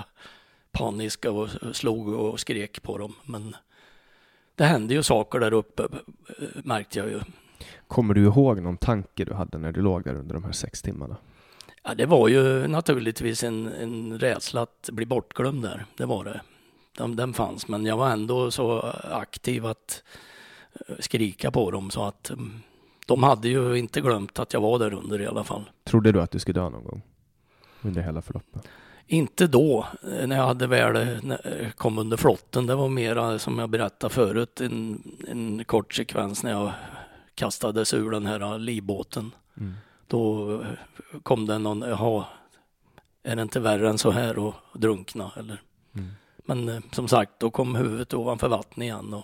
panisk 0.71 1.25
och 1.25 1.49
slog 1.71 2.07
och 2.07 2.39
skrek 2.39 2.83
på 2.83 2.97
dem. 2.97 3.15
Men 3.23 3.55
det 4.55 4.63
hände 4.63 4.93
ju 4.93 5.03
saker 5.03 5.39
där 5.39 5.53
uppe 5.53 5.83
märkte 6.63 6.99
jag 6.99 7.09
ju. 7.09 7.19
Kommer 7.87 8.13
du 8.13 8.23
ihåg 8.23 8.61
någon 8.61 8.77
tanke 8.77 9.25
du 9.25 9.33
hade 9.33 9.57
när 9.57 9.71
du 9.71 9.81
låg 9.81 10.03
där 10.03 10.15
under 10.15 10.33
de 10.33 10.43
här 10.43 10.51
sex 10.51 10.81
timmarna? 10.81 11.17
Ja, 11.83 11.95
det 11.95 12.05
var 12.05 12.27
ju 12.27 12.67
naturligtvis 12.67 13.43
en, 13.43 13.67
en 13.67 14.19
rädsla 14.19 14.61
att 14.61 14.89
bli 14.91 15.05
bortglömd 15.05 15.63
där. 15.63 15.85
Det 15.97 16.05
var 16.05 16.23
det. 16.23 16.41
Den, 16.97 17.15
den 17.15 17.33
fanns, 17.33 17.67
men 17.67 17.85
jag 17.85 17.97
var 17.97 18.09
ändå 18.09 18.51
så 18.51 18.79
aktiv 19.11 19.65
att 19.65 20.03
skrika 20.99 21.51
på 21.51 21.71
dem 21.71 21.91
så 21.91 22.03
att 22.03 22.29
mm, 22.29 22.61
de 23.05 23.23
hade 23.23 23.49
ju 23.49 23.75
inte 23.75 24.01
glömt 24.01 24.39
att 24.39 24.53
jag 24.53 24.61
var 24.61 24.79
där 24.79 24.93
under 24.93 25.21
i 25.21 25.27
alla 25.27 25.43
fall. 25.43 25.69
Trodde 25.83 26.11
du 26.11 26.21
att 26.21 26.31
du 26.31 26.39
skulle 26.39 26.59
dö 26.59 26.69
någon 26.69 26.83
gång? 26.83 27.01
Under 27.81 28.01
hela 28.01 28.21
förloppet? 28.21 28.67
Inte 29.07 29.47
då, 29.47 29.87
eh, 30.03 30.27
när 30.27 30.35
jag 30.35 30.45
hade 30.45 30.67
väl 30.67 30.95
eh, 30.95 31.31
eh, 31.31 31.69
kom 31.71 31.97
under 31.97 32.17
flotten. 32.17 32.65
Det 32.65 32.75
var 32.75 32.89
mera, 32.89 33.39
som 33.39 33.59
jag 33.59 33.69
berättade 33.69 34.13
förut, 34.13 34.61
en, 34.61 35.03
en 35.27 35.63
kort 35.65 35.93
sekvens 35.93 36.43
när 36.43 36.51
jag 36.51 36.71
kastades 37.35 37.93
ur 37.93 38.11
den 38.11 38.25
här 38.25 38.57
livbåten. 38.57 39.31
Mm. 39.57 39.73
Då 40.07 40.63
kom 41.23 41.45
det 41.45 41.57
någon, 41.57 41.81
jaha, 41.81 42.25
är 43.23 43.35
det 43.35 43.41
inte 43.41 43.59
värre 43.59 43.89
än 43.89 43.97
så 43.97 44.11
här 44.11 44.49
att 44.49 44.55
drunkna 44.73 45.31
eller? 45.37 45.61
Mm. 45.95 46.09
Men 46.37 46.83
som 46.91 47.07
sagt, 47.07 47.31
då 47.37 47.51
kom 47.51 47.75
huvudet 47.75 48.13
ovanför 48.13 48.47
vattnet 48.47 48.83
igen 48.83 49.13
och 49.13 49.23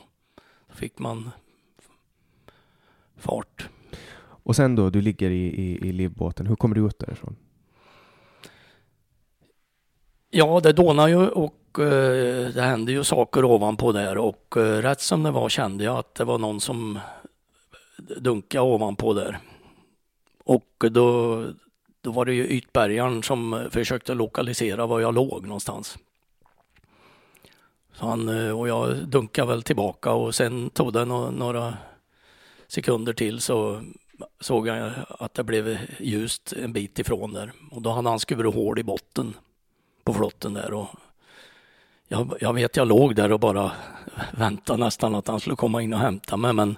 då 0.67 0.75
fick 0.75 0.99
man 0.99 1.31
fart. 3.19 3.69
Och 4.43 4.55
sen 4.55 4.75
då, 4.75 4.89
du 4.89 5.01
ligger 5.01 5.29
i, 5.29 5.47
i, 5.47 5.87
i 5.87 5.91
livbåten. 5.91 6.47
Hur 6.47 6.55
kommer 6.55 6.75
du 6.75 6.87
ut 6.87 6.99
därifrån? 6.99 7.35
Ja, 10.29 10.59
det 10.63 10.73
dånar 10.73 11.07
ju 11.07 11.27
och 11.27 11.79
eh, 11.79 12.49
det 12.53 12.61
hände 12.61 12.91
ju 12.91 13.03
saker 13.03 13.45
ovanpå 13.45 13.91
där 13.91 14.17
och 14.17 14.57
eh, 14.57 14.81
rätt 14.81 15.01
som 15.01 15.23
det 15.23 15.31
var 15.31 15.49
kände 15.49 15.83
jag 15.83 15.97
att 15.97 16.15
det 16.15 16.23
var 16.23 16.37
någon 16.37 16.61
som 16.61 16.99
dunkade 18.17 18.63
ovanpå 18.63 19.13
där. 19.13 19.39
Och 20.43 20.85
då, 20.91 21.45
då 22.01 22.11
var 22.11 22.25
det 22.25 22.33
ju 22.33 22.47
ytbärgaren 22.47 23.23
som 23.23 23.67
försökte 23.71 24.13
lokalisera 24.13 24.85
var 24.85 24.99
jag 24.99 25.13
låg 25.13 25.43
någonstans. 25.47 25.97
Så 27.93 28.05
han, 28.05 28.29
eh, 28.29 28.59
och 28.59 28.67
jag 28.67 28.95
dunkade 29.07 29.47
väl 29.47 29.63
tillbaka 29.63 30.11
och 30.11 30.35
sen 30.35 30.69
tog 30.69 30.93
det 30.93 31.05
nå- 31.05 31.31
några 31.31 31.77
sekunder 32.69 33.13
till 33.13 33.41
så 33.41 33.83
såg 34.39 34.67
jag 34.67 34.91
att 35.07 35.33
det 35.33 35.43
blev 35.43 35.77
ljust 35.99 36.53
en 36.53 36.73
bit 36.73 36.99
ifrån 36.99 37.33
där 37.33 37.51
och 37.71 37.81
då 37.81 37.89
hade 37.89 38.09
han 38.09 38.19
skurit 38.19 38.53
hål 38.55 38.79
i 38.79 38.83
botten 38.83 39.33
på 40.03 40.13
flotten 40.13 40.53
där 40.53 40.73
och 40.73 40.87
jag, 42.07 42.37
jag 42.39 42.53
vet 42.53 42.77
jag 42.77 42.87
låg 42.87 43.15
där 43.15 43.31
och 43.31 43.39
bara 43.39 43.71
väntade 44.31 44.83
nästan 44.83 45.15
att 45.15 45.27
han 45.27 45.39
skulle 45.39 45.55
komma 45.55 45.81
in 45.81 45.93
och 45.93 45.99
hämta 45.99 46.37
mig 46.37 46.53
men 46.53 46.77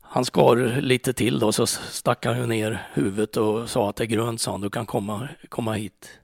han 0.00 0.24
skar 0.24 0.80
lite 0.80 1.12
till 1.12 1.38
då 1.38 1.52
så 1.52 1.66
stack 1.66 2.26
han 2.26 2.38
ju 2.38 2.46
ner 2.46 2.86
huvudet 2.92 3.36
och 3.36 3.70
sa 3.70 3.90
att 3.90 3.96
det 3.96 4.04
är 4.04 4.06
grönt 4.06 4.40
sa 4.40 4.50
han, 4.50 4.60
du 4.60 4.70
kan 4.70 4.86
komma, 4.86 5.28
komma 5.48 5.72
hit. 5.72 6.18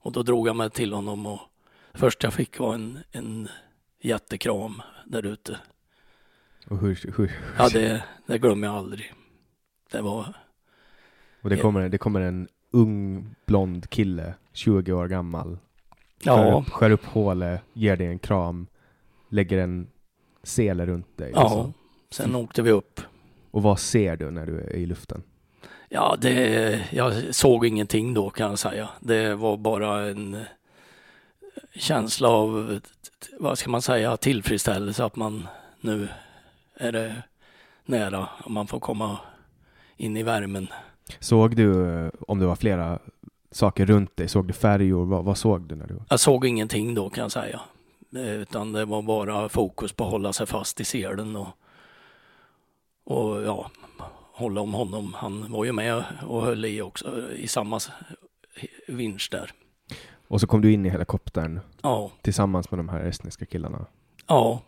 Och 0.00 0.12
då 0.12 0.22
drog 0.22 0.48
jag 0.48 0.56
mig 0.56 0.70
till 0.70 0.92
honom 0.92 1.26
och 1.26 1.40
först 1.94 2.22
jag 2.22 2.32
fick 2.32 2.58
var 2.58 2.74
en, 2.74 2.98
en 3.10 3.48
jättekram 4.00 4.82
där 5.04 5.26
ute. 5.26 5.58
Och, 6.70 6.78
hur, 6.78 7.12
hur, 7.16 7.32
Ja 7.58 7.68
det, 7.68 8.04
det 8.26 8.38
glömmer 8.38 8.66
jag 8.66 8.76
aldrig. 8.76 9.12
Det 9.90 10.00
var, 10.00 10.34
och 11.42 11.50
det, 11.50 11.56
kommer, 11.56 11.88
det 11.88 11.98
kommer 11.98 12.20
en 12.20 12.48
ung 12.70 13.26
blond 13.46 13.90
kille, 13.90 14.34
20 14.52 14.92
år 14.92 15.08
gammal. 15.08 15.58
Skär, 16.24 16.46
ja, 16.46 16.58
upp, 16.58 16.70
skär 16.70 16.90
upp 16.90 17.04
hålet, 17.04 17.62
ger 17.72 17.96
dig 17.96 18.06
en 18.06 18.18
kram, 18.18 18.66
lägger 19.28 19.58
en 19.58 19.88
sele 20.42 20.86
runt 20.86 21.16
dig. 21.16 21.30
ja. 21.34 21.42
liksom. 21.42 21.74
Sen 22.10 22.34
åkte 22.34 22.62
vi 22.62 22.70
upp. 22.70 23.00
Och 23.50 23.62
vad 23.62 23.80
ser 23.80 24.16
du 24.16 24.30
när 24.30 24.46
du 24.46 24.60
är 24.60 24.74
i 24.74 24.86
luften? 24.86 25.22
Ja, 25.88 26.16
det, 26.20 26.88
jag 26.90 27.34
såg 27.34 27.66
ingenting 27.66 28.14
då 28.14 28.30
kan 28.30 28.50
jag 28.50 28.58
säga. 28.58 28.88
Det 29.00 29.34
var 29.34 29.56
bara 29.56 30.08
en 30.08 30.44
känsla 31.74 32.28
av, 32.28 32.80
vad 33.38 33.58
ska 33.58 33.70
man 33.70 33.82
säga, 33.82 34.16
tillfredsställelse 34.16 35.04
att 35.04 35.16
man 35.16 35.48
nu 35.80 36.08
är 36.78 36.92
det 36.92 37.22
nära 37.84 38.28
man 38.46 38.66
får 38.66 38.80
komma 38.80 39.18
in 39.96 40.16
i 40.16 40.22
värmen. 40.22 40.66
Såg 41.18 41.56
du, 41.56 41.88
eh, 41.90 42.10
om 42.28 42.38
det 42.38 42.46
var 42.46 42.56
flera 42.56 42.98
saker 43.50 43.86
runt 43.86 44.16
dig, 44.16 44.28
såg 44.28 44.46
du 44.46 44.52
färjor? 44.52 45.04
Vad, 45.04 45.24
vad 45.24 45.38
såg 45.38 45.62
du 45.62 45.74
när 45.76 45.86
du... 45.86 46.00
Jag 46.08 46.20
såg 46.20 46.46
ingenting 46.46 46.94
då 46.94 47.10
kan 47.10 47.22
jag 47.22 47.32
säga. 47.32 47.60
Eh, 48.16 48.32
Utan 48.32 48.72
det 48.72 48.84
var 48.84 49.02
bara 49.02 49.48
fokus 49.48 49.92
på 49.92 50.04
att 50.04 50.10
hålla 50.10 50.32
sig 50.32 50.46
fast 50.46 50.80
i 50.80 50.84
selen 50.84 51.36
och, 51.36 51.48
och 53.04 53.42
ja, 53.42 53.70
hålla 54.32 54.60
om 54.60 54.74
honom. 54.74 55.14
Han 55.16 55.52
var 55.52 55.64
ju 55.64 55.72
med 55.72 56.04
och 56.26 56.42
höll 56.42 56.64
i 56.64 56.82
också 56.82 57.32
i 57.32 57.48
samma 57.48 57.80
vinsch 58.88 59.28
där. 59.30 59.50
Och 60.28 60.40
så 60.40 60.46
kom 60.46 60.60
du 60.60 60.72
in 60.72 60.86
i 60.86 60.90
helikoptern 60.90 61.60
Ja, 61.82 62.10
tillsammans 62.22 62.70
med 62.70 62.78
de 62.78 62.88
här 62.88 63.04
estniska 63.04 63.46
killarna. 63.46 63.86
Ja, 64.26 64.60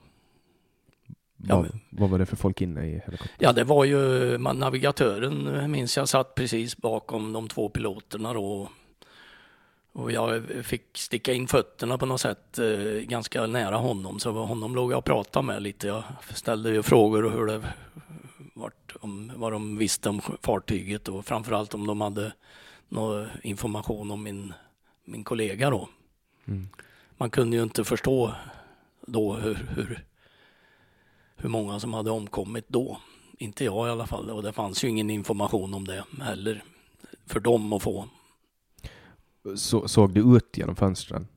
Vad, 1.42 1.62
men- 1.62 1.80
vad 1.90 2.10
var 2.10 2.18
det 2.18 2.26
för 2.26 2.36
folk 2.36 2.60
inne 2.60 2.86
i 2.86 2.90
helikoptern? 2.90 3.36
Ja, 3.38 3.52
det 3.52 3.64
var 3.64 3.84
ju 3.84 4.38
man, 4.38 4.58
navigatören 4.58 5.70
minns 5.70 5.96
jag 5.96 6.08
satt 6.08 6.34
precis 6.34 6.76
bakom 6.76 7.32
de 7.32 7.48
två 7.48 7.68
piloterna 7.68 8.32
då. 8.32 8.68
Och 9.92 10.12
jag 10.12 10.42
fick 10.62 10.82
sticka 10.94 11.32
in 11.32 11.48
fötterna 11.48 11.98
på 11.98 12.06
något 12.06 12.20
sätt 12.20 12.58
eh, 12.58 13.02
ganska 13.02 13.46
nära 13.46 13.76
honom. 13.76 14.18
Så 14.18 14.32
honom 14.32 14.74
låg 14.74 14.92
jag 14.92 14.98
och 14.98 15.04
pratade 15.04 15.46
med 15.46 15.62
lite. 15.62 15.86
Jag 15.86 16.02
ställde 16.34 16.70
ju 16.70 16.82
frågor 16.82 17.24
och 17.24 17.32
hur 17.32 17.46
det 17.46 17.62
vart, 18.54 18.96
om 19.00 19.32
vad 19.36 19.52
de 19.52 19.78
visste 19.78 20.08
om 20.08 20.20
fartyget 20.42 21.08
och 21.08 21.26
framförallt 21.26 21.74
om 21.74 21.86
de 21.86 22.00
hade 22.00 22.32
någon 22.88 23.26
information 23.42 24.10
om 24.10 24.22
min, 24.22 24.52
min 25.04 25.24
kollega 25.24 25.70
då. 25.70 25.88
Mm. 26.44 26.68
Man 27.16 27.30
kunde 27.30 27.56
ju 27.56 27.62
inte 27.62 27.84
förstå 27.84 28.34
då 29.06 29.34
hur, 29.34 29.54
hur, 29.74 30.04
hur 31.42 31.48
många 31.48 31.80
som 31.80 31.94
hade 31.94 32.10
omkommit 32.10 32.64
då. 32.68 32.98
Inte 33.38 33.64
jag 33.64 33.88
i 33.88 33.90
alla 33.90 34.06
fall 34.06 34.30
och 34.30 34.42
det 34.42 34.52
fanns 34.52 34.84
ju 34.84 34.88
ingen 34.88 35.10
information 35.10 35.74
om 35.74 35.86
det 35.86 36.04
heller 36.22 36.64
för 37.26 37.40
dem 37.40 37.72
att 37.72 37.82
få. 37.82 38.04
Så, 39.56 39.88
såg 39.88 40.14
du 40.14 40.36
ut 40.36 40.58
genom 40.58 40.76
fönstren? 40.76 41.28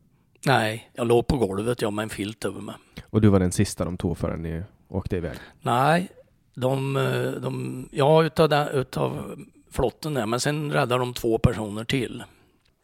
Nej, 0.46 0.92
jag 0.94 1.08
låg 1.08 1.28
på 1.28 1.38
golvet 1.38 1.82
jag 1.82 1.94
med 1.94 2.04
en 2.04 2.10
filt 2.10 2.46
över 2.46 2.62
mig. 2.62 2.76
Och 3.10 3.22
du 3.22 3.28
var 3.28 3.40
den 3.40 3.52
sista 3.52 3.86
de 3.86 3.98
tog 3.98 4.18
förrän 4.18 4.42
ni 4.42 4.64
åkte 4.88 5.18
iväg? 5.18 5.38
Nej, 5.62 6.12
de, 6.56 6.94
de 7.42 7.86
ja 7.92 8.24
utav, 8.24 8.50
den, 8.50 8.68
utav 8.68 9.40
flotten 9.72 10.14
där, 10.14 10.26
men 10.26 10.40
sen 10.40 10.72
räddade 10.72 11.00
de 11.02 11.14
två 11.14 11.38
personer 11.38 11.84
till 11.84 12.24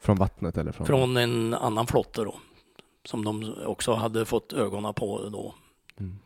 Från 0.02 0.18
vattnet 0.18 0.58
eller 0.58 0.72
från? 0.72 0.88
från 0.88 1.18
en 1.18 1.54
annan 1.54 1.88
flotte 1.88 2.24
då. 2.24 2.36
Som 3.06 3.26
de 3.26 3.56
också 3.66 3.94
hade 3.94 4.26
fått 4.26 4.54
ögonen 4.54 4.94
på 4.94 5.30
då. 5.30 5.54
Mm. 6.00 6.20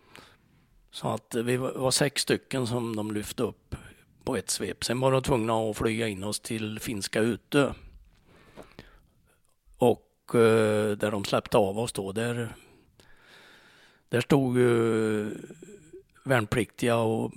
Så 0.94 1.08
att 1.08 1.36
vi 1.36 1.58
var 1.58 1.92
sex 1.92 2.22
stycken 2.22 2.68
som 2.68 2.96
de 2.96 3.12
lyfte 3.12 3.44
upp 3.44 3.76
på 4.24 4.38
ett 4.38 4.50
svep. 4.50 4.84
Sen 4.84 5.00
var 5.00 5.12
de 5.12 5.22
tvungna 5.22 5.54
att 5.54 5.78
flyga 5.78 6.08
in 6.08 6.24
oss 6.24 6.40
till 6.40 6.80
finska 6.80 7.20
Utö. 7.20 7.74
Och 9.78 10.36
eh, 10.36 10.98
där 10.98 11.12
de 11.12 11.26
släppte 11.26 11.58
av 11.58 11.80
oss 11.80 11.92
då, 11.92 12.12
där, 12.12 12.56
där 14.10 14.22
stod 14.22 14.58
ju 14.58 15.32
värnpliktiga 16.24 16.98
och 16.98 17.32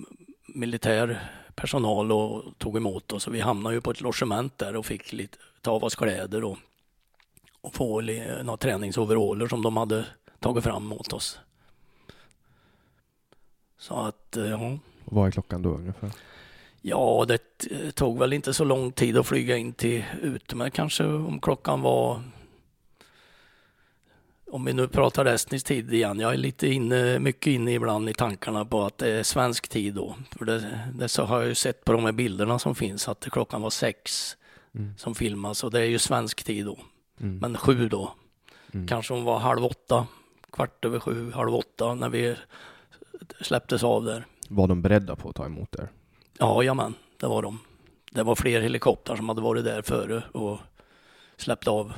militär 0.47 1.31
personal 1.55 2.11
och 2.11 2.43
tog 2.57 2.77
emot 2.77 3.11
oss. 3.11 3.27
Och 3.27 3.35
vi 3.35 3.39
hamnade 3.39 3.75
ju 3.75 3.81
på 3.81 3.91
ett 3.91 4.01
logement 4.01 4.57
där 4.57 4.75
och 4.75 4.85
fick 4.85 5.13
lite, 5.13 5.37
ta 5.61 5.71
av 5.71 5.83
oss 5.83 5.95
kläder 5.95 6.43
och, 6.43 6.57
och 7.61 7.75
få 7.75 8.01
några 8.01 8.57
träningsoveraller 8.57 9.47
som 9.47 9.61
de 9.61 9.77
hade 9.77 10.05
tagit 10.39 10.63
fram 10.63 10.93
åt 10.93 11.13
oss. 11.13 11.39
Så 13.77 13.95
att, 13.95 14.37
eh, 14.37 14.45
ja. 14.45 14.77
Vad 15.05 15.27
är 15.27 15.31
klockan 15.31 15.61
då 15.61 15.69
ungefär? 15.69 16.11
Ja, 16.81 17.25
det 17.27 17.41
tog 17.95 18.19
väl 18.19 18.33
inte 18.33 18.53
så 18.53 18.63
lång 18.63 18.91
tid 18.91 19.17
att 19.17 19.27
flyga 19.27 19.57
in 19.57 19.73
till 19.73 20.03
ute, 20.21 20.55
men 20.55 20.71
kanske 20.71 21.03
om 21.05 21.39
klockan 21.39 21.81
var 21.81 22.21
om 24.51 24.65
vi 24.65 24.73
nu 24.73 24.87
pratar 24.87 25.25
estnisk 25.25 25.65
tid 25.65 25.93
igen, 25.93 26.19
jag 26.19 26.33
är 26.33 26.37
lite 26.37 26.67
inne, 26.67 27.19
mycket 27.19 27.47
inne 27.47 27.73
ibland 27.73 28.09
i 28.09 28.13
tankarna 28.13 28.65
på 28.65 28.83
att 28.83 28.97
det 28.97 29.09
är 29.09 29.23
svensk 29.23 29.67
tid 29.67 29.93
då. 29.93 30.15
För 30.37 30.45
det, 30.45 30.79
det 30.93 31.09
så 31.09 31.23
har 31.23 31.39
jag 31.39 31.47
ju 31.47 31.55
sett 31.55 31.85
på 31.85 31.91
de 31.91 32.05
här 32.05 32.11
bilderna 32.11 32.59
som 32.59 32.75
finns 32.75 33.07
att 33.07 33.27
klockan 33.31 33.61
var 33.61 33.69
sex 33.69 34.33
Mm. 34.75 34.93
som 34.97 35.15
filmas 35.15 35.63
och 35.63 35.71
det 35.71 35.79
är 35.79 35.85
ju 35.85 35.99
svensk 35.99 36.43
tid 36.43 36.65
då. 36.65 36.77
Mm. 37.21 37.37
Men 37.37 37.57
sju 37.57 37.89
då. 37.89 38.13
Mm. 38.73 38.87
Kanske 38.87 39.13
hon 39.13 39.23
var 39.23 39.39
halv 39.39 39.65
åtta, 39.65 40.07
kvart 40.51 40.85
över 40.85 40.99
sju, 40.99 41.31
halv 41.31 41.55
åtta 41.55 41.93
när 41.93 42.09
vi 42.09 42.35
släpptes 43.41 43.83
av 43.83 44.03
där. 44.03 44.25
Var 44.49 44.67
de 44.67 44.81
beredda 44.81 45.15
på 45.15 45.29
att 45.29 45.35
ta 45.35 45.45
emot 45.45 45.75
er? 45.75 45.89
Ja, 46.39 46.63
jamen, 46.63 46.93
det 47.19 47.27
var 47.27 47.41
de. 47.41 47.59
Det 48.11 48.23
var 48.23 48.35
fler 48.35 48.61
helikoptrar 48.61 49.15
som 49.15 49.29
hade 49.29 49.41
varit 49.41 49.63
där 49.63 49.81
före 49.81 50.23
och 50.31 50.59
släppt 51.37 51.67
av 51.67 51.93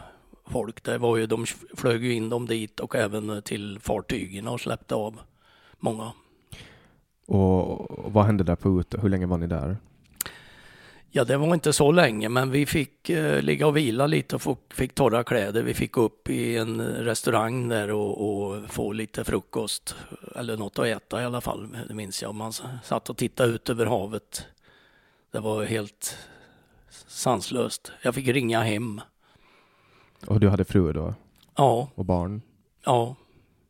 folk. 0.45 0.83
Det 0.83 0.97
var 0.97 1.17
ju, 1.17 1.25
de 1.25 1.45
flög 1.77 2.03
ju 2.03 2.13
in 2.13 2.29
dem 2.29 2.45
dit 2.45 2.79
och 2.79 2.95
även 2.95 3.41
till 3.41 3.79
fartygen 3.79 4.47
och 4.47 4.61
släppte 4.61 4.95
av 4.95 5.19
många. 5.79 6.11
Och, 7.27 7.91
och 7.91 8.13
vad 8.13 8.25
hände 8.25 8.43
där 8.43 8.55
på 8.55 8.79
Utö? 8.79 8.97
Hur 9.01 9.09
länge 9.09 9.25
var 9.25 9.37
ni 9.37 9.47
där? 9.47 9.77
Ja, 11.11 11.23
det 11.23 11.37
var 11.37 11.53
inte 11.53 11.73
så 11.73 11.91
länge, 11.91 12.29
men 12.29 12.51
vi 12.51 12.65
fick 12.65 13.09
eh, 13.09 13.41
ligga 13.41 13.67
och 13.67 13.77
vila 13.77 14.07
lite 14.07 14.35
och 14.35 14.41
få, 14.41 14.57
fick 14.73 14.95
torra 14.95 15.23
kläder. 15.23 15.63
Vi 15.63 15.73
fick 15.73 15.97
upp 15.97 16.29
i 16.29 16.57
en 16.57 16.81
restaurang 16.81 17.67
där 17.67 17.91
och, 17.91 18.47
och, 18.47 18.69
få 18.69 18.91
lite 18.91 19.23
frukost, 19.23 19.95
eller 20.35 20.57
något 20.57 20.79
att 20.79 20.85
äta 20.85 21.21
i 21.21 21.25
alla 21.25 21.41
fall, 21.41 21.77
det 21.87 21.93
minns 21.93 22.21
jag. 22.21 22.35
Man 22.35 22.53
satt 22.83 23.09
och 23.09 23.17
tittade 23.17 23.49
ut 23.49 23.69
över 23.69 23.85
havet. 23.85 24.45
Det 25.31 25.39
var 25.39 25.63
helt 25.63 26.17
sanslöst. 27.07 27.91
Jag 28.01 28.15
fick 28.15 28.27
ringa 28.27 28.61
hem. 28.61 29.01
Och 30.27 30.39
du 30.39 30.49
hade 30.49 30.65
fru 30.65 30.93
då? 30.93 31.13
Ja. 31.55 31.89
Och 31.95 32.05
barn? 32.05 32.41
Ja. 32.85 33.15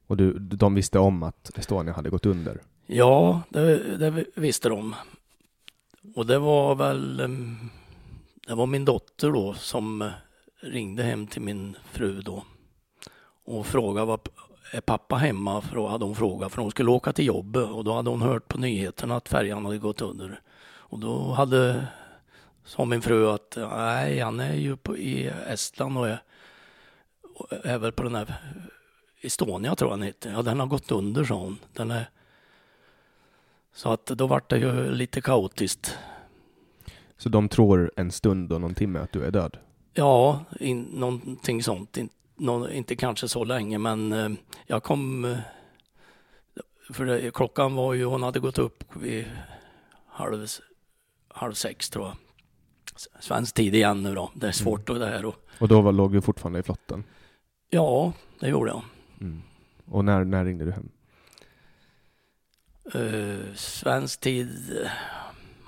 Och 0.07 0.17
du, 0.17 0.39
de 0.39 0.75
visste 0.75 0.99
om 0.99 1.23
att 1.23 1.57
Estonia 1.57 1.93
hade 1.93 2.09
gått 2.09 2.25
under? 2.25 2.61
Ja, 2.85 3.41
det, 3.49 3.97
det 3.97 4.25
visste 4.35 4.69
de. 4.69 4.95
Och 6.15 6.25
det 6.25 6.39
var 6.39 6.75
väl, 6.75 7.19
ehm, 7.19 7.69
det 8.47 8.55
var 8.55 8.65
min 8.65 8.85
dotter 8.85 9.31
då 9.31 9.53
som 9.53 10.01
eh, 10.01 10.11
ringde 10.59 11.03
hem 11.03 11.27
till 11.27 11.41
min 11.41 11.77
fru 11.91 12.21
då 12.21 12.43
och 13.45 13.65
frågade 13.65 14.05
var 14.05 14.19
är 14.71 14.81
pappa 14.81 15.15
hemma? 15.15 15.61
För 15.61 15.75
då 15.75 15.87
hade 15.87 16.05
hon 16.05 16.15
frågat, 16.15 16.51
för 16.51 16.61
hon 16.61 16.71
skulle 16.71 16.89
åka 16.89 17.13
till 17.13 17.25
jobbet 17.25 17.69
och 17.69 17.83
då 17.83 17.93
hade 17.93 18.09
hon 18.09 18.21
hört 18.21 18.47
på 18.47 18.57
nyheterna 18.57 19.15
att 19.15 19.29
färjan 19.29 19.65
hade 19.65 19.77
gått 19.77 20.01
under. 20.01 20.41
Och 20.61 20.99
då 20.99 21.31
hade, 21.31 21.87
sa 22.65 22.85
min 22.85 23.01
fru 23.01 23.29
att 23.29 23.57
nej, 23.57 24.19
han 24.19 24.39
är 24.39 24.53
ju 24.53 24.77
på, 24.77 24.97
i 24.97 25.31
Estland 25.47 25.97
och 25.97 26.07
är, 26.07 26.23
och 27.35 27.53
är 27.65 27.77
väl 27.77 27.91
på 27.91 28.03
den 28.03 28.15
här 28.15 28.35
Estonia 29.21 29.75
tror 29.75 29.91
jag 29.91 29.97
han 29.97 30.01
heter. 30.01 30.31
Ja, 30.31 30.41
den 30.41 30.59
har 30.59 30.67
gått 30.67 30.91
under 30.91 31.23
sa 31.23 31.35
hon. 31.35 31.59
Den 31.73 31.91
är, 31.91 32.09
så 33.73 33.91
att 33.91 34.05
då 34.05 34.27
vart 34.27 34.49
det 34.49 34.57
ju 34.57 34.91
lite 34.91 35.21
kaotiskt. 35.21 35.97
Så 37.17 37.29
de 37.29 37.49
tror 37.49 37.91
en 37.95 38.11
stund 38.11 38.53
och 38.53 38.61
någon 38.61 38.75
timme 38.75 38.99
att 38.99 39.11
du 39.11 39.23
är 39.23 39.31
död? 39.31 39.57
Ja, 39.93 40.45
in, 40.59 40.81
någonting 40.81 41.63
sånt. 41.63 41.97
In, 41.97 42.09
no, 42.35 42.69
inte 42.69 42.95
kanske 42.95 43.27
så 43.27 43.43
länge, 43.43 43.77
men 43.77 44.13
eh, 44.13 44.29
jag 44.67 44.83
kom... 44.83 45.25
Eh, 45.25 45.37
för 46.89 47.05
det, 47.05 47.33
klockan 47.33 47.75
var 47.75 47.93
ju, 47.93 48.05
hon 48.05 48.23
hade 48.23 48.39
gått 48.39 48.57
upp 48.57 48.83
vid 48.95 49.25
halv, 50.07 50.47
halv 51.27 51.53
sex 51.53 51.89
tror 51.89 52.05
jag. 52.05 52.15
Svensk 53.19 53.55
tid 53.55 53.75
igen 53.75 54.03
nu 54.03 54.15
då. 54.15 54.31
Det 54.33 54.47
är 54.47 54.51
svårt 54.51 54.89
mm. 54.89 55.01
det 55.01 55.07
här. 55.07 55.25
Och, 55.25 55.35
och 55.59 55.67
då 55.67 55.81
var, 55.81 55.91
låg 55.91 56.11
du 56.11 56.21
fortfarande 56.21 56.59
i 56.59 56.63
flotten? 56.63 57.03
Ja, 57.69 58.13
det 58.39 58.49
gjorde 58.49 58.71
jag. 58.71 58.81
Mm. 59.21 59.41
Och 59.85 60.05
när, 60.05 60.23
när 60.23 60.45
ringde 60.45 60.65
du 60.65 60.71
hem? 60.71 60.89
Uh, 62.95 63.53
svensk 63.55 64.19
tid 64.19 64.49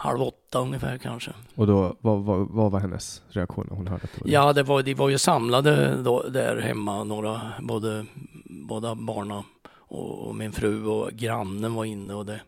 halv 0.01 0.21
åtta 0.21 0.59
ungefär 0.59 0.97
kanske. 0.97 1.31
Och 1.55 1.67
då, 1.67 1.95
vad, 2.01 2.23
vad, 2.23 2.47
vad 2.49 2.71
var 2.71 2.79
hennes 2.79 3.21
reaktion 3.29 3.67
när 3.69 3.77
hon 3.77 3.87
hörde 3.87 4.03
att 4.03 4.11
det 4.13 4.19
var 4.19 4.27
det? 4.27 4.33
Ja, 4.33 4.53
det 4.53 4.63
var, 4.63 4.83
de 4.83 4.93
var 4.93 5.09
ju 5.09 5.17
samlade 5.17 6.03
då, 6.03 6.23
där 6.23 6.61
hemma, 6.61 7.03
några, 7.03 7.41
både, 7.59 8.05
båda 8.45 8.95
barnen 8.95 9.43
och, 9.69 10.27
och, 10.27 10.35
min 10.35 10.51
fru 10.51 10.85
och 10.85 11.11
grannen 11.11 11.73
var 11.73 11.85
inne 11.85 12.13
och 12.13 12.25
det, 12.25 12.41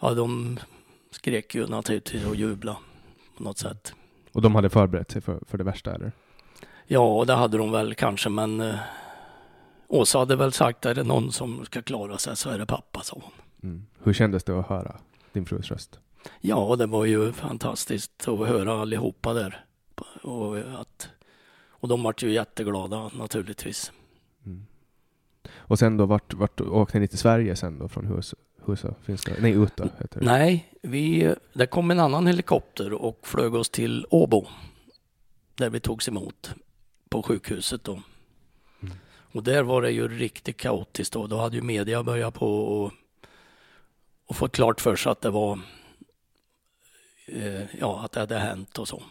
ja 0.00 0.14
de 0.14 0.58
skrek 1.10 1.54
ju 1.54 1.66
naturligtvis 1.66 2.26
och 2.26 2.36
jublade 2.36 2.78
på 3.36 3.42
något 3.42 3.58
sätt. 3.58 3.94
Och 4.32 4.42
de 4.42 4.54
hade 4.54 4.70
förberett 4.70 5.10
sig 5.10 5.20
för, 5.20 5.40
för 5.46 5.58
det 5.58 5.64
värsta 5.64 5.94
eller? 5.94 6.12
Ja, 6.86 7.24
det 7.26 7.34
hade 7.34 7.58
de 7.58 7.72
väl 7.72 7.94
kanske, 7.94 8.28
men 8.28 8.60
eh, 8.60 8.74
Åsa 9.88 10.18
hade 10.18 10.36
väl 10.36 10.52
sagt, 10.52 10.86
är 10.86 10.94
det 10.94 11.02
någon 11.02 11.32
som 11.32 11.64
ska 11.64 11.82
klara 11.82 12.18
sig 12.18 12.36
så 12.36 12.50
är 12.50 12.58
det 12.58 12.66
pappa, 12.66 13.00
sa 13.00 13.16
hon. 13.22 13.32
Mm. 13.62 13.86
Hur 14.02 14.12
kändes 14.12 14.44
det 14.44 14.58
att 14.58 14.68
höra 14.68 14.96
din 15.32 15.46
frus 15.46 15.70
röst? 15.70 15.98
Ja, 16.40 16.76
det 16.76 16.86
var 16.86 17.04
ju 17.04 17.32
fantastiskt 17.32 18.28
att 18.28 18.48
höra 18.48 18.80
allihopa 18.80 19.32
där. 19.32 19.64
Och, 20.22 20.58
att, 20.58 21.08
och 21.68 21.88
de 21.88 22.02
vart 22.02 22.22
ju 22.22 22.32
jätteglada 22.32 23.10
naturligtvis. 23.18 23.92
Mm. 24.46 24.66
Och 25.54 25.78
sen 25.78 25.96
då, 25.96 26.06
vart, 26.06 26.34
vart 26.34 26.60
åkte 26.60 26.98
ni 26.98 27.08
till 27.08 27.18
Sverige 27.18 27.56
sen 27.56 27.78
då 27.78 27.88
från 27.88 28.06
Hus, 28.06 28.34
Husa? 28.64 28.94
Finns 29.02 29.24
det? 29.24 29.36
Nej, 29.40 29.52
Uta 29.52 29.88
heter 29.98 30.20
det. 30.20 30.26
Nej, 30.26 30.72
vi, 30.82 31.34
det 31.52 31.66
kom 31.66 31.90
en 31.90 32.00
annan 32.00 32.26
helikopter 32.26 32.92
och 32.92 33.18
flög 33.22 33.54
oss 33.54 33.70
till 33.70 34.06
Åbo. 34.10 34.46
Där 35.54 35.70
vi 35.70 35.80
togs 35.80 36.08
emot 36.08 36.54
på 37.08 37.22
sjukhuset 37.22 37.84
då. 37.84 37.92
Mm. 37.92 38.94
Och 39.32 39.42
där 39.42 39.62
var 39.62 39.82
det 39.82 39.90
ju 39.90 40.08
riktigt 40.08 40.56
kaotiskt 40.56 41.12
då. 41.12 41.26
Då 41.26 41.36
hade 41.36 41.56
ju 41.56 41.62
media 41.62 42.02
börjat 42.02 42.34
på 42.34 42.58
och 42.58 42.92
och 44.26 44.36
fått 44.36 44.52
klart 44.52 44.80
för 44.80 44.96
sig 44.96 45.12
att 45.12 45.20
det 45.20 45.30
var 45.30 45.58
eh, 47.26 47.76
ja, 47.80 48.04
att 48.04 48.12
det 48.12 48.20
hade 48.20 48.38
hänt 48.38 48.78
och 48.78 48.88
så. 48.88 49.02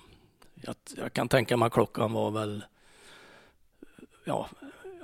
Jag, 0.56 0.76
jag 0.98 1.14
kan 1.14 1.28
tänka 1.28 1.58
mig 1.58 1.66
att 1.66 1.74
klockan 1.74 2.14
var 2.14 2.32
väl 2.32 2.64
ja, 4.26 4.50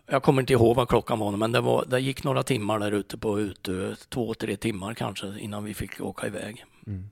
jag 0.06 0.24
kommer 0.24 0.42
inte 0.42 0.54
ihåg 0.54 0.76
vad 0.76 0.90
klockan 0.90 1.20
var, 1.20 1.32
men 1.32 1.52
det, 1.52 1.62
var, 1.62 1.86
det 1.86 2.00
gick 2.00 2.24
några 2.24 2.44
timmar 2.44 2.80
där 2.80 2.92
ute 2.92 3.18
på 3.18 3.40
Utö, 3.40 3.96
två, 4.10 4.34
tre 4.34 4.58
timmar 4.58 4.94
kanske 4.94 5.40
innan 5.40 5.64
vi 5.64 5.74
fick 5.74 6.02
åka 6.02 6.28
iväg. 6.28 6.66
Mm. 6.88 7.10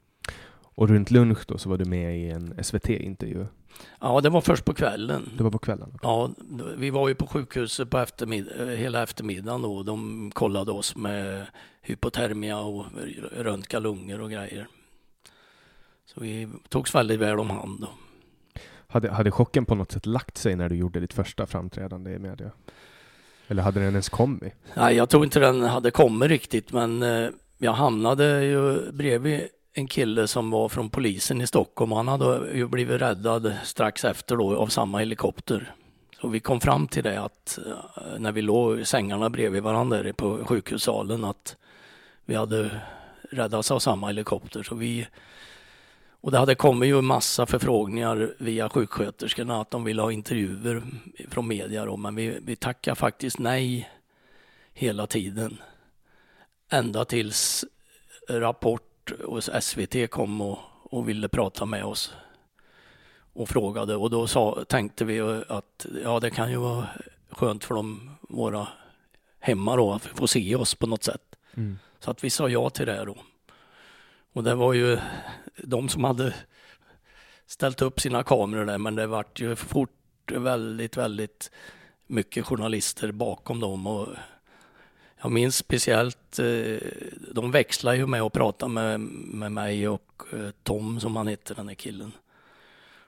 Och 0.76 0.90
runt 0.90 1.12
lunch 1.12 1.40
då 1.48 1.58
så 1.58 1.70
var 1.70 1.78
du 1.78 1.86
med 1.86 2.20
i 2.20 2.30
en 2.30 2.64
SVT-intervju? 2.64 3.46
Ja, 4.00 4.22
det 4.22 4.30
var 4.30 4.42
först 4.42 4.66
på 4.66 4.74
kvällen. 4.74 5.30
Det 5.38 5.44
var 5.44 5.52
på 5.52 5.60
kvällen? 5.60 6.00
Ja, 6.02 6.30
vi 6.78 6.90
var 6.90 7.08
ju 7.08 7.16
på 7.16 7.28
sjukhuset 7.28 7.90
på 7.90 7.98
eftermid 7.98 8.52
hela 8.78 9.04
eftermiddagen 9.04 9.62
då. 9.62 9.84
De 9.84 10.32
kollade 10.34 10.72
oss 10.72 10.96
med 10.96 11.46
hypotermia 11.82 12.60
och 12.60 12.86
röntga 13.38 13.80
lungor 13.80 14.22
och 14.22 14.32
grejer. 14.32 14.68
Så 16.06 16.22
vi 16.22 16.48
togs 16.70 16.96
väldigt 16.96 17.20
väl 17.20 17.40
om 17.40 17.50
hand. 17.50 17.82
Då. 17.82 17.90
Hade, 18.88 19.12
hade 19.12 19.32
chocken 19.32 19.66
på 19.66 19.76
något 19.76 19.92
sätt 19.92 20.06
lagt 20.06 20.38
sig 20.38 20.56
när 20.56 20.70
du 20.70 20.76
gjorde 20.76 21.00
ditt 21.00 21.14
första 21.14 21.46
framträdande 21.46 22.12
i 22.12 22.20
media? 22.20 22.52
Eller 23.48 23.64
hade 23.64 23.80
den 23.80 23.90
ens 23.90 24.10
kommit? 24.10 24.54
Nej, 24.74 24.96
jag 24.96 25.10
tror 25.10 25.24
inte 25.24 25.40
den 25.40 25.62
hade 25.62 25.92
kommit 25.92 26.30
riktigt, 26.30 26.72
men 26.72 27.04
eh, 27.04 27.30
jag 27.58 27.74
hamnade 27.74 28.44
ju 28.44 28.92
bredvid 28.92 29.42
en 29.78 29.88
kille 29.88 30.28
som 30.28 30.52
var 30.52 30.70
från 30.70 30.90
polisen 30.90 31.42
i 31.42 31.48
Stockholm. 31.48 31.92
Han 31.92 32.08
hade 32.08 32.52
ju 32.54 32.68
blivit 32.68 33.02
räddad 33.02 33.54
strax 33.64 34.06
efter 34.06 34.36
då 34.36 34.58
av 34.58 34.68
samma 34.68 34.98
helikopter. 35.00 35.76
Så 36.22 36.28
vi 36.28 36.40
kom 36.40 36.62
fram 36.62 36.88
till 36.88 37.04
det 37.04 37.22
att 37.22 37.60
eh, 37.66 38.20
när 38.20 38.32
vi 38.32 38.42
låg 38.42 38.80
i 38.80 38.86
sängarna 38.86 39.30
bredvid 39.30 39.64
varandra 39.64 40.14
på 40.14 40.46
sjukhussalen 40.46 41.24
att 41.24 41.56
vi 42.26 42.36
hade 42.36 42.82
räddats 43.32 43.72
av 43.72 43.80
samma 43.80 44.08
helikopter. 44.08 44.64
Så 44.64 44.76
vi, 44.76 45.08
och 46.22 46.32
det 46.32 46.38
hade 46.38 46.56
kommit 46.56 46.90
ju 46.90 47.02
massa 47.02 47.46
förfrågningar 47.46 48.34
via 48.38 48.70
sjuksköterskorna 48.70 49.62
att 49.62 49.72
de 49.72 49.84
ville 49.84 50.02
ha 50.02 50.12
intervjuer 50.12 50.84
från 51.30 51.48
media 51.48 51.86
då, 51.86 51.98
men 51.98 52.16
vi, 52.16 52.40
vi 52.42 52.56
tackade 52.56 52.96
faktiskt 52.96 53.40
nej 53.40 53.90
hela 54.74 55.08
tiden. 55.08 55.58
Ända 56.70 57.06
tills 57.06 57.66
Rapport 58.30 58.95
och 59.12 59.44
SVT 59.44 60.10
kom 60.10 60.42
och, 60.42 60.60
och 60.84 61.10
ville 61.10 61.28
prata 61.28 61.66
med 61.66 61.86
oss 61.86 62.14
och 63.34 63.50
frågade 63.50 63.96
och 63.96 64.10
då 64.10 64.28
sa, 64.28 64.66
tänkte 64.68 65.06
vi 65.06 65.20
att 65.48 65.86
ja, 66.04 66.20
det 66.20 66.30
kan 66.30 66.52
ju 66.52 66.58
vara 66.58 66.88
skönt 67.30 67.64
för 67.64 67.76
dem, 67.76 68.16
våra 68.22 68.68
hemma 69.40 69.76
då, 69.76 69.94
att 69.94 70.06
få 70.06 70.28
se 70.28 70.56
oss 70.56 70.76
på 70.76 70.88
något 70.88 71.04
sätt. 71.04 71.36
Mm. 71.54 71.80
Så 72.00 72.12
att 72.12 72.24
vi 72.24 72.30
sa 72.30 72.50
ja 72.50 72.70
till 72.70 72.86
det 72.86 73.06
då. 73.06 73.18
Och 74.34 74.44
det 74.44 74.56
var 74.56 74.74
ju 74.74 74.98
de 75.58 75.90
som 75.90 76.04
hade 76.04 76.34
ställt 77.46 77.82
upp 77.82 78.00
sina 78.00 78.24
kameror 78.24 78.66
där, 78.66 78.78
men 78.78 78.96
det 78.96 79.08
vart 79.08 79.40
ju 79.40 79.56
fort 79.56 80.32
väldigt, 80.32 80.98
väldigt 80.98 81.52
mycket 82.08 82.46
journalister 82.46 83.12
bakom 83.12 83.60
dem. 83.60 83.88
Och 83.88 84.08
jag 85.26 85.32
minns 85.32 85.58
speciellt, 85.58 86.40
eh, 86.40 86.78
de 87.32 87.52
växlade 87.52 87.98
ju 87.98 88.08
med 88.08 88.22
att 88.22 88.34
prata 88.34 88.68
med, 88.68 89.00
med 89.00 89.52
mig 89.52 89.88
och 89.88 90.24
eh, 90.34 90.50
Tom 90.64 91.00
som 91.00 91.16
han 91.16 91.28
hette, 91.28 91.54
den 91.54 91.68
här 91.68 91.76
killen. 91.76 92.12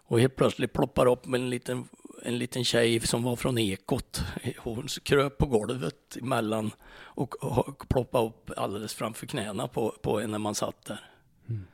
Och 0.07 0.19
helt 0.19 0.35
plötsligt 0.35 0.73
ploppar 0.73 1.05
upp 1.05 1.25
en 1.25 1.49
liten, 1.49 1.87
en 2.23 2.37
liten 2.37 2.65
tjej 2.65 2.99
som 2.99 3.23
var 3.23 3.35
från 3.35 3.57
Ekot. 3.57 4.21
Hon 4.57 4.87
kröp 5.03 5.37
på 5.37 5.45
golvet 5.45 6.17
emellan 6.21 6.71
och, 6.97 7.43
och 7.43 7.89
ploppade 7.89 8.27
upp 8.27 8.51
alldeles 8.57 8.93
framför 8.93 9.25
knäna 9.27 9.67
på, 9.67 9.95
på 10.01 10.19
en 10.19 10.31
när 10.31 10.39
man 10.39 10.55
satt 10.55 10.85
där. 10.85 11.09
Mm. 11.49 11.67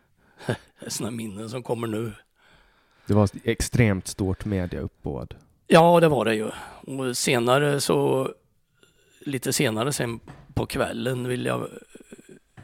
Sådana 0.88 1.12
minnen 1.12 1.50
som 1.50 1.64
kommer 1.64 1.88
nu. 1.88 2.12
Det 3.08 3.14
var 3.14 3.30
extremt 3.44 4.08
stort 4.08 4.46
mediauppbåd. 4.46 5.36
Ja, 5.68 6.00
det 6.00 6.08
var 6.08 6.26
det 6.26 6.36
ju. 6.36 6.50
Och 6.82 7.18
senare 7.18 7.82
så, 7.82 8.30
lite 9.26 9.54
senare 9.54 9.94
sen 9.94 10.20
på 10.54 10.66
kvällen 10.66 11.28
vill 11.28 11.46
jag 11.46 11.68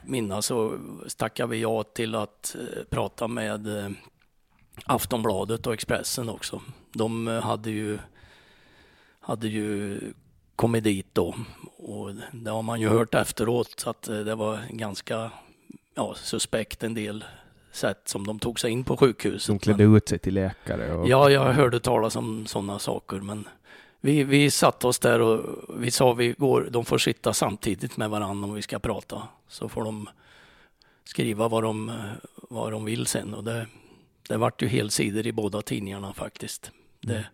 minnas 0.03 0.45
så 0.45 0.77
stackade 1.07 1.49
vi 1.49 1.61
ja 1.61 1.83
till 1.83 2.15
att 2.15 2.55
eh, 2.59 2.83
prata 2.89 3.27
med 3.27 3.77
eh, 3.77 3.89
Aftonbladet 4.85 5.67
och 5.67 5.73
Expressen 5.73 6.29
också. 6.29 6.61
De 6.93 7.27
eh, 7.27 7.41
hade 7.41 7.71
ju, 7.71 7.97
hade 9.19 9.47
ju 9.47 9.99
kommit 10.55 10.83
dit 10.83 11.07
då 11.13 11.35
och 11.77 12.11
det 12.31 12.51
har 12.51 12.61
man 12.61 12.81
ju 12.81 12.87
hört 12.89 13.15
efteråt 13.15 13.83
att 13.87 14.01
det 14.01 14.35
var 14.35 14.59
ganska 14.69 15.31
ja, 15.95 16.15
suspekt 16.15 16.83
en 16.83 16.93
del 16.93 17.23
sätt 17.71 18.01
som 18.05 18.27
de 18.27 18.39
tog 18.39 18.59
sig 18.59 18.71
in 18.71 18.83
på 18.83 18.97
sjukhuset. 18.97 19.47
De 19.47 19.59
klädde 19.59 19.87
Men- 19.87 19.95
ut 19.95 20.09
sig 20.09 20.19
till 20.19 20.33
läkare 20.33 20.93
och... 20.93 21.09
Ja, 21.09 21.29
jag 21.29 21.53
hörde 21.53 21.79
talas 21.79 22.15
om 22.15 22.45
sådana 22.45 22.79
saker, 22.79 23.17
men 23.19 23.47
vi, 24.01 24.23
vi 24.23 24.51
satte 24.51 24.87
oss 24.87 24.99
där 24.99 25.21
och 25.21 25.59
vi 25.81 25.91
sa 25.91 26.13
vi 26.13 26.35
går, 26.37 26.67
de 26.71 26.85
får 26.85 26.97
sitta 26.97 27.33
samtidigt 27.33 27.97
med 27.97 28.09
varandra 28.09 28.47
om 28.47 28.53
vi 28.53 28.61
ska 28.61 28.79
prata. 28.79 29.27
Så 29.47 29.69
får 29.69 29.83
de 29.83 30.09
skriva 31.03 31.47
vad 31.47 31.63
de, 31.63 31.91
vad 32.35 32.71
de 32.71 32.85
vill 32.85 33.05
sen 33.05 33.33
och 33.33 33.43
det, 33.43 33.67
det 34.27 34.37
vart 34.37 34.61
ju 34.61 34.67
helsidor 34.67 35.27
i 35.27 35.31
båda 35.31 35.61
tidningarna 35.61 36.13
faktiskt. 36.13 36.71
Det, 37.01 37.25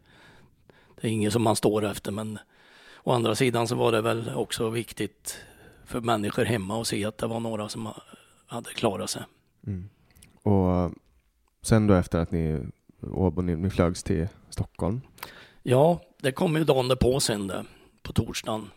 det 0.95 1.07
är 1.07 1.11
inget 1.11 1.33
som 1.33 1.43
man 1.43 1.55
står 1.55 1.85
efter, 1.85 2.11
men 2.11 2.39
å 3.03 3.11
andra 3.11 3.35
sidan 3.35 3.67
så 3.67 3.75
var 3.75 3.91
det 3.91 4.01
väl 4.01 4.31
också 4.35 4.69
viktigt 4.69 5.37
för 5.85 6.01
människor 6.01 6.45
hemma 6.45 6.81
att 6.81 6.87
se 6.87 7.05
att 7.05 7.17
det 7.17 7.27
var 7.27 7.39
några 7.39 7.69
som 7.69 7.85
ha- 7.85 8.01
hade 8.47 8.69
klarat 8.69 9.09
sig. 9.09 9.23
Mm. 9.67 9.89
Och 10.43 10.91
sen 11.61 11.87
då 11.87 11.93
efter 11.93 12.19
att 12.19 12.31
ni, 12.31 12.61
Åbo, 13.01 13.41
ni, 13.41 13.55
ni 13.55 13.69
flögs 13.69 14.03
till 14.03 14.27
Stockholm. 14.49 15.01
Ja, 15.67 16.01
det 16.17 16.31
kom 16.31 16.55
ju 16.55 16.63
dagen 16.63 16.87
därpå 16.87 17.19
sen 17.19 17.47
det, 17.47 17.65
på 18.01 18.13
torsdagen. 18.13 18.69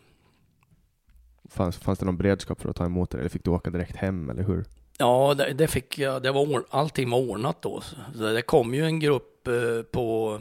Fanns, 1.51 1.77
fanns 1.77 1.99
det 1.99 2.05
någon 2.07 2.17
beredskap 2.17 2.61
för 2.61 2.69
att 2.69 2.77
ta 2.77 2.85
emot 2.85 3.15
er 3.15 3.19
eller 3.19 3.29
fick 3.29 3.45
du 3.45 3.51
åka 3.51 3.71
direkt 3.71 3.97
hem 3.97 4.31
eller 4.31 4.43
hur? 4.43 4.65
Ja, 4.99 5.35
det, 5.35 5.53
det 5.53 5.69
fick 5.69 5.99
jag. 5.99 6.23
Det 6.23 6.33
var, 6.33 6.65
allting 6.71 7.11
var 7.11 7.19
ordnat 7.19 7.63
då. 7.63 7.81
Så 8.15 8.23
det 8.23 8.43
kom 8.43 8.75
ju 8.75 8.85
en 8.85 9.01
grupp 9.01 9.47
eh, 9.49 9.83
på 9.93 10.41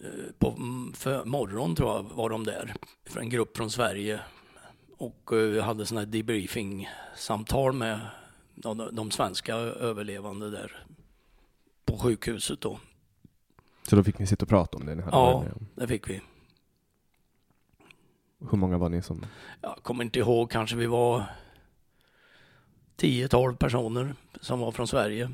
eh, 0.00 0.06
på 0.38 0.54
m- 0.58 0.92
för 0.96 1.24
morgon 1.24 1.74
tror 1.74 1.88
jag 1.90 2.02
var 2.02 2.30
de 2.30 2.44
där. 2.44 2.74
En 3.16 3.28
grupp 3.30 3.56
från 3.56 3.70
Sverige. 3.70 4.20
Och 4.96 5.32
eh, 5.32 5.64
hade 5.64 5.86
sådana 5.86 6.00
här 6.06 6.12
debriefing-samtal 6.12 7.72
med 7.72 8.00
de 8.92 9.10
svenska 9.10 9.54
överlevande 9.56 10.50
där 10.50 10.84
på 11.84 11.98
sjukhuset 11.98 12.60
då. 12.60 12.78
Så 13.90 13.96
då 13.96 14.04
fick 14.04 14.18
ni 14.18 14.26
sitta 14.26 14.44
och 14.44 14.48
prata 14.48 14.76
om 14.76 14.86
det 14.86 14.94
ni 14.94 15.02
hade 15.02 15.16
Ja. 15.16 15.42
med. 15.42 15.66
Det 15.74 15.86
fick 15.88 16.10
vi. 16.10 16.20
Hur 18.50 18.58
många 18.58 18.78
var 18.78 18.88
ni 18.88 19.02
som... 19.02 19.24
Jag 19.60 19.76
kommer 19.82 20.04
inte 20.04 20.18
ihåg, 20.18 20.50
kanske 20.50 20.76
vi 20.76 20.86
var 20.86 21.24
10-12 22.96 23.56
personer 23.56 24.14
som 24.40 24.60
var 24.60 24.72
från 24.72 24.88
Sverige. 24.88 25.30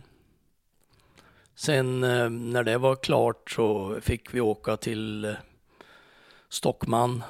Sen 1.55 2.05
eh, 2.05 2.31
när 2.31 2.65
det 2.65 2.79
var 2.79 2.97
klart 2.97 3.51
så 3.51 3.99
fick 4.01 4.35
vi 4.35 4.41
åka 4.41 4.77
till 4.77 5.25
eh, 5.25 5.35
Stockman 6.49 7.23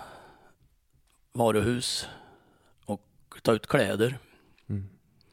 varuhus 1.33 2.09
och 2.85 3.03
ta 3.43 3.53
ut 3.53 3.67
kläder. 3.67 4.19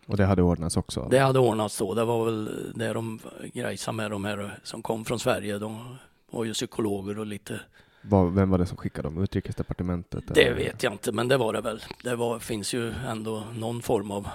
Och 0.05 0.17
det 0.17 0.25
hade 0.25 0.41
ordnats 0.41 0.77
också? 0.77 1.07
Det 1.11 1.19
hade 1.19 1.39
ordnats 1.39 1.77
då. 1.77 1.93
Det 1.93 2.05
var 2.05 2.25
väl 2.25 2.73
det 2.75 2.93
de 2.93 3.19
grejsade 3.53 3.97
med 3.97 4.11
de 4.11 4.25
här 4.25 4.59
som 4.63 4.81
kom 4.81 5.05
från 5.05 5.19
Sverige. 5.19 5.57
De 5.57 5.95
var 6.31 6.43
ju 6.43 6.53
psykologer 6.53 7.19
och 7.19 7.25
lite 7.25 7.59
Var, 8.01 8.29
vem 8.29 8.49
var 8.49 8.57
det 8.57 8.65
som 8.65 8.77
skickade 8.77 9.07
dem? 9.07 9.23
Utrikesdepartementet? 9.23 10.23
Det 10.27 10.41
eller? 10.41 10.55
vet 10.55 10.83
jag 10.83 10.93
inte, 10.93 11.11
men 11.11 11.27
det 11.27 11.37
var 11.37 11.53
det 11.53 11.61
väl. 11.61 11.83
Det 12.03 12.15
var, 12.15 12.39
finns 12.39 12.73
ju 12.73 12.93
ändå 13.07 13.43
någon 13.55 13.81
form 13.81 14.11
av 14.11 14.27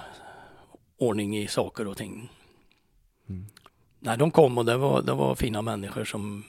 ordning 0.98 1.38
i 1.38 1.46
saker 1.46 1.86
och 1.86 1.96
ting. 1.96 2.32
Mm. 3.28 3.46
Nej, 4.00 4.18
de 4.18 4.30
kom 4.30 4.58
och 4.58 4.64
det 4.64 4.76
var, 4.76 5.02
det 5.02 5.14
var 5.14 5.34
fina 5.34 5.62
människor 5.62 6.04
som 6.04 6.44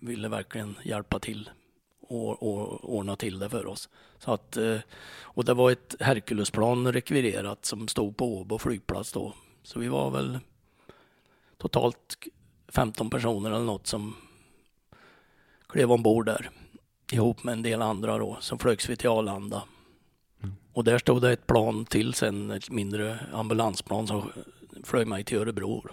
ville 0.00 0.28
verkligen 0.28 0.74
hjälpa 0.82 1.18
till 1.18 1.50
och, 2.08 2.42
och 2.42 2.94
ordna 2.94 3.16
till 3.16 3.38
det 3.38 3.48
för 3.48 3.66
oss. 3.66 3.88
Så 4.18 4.32
att, 4.32 4.56
eh, 4.56 4.78
och 5.22 5.44
det 5.44 5.54
var 5.54 5.70
ett 5.70 5.96
Herculesplan 6.00 6.92
rekvirerat 6.92 7.64
som 7.64 7.88
stod 7.88 8.16
på 8.16 8.38
Åbo 8.38 8.58
flygplats 8.58 9.12
då. 9.12 9.32
Så 9.62 9.78
vi 9.78 9.88
var 9.88 10.10
väl 10.10 10.38
totalt 11.58 12.16
15 12.68 13.10
personer 13.10 13.50
eller 13.50 13.64
något 13.64 13.86
som 13.86 14.16
klev 15.68 15.92
ombord 15.92 16.26
där 16.26 16.50
ihop 17.12 17.44
med 17.44 17.52
en 17.52 17.62
del 17.62 17.82
andra 17.82 18.18
då. 18.18 18.36
Så 18.40 18.58
flögs 18.58 18.88
vi 18.88 18.96
till 18.96 19.08
Arlanda. 19.08 19.62
Och 20.72 20.84
där 20.84 20.98
stod 20.98 21.22
det 21.22 21.32
ett 21.32 21.46
plan 21.46 21.84
till 21.84 22.14
sen, 22.14 22.50
ett 22.50 22.70
mindre 22.70 23.18
ambulansplan 23.32 24.06
som 24.06 24.32
flög 24.84 25.06
mig 25.06 25.24
till 25.24 25.38
Örebro. 25.38 25.84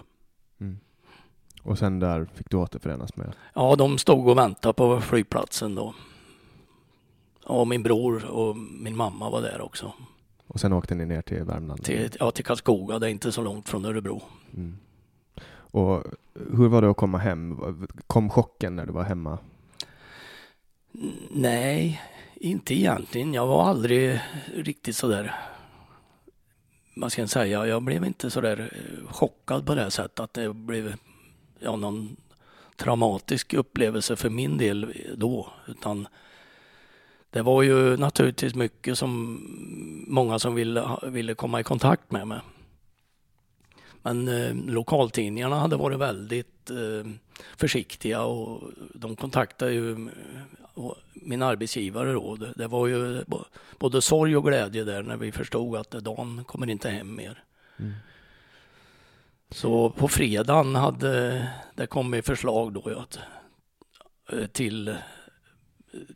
Och 1.62 1.78
sen 1.78 1.98
där 1.98 2.26
fick 2.34 2.50
du 2.50 2.56
återförenas 2.56 3.16
med? 3.16 3.34
Ja, 3.54 3.76
de 3.76 3.98
stod 3.98 4.28
och 4.28 4.38
väntade 4.38 4.74
på 4.74 5.00
flygplatsen 5.00 5.74
då. 5.74 5.94
Och 7.44 7.68
min 7.68 7.82
bror 7.82 8.24
och 8.24 8.56
min 8.56 8.96
mamma 8.96 9.30
var 9.30 9.42
där 9.42 9.60
också. 9.60 9.92
Och 10.46 10.60
sen 10.60 10.72
åkte 10.72 10.94
ni 10.94 11.06
ner 11.06 11.22
till 11.22 11.42
Värmland? 11.42 11.84
Till, 11.84 12.10
ja, 12.20 12.30
till 12.30 12.44
Karlskoga, 12.44 12.98
det 12.98 13.06
är 13.06 13.10
inte 13.10 13.32
så 13.32 13.42
långt 13.42 13.68
från 13.68 13.84
Örebro. 13.84 14.22
Mm. 14.54 14.76
Och 15.54 16.04
hur 16.34 16.68
var 16.68 16.82
det 16.82 16.90
att 16.90 16.96
komma 16.96 17.18
hem? 17.18 17.60
Kom 18.06 18.30
chocken 18.30 18.76
när 18.76 18.86
du 18.86 18.92
var 18.92 19.02
hemma? 19.02 19.38
Nej, 21.30 22.00
inte 22.34 22.74
egentligen. 22.74 23.34
Jag 23.34 23.46
var 23.46 23.64
aldrig 23.64 24.20
riktigt 24.56 24.96
sådär, 24.96 25.34
vad 26.96 27.12
ska 27.12 27.22
jag 27.22 27.30
säga, 27.30 27.66
jag 27.66 27.82
blev 27.82 28.04
inte 28.04 28.30
sådär 28.30 28.70
eh, 28.72 29.12
chockad 29.12 29.66
på 29.66 29.74
det 29.74 29.90
sättet 29.90 30.20
att 30.20 30.34
det 30.34 30.54
blev 30.54 30.94
ja, 31.64 31.76
någon 31.76 32.16
traumatisk 32.76 33.54
upplevelse 33.54 34.16
för 34.16 34.30
min 34.30 34.58
del 34.58 34.94
då. 35.16 35.52
Utan 35.66 36.08
det 37.30 37.42
var 37.42 37.62
ju 37.62 37.96
naturligtvis 37.96 38.54
mycket 38.54 38.98
som 38.98 39.40
många 40.08 40.38
som 40.38 40.54
ville, 40.54 40.98
ville 41.02 41.34
komma 41.34 41.60
i 41.60 41.64
kontakt 41.64 42.10
med 42.10 42.26
mig. 42.26 42.40
Men 44.02 44.28
eh, 44.28 44.54
lokaltidningarna 44.54 45.58
hade 45.58 45.76
varit 45.76 45.98
väldigt 45.98 46.70
eh, 46.70 47.10
försiktiga 47.56 48.22
och 48.22 48.70
de 48.94 49.16
kontaktade 49.16 49.72
ju 49.72 49.92
eh, 49.92 49.98
och 50.74 50.96
min 51.14 51.42
arbetsgivare 51.42 52.12
då. 52.12 52.36
Det, 52.36 52.52
det 52.56 52.66
var 52.66 52.86
ju 52.86 53.24
både 53.78 54.02
sorg 54.02 54.36
och 54.36 54.44
glädje 54.44 54.84
där 54.84 55.02
när 55.02 55.16
vi 55.16 55.32
förstod 55.32 55.76
att 55.76 55.90
Dan 55.90 56.44
kommer 56.44 56.70
inte 56.70 56.90
hem 56.90 57.14
mer. 57.14 57.44
Mm. 57.78 57.92
Så 59.52 59.90
på 59.90 60.08
fredagen 60.08 60.74
hade 60.74 61.48
det 61.74 61.86
kommit 61.86 62.26
förslag 62.26 62.72
då 62.72 62.98
att, 62.98 63.18
eh, 64.32 64.46
till, 64.46 64.96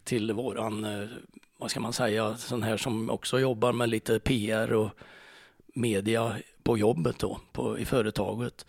till 0.05 0.33
våran, 0.33 0.85
eh, 0.85 1.09
vad 1.59 1.71
ska 1.71 1.81
man 1.81 1.93
säga, 1.93 2.37
sån 2.37 2.63
här 2.63 2.77
som 2.77 3.11
också 3.11 3.39
jobbar 3.39 3.73
med 3.73 3.89
lite 3.89 4.21
PR 4.21 4.73
och 4.73 4.91
media 5.75 6.37
på 6.63 6.79
jobbet 6.79 7.19
då, 7.19 7.41
på, 7.53 7.79
i 7.79 7.85
företaget. 7.85 8.67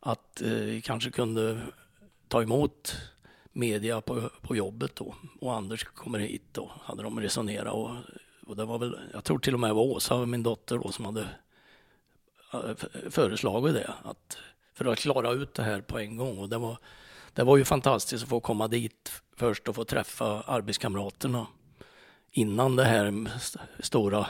Att 0.00 0.42
eh, 0.42 0.80
kanske 0.82 1.10
kunde 1.10 1.60
ta 2.28 2.42
emot 2.42 2.96
media 3.52 4.00
på, 4.00 4.30
på 4.40 4.56
jobbet 4.56 4.96
då. 4.96 5.14
Och 5.40 5.54
Anders 5.54 5.84
kommer 5.84 6.18
hit 6.18 6.44
då, 6.52 6.70
hade 6.82 7.02
de 7.02 7.20
resonerat. 7.20 7.74
Och, 7.74 7.90
och 8.46 8.56
det 8.56 8.64
var 8.64 8.78
väl, 8.78 8.98
jag 9.12 9.24
tror 9.24 9.38
till 9.38 9.54
och 9.54 9.60
med 9.60 9.70
det 9.70 9.74
var 9.74 9.82
Åsa, 9.82 10.26
min 10.26 10.42
dotter 10.42 10.78
då, 10.78 10.92
som 10.92 11.04
hade 11.04 11.28
föreslagit 13.10 13.74
det. 13.74 13.94
Att, 14.02 14.38
för 14.74 14.84
att 14.84 14.98
klara 14.98 15.32
ut 15.32 15.54
det 15.54 15.62
här 15.62 15.80
på 15.80 15.98
en 15.98 16.16
gång. 16.16 16.38
Och 16.38 16.48
det 16.48 16.58
var, 16.58 16.78
det 17.32 17.44
var 17.44 17.56
ju 17.56 17.64
fantastiskt 17.64 18.22
att 18.22 18.30
få 18.30 18.40
komma 18.40 18.68
dit 18.68 19.22
först 19.36 19.68
och 19.68 19.74
få 19.74 19.84
träffa 19.84 20.40
arbetskamraterna 20.40 21.46
innan 22.32 22.76
det 22.76 22.84
här 22.84 23.30
stora 23.80 24.26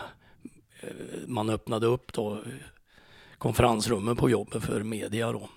eh, 0.81 0.91
man 1.27 1.51
öppnade 1.51 1.87
upp 1.87 2.13
då 2.13 2.43
konferensrummen 3.39 4.17
på 4.17 4.31
jobbet 4.31 4.63
för 4.63 4.83
media 4.83 5.33
då. 5.33 5.49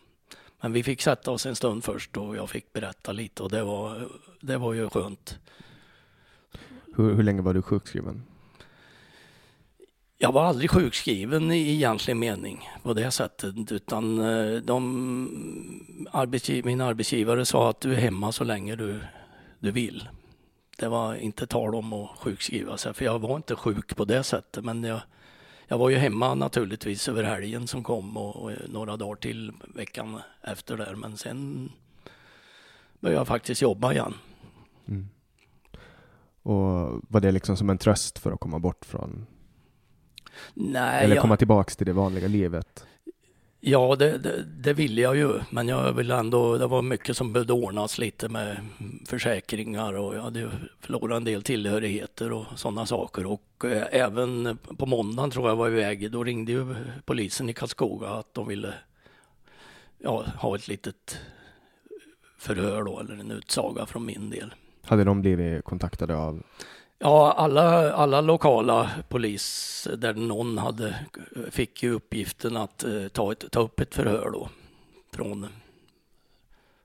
Men 0.61 0.73
vi 0.73 0.83
fick 0.83 1.01
sätta 1.01 1.31
oss 1.31 1.45
en 1.45 1.55
stund 1.55 1.83
först 1.83 2.17
och 2.17 2.35
jag 2.35 2.49
fick 2.49 2.73
berätta 2.73 3.11
lite 3.11 3.43
och 3.43 3.49
det 3.49 3.63
var, 3.63 4.07
det 4.41 4.57
var 4.57 4.73
ju 4.73 4.89
skönt. 4.89 5.39
Hur, 6.95 7.13
hur 7.13 7.23
länge 7.23 7.41
var 7.41 7.53
du 7.53 7.61
sjukskriven? 7.61 8.23
Jag 10.21 10.31
var 10.31 10.45
aldrig 10.45 10.71
sjukskriven 10.71 11.51
i 11.51 11.69
egentlig 11.69 12.15
mening 12.15 12.69
på 12.83 12.93
det 12.93 13.11
sättet 13.11 13.71
utan 13.71 14.19
eh, 14.19 14.61
de, 14.61 16.07
arbetsgiv, 16.11 16.65
min 16.65 16.81
arbetsgivare 16.81 17.45
sa 17.45 17.69
att 17.69 17.81
du 17.81 17.93
är 17.93 17.97
hemma 17.97 18.31
så 18.31 18.43
länge 18.43 18.75
du, 18.75 18.99
du 19.59 19.71
vill. 19.71 20.09
Det 20.77 20.87
var 20.87 21.15
inte 21.15 21.47
tal 21.47 21.75
om 21.75 21.93
att 21.93 22.09
sjukskriva 22.17 22.77
sig 22.77 22.93
för 22.93 23.05
jag 23.05 23.19
var 23.19 23.35
inte 23.35 23.55
sjuk 23.55 23.95
på 23.95 24.05
det 24.05 24.23
sättet 24.23 24.65
men 24.65 24.83
jag, 24.83 25.01
jag 25.67 25.77
var 25.77 25.89
ju 25.89 25.95
hemma 25.95 26.35
naturligtvis 26.35 27.07
över 27.07 27.23
helgen 27.23 27.67
som 27.67 27.83
kom 27.83 28.17
och, 28.17 28.35
och 28.35 28.51
några 28.69 28.97
dagar 28.97 29.15
till 29.15 29.51
veckan 29.75 30.19
efter 30.41 30.77
där 30.77 30.95
men 30.95 31.17
sen 31.17 31.71
började 32.99 33.19
jag 33.19 33.27
faktiskt 33.27 33.61
jobba 33.61 33.91
igen. 33.91 34.13
Mm. 34.87 35.09
Och 36.41 37.01
var 37.07 37.19
det 37.19 37.31
liksom 37.31 37.57
som 37.57 37.69
en 37.69 37.77
tröst 37.77 38.19
för 38.19 38.31
att 38.31 38.39
komma 38.39 38.59
bort 38.59 38.85
från, 38.85 39.25
Nej, 40.53 41.03
eller 41.05 41.15
jag- 41.15 41.21
komma 41.21 41.37
tillbaks 41.37 41.75
till 41.77 41.85
det 41.85 41.93
vanliga 41.93 42.27
livet? 42.27 42.85
Ja, 43.61 43.95
det, 43.95 44.17
det, 44.17 44.43
det 44.43 44.73
ville 44.73 45.01
jag 45.01 45.15
ju, 45.17 45.39
men 45.49 45.67
jag 45.67 45.93
vill 45.93 46.11
ändå, 46.11 46.57
det 46.57 46.67
var 46.67 46.81
mycket 46.81 47.17
som 47.17 47.33
behövde 47.33 47.53
ordnas 47.53 47.97
lite 47.97 48.29
med 48.29 48.57
försäkringar 49.07 49.93
och 49.93 50.15
jag 50.15 50.21
hade 50.21 50.51
förlorat 50.79 51.17
en 51.17 51.23
del 51.23 51.43
tillhörigheter 51.43 52.31
och 52.31 52.45
sådana 52.55 52.85
saker. 52.85 53.25
Och 53.25 53.65
eh, 53.65 53.87
även 53.91 54.57
på 54.77 54.85
måndagen 54.85 55.31
tror 55.31 55.47
jag 55.49 55.55
var 55.55 55.67
iväg, 55.67 56.11
då 56.11 56.23
ringde 56.23 56.51
ju 56.51 56.75
polisen 57.05 57.49
i 57.49 57.53
Karlskoga 57.53 58.07
att 58.07 58.33
de 58.33 58.47
ville 58.47 58.73
ja, 59.97 60.25
ha 60.37 60.55
ett 60.55 60.67
litet 60.67 61.19
förhör 62.37 62.83
då, 62.83 62.99
eller 62.99 63.13
en 63.15 63.31
utsaga 63.31 63.85
från 63.85 64.05
min 64.05 64.29
del. 64.29 64.53
Hade 64.83 65.03
de 65.03 65.21
blivit 65.21 65.65
kontaktade 65.65 66.15
av? 66.15 66.43
Ja, 67.01 67.31
alla, 67.31 67.93
alla 67.93 68.21
lokala 68.21 68.89
polis 69.09 69.87
där 69.97 70.13
någon 70.13 70.57
hade, 70.57 70.95
fick 71.51 71.83
ju 71.83 71.91
uppgiften 71.91 72.57
att 72.57 72.83
eh, 72.83 73.07
ta, 73.07 73.31
ett, 73.31 73.51
ta 73.51 73.59
upp 73.59 73.79
ett 73.79 73.95
förhör 73.95 74.29
då 74.33 74.49
från, 75.13 75.47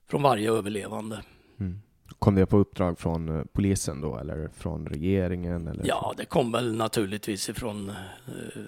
från 0.07 0.23
varje 0.23 0.51
överlevande. 0.51 1.23
Mm. 1.61 1.81
Kom 2.19 2.35
det 2.35 2.47
på 2.47 2.59
uppdrag 2.59 2.99
från 2.99 3.29
eh, 3.29 3.45
polisen 3.53 4.01
då 4.01 4.19
eller 4.19 4.51
från 4.57 4.87
regeringen? 4.87 5.69
Eller? 5.69 5.87
Ja, 5.87 6.15
det 6.17 6.25
kom 6.25 6.53
väl 6.53 6.77
naturligtvis 6.77 7.49
ifrån 7.49 7.91
eh, 8.27 8.63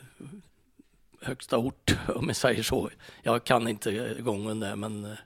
högsta 1.21 1.59
ort 1.59 1.97
om 2.15 2.27
jag 2.27 2.37
säger 2.37 2.63
så. 2.63 2.91
Jag 3.23 3.45
kan 3.45 3.69
inte 3.69 4.17
gången 4.21 4.61
där 4.61 4.77
men 4.77 5.05
eh, 5.05 5.19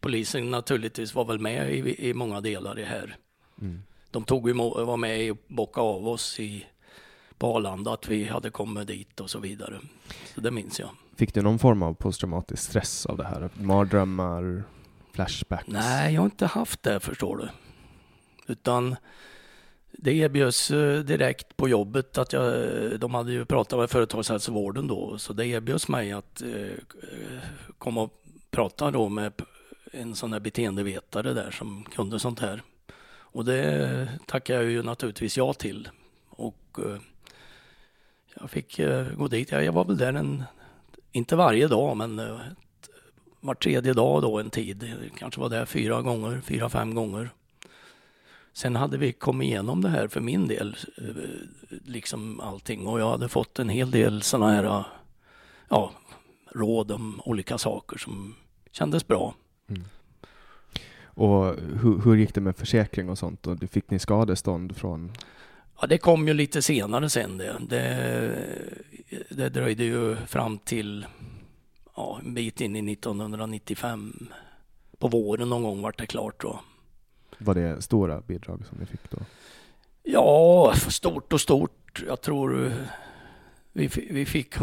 polisen 0.00 0.50
naturligtvis 0.50 1.14
var 1.14 1.24
väl 1.24 1.38
med 1.38 1.74
i, 1.74 2.08
i 2.08 2.14
många 2.14 2.40
delar 2.40 2.78
i 2.78 2.84
här. 2.84 3.16
Mm. 3.60 3.82
De 4.10 4.24
tog 4.24 4.48
ju, 4.48 4.54
var 4.54 4.96
med 4.96 5.30
och 5.30 5.38
bockade 5.46 5.86
av 5.86 6.08
oss 6.08 6.40
i, 6.40 6.66
på 7.38 7.56
Arlanda 7.56 7.92
att 7.92 8.08
vi 8.08 8.24
hade 8.24 8.50
kommit 8.50 8.86
dit 8.86 9.20
och 9.20 9.30
så 9.30 9.38
vidare. 9.38 9.80
Så 10.34 10.40
det 10.40 10.50
minns 10.50 10.80
jag. 10.80 10.90
Fick 11.16 11.34
du 11.34 11.42
någon 11.42 11.58
form 11.58 11.82
av 11.82 11.94
posttraumatisk 11.94 12.62
stress 12.62 13.06
av 13.06 13.16
det 13.16 13.24
här? 13.24 13.50
Mardrömmar, 13.54 14.64
flashbacks? 15.12 15.68
Nej, 15.68 16.14
jag 16.14 16.20
har 16.20 16.26
inte 16.26 16.46
haft 16.46 16.82
det 16.82 17.00
förstår 17.00 17.36
du. 17.36 17.48
Utan 18.52 18.96
det 19.92 20.12
erbjöds 20.12 20.70
eh, 20.70 21.00
direkt 21.00 21.56
på 21.56 21.68
jobbet 21.68 22.18
att 22.18 22.32
jag, 22.32 22.54
de 23.00 23.14
hade 23.14 23.32
ju 23.32 23.44
pratat 23.44 23.78
med 23.78 23.90
företagshälsovården 23.90 24.86
då, 24.86 25.18
så 25.18 25.32
det 25.32 25.46
erbjöds 25.46 25.88
mig 25.88 26.12
att 26.12 26.42
eh, 26.42 27.04
komma 27.78 28.02
och 28.02 28.22
prata 28.50 28.90
då 28.90 29.08
med 29.08 29.32
en 29.92 30.14
sån 30.14 30.32
här 30.32 30.40
beteendevetare 30.40 31.34
där 31.34 31.50
som 31.50 31.84
kunde 31.94 32.18
sånt 32.18 32.40
här. 32.40 32.62
Och 33.38 33.44
det 33.44 34.08
tackar 34.26 34.54
jag 34.54 34.64
ju 34.64 34.82
naturligtvis 34.82 35.36
ja 35.36 35.52
till. 35.52 35.88
Och 36.28 36.78
eh, 36.78 37.00
jag 38.40 38.50
fick 38.50 38.78
eh, 38.78 39.06
gå 39.16 39.28
dit. 39.28 39.50
Jag 39.50 39.72
var 39.72 39.84
väl 39.84 39.96
där 39.96 40.12
en, 40.12 40.44
inte 41.12 41.36
varje 41.36 41.68
dag, 41.68 41.96
men 41.96 42.18
eh, 42.18 42.40
var 43.40 43.54
tredje 43.54 43.92
dag 43.92 44.22
då 44.22 44.38
en 44.38 44.50
tid. 44.50 45.10
Kanske 45.18 45.40
var 45.40 45.48
där 45.48 45.64
fyra 45.64 46.02
gånger, 46.02 46.40
fyra, 46.40 46.68
fem 46.68 46.94
gånger. 46.94 47.30
Sen 48.52 48.76
hade 48.76 48.98
vi 48.98 49.12
kommit 49.12 49.46
igenom 49.46 49.82
det 49.82 49.88
här 49.88 50.08
för 50.08 50.20
min 50.20 50.48
del, 50.48 50.76
liksom 51.84 52.40
allting. 52.40 52.86
Och 52.86 53.00
jag 53.00 53.10
hade 53.10 53.28
fått 53.28 53.58
en 53.58 53.68
hel 53.68 53.90
del 53.90 54.22
sådana 54.22 54.52
här 54.52 54.84
ja, 55.68 55.92
råd 56.54 56.90
om 56.90 57.20
olika 57.24 57.58
saker 57.58 57.98
som 57.98 58.34
kändes 58.72 59.06
bra. 59.06 59.34
Mm. 59.68 59.84
Och 61.18 61.54
hur, 61.82 62.00
hur 62.04 62.16
gick 62.16 62.34
det 62.34 62.40
med 62.40 62.56
försäkring 62.56 63.08
och 63.08 63.18
sånt? 63.18 63.46
Och 63.46 63.58
fick 63.70 63.90
ni 63.90 63.98
skadestånd 63.98 64.76
från? 64.76 65.12
Ja, 65.80 65.86
det 65.86 65.98
kom 65.98 66.28
ju 66.28 66.34
lite 66.34 66.62
senare 66.62 67.10
sen 67.10 67.38
det. 67.38 67.56
Det, 67.68 68.36
det 69.30 69.48
dröjde 69.48 69.84
ju 69.84 70.16
fram 70.16 70.58
till 70.58 71.06
ja, 71.96 72.20
en 72.24 72.34
bit 72.34 72.60
in 72.60 72.76
i 72.76 72.92
1995. 72.92 74.28
På 74.98 75.08
våren 75.08 75.48
någon 75.48 75.62
gång 75.62 75.82
vart 75.82 75.98
det 75.98 76.06
klart 76.06 76.40
då. 76.40 76.60
Var 77.38 77.54
det 77.54 77.82
stora 77.82 78.20
bidrag 78.20 78.66
som 78.66 78.78
ni 78.78 78.86
fick 78.86 79.10
då? 79.10 79.18
Ja, 80.02 80.72
stort 80.88 81.32
och 81.32 81.40
stort. 81.40 82.04
Jag 82.06 82.20
tror 82.20 82.72
vi, 83.72 83.90
vi 84.10 84.26
fick 84.26 84.56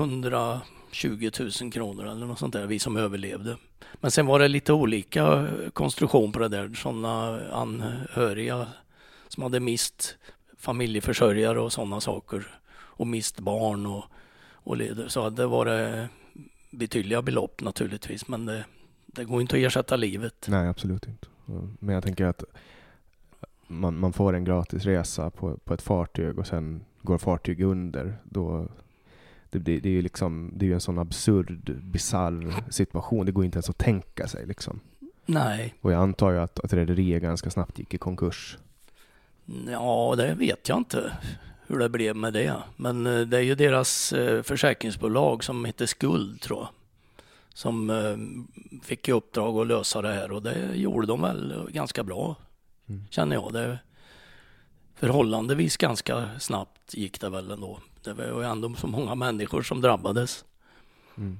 20 0.96 1.32
000 1.62 1.72
kronor 1.72 2.06
eller 2.06 2.26
något 2.26 2.40
sånt 2.40 2.54
där, 2.54 2.68
vi 2.68 2.80
som 2.80 2.98
överlevde. 2.98 3.58
Men 3.94 4.12
sen 4.12 4.26
var 4.26 4.40
det 4.40 4.48
lite 4.48 4.74
olika 4.74 5.48
konstruktion 5.74 6.32
på 6.32 6.40
det 6.40 6.48
där. 6.48 6.74
Sådana 6.74 7.42
anhöriga 7.52 8.68
som 9.28 9.44
hade 9.44 9.60
mist 9.60 10.18
familjeförsörjare 10.58 11.60
och 11.60 11.74
sådana 11.74 12.02
saker 12.02 12.60
och 12.74 13.08
mist 13.08 13.40
barn 13.40 13.86
och, 13.86 14.04
och 14.54 14.78
leder. 14.78 15.08
Så 15.08 15.30
det 15.30 15.46
var 15.46 15.66
det 15.66 16.10
betydliga 16.72 17.22
belopp 17.22 17.62
naturligtvis, 17.62 18.28
men 18.28 18.46
det, 18.46 18.66
det 19.06 19.24
går 19.24 19.42
inte 19.42 19.56
att 19.56 19.62
ersätta 19.62 19.96
livet. 19.96 20.46
Nej, 20.50 20.68
absolut 20.68 21.08
inte. 21.08 21.28
Men 21.80 21.96
jag 21.96 22.04
tänker 22.04 22.26
att 22.26 22.44
man, 23.68 24.00
man 24.00 24.14
får 24.14 24.34
en 24.34 24.44
gratis 24.44 24.86
resa 24.86 25.30
på, 25.30 25.58
på 25.58 25.74
ett 25.74 25.82
fartyg 25.82 26.40
och 26.40 26.48
sen 26.48 26.86
går 27.02 27.18
fartyg 27.18 27.62
under, 27.62 28.18
då 28.24 28.68
det, 29.56 29.60
det, 29.60 29.80
det 29.80 29.90
är 29.90 29.94
ju 29.94 30.02
liksom, 30.02 30.52
det 30.56 30.70
är 30.70 30.74
en 30.74 30.82
sån 30.82 31.00
absurd, 31.00 31.82
bizarr 31.84 32.72
situation. 32.72 33.26
Det 33.26 33.32
går 33.32 33.46
inte 33.46 33.56
ens 33.56 33.70
att 33.70 33.78
tänka 33.78 34.28
sig 34.28 34.46
liksom. 34.46 34.80
Nej. 35.26 35.74
Och 35.82 35.92
jag 35.92 36.02
antar 36.02 36.32
ju 36.32 36.40
att, 36.40 36.60
att 36.60 36.74
rederiet 36.74 37.22
ganska 37.22 37.50
snabbt 37.50 37.80
gick 37.80 37.94
i 37.94 37.98
konkurs. 37.98 38.58
Ja, 39.68 40.14
det 40.18 40.34
vet 40.34 40.70
jag 40.70 40.78
inte 40.78 41.12
hur 41.68 41.80
det 41.80 41.90
blev 41.90 42.16
med 42.16 42.34
det. 42.34 42.56
Men 42.76 43.08
eh, 43.08 43.22
det 43.22 43.38
är 43.38 43.42
ju 43.42 43.56
deras 43.56 44.14
eh, 44.14 44.42
försäkringsbolag 44.42 45.44
som 45.44 45.66
heter 45.66 45.86
Skuld 45.86 46.42
tror 46.42 46.60
jag. 46.60 46.70
Som 47.54 47.90
eh, 47.90 48.18
fick 48.84 49.10
i 49.10 49.12
uppdrag 49.12 49.58
att 49.58 49.68
lösa 49.68 50.02
det 50.02 50.14
här 50.14 50.32
och 50.32 50.42
det 50.42 50.76
gjorde 50.76 51.08
de 51.08 51.22
väl 51.22 51.70
ganska 51.70 52.04
bra. 52.04 52.36
Mm. 52.90 53.04
Känner 53.10 53.36
jag. 53.36 53.54
Det 53.54 53.80
förhållandevis 54.96 55.78
ganska 55.78 56.30
snabbt 56.40 56.75
gick 56.94 57.22
det 57.22 57.30
väl 57.30 57.52
ändå. 57.52 57.80
Det 58.04 58.14
var 58.14 58.24
ju 58.24 58.44
ändå 58.44 58.74
så 58.74 58.88
många 58.88 59.16
människor 59.16 59.62
som 59.62 59.82
drabbades. 59.82 60.46
Mm. 61.18 61.40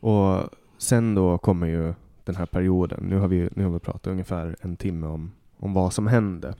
Och 0.00 0.50
sen 0.78 1.14
då 1.14 1.38
kommer 1.38 1.66
ju 1.66 1.94
den 2.24 2.36
här 2.36 2.46
perioden. 2.46 3.04
Nu 3.08 3.18
har 3.18 3.28
vi, 3.28 3.48
nu 3.54 3.64
har 3.64 3.70
vi 3.70 3.78
pratat 3.78 4.06
ungefär 4.06 4.56
en 4.60 4.76
timme 4.76 5.06
om, 5.06 5.32
om 5.58 5.74
vad 5.74 5.92
som 5.92 6.06
hände. 6.06 6.54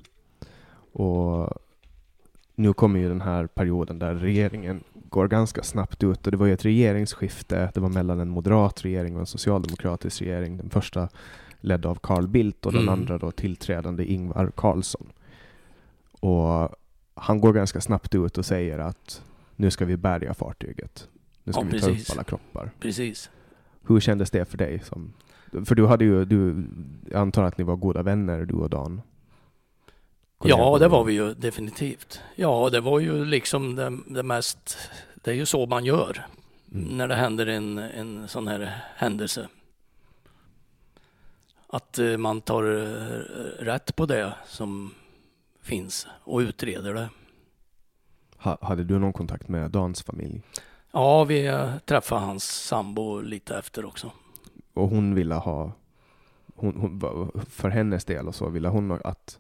Och 0.93 1.51
nu 2.55 2.73
kommer 2.73 3.01
ju 3.01 3.09
den 3.09 3.21
här 3.21 3.47
perioden 3.47 3.99
där 3.99 4.15
regeringen 4.15 4.85
går 4.93 5.29
ganska 5.29 5.63
snabbt 5.63 6.05
ut 6.05 6.27
och 6.27 6.31
det 6.31 6.37
var 6.37 6.47
ju 6.47 6.53
ett 6.53 6.65
regeringsskifte. 6.65 7.71
Det 7.75 7.81
var 7.81 7.89
mellan 7.89 8.21
en 8.21 8.29
moderat 8.29 8.85
regering 8.85 9.15
och 9.15 9.21
en 9.21 9.27
socialdemokratisk 9.27 10.23
regering. 10.23 10.57
Den 10.57 10.71
första 10.71 11.09
ledd 11.61 11.87
av 11.87 11.95
Carl 11.95 12.29
Bildt 12.29 12.67
och 12.67 12.73
den 12.73 12.83
mm. 12.83 12.93
andra 12.93 13.19
då 13.19 13.31
tillträdande 13.31 14.05
Ingvar 14.05 14.53
Carlsson. 14.57 15.13
Och 16.21 16.77
han 17.15 17.41
går 17.41 17.53
ganska 17.53 17.81
snabbt 17.81 18.15
ut 18.15 18.39
och 18.39 18.47
säger 18.47 18.79
att 18.79 19.23
nu 19.57 19.71
ska 19.71 19.85
vi 19.85 19.97
bärga 19.97 20.35
fartyget. 20.35 21.09
Nu 21.45 21.53
ska 21.53 21.63
ja, 21.63 21.69
vi 21.73 21.81
ta 21.81 21.91
upp 21.91 22.11
alla 22.13 22.25
kroppar. 22.25 22.71
Precis. 22.81 23.31
Hur 23.87 24.01
kändes 24.01 24.31
det 24.31 24.45
för 24.45 24.59
dig? 24.59 24.83
Som, 24.85 25.13
för 25.65 25.75
du 25.75 25.87
hade 25.87 26.05
ju, 26.05 26.25
du, 26.25 26.65
jag 27.11 27.21
antar 27.21 27.43
att 27.43 27.59
ni 27.59 27.65
var 27.65 27.77
goda 27.77 28.03
vänner 28.03 28.45
du 28.45 28.55
och 28.55 28.71
Dan? 28.71 29.03
Ja, 30.45 30.79
det 30.79 30.89
var 30.89 31.05
vi 31.05 31.13
ju 31.13 31.35
definitivt. 31.35 32.21
Ja, 32.35 32.69
det 32.73 32.81
var 32.81 33.01
ju 33.01 33.25
liksom 33.25 33.75
det, 33.75 33.99
det 34.07 34.23
mest, 34.23 34.79
det 35.15 35.31
är 35.31 35.35
ju 35.35 35.47
så 35.47 35.67
man 35.67 35.85
gör 35.85 36.27
mm. 36.73 36.97
när 36.97 37.09
det 37.09 37.15
händer 37.15 37.47
en, 37.47 37.79
en 37.79 38.29
sån 38.29 38.49
här 38.49 38.75
händelse. 38.97 39.49
Att 41.67 41.99
eh, 41.99 42.17
man 42.17 42.41
tar 42.41 42.63
eh, 42.63 43.65
rätt 43.65 43.97
på 43.97 44.07
det 44.07 44.35
som 44.47 44.95
finns 45.63 46.07
och 46.25 46.39
utreder 46.39 46.95
det. 46.95 47.09
Ha, 48.37 48.59
hade 48.61 48.85
du 48.85 48.99
någon 48.99 49.13
kontakt 49.13 49.49
med 49.49 49.71
Dans 49.71 50.03
familj? 50.03 50.43
Ja, 50.93 51.25
vi 51.25 51.69
träffade 51.85 52.21
hans 52.21 52.45
sambo 52.45 53.21
lite 53.21 53.57
efter 53.57 53.85
också. 53.85 54.13
Och 54.75 54.89
hon 54.89 55.15
ville 55.15 55.35
ha, 55.35 55.73
hon, 56.55 56.77
hon, 56.77 57.01
för 57.51 57.69
hennes 57.69 58.05
del 58.05 58.29
och 58.29 58.35
så, 58.35 58.49
ville 58.49 58.69
hon 58.69 58.93
att? 59.05 59.39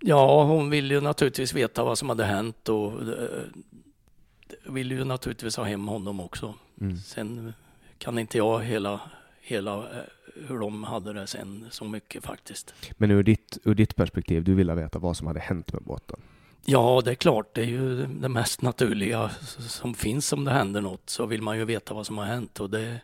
Ja, 0.00 0.44
hon 0.44 0.70
ville 0.70 0.94
ju 0.94 1.00
naturligtvis 1.00 1.54
veta 1.54 1.84
vad 1.84 1.98
som 1.98 2.08
hade 2.08 2.24
hänt 2.24 2.68
och 2.68 3.02
uh, 3.02 3.18
ville 4.64 4.94
ju 4.94 5.04
naturligtvis 5.04 5.56
ha 5.56 5.64
hem 5.64 5.88
honom 5.88 6.20
också. 6.20 6.54
Mm. 6.80 6.96
Sen 6.96 7.52
kan 7.98 8.18
inte 8.18 8.38
jag 8.38 8.60
hela, 8.60 9.00
hela 9.40 9.78
uh, 9.78 9.84
hur 10.48 10.58
de 10.58 10.84
hade 10.84 11.12
det 11.12 11.26
sen 11.26 11.66
så 11.70 11.84
mycket 11.84 12.24
faktiskt. 12.24 12.74
Men 12.92 13.10
ur 13.10 13.22
ditt, 13.22 13.58
ur 13.64 13.74
ditt 13.74 13.96
perspektiv, 13.96 14.44
du 14.44 14.54
ville 14.54 14.74
veta 14.74 14.98
vad 14.98 15.16
som 15.16 15.26
hade 15.26 15.40
hänt 15.40 15.72
med 15.72 15.82
båten? 15.82 16.20
Ja, 16.64 17.02
det 17.04 17.10
är 17.10 17.14
klart. 17.14 17.54
Det 17.54 17.60
är 17.60 17.66
ju 17.66 18.06
det 18.06 18.28
mest 18.28 18.62
naturliga 18.62 19.30
som 19.58 19.94
finns 19.94 20.32
om 20.32 20.44
det 20.44 20.50
händer 20.50 20.80
något. 20.80 21.10
Så 21.10 21.26
vill 21.26 21.42
man 21.42 21.58
ju 21.58 21.64
veta 21.64 21.94
vad 21.94 22.06
som 22.06 22.18
har 22.18 22.24
hänt 22.24 22.60
och 22.60 22.70
det, 22.70 23.00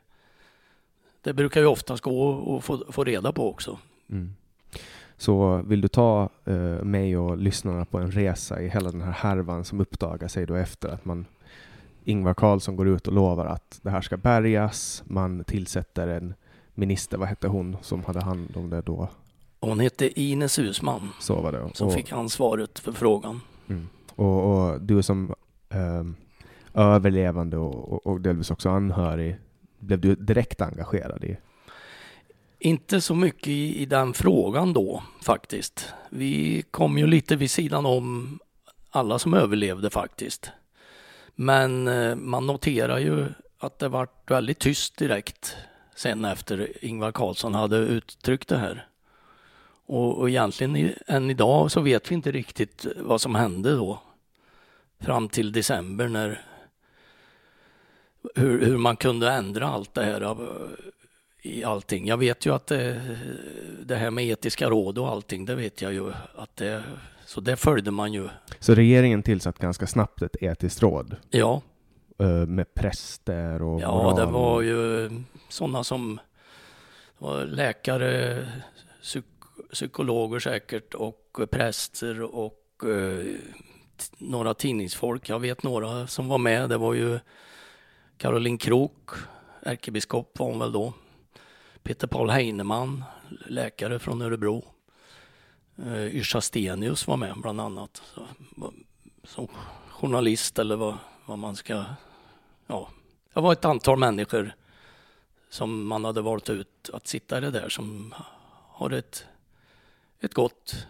det 1.22 1.32
brukar 1.32 1.60
ju 1.60 1.66
oftast 1.66 2.02
gå 2.02 2.56
att 2.56 2.64
få, 2.64 2.92
få 2.92 3.04
reda 3.04 3.32
på 3.32 3.50
också. 3.50 3.78
Mm. 4.10 4.34
Så 5.16 5.62
vill 5.66 5.80
du 5.80 5.88
ta 5.88 6.28
eh, 6.44 6.84
mig 6.84 7.16
och 7.16 7.38
lyssnarna 7.38 7.84
på 7.84 7.98
en 7.98 8.10
resa 8.10 8.62
i 8.62 8.68
hela 8.68 8.90
den 8.90 9.00
här 9.00 9.12
härvan 9.12 9.64
som 9.64 9.80
uppdagar 9.80 10.28
sig 10.28 10.46
då 10.46 10.54
efter 10.54 10.88
att 10.88 11.04
man 11.04 11.26
Ingvar 12.04 12.34
Carlsson 12.34 12.76
går 12.76 12.88
ut 12.88 13.06
och 13.06 13.14
lovar 13.14 13.46
att 13.46 13.80
det 13.82 13.90
här 13.90 14.00
ska 14.00 14.16
bärgas. 14.16 15.02
Man 15.06 15.44
tillsätter 15.44 16.08
en 16.08 16.34
minister, 16.74 17.18
vad 17.18 17.28
hette 17.28 17.48
hon 17.48 17.76
som 17.82 18.04
hade 18.04 18.24
hand 18.24 18.56
om 18.56 18.70
det 18.70 18.82
då? 18.82 19.08
Hon 19.60 19.80
hette 19.80 20.20
Ines 20.20 20.58
Husman 20.58 21.08
Så 21.20 21.40
var 21.40 21.52
det. 21.52 21.70
som 21.74 21.86
och, 21.86 21.94
fick 21.94 22.12
ansvaret 22.12 22.78
för 22.78 22.92
frågan. 22.92 23.40
mm. 23.68 23.88
och, 24.14 24.70
och 24.72 24.80
du 24.80 25.02
som 25.02 25.34
ehm, 25.68 26.16
överlevande 26.74 27.56
och, 27.56 27.92
och, 27.92 28.06
och 28.06 28.20
delvis 28.20 28.50
också 28.50 28.70
anhörig, 28.70 29.36
blev 29.78 30.00
du 30.00 30.14
direkt 30.14 30.60
engagerad 30.60 31.24
i? 31.24 31.36
Inte 32.58 33.00
så 33.00 33.14
mycket 33.14 33.48
i, 33.48 33.82
i 33.82 33.86
den 33.86 34.12
frågan 34.14 34.72
då 34.72 35.02
faktiskt. 35.22 35.88
Vi 36.10 36.64
kom 36.70 36.98
ju 36.98 37.06
lite 37.06 37.36
vid 37.36 37.50
sidan 37.50 37.86
om 37.86 38.38
alla 38.90 39.18
som 39.18 39.34
överlevde 39.34 39.90
faktiskt. 39.90 40.50
Men 41.34 41.88
eh, 41.88 42.14
man 42.14 42.46
noterar 42.46 42.98
ju 42.98 43.26
att 43.58 43.78
det 43.78 43.88
vart 43.88 44.30
väldigt 44.30 44.58
tyst 44.58 44.96
direkt 44.96 45.56
sen 45.94 46.24
efter 46.24 46.84
Ingvar 46.84 47.12
Carlsson 47.12 47.54
hade 47.54 47.76
uttryckt 47.76 48.48
det 48.48 48.58
här. 48.58 48.86
Och, 49.86 50.18
och 50.18 50.30
egentligen 50.30 50.92
än 51.06 51.30
idag 51.30 51.70
så 51.70 51.80
vet 51.80 52.10
vi 52.10 52.14
inte 52.14 52.32
riktigt 52.32 52.86
vad 52.96 53.20
som 53.20 53.34
hände 53.34 53.76
då. 53.76 54.02
Fram 55.00 55.28
till 55.28 55.52
december 55.52 56.08
när 56.08 56.42
hur, 58.34 58.66
hur 58.66 58.76
man 58.76 58.96
kunde 58.96 59.32
ändra 59.32 59.68
allt 59.68 59.94
det 59.94 60.04
här 60.04 60.20
av- 60.20 60.68
i 61.42 61.64
allting. 61.64 62.06
Jag 62.06 62.16
vet 62.16 62.46
ju 62.46 62.54
att 62.54 62.66
det, 62.66 63.00
det 63.86 63.96
här 63.96 64.10
med 64.10 64.24
etiska 64.24 64.70
råd 64.70 64.98
och 64.98 65.08
allting, 65.08 65.44
det 65.44 65.54
vet 65.54 65.82
jag 65.82 65.92
ju 65.92 66.12
att 66.36 66.56
det, 66.56 66.82
så 67.26 67.40
det 67.40 67.56
följde 67.56 67.90
man 67.90 68.12
ju. 68.12 68.28
Så 68.58 68.74
regeringen 68.74 69.22
tillsatte 69.22 69.62
ganska 69.62 69.86
snabbt 69.86 70.22
ett 70.22 70.36
etiskt 70.40 70.82
råd 70.82 71.16
Ja, 71.30 71.62
med 72.46 72.74
präster 72.74 73.62
och 73.62 73.80
ja 73.80 73.94
moral. 73.94 74.16
det 74.16 74.26
var 74.26 74.60
ju 74.60 75.10
sådana 75.48 75.84
som 75.84 76.20
var 77.18 77.44
läkare, 77.44 78.46
psyk, 79.02 79.24
psykologer 79.72 80.38
säkert 80.38 80.94
och 80.94 81.40
präster 81.50 82.22
och 82.22 82.82
eh, 82.84 83.26
några 84.18 84.54
tidningsfolk. 84.54 85.28
Jag 85.28 85.40
vet 85.40 85.62
några 85.62 86.06
som 86.06 86.28
var 86.28 86.38
med. 86.38 86.68
Det 86.68 86.78
var 86.78 86.94
ju 86.94 87.18
Caroline 88.16 88.58
Krook, 88.58 89.10
ärkebiskop 89.62 90.38
var 90.38 90.46
hon 90.46 90.58
väl 90.58 90.72
då. 90.72 90.92
Peter 91.82 92.06
Paul 92.06 92.30
Heinemann, 92.30 93.04
läkare 93.46 93.98
från 93.98 94.22
Örebro. 94.22 94.64
Uh, 95.86 96.16
Yrsa 96.16 96.40
Stenius 96.40 97.06
var 97.06 97.16
med 97.16 97.34
bland 97.36 97.60
annat. 97.60 98.02
Så, 98.14 98.26
som 99.24 99.48
journalist 99.90 100.58
eller 100.58 100.76
vad, 100.76 100.96
vad 101.26 101.38
man 101.38 101.56
ska... 101.56 101.84
Ja, 102.72 102.88
det 103.34 103.40
var 103.40 103.52
ett 103.52 103.64
antal 103.64 103.98
människor 103.98 104.54
som 105.50 105.86
man 105.86 106.04
hade 106.04 106.20
valt 106.20 106.50
ut 106.50 106.90
att 106.92 107.06
sitta 107.06 107.38
i 107.38 107.40
det 107.40 107.50
där 107.50 107.68
som 107.68 108.14
har 108.68 108.90
ett, 108.90 109.26
ett 110.20 110.34
gott 110.34 110.86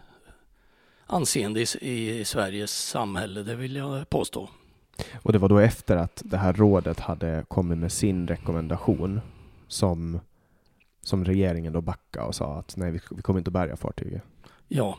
anseende 1.05 1.59
i, 1.61 2.19
i 2.19 2.25
Sveriges 2.25 2.71
samhälle, 2.71 3.43
det 3.43 3.55
vill 3.55 3.75
jag 3.75 4.09
påstå. 4.09 4.49
Och 5.21 5.33
det 5.33 5.39
var 5.39 5.49
då 5.49 5.57
efter 5.57 5.97
att 5.97 6.21
det 6.25 6.37
här 6.37 6.53
rådet 6.53 6.99
hade 6.99 7.45
kommit 7.47 7.77
med 7.77 7.91
sin 7.91 8.27
rekommendation 8.27 9.21
som, 9.67 10.19
som 11.01 11.25
regeringen 11.25 11.73
då 11.73 11.81
backade 11.81 12.25
och 12.25 12.35
sa 12.35 12.59
att 12.59 12.77
nej, 12.77 12.91
vi, 12.91 12.99
vi 13.11 13.21
kommer 13.21 13.39
inte 13.39 13.49
att 13.49 13.53
bärga 13.53 13.77
fartyget. 13.77 14.23
Ja, 14.67 14.97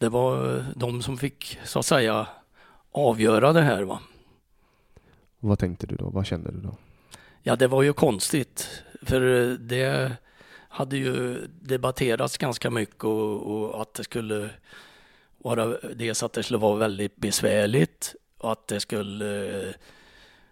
det 0.00 0.08
var 0.08 0.64
de 0.76 1.02
som 1.02 1.18
fick 1.18 1.58
så 1.64 1.78
att 1.78 1.86
säga 1.86 2.26
avgöra 2.92 3.52
det 3.52 3.62
här. 3.62 3.82
Va? 3.82 4.00
Vad 5.40 5.58
tänkte 5.58 5.86
du 5.86 5.96
då? 5.96 6.10
Vad 6.10 6.26
kände 6.26 6.50
du 6.50 6.60
då? 6.60 6.76
Ja, 7.42 7.56
det 7.56 7.66
var 7.66 7.82
ju 7.82 7.92
konstigt, 7.92 8.82
för 9.02 9.20
det 9.58 10.12
hade 10.68 10.96
ju 10.96 11.46
debatterats 11.62 12.38
ganska 12.38 12.70
mycket 12.70 13.04
och, 13.04 13.72
och 13.72 13.82
att 13.82 13.94
det 13.94 14.04
skulle 14.04 14.50
vara 15.38 15.66
dels 15.94 16.22
att 16.22 16.32
det 16.32 16.42
skulle 16.42 16.58
vara 16.58 16.76
väldigt 16.76 17.16
besvärligt 17.16 18.14
och 18.38 18.52
att 18.52 18.68
det 18.68 18.80
skulle 18.80 19.62
eh, 19.68 19.74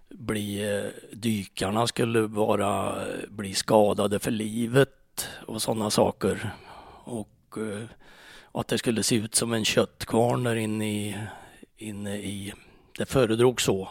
bli 0.09 0.77
eh, 0.77 0.91
dykarna 1.13 1.87
skulle 1.87 2.21
vara 2.21 3.03
eh, 3.07 3.29
bli 3.29 3.55
skadade 3.55 4.19
för 4.19 4.31
livet 4.31 5.29
och 5.47 5.63
sådana 5.63 5.91
saker. 5.91 6.55
Och, 7.05 7.59
och 8.43 8.61
att 8.61 8.69
det 8.69 8.79
skulle 8.79 9.03
se 9.03 9.17
ut 9.17 9.35
som 9.35 9.53
en 9.53 9.65
köttkvarn 9.65 10.43
där 10.43 10.57
inne 10.57 10.91
i, 10.91 11.17
inne 11.77 12.17
i 12.17 12.53
det 12.99 13.07
föredrog 13.07 13.61
så 13.61 13.89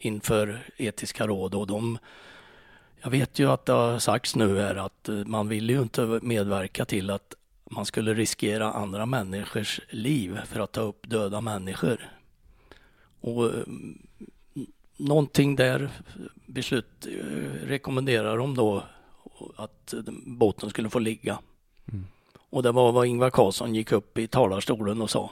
inför 0.00 0.58
etiska 0.76 1.26
råd 1.26 1.54
och 1.54 1.66
de 1.66 1.98
jag 3.02 3.10
vet 3.10 3.38
ju 3.38 3.50
att 3.50 3.66
det 3.66 3.72
har 3.72 3.98
sagts 3.98 4.36
nu 4.36 4.58
här 4.58 4.76
att 4.76 5.08
eh, 5.08 5.14
man 5.14 5.48
vill 5.48 5.70
ju 5.70 5.82
inte 5.82 6.20
medverka 6.22 6.84
till 6.84 7.10
att 7.10 7.34
man 7.70 7.86
skulle 7.86 8.14
riskera 8.14 8.72
andra 8.72 9.06
människors 9.06 9.80
liv 9.88 10.40
för 10.46 10.60
att 10.60 10.72
ta 10.72 10.80
upp 10.80 11.08
döda 11.08 11.40
människor. 11.40 12.10
Och 13.20 13.46
eh, 13.46 13.62
någonting 14.96 15.56
där 15.56 15.90
beslut 16.46 17.06
eh, 17.06 17.66
rekommenderar 17.66 18.38
de 18.38 18.54
då 18.54 18.82
att 19.56 19.94
båten 20.26 20.70
skulle 20.70 20.90
få 20.90 20.98
ligga. 20.98 21.38
Mm. 21.92 22.06
Och 22.50 22.62
det 22.62 22.72
var 22.72 22.92
vad 22.92 23.06
Ingvar 23.06 23.30
Carlsson 23.30 23.74
gick 23.74 23.92
upp 23.92 24.18
i 24.18 24.26
talarstolen 24.26 25.02
och 25.02 25.10
sa. 25.10 25.30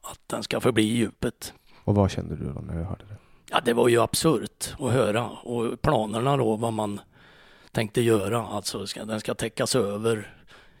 Att 0.00 0.20
den 0.26 0.42
ska 0.42 0.60
förbli 0.60 0.82
i 0.82 0.96
djupet. 0.96 1.54
Och 1.84 1.94
vad 1.94 2.10
kände 2.10 2.36
du 2.36 2.44
då 2.44 2.60
när 2.60 2.78
du 2.78 2.84
hörde 2.84 3.04
det? 3.04 3.16
Ja, 3.50 3.60
det 3.64 3.72
var 3.72 3.88
ju 3.88 4.00
absurt 4.00 4.74
att 4.78 4.92
höra. 4.92 5.28
Och 5.28 5.82
planerna 5.82 6.36
då, 6.36 6.56
vad 6.56 6.72
man 6.72 7.00
tänkte 7.72 8.00
göra. 8.00 8.46
Alltså, 8.46 8.86
ska, 8.86 9.04
den 9.04 9.20
ska 9.20 9.34
täckas 9.34 9.76
över, 9.76 10.34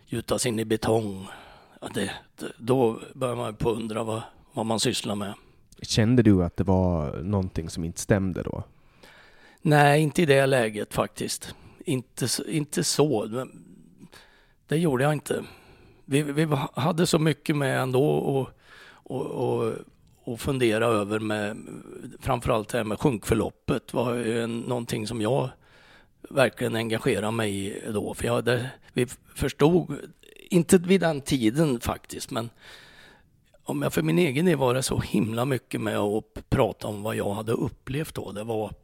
gjutas 0.06 0.46
in 0.46 0.58
i 0.58 0.64
betong. 0.64 1.28
Ja, 1.80 1.88
det, 1.94 2.10
det, 2.36 2.52
då 2.58 3.00
börjar 3.14 3.36
man 3.36 3.54
på 3.54 3.70
undra 3.70 4.04
vad, 4.04 4.22
vad 4.52 4.66
man 4.66 4.80
sysslar 4.80 5.14
med. 5.14 5.34
Kände 5.82 6.22
du 6.22 6.44
att 6.44 6.56
det 6.56 6.64
var 6.64 7.16
någonting 7.22 7.70
som 7.70 7.84
inte 7.84 8.00
stämde 8.00 8.42
då? 8.42 8.64
Nej, 9.62 10.02
inte 10.02 10.22
i 10.22 10.26
det 10.26 10.46
läget 10.46 10.94
faktiskt. 10.94 11.54
Inte, 11.84 12.28
inte 12.48 12.84
så. 12.84 13.46
Det 14.68 14.76
gjorde 14.76 15.04
jag 15.04 15.12
inte. 15.12 15.44
Vi, 16.04 16.22
vi 16.22 16.48
hade 16.74 17.06
så 17.06 17.18
mycket 17.18 17.56
med 17.56 17.80
ändå 17.80 18.08
och, 18.08 18.48
och, 18.88 19.26
och, 19.26 19.74
och 20.26 20.40
fundera 20.40 20.86
över 20.86 21.20
med 21.20 21.56
framförallt 22.20 22.68
det 22.68 22.78
här 22.78 22.84
med 22.84 23.00
sjunkförloppet 23.00 23.94
var 23.94 24.14
ju 24.14 24.42
en, 24.42 24.60
någonting 24.60 25.06
som 25.06 25.20
jag 25.20 25.48
verkligen 26.30 26.76
engagerade 26.76 27.32
mig 27.32 27.66
i 27.66 27.92
då. 27.92 28.14
För 28.14 28.24
jag 28.24 28.34
hade, 28.34 28.70
vi 28.92 29.06
förstod, 29.34 29.96
inte 30.50 30.78
vid 30.78 31.00
den 31.00 31.20
tiden 31.20 31.80
faktiskt, 31.80 32.30
men 32.30 32.50
om 33.64 33.82
jag 33.82 33.92
för 33.92 34.02
min 34.02 34.18
egen 34.18 34.46
del 34.46 34.56
var 34.56 34.74
det 34.74 34.82
så 34.82 35.00
himla 35.00 35.44
mycket 35.44 35.80
med 35.80 35.98
att 35.98 36.48
prata 36.48 36.88
om 36.88 37.02
vad 37.02 37.16
jag 37.16 37.34
hade 37.34 37.52
upplevt 37.52 38.14
då. 38.14 38.32
Det 38.32 38.44
var 38.44 38.74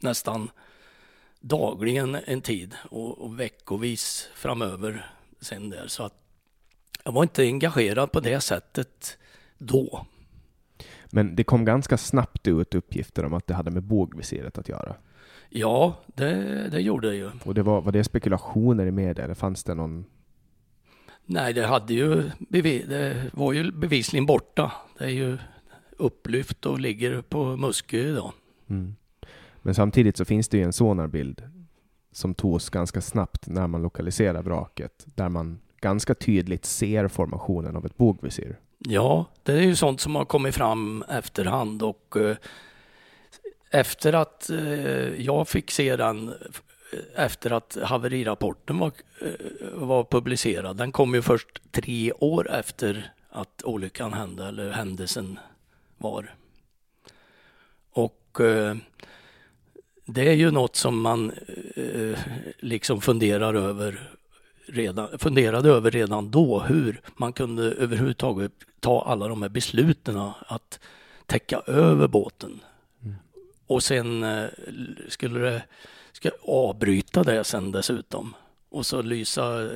nästan 0.00 0.50
dagligen 1.40 2.14
en 2.14 2.40
tid 2.40 2.74
och, 2.90 3.18
och 3.18 3.40
veckovis 3.40 4.28
framöver 4.34 5.10
sen 5.40 5.70
där. 5.70 5.86
Så 5.86 6.02
att 6.02 6.14
jag 7.04 7.12
var 7.12 7.22
inte 7.22 7.42
engagerad 7.42 8.12
på 8.12 8.20
det 8.20 8.40
sättet 8.40 9.18
då. 9.58 10.06
Men 11.10 11.36
det 11.36 11.44
kom 11.44 11.64
ganska 11.64 11.96
snabbt 11.96 12.48
ut 12.48 12.74
uppgifter 12.74 13.24
om 13.24 13.34
att 13.34 13.46
det 13.46 13.54
hade 13.54 13.70
med 13.70 13.82
bågvisiret 13.82 14.58
att 14.58 14.68
göra. 14.68 14.94
Ja, 15.48 15.96
det, 16.06 16.68
det 16.70 16.80
gjorde 16.80 17.08
det 17.08 17.16
ju. 17.16 17.30
Och 17.44 17.54
det 17.54 17.62
var, 17.62 17.80
var 17.80 17.92
det 17.92 18.04
spekulationer 18.04 18.86
i 18.86 18.90
media 18.90 19.24
eller 19.24 19.34
fanns 19.34 19.64
det 19.64 19.74
någon... 19.74 20.04
Nej, 21.26 21.52
det 21.52 21.66
hade 21.66 21.94
ju 21.94 22.30
det 22.38 23.30
var 23.32 23.52
ju 23.52 23.72
bevisligen 23.72 24.26
borta. 24.26 24.72
Det 24.98 25.04
är 25.04 25.08
ju 25.08 25.38
upplyft 25.96 26.66
och 26.66 26.80
ligger 26.80 27.22
på 27.22 27.56
Muskö 27.56 27.98
idag. 27.98 28.32
Mm. 28.68 28.96
Men 29.62 29.74
samtidigt 29.74 30.16
så 30.16 30.24
finns 30.24 30.48
det 30.48 30.56
ju 30.56 30.64
en 30.64 30.72
sonarbild 30.72 31.42
som 32.12 32.34
togs 32.34 32.70
ganska 32.70 33.00
snabbt 33.00 33.46
när 33.46 33.66
man 33.66 33.82
lokaliserar 33.82 34.42
vraket, 34.42 35.06
där 35.14 35.28
man 35.28 35.58
ganska 35.80 36.14
tydligt 36.14 36.64
ser 36.64 37.08
formationen 37.08 37.76
av 37.76 37.86
ett 37.86 37.96
bågvisir. 37.96 38.58
Ja, 38.88 39.24
det 39.42 39.52
är 39.52 39.60
ju 39.60 39.76
sånt 39.76 40.00
som 40.00 40.14
har 40.14 40.24
kommit 40.24 40.54
fram 40.54 41.04
efterhand 41.08 41.82
och 41.82 42.16
eh, 42.16 42.36
efter 43.70 44.12
att 44.12 44.50
eh, 44.50 45.22
jag 45.22 45.48
fick 45.48 45.70
se 45.70 45.96
den 45.96 46.28
eh, 46.28 47.24
efter 47.24 47.50
att 47.50 47.78
haverirapporten 47.82 48.78
var, 48.78 48.92
eh, 49.20 49.68
var 49.72 50.04
publicerad. 50.04 50.76
Den 50.76 50.92
kom 50.92 51.14
ju 51.14 51.22
först 51.22 51.72
tre 51.72 52.12
år 52.12 52.50
efter 52.50 53.12
att 53.30 53.62
olyckan 53.64 54.12
hände, 54.12 54.46
eller 54.46 54.70
händelsen 54.70 55.38
var. 55.98 56.34
Och 57.92 58.40
eh, 58.40 58.76
det 60.04 60.28
är 60.28 60.34
ju 60.34 60.50
något 60.50 60.76
som 60.76 61.00
man 61.00 61.32
eh, 61.76 62.18
liksom 62.58 63.00
funderar 63.00 63.54
över 63.54 64.15
redan, 64.68 65.18
funderade 65.18 65.68
över 65.68 65.90
redan 65.90 66.30
då 66.30 66.60
hur 66.60 67.00
man 67.16 67.32
kunde 67.32 67.62
överhuvudtaget 67.62 68.52
ta 68.80 69.02
alla 69.02 69.28
de 69.28 69.42
här 69.42 69.48
besluten 69.48 70.16
att 70.46 70.80
täcka 71.26 71.62
över 71.66 72.08
båten. 72.08 72.60
Och 73.66 73.82
sen 73.82 74.22
eh, 74.22 74.46
skulle 75.08 75.40
det 75.40 75.62
ska 76.12 76.30
avbryta 76.42 77.24
det 77.24 77.44
sen 77.44 77.72
dessutom. 77.72 78.34
Och 78.68 78.86
så 78.86 79.02
lysa 79.02 79.62
eh, 79.62 79.70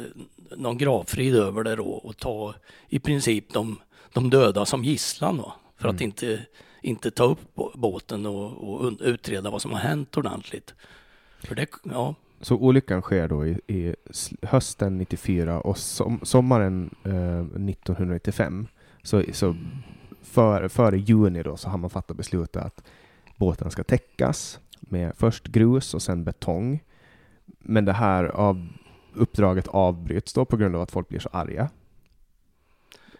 någon 0.57 0.78
gravfrid 0.78 1.36
över 1.36 1.64
det 1.64 1.76
då 1.76 1.88
och 1.88 2.16
ta 2.16 2.55
i 2.88 2.99
princip 2.99 3.53
de, 3.53 3.80
de 4.12 4.30
döda 4.30 4.66
som 4.66 4.84
gisslan 4.84 5.36
då. 5.36 5.53
För 5.76 5.88
att 5.88 6.01
inte, 6.01 6.47
inte 6.82 7.11
ta 7.11 7.24
upp 7.24 7.55
bå- 7.55 7.72
båten 7.74 8.26
och, 8.26 8.82
och 8.82 8.93
utreda 9.01 9.51
vad 9.51 9.62
som 9.62 9.72
har 9.72 9.78
hänt 9.78 10.16
ordentligt. 10.16 10.74
För 11.41 11.55
det, 11.55 11.66
ja, 11.82 12.14
Så 12.41 12.57
olyckan 12.57 13.03
sker 13.03 13.28
då 13.28 13.47
i, 13.47 13.61
i 13.66 13.95
hösten 14.43 14.99
94 14.99 15.61
och 15.61 15.78
som, 15.78 16.20
sommaren 16.22 16.95
eh, 17.05 17.41
1995. 17.41 18.66
Så, 19.03 19.22
så 19.32 19.57
för, 20.22 20.68
före 20.68 20.99
juni 20.99 21.43
då 21.43 21.57
så 21.57 21.68
har 21.68 21.78
man 21.78 21.91
fattat 21.91 22.16
beslutet 22.16 22.62
att 22.62 22.84
båten 23.36 23.70
ska 23.70 23.84
täckas 23.84 24.61
med 24.80 25.12
först 25.16 25.47
grus 25.47 25.95
och 25.95 26.03
sen 26.03 26.24
betong. 26.24 26.82
Men 27.59 27.84
det 27.84 27.93
här 27.93 28.24
av, 28.24 28.68
uppdraget 29.14 29.68
avbryts 29.68 30.32
då 30.32 30.45
på 30.45 30.57
grund 30.57 30.76
av 30.76 30.82
att 30.82 30.91
folk 30.91 31.09
blir 31.09 31.20
så 31.20 31.28
arga. 31.32 31.68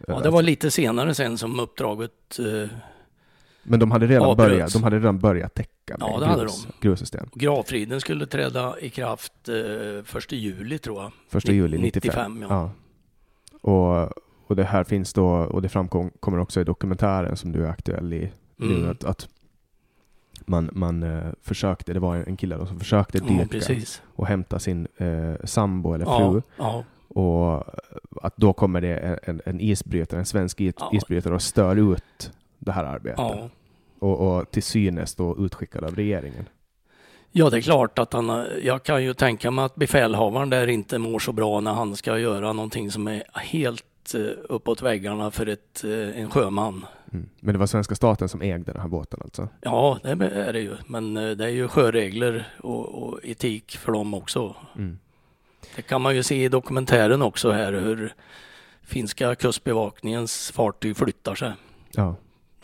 ja, 0.07 0.19
det 0.19 0.29
var 0.29 0.41
lite 0.41 0.71
senare 0.71 1.13
sen 1.13 1.37
som 1.37 1.59
uppdraget 1.59 2.39
eh, 2.39 2.69
Men 3.63 3.79
de 3.79 3.91
hade 3.91 4.07
redan, 4.07 4.27
avbröts. 4.29 4.49
börjat, 4.49 4.73
de 4.73 4.83
hade 4.83 4.95
redan 4.99 5.19
börjat 5.19 5.53
täcka 5.53 5.95
Ja, 5.99 6.19
det 6.19 6.25
hade 6.25 6.41
grus, 6.43 6.67
de. 6.79 6.87
grus 6.87 7.01
och 7.01 7.07
sten. 7.07 7.29
Gravfriden 7.33 8.01
skulle 8.01 8.25
träda 8.25 8.79
i 8.79 8.89
kraft 8.89 9.33
eh, 9.49 10.03
första 10.03 10.35
juli 10.35 10.77
tror 10.77 11.01
jag. 11.01 11.11
Första 11.29 11.51
juli 11.51 11.77
95. 11.77 12.33
95, 12.33 12.45
ja. 12.49 12.71
Och, 13.61 14.11
och 14.47 14.55
det 14.55 14.63
här 14.63 14.83
finns 14.83 15.13
då, 15.13 15.25
och 15.27 15.61
det 15.61 15.69
framkommer 15.69 16.39
också 16.39 16.61
i 16.61 16.63
dokumentären 16.63 17.37
som 17.37 17.51
du 17.51 17.65
är 17.65 17.69
aktuell 17.69 18.13
i 18.13 18.31
nu, 18.55 18.75
Mm. 18.75 18.91
att, 18.91 19.03
att 19.03 19.29
man, 20.45 20.69
man 20.73 21.03
eh, 21.03 21.23
försökte, 21.41 21.93
det 21.93 21.99
var 21.99 22.15
en 22.15 22.37
kille 22.37 22.67
som 22.67 22.79
försökte 22.79 23.17
Ja, 23.17 23.23
dyka 23.23 23.47
precis. 23.47 24.01
och 24.15 24.27
hämta 24.27 24.59
sin 24.59 24.87
eh, 24.97 25.33
sambo 25.43 25.93
eller 25.93 26.05
fru. 26.05 26.41
Ja, 26.57 26.63
ja, 26.65 26.83
Och 27.21 27.63
att 28.23 28.37
då 28.37 28.53
kommer 28.53 28.81
det 28.81 28.97
en, 28.97 29.19
en, 29.23 29.41
en 29.45 29.59
isbrytare, 29.61 30.19
en 30.19 30.25
svensk 30.25 30.61
is, 30.61 30.73
Ja. 30.79 30.89
isbrytare 30.93 31.33
och 31.35 31.41
stör 31.41 31.93
ut 31.93 32.31
det 32.61 32.71
här 32.71 32.83
arbetet. 32.83 33.19
ja. 33.19 33.49
Och, 33.99 34.37
och 34.37 34.51
till 34.51 34.63
synes 34.63 35.15
då 35.15 35.37
utskickad 35.39 35.83
av 35.83 35.95
regeringen. 35.95 36.49
ja, 37.31 37.49
det 37.49 37.57
är 37.57 37.61
klart 37.61 37.99
att 37.99 38.13
han, 38.13 38.47
jag 38.63 38.83
kan 38.83 39.03
ju 39.03 39.13
tänka 39.13 39.51
mig 39.51 39.65
att 39.65 39.75
befälhavaren 39.75 40.49
där 40.49 40.67
inte 40.67 40.97
mår 40.97 41.19
så 41.19 41.31
bra 41.31 41.59
när 41.59 41.73
han 41.73 41.95
ska 41.95 42.19
göra 42.19 42.53
någonting 42.53 42.91
som 42.91 43.07
är 43.07 43.23
helt 43.33 44.13
eh, 44.13 44.21
uppåt 44.49 44.81
väggarna 44.81 45.31
för 45.31 45.45
ett, 45.45 45.83
eh, 45.83 46.21
en 46.21 46.29
sjöman. 46.29 46.85
Mm. 47.13 47.29
Men 47.39 47.53
det 47.53 47.59
var 47.59 47.67
svenska 47.67 47.95
staten 47.95 48.29
som 48.29 48.41
ägde 48.41 48.71
den 48.71 48.81
här 48.81 48.87
båten 48.87 49.19
alltså? 49.23 49.47
Ja, 49.61 49.99
det 50.03 50.09
är 50.09 50.53
det 50.53 50.59
ju. 50.59 50.75
Men 50.87 51.17
eh, 51.17 51.31
det 51.31 51.45
är 51.45 51.49
ju 51.49 51.67
sjöregler 51.67 52.47
och, 52.59 53.03
och 53.03 53.19
etik 53.23 53.77
för 53.77 53.91
dem 53.91 54.13
också. 54.13 54.55
Mm. 54.77 54.99
Det 55.75 55.81
kan 55.81 56.01
man 56.01 56.15
ju 56.15 56.23
se 56.23 56.43
i 56.43 56.49
dokumentären 56.49 57.21
också 57.21 57.51
här 57.51 57.73
hur 57.73 58.13
finska 58.83 59.35
kustbevakningens 59.35 60.51
fartyg 60.51 60.97
flyttar 60.97 61.35
sig. 61.35 61.51
Ja. 61.91 62.15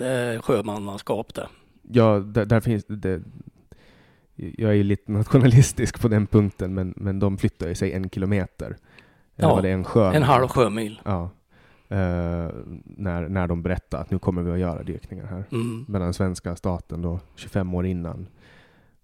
Är 0.01 0.39
sjömannaskap 0.39 1.33
det. 1.33 1.47
Ja, 1.91 2.19
där, 2.19 2.45
där 2.45 2.59
finns 2.59 2.85
det. 2.87 3.21
Jag 4.35 4.69
är 4.71 4.75
ju 4.75 4.83
lite 4.83 5.11
nationalistisk 5.11 6.01
på 6.01 6.07
den 6.07 6.27
punkten, 6.27 6.73
men, 6.73 6.93
men 6.97 7.19
de 7.19 7.37
flyttar 7.37 7.67
ju 7.67 7.75
sig 7.75 7.93
en 7.93 8.09
kilometer. 8.09 8.65
Eller 8.65 9.49
Ja, 9.49 9.55
var 9.55 9.61
det 9.61 9.69
en 9.69 9.83
sjö? 9.83 10.13
En 10.13 10.23
halv 10.23 10.47
sjömil. 10.47 11.01
Ja. 11.05 11.29
Eh, 11.89 12.49
när, 12.83 13.29
när 13.29 13.47
de 13.47 13.61
berättar 13.61 14.01
att 14.01 14.11
nu 14.11 14.19
kommer 14.19 14.41
vi 14.41 14.51
att 14.51 14.59
göra 14.59 14.83
dykningar 14.83 15.25
här. 15.25 15.43
Mm. 15.51 15.85
Medan 15.87 16.13
svenska 16.13 16.55
staten 16.55 17.01
då, 17.01 17.19
25 17.35 17.73
år 17.73 17.85
innan, 17.85 18.27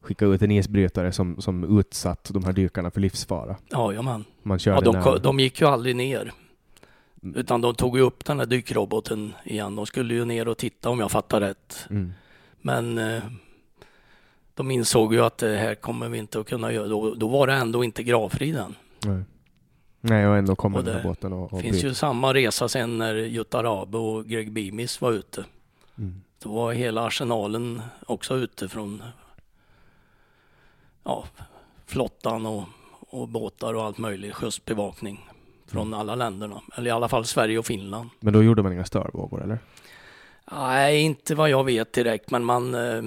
skickade 0.01 0.35
ut 0.35 0.41
en 0.41 0.51
isbrytare 0.51 1.11
som, 1.11 1.41
som 1.41 1.79
utsatt 1.79 2.29
de 2.33 2.43
här 2.45 2.53
dykarna 2.53 2.91
för 2.91 3.01
livsfara. 3.01 3.55
Jajamän. 3.71 4.23
Man 4.43 4.55
Ja, 4.55 4.59
körde 4.59 4.85
de, 4.85 4.95
när, 4.95 5.19
de 5.19 5.39
gick 5.39 5.61
ju 5.61 5.67
aldrig 5.67 5.95
ner. 5.95 6.33
Utan 7.36 7.61
de 7.61 7.76
tog 7.76 7.97
ju 7.97 8.03
upp 8.03 8.26
den 8.26 8.39
här 8.39 8.45
dykroboten 8.45 9.34
igen. 9.43 9.76
De 9.76 9.86
skulle 9.86 10.13
ju 10.13 10.26
ner 10.26 10.47
och 10.47 10.57
titta 10.57 10.89
om 10.89 10.99
jag 10.99 11.11
fattar 11.11 11.39
rätt. 11.39 11.88
mm. 11.89 12.13
Men 12.61 12.97
eh, 12.97 13.24
de 14.53 14.71
insåg 14.71 15.13
ju 15.13 15.26
att 15.26 15.38
det 15.38 15.57
här 15.57 15.76
kommer 15.76 16.09
vi 16.09 16.17
inte 16.17 16.39
att 16.39 16.47
kunna 16.47 16.71
göra. 16.71 16.88
Då, 16.88 17.13
då 17.13 17.28
var 17.28 17.47
det 17.47 17.53
ändå 17.53 17.84
inte 17.84 18.03
gravfriden. 18.03 18.76
Nej. 19.05 19.24
Nej, 20.01 20.28
och 20.28 20.38
ändå 20.38 20.55
kommer 20.55 20.82
den 20.82 20.95
här 20.95 21.03
båten 21.03 21.34
och, 21.34 21.53
och 21.53 21.61
finns 21.61 21.71
bryter. 21.71 21.88
ju 21.88 21.93
samma 21.93 22.34
resa 22.34 22.69
sen 22.69 22.97
när 22.97 23.15
Jutta 23.15 23.63
Rabe 23.63 23.97
och 23.97 24.26
Greg 24.26 24.51
Beamis 24.51 25.01
var 25.01 25.11
ute. 25.11 25.45
Mm. 25.97 26.21
Då 26.39 26.53
var 26.53 26.74
hela 26.74 27.05
arsenalen 27.05 27.82
också 28.07 28.36
ute 28.36 28.69
från 28.69 29.03
ja, 31.03 31.26
flottan 31.86 32.45
och, 32.45 32.63
och 33.09 33.28
båtar 33.28 33.74
och 33.74 33.84
allt 33.84 33.97
möjligt, 33.97 34.34
kustbevakning 34.34 35.30
från 35.74 35.93
alla 35.93 36.15
länderna. 36.15 36.61
Eller 36.76 36.88
i 36.88 36.91
alla 36.91 37.07
fall 37.07 37.26
Sverige 37.26 37.57
och 37.57 37.65
Finland. 37.65 38.09
Men 38.19 38.34
då 38.34 38.43
gjorde 38.43 38.63
man 38.63 38.74
inga 38.74 38.86
störvågor, 38.86 39.43
eller? 39.43 39.59
Nej, 40.51 41.01
inte 41.01 41.36
vad 41.36 41.49
jag 41.49 41.63
vet 41.63 41.93
direkt, 41.93 42.32
men 42.32 42.43
man, 42.43 42.76
eh, 42.76 43.01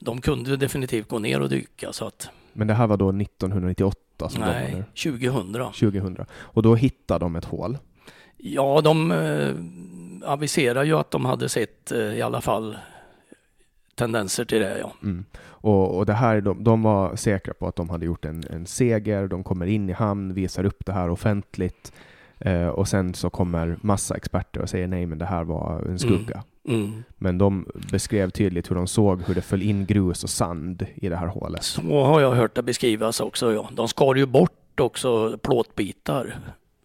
de 0.00 0.20
kunde 0.20 0.56
definitivt 0.56 1.08
gå 1.08 1.18
ner 1.18 1.40
och 1.40 1.48
dyka. 1.48 1.92
Så 1.92 2.06
att, 2.06 2.28
Men 2.52 2.66
det 2.66 2.74
här 2.74 2.86
var 2.86 2.96
då 2.96 3.12
1998 3.12 4.28
som 4.28 4.40
de 4.40 4.46
nej, 4.46 4.72
där. 4.72 5.12
2000. 5.12 5.72
2000. 5.72 6.26
Och 6.30 6.62
då 6.62 6.74
hittade 6.74 7.24
de 7.24 7.36
ett 7.36 7.44
hål. 7.44 7.78
Ja, 8.36 8.80
de 8.84 9.12
eh, 9.12 9.54
aviserar 10.30 10.84
ju 10.84 10.98
att 10.98 11.10
de 11.10 11.24
hade 11.24 11.48
sett 11.48 11.92
eh, 11.92 11.98
i 11.98 12.22
alla 12.22 12.40
fall 12.40 12.76
tendenser 13.96 14.44
till 14.44 14.60
det. 14.60 14.78
Ja. 14.78 14.92
Mm. 15.02 15.24
Och, 15.46 15.96
och 15.96 16.06
det 16.06 16.12
här, 16.12 16.40
de, 16.40 16.64
de 16.64 16.82
var 16.82 17.16
säkra 17.16 17.54
på 17.54 17.68
att 17.68 17.76
de 17.76 17.90
hade 17.90 18.06
gjort 18.06 18.24
en, 18.24 18.44
en 18.50 18.66
seger. 18.66 19.28
De 19.28 19.44
kommer 19.44 19.66
in 19.66 19.90
i 19.90 19.92
hamn, 19.92 20.34
visar 20.34 20.64
upp 20.64 20.86
det 20.86 20.92
här 20.92 21.10
offentligt. 21.10 21.92
Eh, 22.38 22.68
och 22.68 22.88
sen 22.88 23.14
så 23.14 23.30
kommer 23.30 23.78
massa 23.80 24.16
experter 24.16 24.60
och 24.60 24.68
säger 24.68 24.88
nej, 24.88 25.06
men 25.06 25.18
det 25.18 25.24
här 25.24 25.44
var 25.44 25.82
en 25.88 25.98
skugga. 25.98 26.42
Mm. 26.68 27.04
Men 27.16 27.38
de 27.38 27.66
beskrev 27.90 28.30
tydligt 28.30 28.70
hur 28.70 28.76
de 28.76 28.86
såg 28.86 29.22
hur 29.22 29.34
det 29.34 29.42
föll 29.42 29.62
in 29.62 29.86
grus 29.86 30.24
och 30.24 30.30
sand 30.30 30.86
i 30.94 31.08
det 31.08 31.16
här 31.16 31.26
hålet. 31.26 31.62
Så 31.62 32.04
har 32.04 32.20
jag 32.20 32.32
hört 32.32 32.54
det 32.54 32.62
beskrivas 32.62 33.20
också. 33.20 33.52
Ja. 33.52 33.68
De 33.72 33.88
skar 33.88 34.14
ju 34.14 34.26
bort 34.26 34.80
också 34.80 35.38
plåtbitar 35.38 36.38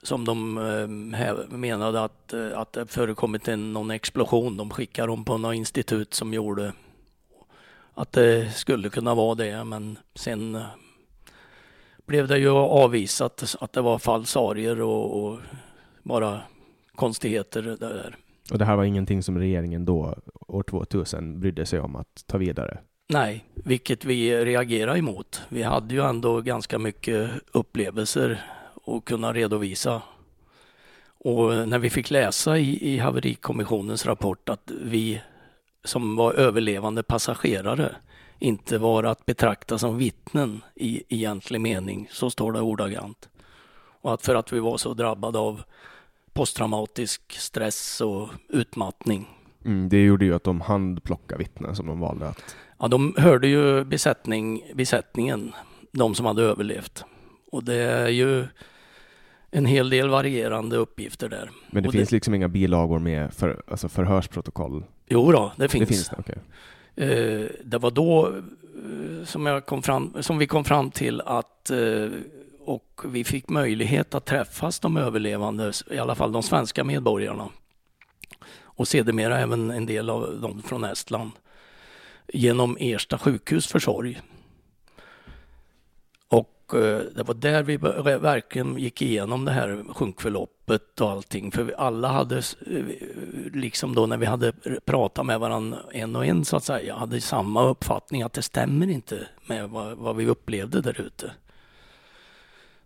som 0.04 0.26
de 0.26 0.58
eh, 0.58 1.58
menade 1.58 2.04
att, 2.04 2.34
eh, 2.34 2.60
att 2.60 2.74
det 2.74 2.86
förekommit 2.86 3.48
en, 3.48 3.74
någon 3.74 3.92
explosion. 3.92 4.58
De 4.58 4.70
skickade 4.70 5.08
dem 5.08 5.26
på 5.26 5.38
något 5.38 5.56
institut 5.56 6.14
som 6.14 6.34
gjorde 6.34 6.74
att 7.94 8.12
det 8.12 8.52
skulle 8.56 8.90
kunna 8.90 9.16
vara 9.16 9.36
det. 9.36 9.64
Men 9.64 9.98
sen 10.16 10.56
eh, 10.56 10.66
blev 12.06 12.28
det 12.28 12.38
ju 12.38 12.50
avvisat 12.50 13.56
att 13.60 13.74
det 13.74 13.82
var 13.82 14.00
falsarier 14.00 14.82
och, 14.82 15.24
och 15.24 15.40
bara 16.04 16.42
konstigheter 16.96 17.62
där. 17.80 18.16
Och 18.52 18.58
det 18.58 18.66
här 18.66 18.76
var 18.76 18.84
ingenting 18.84 19.24
som 19.24 19.38
regeringen 19.38 19.86
då, 19.86 20.16
år 20.48 20.64
2000, 20.64 21.40
brydde 21.40 21.66
sig 21.66 21.80
om 21.80 21.96
att 21.96 22.24
ta 22.28 22.38
vidare. 22.38 22.80
Nej, 23.10 23.46
vilket 23.54 24.06
vi 24.06 24.46
reagerar 24.46 24.98
emot. 24.98 25.42
Vi 25.50 25.64
hade 25.64 25.94
ju 25.94 26.02
ändå 26.02 26.42
ganska 26.42 26.80
mycket 26.80 27.32
upplevelser 27.52 28.44
att 28.86 29.06
kunna 29.06 29.34
redovisa. 29.34 30.02
Och 31.24 31.68
när 31.68 31.80
vi 31.80 31.90
fick 31.90 32.10
läsa 32.12 32.58
i, 32.58 32.94
i 32.94 32.98
haverikommissionens 32.98 34.06
rapport 34.06 34.50
att 34.50 34.72
vi 34.82 35.22
som 35.84 36.16
var 36.16 36.34
överlevande 36.34 37.04
passagerare 37.04 37.96
inte 38.40 38.78
var 38.78 39.04
att 39.04 39.26
betrakta 39.26 39.78
som 39.78 39.98
vittnen 39.98 40.62
i 40.76 41.04
egentlig 41.10 41.62
mening, 41.62 42.08
så 42.12 42.30
står 42.30 42.52
det 42.52 42.62
ordagrant. 42.62 43.30
Och 44.02 44.14
att 44.14 44.22
för 44.22 44.36
att 44.36 44.54
vi 44.54 44.60
var 44.60 44.78
så 44.78 44.94
drabbade 44.94 45.40
av 45.40 45.64
posttraumatisk 46.34 47.22
stress 47.32 48.02
och 48.02 48.30
utmattning 48.50 49.28
Mm, 49.66 49.90
det 49.90 50.04
gjorde 50.04 50.26
ju 50.26 50.36
att 50.36 50.44
de 50.44 50.62
handplockade 50.62 51.40
vittnen 51.40 51.76
som 51.76 51.88
de 51.88 52.00
valde 52.00 52.28
att... 52.28 52.56
Ja, 52.80 52.88
de 52.88 53.16
hörde 53.18 53.48
ju 53.48 53.84
besättning, 53.84 54.72
besättningen, 54.76 55.54
de 55.92 56.16
som 56.16 56.26
hade 56.26 56.44
överlevt. 56.44 57.06
Och 57.52 57.64
det 57.64 57.76
är 57.76 58.08
ju 58.08 58.48
en 59.52 59.66
hel 59.66 59.90
del 59.90 60.10
varierande 60.10 60.78
uppgifter 60.78 61.30
där. 61.30 61.50
Men 61.72 61.84
det 61.84 61.90
Och 61.90 61.94
finns 61.94 62.12
liksom 62.12 62.34
inga 62.34 62.48
bilagor 62.48 63.00
med 63.00 63.34
för, 63.34 63.64
alltså 63.68 63.90
förhörsprotokoll? 63.90 64.84
Jo 65.08 65.32
då, 65.32 65.52
det 65.56 65.70
finns. 65.70 65.90
Det 65.90 65.96
finns 65.96 66.10
det, 66.10 66.16
okej. 66.20 66.38
Eh, 66.96 67.48
det 67.64 67.78
var 67.78 67.92
då 67.92 68.28
eh, 68.28 69.26
som, 69.26 69.46
jag 69.46 69.66
kom 69.66 69.84
fram, 69.84 70.14
som 70.20 70.38
vi 70.38 70.48
kom 70.48 70.64
fram 70.64 70.92
till 70.92 71.22
att 71.22 71.70
eh, 71.70 72.08
och 72.66 73.02
vi 73.06 73.24
fick 73.24 73.50
möjlighet 73.50 74.16
att 74.16 74.26
träffas 74.26 74.80
de 74.80 74.98
överlevande, 74.98 75.72
i 75.92 75.98
alla 75.98 76.16
fall 76.16 76.32
de 76.32 76.44
svenska 76.44 76.84
medborgarna. 76.84 77.50
Och 78.64 78.88
sedermera 78.88 79.40
även 79.40 79.72
en 79.72 79.86
del 79.86 80.10
av 80.10 80.42
dem 80.42 80.62
från 80.66 80.84
Estland. 80.84 81.32
Genom 82.34 82.78
Ersta 82.80 83.18
sjukhus 83.18 83.68
försorg. 83.68 84.22
Eh, 86.74 87.00
det 87.16 87.24
var 87.24 87.34
där 87.34 87.64
vi 87.64 87.78
verkligen 88.18 88.78
gick 88.78 89.02
igenom 89.02 89.46
det 89.46 89.52
här 89.52 89.84
sjunkförloppet 89.94 91.02
och 91.02 91.10
allting. 91.10 91.52
För 91.52 91.74
alla 91.78 92.08
hade, 92.08 92.38
eh, 92.38 92.76
eh, 92.76 92.84
liksom 93.54 93.96
då 93.96 94.06
när 94.06 94.18
vi 94.18 94.26
hade 94.26 94.54
pratat 94.86 95.26
med 95.26 95.40
varandra 95.40 95.80
en 95.92 96.16
och 96.16 96.26
en 96.26 96.46
så 96.46 96.58
att 96.58 96.64
säga, 96.64 96.96
hade 96.96 97.22
samma 97.22 97.64
uppfattning 97.64 98.22
att 98.22 98.34
det 98.34 98.42
stämmer 98.42 98.90
inte 98.90 99.28
med 99.46 99.70
vad, 99.70 99.98
vad 99.98 100.16
vi 100.16 100.28
upplevde 100.28 100.82
där 100.82 101.02
ute. 101.02 101.32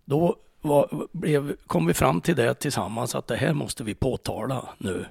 Då 0.06 0.36
var, 0.62 1.08
blev, 1.12 1.56
kom 1.68 1.88
vi 1.88 1.94
fram 1.94 2.22
till 2.22 2.36
det 2.36 2.54
tillsammans 2.54 3.16
att 3.16 3.28
det 3.28 3.36
här 3.36 3.54
måste 3.54 3.84
vi 3.84 3.96
påtala 3.96 4.70
nu. 4.78 5.06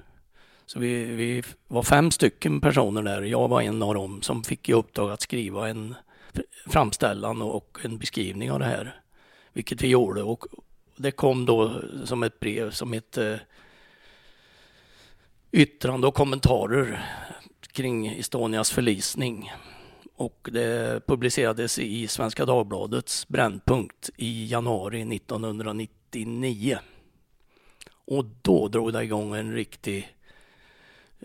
Så 0.65 0.79
vi, 0.79 1.03
vi 1.03 1.43
var 1.67 1.83
fem 1.83 2.11
stycken 2.11 2.61
personer 2.61 3.03
där, 3.03 3.21
jag 3.21 3.47
var 3.47 3.61
en 3.61 3.83
av 3.83 3.93
dem, 3.93 4.21
som 4.21 4.43
fick 4.43 4.69
i 4.69 4.73
uppdrag 4.73 5.11
att 5.11 5.21
skriva 5.21 5.69
en 5.69 5.95
framställan 6.65 7.41
och 7.41 7.77
en 7.83 7.97
beskrivning 7.97 8.51
av 8.51 8.59
det 8.59 8.65
här. 8.65 9.01
Vilket 9.53 9.81
vi 9.81 9.87
gjorde 9.87 10.23
och 10.23 10.45
det 10.95 11.11
kom 11.11 11.45
då 11.45 11.81
som 12.05 12.23
ett 12.23 12.39
brev 12.39 12.71
som 12.71 12.93
ett 12.93 13.17
eh, 13.17 13.35
yttrande 15.51 16.07
och 16.07 16.13
kommentarer 16.13 17.05
kring 17.71 18.07
Estonias 18.07 18.71
förlisning. 18.71 19.51
Och 20.15 20.49
det 20.51 21.01
publicerades 21.07 21.79
i 21.79 22.07
Svenska 22.07 22.45
Dagbladets 22.45 23.27
Brännpunkt 23.27 24.09
i 24.17 24.45
januari 24.45 25.15
1999. 25.15 26.77
Och 28.05 28.25
då 28.25 28.67
drog 28.67 28.93
det 28.93 29.03
igång 29.03 29.35
en 29.35 29.53
riktig 29.53 30.15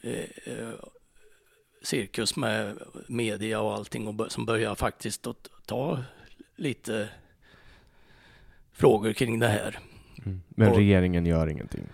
eh 0.02 0.74
cirkus 1.82 2.36
med 2.36 2.78
media 3.06 3.60
och 3.60 3.74
allting 3.74 4.08
och 4.08 4.32
som 4.32 4.46
börjar 4.46 4.74
faktiskt 4.74 5.26
att 5.26 5.50
ta 5.66 5.98
lite 6.56 7.08
frågor 8.72 9.12
kring 9.12 9.38
det 9.38 9.48
här. 9.48 9.78
Mm. 10.24 10.42
Men 10.48 10.68
och, 10.68 10.76
regeringen 10.76 11.26
gör 11.26 11.46
ingenting? 11.46 11.84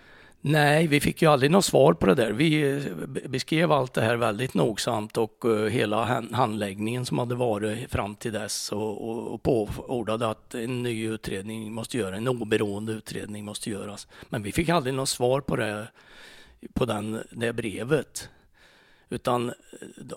Nej, 0.40 0.86
vi 0.86 1.00
fick 1.00 1.22
ju 1.22 1.28
aldrig 1.28 1.50
något 1.50 1.64
svar 1.64 1.92
på 1.92 2.06
det 2.06 2.14
där. 2.14 2.32
Vi 2.32 2.82
beskrev 3.28 3.72
allt 3.72 3.94
det 3.94 4.00
här 4.00 4.16
väldigt 4.16 4.54
nogsamt 4.54 5.16
och 5.16 5.44
uh, 5.44 5.66
hela 5.66 6.24
handläggningen 6.32 7.06
som 7.06 7.18
hade 7.18 7.34
varit 7.34 7.90
fram 7.90 8.14
till 8.14 8.32
dess 8.32 8.72
och, 8.72 9.08
och, 9.08 9.34
och 9.34 9.42
påordade 9.42 10.28
att 10.28 10.54
en 10.54 10.82
ny 10.82 11.06
utredning 11.08 11.72
måste 11.72 11.98
göras, 11.98 12.18
en 12.18 12.28
oberoende 12.28 12.92
utredning 12.92 13.44
måste 13.44 13.70
göras. 13.70 14.08
Men 14.28 14.42
vi 14.42 14.52
fick 14.52 14.68
aldrig 14.68 14.94
något 14.94 15.08
svar 15.08 15.40
på 15.40 15.56
det, 15.56 15.88
på 16.74 16.84
den, 16.84 17.22
det 17.30 17.52
brevet. 17.52 18.28
Utan 19.08 19.48
eh, 19.48 19.54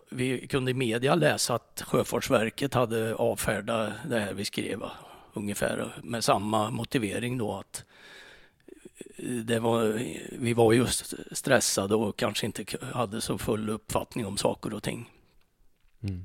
vi 0.09 0.47
kunde 0.47 0.71
i 0.71 0.73
media 0.73 1.15
läsa 1.15 1.55
att 1.55 1.83
Sjöfartsverket 1.87 2.73
hade 2.73 3.15
avfärdat 3.15 3.93
det 4.09 4.19
här 4.19 4.33
vi 4.33 4.45
skrev 4.45 4.83
ungefär 5.33 5.93
med 6.03 6.23
samma 6.23 6.69
motivering 6.69 7.37
då 7.37 7.57
att 7.57 7.85
eh, 9.17 9.31
det 9.31 9.59
var, 9.59 10.01
vi 10.31 10.53
var 10.53 10.73
just 10.73 11.13
stressade 11.31 11.95
och 11.95 12.17
kanske 12.17 12.45
inte 12.45 12.65
hade 12.93 13.21
så 13.21 13.37
full 13.37 13.69
uppfattning 13.69 14.25
om 14.25 14.37
saker 14.37 14.73
och 14.73 14.83
ting. 14.83 15.09
Mm. 16.01 16.23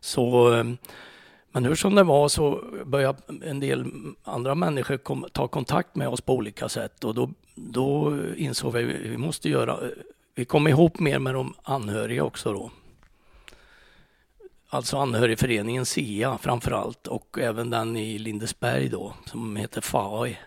Så, 0.00 0.54
eh, 0.54 0.64
men 1.52 1.64
hur 1.64 1.74
som 1.74 1.94
det 1.94 2.02
var 2.02 2.28
så 2.28 2.64
började 2.84 3.18
en 3.42 3.60
del 3.60 3.92
andra 4.24 4.54
människor 4.54 4.96
kom, 4.96 5.26
ta 5.32 5.48
kontakt 5.48 5.96
med 5.96 6.08
oss 6.08 6.20
på 6.20 6.34
olika 6.34 6.68
sätt 6.68 7.04
och 7.04 7.14
då, 7.14 7.30
då 7.54 8.18
insåg 8.36 8.72
vi 8.72 8.84
att 8.84 9.00
vi 9.00 9.16
måste 9.16 9.48
göra 9.48 9.80
vi 10.38 10.44
kom 10.44 10.68
ihop 10.68 11.00
mer 11.00 11.18
med 11.18 11.34
de 11.34 11.54
anhöriga 11.62 12.24
också 12.24 12.52
då. 12.52 12.70
Alltså 14.68 14.98
anhörigföreningen 14.98 15.86
SIA 15.86 16.38
framför 16.38 16.70
allt 16.70 17.06
och 17.06 17.38
även 17.38 17.70
den 17.70 17.96
i 17.96 18.18
Lindesberg 18.18 18.88
då 18.88 19.14
som 19.26 19.56
heter 19.56 19.80
FAI. 19.80 20.38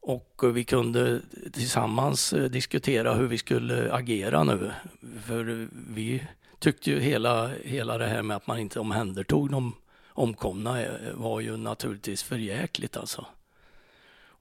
Och 0.00 0.42
vi 0.54 0.64
kunde 0.64 1.20
tillsammans 1.52 2.32
eh, 2.32 2.44
diskutera 2.44 3.14
hur 3.14 3.26
vi 3.26 3.38
skulle 3.38 3.92
agera 3.92 4.44
nu. 4.44 4.72
För 5.26 5.68
vi 5.88 6.26
tyckte 6.58 6.90
ju 6.90 7.00
hela, 7.00 7.48
hela 7.48 7.98
det 7.98 8.06
här 8.06 8.22
med 8.22 8.36
att 8.36 8.46
man 8.46 8.58
inte 8.58 8.80
omhändertog 8.80 9.50
de 9.50 9.74
omkomna 10.08 10.82
eh, 10.82 10.90
var 11.14 11.40
ju 11.40 11.56
naturligtvis 11.56 12.22
förjäkligt 12.22 12.96
alltså. 12.96 13.26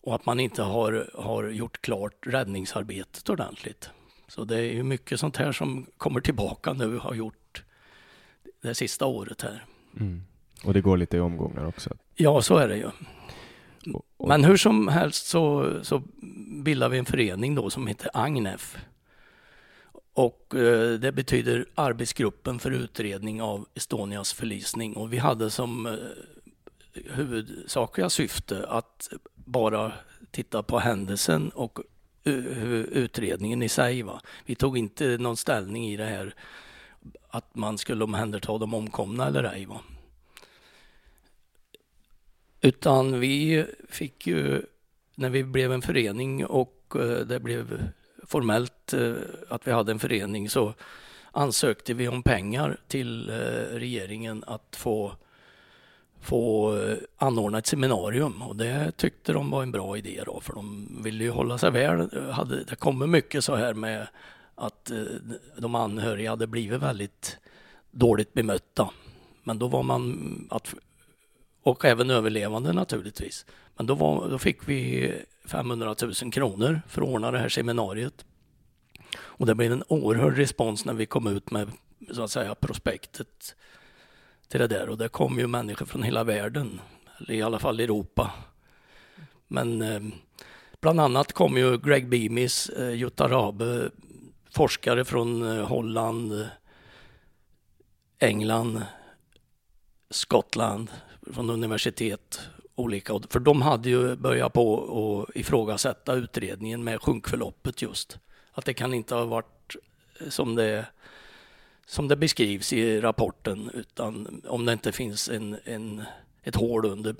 Och 0.01 0.15
att 0.15 0.25
man 0.25 0.39
inte 0.39 0.63
har, 0.63 1.11
har 1.13 1.49
gjort 1.49 1.81
klart 1.81 2.27
räddningsarbetet 2.27 3.29
ordentligt. 3.29 3.89
Så 4.27 4.43
det 4.43 4.57
är 4.57 4.73
ju 4.73 4.83
mycket 4.83 5.19
sånt 5.19 5.37
här 5.37 5.51
som 5.51 5.85
kommer 5.97 6.21
tillbaka 6.21 6.73
nu 6.73 6.95
och 6.95 7.01
har 7.01 7.13
gjort 7.13 7.63
det 8.61 8.75
sista 8.75 9.05
året 9.05 9.41
här. 9.41 9.65
Mm. 9.99 10.23
Och 10.63 10.73
det 10.73 10.81
går 10.81 10.97
lite 10.97 11.17
i 11.17 11.19
omgångar 11.19 11.65
också? 11.65 11.89
Ja, 12.15 12.41
så 12.41 12.57
är 12.57 12.67
det 12.67 12.77
ju. 12.77 12.89
Men 14.27 14.43
hur 14.43 14.57
som 14.57 14.87
helst 14.87 15.25
så, 15.25 15.73
så 15.81 16.03
bildar 16.63 16.89
vi 16.89 16.97
en 16.97 17.05
förening 17.05 17.55
då 17.55 17.69
som 17.69 17.87
heter 17.87 18.09
AGNEF. 18.13 18.77
Och 20.13 20.55
eh, 20.55 20.99
det 20.99 21.11
betyder 21.11 21.65
Arbetsgruppen 21.75 22.59
för 22.59 22.71
utredning 22.71 23.41
av 23.41 23.67
Estonias 23.73 24.33
förlisning. 24.33 24.95
Och 24.95 25.13
vi 25.13 25.17
hade 25.17 25.49
som 25.49 25.85
eh, 25.85 25.93
huvudsakliga 26.93 28.09
syfte 28.09 28.67
att 28.67 29.09
bara 29.35 29.91
titta 30.31 30.63
på 30.63 30.79
händelsen 30.79 31.49
och 31.49 31.79
utredningen 32.25 33.63
i 33.63 33.69
sig. 33.69 34.01
Va? 34.01 34.21
Vi 34.45 34.55
tog 34.55 34.77
inte 34.77 35.17
någon 35.17 35.37
ställning 35.37 35.87
i 35.87 35.97
det 35.97 36.05
här 36.05 36.35
att 37.27 37.55
man 37.55 37.77
skulle 37.77 38.03
omhänderta 38.03 38.57
de 38.57 38.73
omkomna 38.73 39.27
eller 39.27 39.43
ej. 39.43 39.65
Va? 39.65 39.81
Utan 42.61 43.19
vi 43.19 43.65
fick 43.89 44.27
ju, 44.27 44.61
när 45.15 45.29
vi 45.29 45.43
blev 45.43 45.71
en 45.71 45.81
förening 45.81 46.45
och 46.45 46.93
eh, 46.95 47.19
det 47.19 47.39
blev 47.39 47.89
formellt 48.23 48.93
eh, 48.93 49.13
att 49.49 49.67
vi 49.67 49.71
hade 49.71 49.91
en 49.91 49.99
förening 49.99 50.49
så 50.49 50.73
ansökte 51.31 51.93
vi 51.93 52.07
om 52.07 52.23
pengar 52.23 52.77
till 52.87 53.29
eh, 53.29 53.35
regeringen 53.71 54.43
att 54.47 54.75
få 54.75 55.15
få 56.25 56.75
eh, 56.77 56.97
anordna 57.17 57.57
ett 57.57 57.67
seminarium 57.67 58.41
och 58.41 58.55
det 58.55 58.91
tyckte 58.97 59.33
de 59.33 59.49
var 59.49 59.63
en 59.63 59.71
bra 59.71 59.97
idé 59.97 60.23
då 60.25 60.39
för 60.39 60.53
de 60.53 60.87
ville 61.03 61.23
ju 61.23 61.29
hålla 61.29 61.57
sig 61.57 61.71
väl. 61.71 62.09
Det 62.67 62.75
kommer 62.75 63.07
mycket 63.07 63.43
så 63.43 63.55
här 63.55 63.73
med 63.73 64.07
att 64.55 64.91
eh, 64.91 64.97
de 65.57 65.75
anhöriga 65.75 66.29
hade 66.29 66.47
blivit 66.47 66.81
väldigt 66.81 67.37
dåligt 67.91 68.33
bemötta. 68.33 68.89
Men 69.43 69.59
då 69.59 69.67
var 69.67 69.83
man 69.83 70.47
att 70.49 70.73
och 71.63 71.85
även 71.85 72.09
överlevande 72.09 72.73
naturligtvis. 72.73 73.45
Men 73.77 73.85
då, 73.85 73.95
var, 73.95 74.29
då 74.29 74.37
fick 74.37 74.69
vi 74.69 75.13
500 75.45 75.95
000 76.01 76.31
kronor 76.31 76.81
för 76.87 77.01
att 77.01 77.07
ordna 77.07 77.31
det 77.31 77.39
här 77.39 77.49
seminariet. 77.49 78.25
Och 79.17 79.45
det 79.45 79.55
blev 79.55 79.71
en 79.71 79.83
oerhörd 79.87 80.37
respons 80.37 80.85
när 80.85 80.93
vi 80.93 81.05
kom 81.05 81.27
ut 81.27 81.51
med 81.51 81.71
så 82.11 82.23
att 82.23 82.31
säga 82.31 82.55
prospektet 82.55 83.55
till 84.47 84.59
det 84.59 84.67
där 84.67 84.89
och 84.89 84.97
det 84.97 85.09
kom 85.09 85.39
ju 85.39 85.47
människor 85.47 85.85
från 85.85 86.03
hela 86.03 86.23
världen, 86.23 86.81
eller 87.17 87.33
i 87.33 87.41
alla 87.41 87.59
fall 87.59 87.79
Europa. 87.79 88.31
Men 89.47 89.81
eh, 89.81 90.01
bland 90.81 90.99
annat 90.99 91.33
kom 91.33 91.57
ju 91.57 91.77
Greg 91.77 92.09
Beamis, 92.09 92.69
eh, 92.69 92.89
Jutta 92.89 93.27
Rabe, 93.27 93.89
forskare 94.49 95.05
från 95.05 95.57
eh, 95.57 95.65
Holland, 95.65 96.47
England, 98.19 98.81
Skottland, 100.09 100.91
från 101.33 101.49
universitet 101.49 102.39
olika. 102.75 103.19
För 103.29 103.39
de 103.39 103.61
hade 103.61 103.89
ju 103.89 104.15
börjat 104.15 104.53
på 104.53 105.25
att 105.27 105.35
ifrågasätta 105.35 106.13
utredningen 106.13 106.83
med 106.83 107.01
sjunkförloppet 107.01 107.81
just. 107.81 108.19
Att 108.51 108.65
det 108.65 108.73
kan 108.73 108.93
inte 108.93 109.15
ha 109.15 109.25
varit 109.25 109.75
eh, 110.19 110.29
som 110.29 110.55
det 110.55 110.85
som 111.85 112.07
det 112.07 112.15
beskrivs 112.15 112.73
i 112.73 113.01
rapporten, 113.01 113.69
utan 113.73 114.41
om 114.47 114.65
det 114.65 114.73
inte 114.73 114.91
finns 114.91 115.29
en, 115.29 115.57
en, 115.63 116.01
ett 116.43 116.55
hål 116.55 116.85
under, 116.85 117.15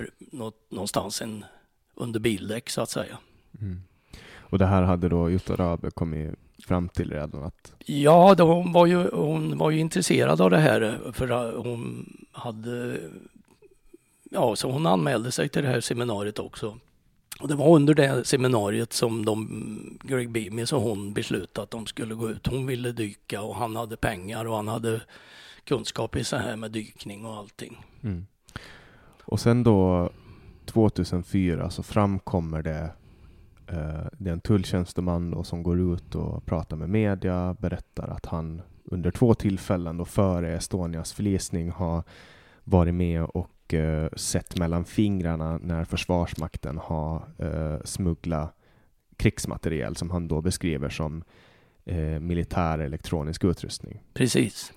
någonstans 0.70 1.22
en, 1.22 1.46
under 1.96 2.20
bildäck 2.20 2.70
så 2.70 2.82
att 2.82 2.90
säga. 2.90 3.18
Mm. 3.62 3.82
Och 4.40 4.60
det 4.60 4.66
här 4.66 4.84
hade 4.84 5.10
då 5.10 5.30
Jutta 5.30 5.56
Rabe 5.56 5.92
kommit 5.92 6.36
fram 6.68 6.90
till 6.90 7.12
redan 7.12 7.44
att? 7.44 7.74
Ja, 7.86 8.36
då, 8.36 8.54
hon, 8.54 8.72
var 8.72 8.86
ju, 8.86 9.10
hon 9.10 9.58
var 9.58 9.72
ju 9.72 9.80
intresserad 9.80 10.42
av 10.42 10.50
det 10.50 10.58
här 10.58 11.00
för 11.14 11.54
hon 11.58 12.10
hade 12.32 13.00
Ja, 14.32 14.56
så 14.56 14.72
hon 14.72 14.86
anmälde 14.86 15.32
sig 15.32 15.50
till 15.50 15.64
det 15.64 15.70
här 15.70 15.82
seminariet 15.82 16.40
också. 16.40 16.78
Och 17.40 17.48
det 17.48 17.56
var 17.56 17.76
under 17.76 17.94
det 17.94 18.28
seminariet 18.28 18.94
som 18.94 19.26
de, 19.26 20.00
Greg 20.04 20.30
Beamis 20.30 20.74
och 20.74 20.82
hon 20.82 21.14
beslutade 21.14 21.64
att 21.64 21.72
de 21.72 21.86
skulle 21.86 22.16
gå 22.16 22.30
ut. 22.30 22.48
Hon 22.48 22.66
ville 22.66 22.92
dyka 22.92 23.42
och 23.42 23.56
han 23.56 23.76
hade 23.76 23.98
pengar 23.98 24.46
och 24.46 24.56
han 24.56 24.68
hade 24.68 25.02
kunskap 25.64 26.16
i 26.16 26.24
så 26.24 26.38
här 26.38 26.56
med 26.56 26.72
dykning 26.72 27.26
och 27.26 27.36
allting. 27.36 27.86
Mm. 28.04 28.26
Och 29.26 29.40
sen 29.40 29.64
då 29.64 30.10
2004 30.66 31.70
så 31.70 31.84
framkommer 31.84 32.62
det 32.62 32.90
eh, 33.68 34.06
det 34.12 34.30
är 34.30 34.34
en 34.34 34.42
tulltjänsteman 34.42 35.32
då 35.32 35.44
som 35.44 35.64
går 35.64 35.94
ut 35.94 36.16
och 36.16 36.46
pratar 36.46 36.78
med 36.78 36.90
media, 36.90 37.56
berättar 37.60 38.08
att 38.08 38.26
han 38.26 38.62
under 38.84 39.12
två 39.12 39.34
tillfällen 39.34 39.98
då 39.98 40.06
före 40.06 40.56
Estonias 40.56 41.14
förlisning 41.14 41.72
har 41.72 42.04
varit 42.64 42.94
med 42.94 43.24
och 43.24 43.50
och 43.66 43.74
eh, 43.74 44.10
sett 44.16 44.58
mellan 44.60 44.86
fingrarna 44.86 45.58
när 45.58 45.84
Försvarsmakten 45.86 46.78
har 46.78 47.28
eh, 47.38 47.78
smugglat 47.84 48.56
krigsmateriel 49.18 49.96
som 49.96 50.12
han 50.12 50.28
då 50.28 50.42
beskriver 50.42 50.90
som 50.90 51.24
eh, 51.86 52.20
militär 52.20 52.80
elektronisk 52.80 53.44
utrustning. 53.44 54.02
Precis. 54.14 54.74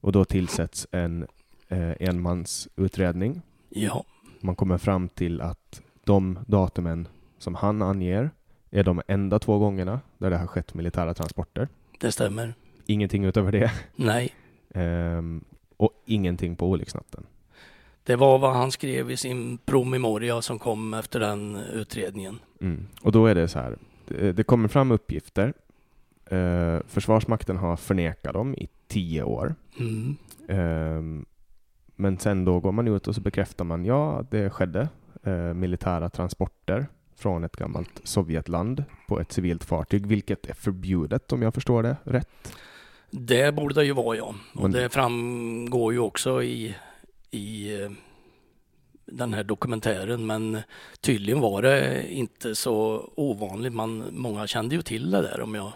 Och 0.00 0.12
då 0.12 0.24
tillsätts 0.24 0.86
en 0.90 1.26
eh, 1.68 1.92
enmansutredning. 2.00 3.42
Ja, 3.68 4.04
Man 4.40 4.56
kommer 4.56 4.78
fram 4.78 5.08
till 5.08 5.40
att 5.40 5.82
de 6.04 6.38
datumen 6.46 7.08
som 7.38 7.54
han 7.54 7.82
anger 7.82 8.30
är 8.70 8.84
de 8.84 9.02
enda 9.08 9.38
två 9.38 9.58
gångerna 9.58 10.00
där 10.18 10.30
det 10.30 10.38
har 10.38 10.46
skett 10.46 10.74
militära 10.74 11.14
transporter. 11.14 11.68
det 12.00 12.12
stämmer. 12.12 12.54
Ingenting 12.86 13.24
utöver 13.24 13.52
det. 13.52 13.72
Nej, 13.96 14.34
Ehm, 14.74 15.44
och 15.76 15.90
ingenting 16.06 16.56
på 16.56 16.68
olycksnatten. 16.70 17.26
Det 18.04 18.16
var 18.16 18.38
vad 18.38 18.54
han 18.54 18.72
skrev 18.72 19.10
i 19.10 19.16
sin 19.16 19.58
promemoria 19.58 20.42
som 20.42 20.58
kom 20.58 20.94
efter 20.94 21.20
den 21.20 21.56
utredningen. 21.56 22.38
Mm. 22.60 22.86
Och 23.02 23.12
då 23.12 23.26
är 23.26 23.34
det 23.34 23.48
så 23.48 23.58
här, 23.58 23.76
det, 24.32 24.46
kommer 24.46 24.68
fram 24.68 24.90
uppgifter. 24.90 25.52
Eh, 26.26 26.78
Försvarsmakten 26.86 27.56
har 27.56 27.76
förnekat 27.76 28.32
dem 28.32 28.54
i 28.54 28.68
tio 28.88 29.22
år. 29.22 29.54
Mm. 29.78 30.16
Ehm, 30.48 31.24
men 31.96 32.18
sen 32.18 32.44
då 32.44 32.60
går 32.60 32.72
man 32.72 32.88
ut 32.88 33.08
och 33.08 33.14
så 33.14 33.20
bekräftar 33.20 33.64
man, 33.64 33.84
ja, 33.84 34.24
det 34.30 34.50
skedde 34.50 34.88
eh, 35.22 35.32
militära 35.34 36.08
transporter 36.08 36.86
från 37.16 37.44
ett 37.44 37.56
gammalt 37.56 38.00
Sovjetland 38.04 38.84
på 39.08 39.20
ett 39.20 39.32
civilt 39.32 39.64
fartyg, 39.64 40.06
vilket 40.06 40.46
är 40.46 40.54
förbjudet 40.54 41.32
om 41.32 41.42
jag 41.42 41.54
förstår 41.54 41.82
det 41.82 41.96
rätt. 42.04 42.54
Det 43.10 43.54
borde 43.54 43.74
det 43.74 43.84
ju 43.84 43.92
vara 43.92 44.16
ja. 44.16 44.34
Och 44.54 44.62
Men- 44.62 44.70
det 44.70 44.88
framgår 44.88 45.92
ju 45.92 45.98
också 45.98 46.42
i, 46.42 46.76
i 47.32 47.80
eh, 47.82 47.90
den 49.06 49.34
här 49.34 49.44
dokumentären. 49.44 50.26
Men 50.26 50.58
tydligen 51.00 51.40
var 51.40 51.62
det 51.62 52.06
inte 52.12 52.54
så 52.54 53.10
ovanligt. 53.16 53.72
Man, 53.72 54.04
många 54.10 54.46
kände 54.46 54.74
ju 54.74 54.82
till 54.82 55.10
det 55.10 55.22
där 55.22 55.40
om 55.40 55.54
jag, 55.54 55.72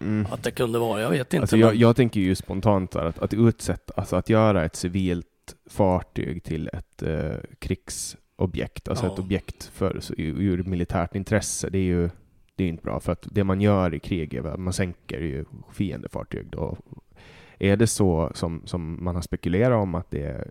Mm. 0.00 0.26
att 0.32 0.42
det 0.42 0.50
kunde 0.50 0.78
vara. 0.78 1.00
Jag 1.00 1.10
vet 1.10 1.34
inte. 1.34 1.42
Alltså 1.42 1.56
jag, 1.56 1.74
jag 1.74 1.96
tänker 1.96 2.20
ju 2.20 2.34
spontant 2.34 2.96
att, 2.96 3.18
att 3.18 3.34
utsätta, 3.34 3.92
alltså 3.96 4.16
att 4.16 4.28
göra 4.28 4.64
ett 4.64 4.76
civilt 4.76 5.26
fartyg 5.66 6.44
till 6.44 6.70
ett 6.72 7.02
eh, 7.02 7.36
krigsobjekt, 7.58 8.88
alltså 8.88 9.06
Ja. 9.06 9.12
ett 9.12 9.18
objekt 9.18 9.64
för, 9.74 10.00
så, 10.00 10.14
ur, 10.18 10.40
ur 10.40 10.62
militärt 10.62 11.14
intresse, 11.14 11.70
det 11.70 11.78
är 11.78 11.82
ju 11.82 12.10
det 12.56 12.64
är 12.64 12.68
inte 12.68 12.82
bra. 12.82 13.00
För 13.00 13.12
att 13.12 13.26
det 13.30 13.44
man 13.44 13.60
gör 13.60 13.94
i 13.94 13.98
krig 14.00 14.34
är 14.34 14.42
att 14.46 14.60
man 14.60 14.72
sänker 14.72 15.20
ju 15.20 15.44
fiendefartyg. 15.72 16.46
Då. 16.50 16.76
Är 17.58 17.76
det 17.76 17.86
så 17.86 18.30
som, 18.34 18.62
som 18.64 19.04
man 19.04 19.14
har 19.14 19.22
spekulerat 19.22 19.82
om 19.82 19.94
att 19.94 20.10
det 20.10 20.22
är 20.22 20.50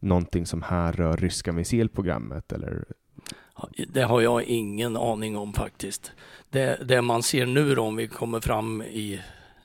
någonting 0.00 0.46
som 0.46 0.62
här 0.62 0.92
rör 0.92 1.16
ryska 1.16 1.52
missilprogrammet 1.52 2.52
eller 2.52 2.84
det 3.88 4.02
har 4.02 4.20
jag 4.20 4.42
ingen 4.42 4.96
aning 4.96 5.36
om 5.36 5.52
faktiskt. 5.52 6.12
Det, 6.50 6.80
det 6.84 7.02
man 7.02 7.22
ser 7.22 7.46
nu 7.46 7.74
då, 7.74 7.82
om 7.82 7.96
vi 7.96 8.08
kommer 8.08 8.40
fram 8.40 8.82
i 8.82 9.20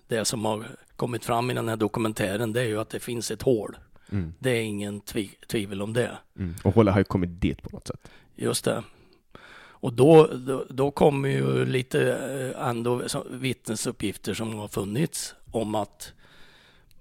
det 0.08 0.26
som 0.26 0.46
har 0.46 0.66
kommit 0.96 1.26
fram 1.26 1.52
i 1.52 1.54
den 1.54 1.68
här 1.68 1.76
dokumentären, 1.76 2.54
det 2.54 2.62
är 2.62 2.66
ju 2.66 2.80
att 2.80 2.90
det 2.90 3.00
finns 3.00 3.32
ett 3.32 3.42
hål. 3.42 3.78
mm. 4.12 4.34
Det 4.40 4.50
är 4.50 4.62
ingen 4.62 5.02
tvi, 5.02 5.32
tvivel 5.48 5.82
om 5.82 5.94
det. 5.94 6.18
Mm. 6.40 6.56
Och 6.64 6.76
hålla 6.76 6.92
har 6.92 7.00
ju 7.00 7.04
kommit 7.04 7.42
dit 7.42 7.62
på 7.62 7.70
något 7.70 7.88
sätt. 7.88 8.12
Just 8.36 8.66
det. 8.66 8.84
Och 9.58 9.94
då, 9.94 10.28
då, 10.28 10.66
då 10.70 10.92
kommer 10.92 11.30
ju 11.30 11.66
lite 11.66 12.14
eh, 12.14 12.68
ändå 12.68 13.02
vittnesuppgifter 13.30 14.34
som 14.34 14.54
har 14.54 14.68
funnits 14.68 15.36
om 15.52 15.76
att 15.76 16.14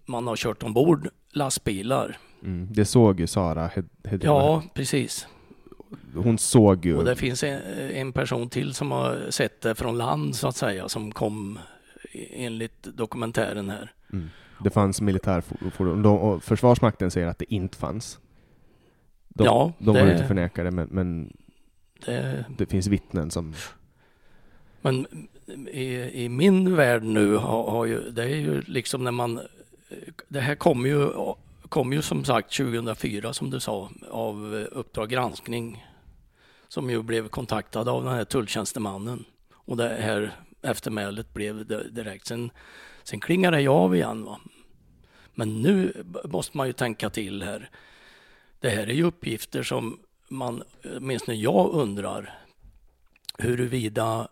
man 0.05 0.27
har 0.27 0.37
kört 0.37 0.63
ombord 0.63 1.09
lastbilar. 1.33 2.19
Mm. 2.45 2.69
Det 2.71 2.85
såg 2.85 3.21
ju 3.21 3.27
Sara 3.27 3.69
Hed- 3.69 3.89
Hedin. 4.05 4.27
Ja, 4.31 4.63
precis. 4.75 5.27
Hon 6.15 6.39
såg 6.39 6.87
ju 6.87 6.97
Och 6.97 7.05
det 7.05 7.17
finns 7.17 7.43
en, 7.45 7.61
en 7.91 8.13
person 8.13 8.49
till 8.49 8.75
som 8.75 8.91
har 8.91 9.31
sett 9.31 9.61
det 9.61 9.75
från 9.75 9.99
land 9.99 10.37
så 10.37 10.49
att 10.49 10.57
säga, 10.57 10.89
som 10.89 11.13
kom 11.13 11.59
enligt 12.31 12.83
dokumentären 12.83 13.71
här. 13.71 13.93
Mm. 14.13 14.29
Det 14.65 14.71
fanns 14.71 15.01
militärfordon. 15.01 16.03
De, 16.03 16.19
och 16.19 16.43
Försvarsmakten 16.43 17.11
säger 17.11 17.27
att 17.27 17.39
det 17.39 17.55
inte 17.55 17.77
fanns. 17.79 18.19
De, 19.29 19.45
Ja, 19.45 19.73
de 19.79 19.93
det- 19.97 20.21
och 20.23 20.27
förnekar 20.29 20.65
det, 20.65 20.71
men, 20.71 20.89
men 20.91 21.37
Det, 22.07 22.45
det 22.59 22.67
finns 22.67 22.87
vittnen 22.87 23.31
som... 23.31 23.55
Men 24.81 25.07
i, 25.69 25.95
i 26.25 26.29
min 26.29 26.77
värld 26.77 27.03
nu 27.03 27.35
har, 27.37 27.71
har 27.71 27.85
ju, 27.85 28.11
det 28.11 28.23
är 28.23 28.37
ju 28.37 28.61
liksom 28.61 29.05
när 29.05 29.11
man, 29.11 29.41
det 30.29 30.41
här 30.41 30.55
kom 30.55 30.87
ju, 30.87 31.09
kom 31.69 31.93
ju 31.93 32.03
som 32.03 32.25
sagt 32.25 32.57
2004 32.57 33.33
som 33.33 33.51
du 33.51 33.61
sa 33.61 33.91
av 34.11 34.57
eh, 34.57 34.79
Uppdrag 34.79 35.11
granskning 35.11 35.87
som 36.69 36.91
ju 36.91 37.03
blev 37.03 37.29
kontaktad 37.29 37.89
av 37.89 38.05
den 38.05 38.15
här 38.15 38.25
tulltjänstemannen 38.25 39.25
och 39.55 39.77
det 39.77 39.89
här 39.89 40.37
eftermälet 40.63 41.35
blev 41.35 41.67
direkt. 41.67 42.27
Sen, 42.27 42.51
sen 43.03 43.21
klingade 43.21 43.57
det 43.57 43.69
av 43.69 43.97
igen. 43.97 44.25
Va? 44.25 44.41
Men 45.35 45.63
nu 45.63 46.05
måste 46.25 46.57
man 46.57 46.67
ju 46.67 46.73
tänka 46.73 47.11
till 47.11 47.43
här. 47.43 47.71
Det 48.61 48.71
här 48.71 48.87
är 48.87 48.95
ju 48.95 49.05
uppgifter 49.05 49.63
som 49.63 49.99
man, 50.29 50.63
eh, 50.83 50.91
åtminstone 50.97 51.37
jag 51.37 51.71
undrar 51.73 52.39
huruvida 53.39 54.29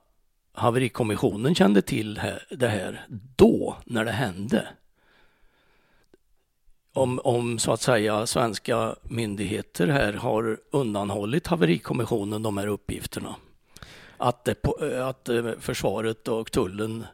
haverikommissionen 0.53 1.55
kände 1.55 1.83
till 1.83 2.21
det 2.51 2.69
här 2.69 3.07
då, 3.37 3.77
när 3.85 4.05
det 4.05 4.13
hände. 4.13 4.69
Om, 6.95 7.21
om 7.25 7.59
så 7.59 7.73
att 7.73 7.81
säga 7.81 8.27
svenska 8.27 8.95
myndigheter 9.03 9.89
här 9.89 10.13
har 10.13 10.59
undanhållit 10.71 11.47
haverikommissionen 11.47 12.43
de 12.43 12.57
här 12.57 12.67
uppgifterna. 12.67 13.37
Att, 14.17 14.45
det, 14.45 14.57
att 15.09 15.29
eh, 15.29 15.45
försvaret 15.59 16.29
och 16.29 16.53
tullen 16.53 17.05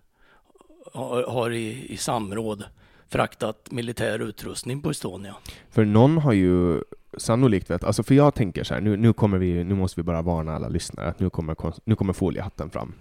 har, 0.92 1.22
har 1.22 1.50
i, 1.50 1.92
i 1.92 1.96
samråd 1.96 2.64
fraktat 3.08 3.70
militär 3.70 4.18
utrustning 4.18 4.82
på 4.82 4.90
Estonia. 4.90 5.34
För 5.70 5.84
någon 5.84 6.18
har 6.18 6.32
ju 6.32 6.82
sannolikt 7.16 7.70
vet, 7.70 7.84
alltså 7.84 8.02
för 8.02 8.14
jag 8.14 8.34
tänker 8.34 8.64
så 8.64 8.74
här, 8.74 8.80
nu, 8.80 8.96
nu 8.96 9.12
kommer 9.12 9.38
vi, 9.38 9.64
nu 9.64 9.74
måste 9.74 10.00
vi 10.00 10.04
bara 10.04 10.22
varna 10.22 10.54
alla 10.54 10.68
lyssnare 10.68 11.08
att 11.08 11.20
nu 11.20 11.30
kommer, 11.30 11.56
nu 11.84 11.96
kommer 11.96 12.12
foliehatten 12.12 12.70
fram. 12.70 12.94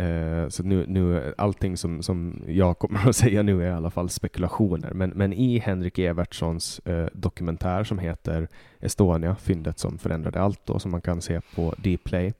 Eh, 0.00 0.48
så 0.48 0.62
nu, 0.62 0.84
nu, 0.88 1.34
allting 1.38 1.76
som, 1.76 2.02
som 2.02 2.42
jag 2.46 2.78
kommer 2.78 3.08
att 3.08 3.16
säga 3.16 3.42
nu 3.42 3.62
är 3.62 3.70
i 3.70 3.72
alla 3.72 3.90
fall 3.90 4.08
spekulationer. 4.08 4.92
Men, 4.94 5.10
men 5.10 5.32
i 5.32 5.58
Henrik 5.58 5.98
Evertssons 5.98 6.78
eh, 6.78 7.06
dokumentär 7.12 7.84
som 7.84 7.98
heter 7.98 8.48
Estonia, 8.80 9.36
fyndet 9.36 9.78
som 9.78 9.98
förändrade 9.98 10.40
allt 10.40 10.66
då, 10.66 10.78
som 10.78 10.90
man 10.90 11.00
kan 11.00 11.22
se 11.22 11.40
på 11.54 11.74
Dplay. 11.78 12.32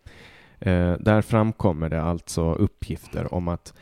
Eh, 0.58 0.92
där 0.92 1.22
framkommer 1.22 1.88
det 1.88 2.02
alltså 2.02 2.52
uppgifter 2.52 3.34
om 3.34 3.48
att 3.48 3.74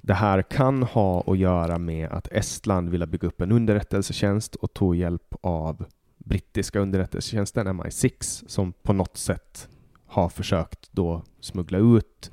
det 0.00 0.14
här 0.14 0.42
kan 0.42 0.82
ha 0.82 1.24
att 1.26 1.38
göra 1.38 1.78
med 1.78 2.08
att 2.08 2.32
Estland 2.32 2.88
ville 2.88 3.06
bygga 3.06 3.28
upp 3.28 3.40
en 3.40 3.52
underrättelsetjänst 3.52 4.54
och 4.54 4.74
tog 4.74 4.96
hjälp 4.96 5.34
av 5.40 5.84
brittiska 6.18 6.80
underrättelsetjänsten 6.80 7.68
MI6 7.68 8.44
som 8.46 8.72
på 8.72 8.92
något 8.92 9.16
sätt 9.16 9.68
har 10.06 10.28
försökt 10.28 10.88
då 10.92 11.22
smuggla 11.40 11.78
ut 11.78 12.30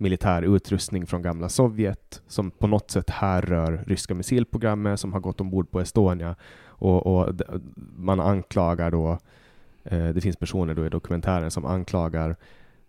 militär 0.00 0.42
utrustning 0.42 1.06
från 1.06 1.22
gamla 1.22 1.48
Sovjet 1.48 2.22
som 2.26 2.50
på 2.50 2.66
något 2.66 2.90
sätt 2.90 3.10
härrör 3.10 3.84
ryska 3.86 4.14
missilprogrammet 4.14 5.00
som 5.00 5.12
har 5.12 5.20
gått 5.20 5.40
ombord 5.40 5.70
på 5.70 5.80
Estonia 5.80 6.36
och, 6.66 7.06
och 7.06 7.34
man 7.96 8.20
anklagar 8.20 8.90
då 8.90 9.18
eh, 9.84 10.08
det 10.08 10.20
finns 10.20 10.36
personer 10.36 10.74
då 10.74 10.86
i 10.86 10.88
dokumentären 10.88 11.50
som 11.50 11.66
anklagar 11.66 12.36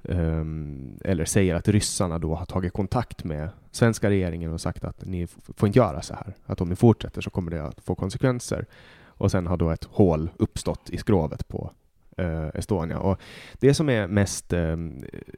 ehm, 0.04 1.00
eller 1.06 1.26
säger 1.26 1.56
att 1.56 1.68
ryssarna 1.68 2.20
då 2.20 2.36
har 2.36 2.46
tagit 2.46 2.74
kontakt 2.74 3.24
med 3.24 3.50
svenska 3.72 4.10
regeringen 4.10 4.54
och 4.54 4.62
sagt 4.62 4.84
att 4.84 5.06
ni 5.06 5.28
får 5.28 5.68
inte 5.68 5.80
göra 5.80 6.02
så 6.02 6.14
här. 6.14 6.34
Att 6.46 6.62
om 6.62 6.70
ni 6.70 6.76
fortsätter 6.76 7.22
så 7.22 7.30
kommer 7.30 7.52
det 7.52 7.64
att 7.64 7.82
få 7.82 7.96
konsekvenser. 7.96 8.66
Och 9.06 9.32
sen 9.32 9.48
har 9.48 9.58
då 9.58 9.70
ett 9.70 9.84
hål 9.84 10.30
uppstått 10.38 10.90
i 10.90 10.98
skrovet 10.98 11.48
på 11.48 11.72
eh, 12.20 12.48
Estonia. 12.54 13.00
Och 13.00 13.22
det 13.60 13.74
som 13.74 13.90
är 13.90 14.08
mest 14.08 14.54
eh, 14.54 14.78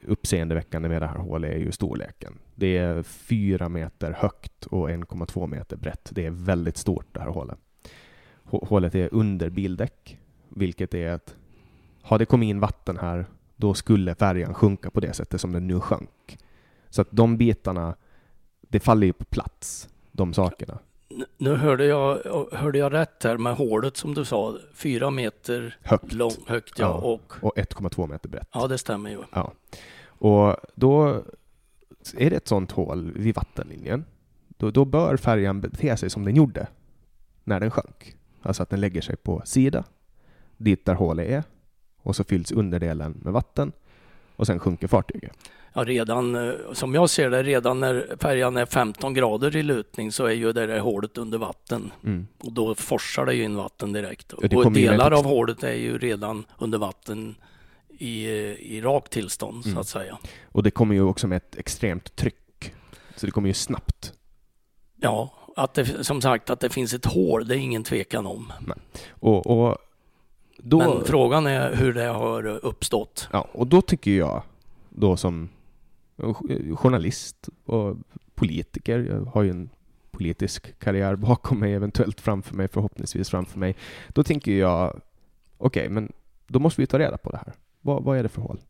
uppseendeväckande 0.02 0.88
med 0.88 1.02
det 1.02 1.06
här 1.06 1.18
hålet 1.18 1.52
är 1.52 1.58
ju 1.58 1.72
storleken. 1.72 2.38
Det 2.54 2.78
är 2.78 3.02
fyra 3.02 3.68
meter 3.68 4.12
högt 4.12 4.66
och 4.66 4.90
1,2 4.90 5.46
meter 5.46 5.76
brett. 5.76 6.08
Det 6.12 6.26
är 6.26 6.30
väldigt 6.30 6.76
stort 6.76 7.06
det 7.12 7.20
här 7.20 7.28
hålet. 7.28 7.58
Hålet 8.44 8.94
är 8.94 9.08
under 9.12 9.50
bildäck, 9.50 10.18
vilket 10.48 10.94
är 10.94 11.10
att 11.10 11.36
har 12.02 12.18
det 12.18 12.24
kommit 12.24 12.46
in 12.46 12.60
vatten 12.60 12.98
här, 12.98 13.26
då 13.56 13.74
skulle 13.74 14.14
färjan 14.14 14.54
sjunka 14.54 14.90
på 14.90 15.00
det 15.00 15.12
sättet 15.12 15.40
som 15.40 15.52
den 15.52 15.66
nu 15.66 15.80
sjönk. 15.80 16.38
Så 16.90 17.02
att 17.02 17.08
de 17.10 17.36
bitarna, 17.36 17.96
det 18.60 18.80
faller 18.80 19.06
ju 19.06 19.12
på 19.12 19.24
plats, 19.24 19.88
de 20.12 20.34
sakerna. 20.34 20.78
Nu 21.38 21.54
hörde 21.54 21.84
jag, 21.84 22.18
hörde 22.52 22.78
jag 22.78 22.92
rätt 22.92 23.22
här 23.24 23.36
med 23.36 23.54
hålet 23.56 23.96
som 23.96 24.14
du 24.14 24.24
sa, 24.24 24.56
fyra 24.74 25.10
meter 25.10 25.76
Högt. 25.82 26.12
lång, 26.12 26.32
högt 26.46 26.78
ja, 26.78 26.86
Ja. 26.86 26.94
och 26.94 27.32
Och 27.40 27.56
1,2 27.56 28.06
meter 28.08 28.28
brett. 28.28 28.48
ja 28.52 28.66
det 28.66 28.78
stämmer 28.78 29.10
ju. 29.10 29.18
Ja. 29.32 29.52
Och 30.06 30.56
då 30.74 31.22
är 32.16 32.30
det 32.30 32.36
ett 32.36 32.48
sånt 32.48 32.72
hål 32.72 33.12
vid 33.12 33.34
vattenlinjen. 33.34 34.04
Då, 34.48 34.70
då 34.70 34.84
bör 34.84 35.16
färjan 35.16 35.60
bete 35.60 35.96
sig 35.96 36.10
som 36.10 36.24
den 36.24 36.36
gjorde 36.36 36.66
när 37.44 37.60
den 37.60 37.70
sjönk. 37.70 38.16
Alltså 38.42 38.62
att 38.62 38.70
den 38.70 38.80
lägger 38.80 39.00
sig 39.00 39.16
på 39.16 39.42
sida. 39.44 39.84
dit 40.56 40.84
där 40.84 40.94
hålet 40.94 41.28
är 41.28 41.42
och 41.96 42.16
så 42.16 42.24
fylls 42.24 42.52
underdelen 42.52 43.12
med 43.24 43.32
vatten 43.32 43.72
och 44.42 44.46
sen 44.46 44.58
sjunker 44.58 44.88
fartyget. 44.88 45.32
Ja, 45.72 45.84
redan 45.84 46.34
eh, 46.34 46.54
som 46.72 46.94
jag 46.94 47.10
ser 47.10 47.30
det, 47.30 47.42
redan 47.42 47.80
när 47.80 48.16
färjan 48.20 48.56
är 48.56 48.66
15 48.66 49.14
grader 49.14 49.56
i 49.56 49.62
lutning 49.62 50.12
så 50.12 50.26
är 50.26 50.32
ju 50.32 50.52
det 50.52 50.66
där 50.66 50.78
hålet 50.78 51.18
under 51.18 51.38
vatten. 51.38 51.92
Mm. 52.04 52.26
Och 52.38 52.52
då 52.52 52.74
forsar 52.74 53.26
det 53.26 53.34
ju 53.34 53.44
in 53.44 53.56
vatten 53.56 53.92
direkt. 53.92 54.32
Ja, 54.42 54.64
och 54.64 54.72
delar 54.72 55.10
av 55.10 55.24
hålet 55.24 55.62
är 55.62 55.74
ju 55.74 55.98
redan 55.98 56.44
under 56.58 56.78
vatten 56.78 57.34
i, 57.88 58.24
eh, 58.24 58.32
i 58.52 58.80
rakt 58.80 59.12
tillstånd 59.12 59.64
Mm. 59.64 59.74
så 59.74 59.80
att 59.80 59.88
säga. 59.88 60.18
Och 60.44 60.62
det 60.62 60.70
kommer 60.70 60.94
ju 60.94 61.02
också 61.02 61.26
med 61.26 61.36
ett 61.36 61.56
extremt 61.56 62.16
tryck. 62.16 62.74
Så 63.16 63.26
det 63.26 63.32
kommer 63.32 63.48
ju 63.48 63.54
snabbt. 63.54 64.12
Ja, 65.00 65.34
att 65.56 65.74
det, 65.74 66.04
som 66.04 66.20
sagt 66.20 66.50
att 66.50 66.60
det 66.60 66.70
finns 66.70 66.94
ett 66.94 67.06
hål, 67.06 67.48
det 67.48 67.54
är 67.54 67.58
ingen 67.58 67.84
tvekan 67.84 68.26
om. 68.26 68.52
Och, 69.10 69.46
och, 69.46 69.78
då, 70.62 70.78
Men 70.78 71.04
frågan 71.04 71.46
är 71.46 71.74
hur 71.74 71.92
det 71.92 72.04
har 72.04 72.46
uppstått. 72.46 73.28
ja, 73.32 73.48
och 73.52 73.66
då 73.66 73.82
tycker 73.82 74.10
jag, 74.10 74.42
då 74.90 75.16
som 75.16 75.48
journalist 76.76 77.48
och 77.64 77.96
politiker, 78.34 78.98
jag 78.98 79.24
har 79.24 79.42
ju 79.42 79.50
en 79.50 79.70
politisk 80.10 80.78
karriär 80.78 81.16
bakom 81.16 81.58
mig, 81.60 81.72
eventuellt 81.74 82.20
framför 82.20 82.54
mig, 82.54 82.68
förhoppningsvis 82.68 83.30
framför 83.30 83.58
mig. 83.58 83.76
Då 84.08 84.24
tänker 84.24 84.52
jag, 84.52 85.00
okej, 85.58 85.88
men 85.88 86.12
då 86.46 86.58
måste 86.58 86.80
vi 86.80 86.86
ta 86.86 86.98
reda 86.98 87.18
på 87.18 87.30
det 87.30 87.36
här. 87.36 87.52
Vad, 87.80 88.02
vad 88.04 88.18
är 88.18 88.22
det 88.22 88.28
för 88.28 88.42
hål? 88.42 88.60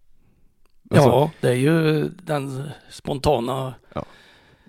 Alltså, 0.91 1.09
ja, 1.09 1.31
det 1.41 1.49
är 1.49 1.55
ju 1.55 2.09
den 2.09 2.63
spontana 2.91 3.75
Ja. 3.95 4.05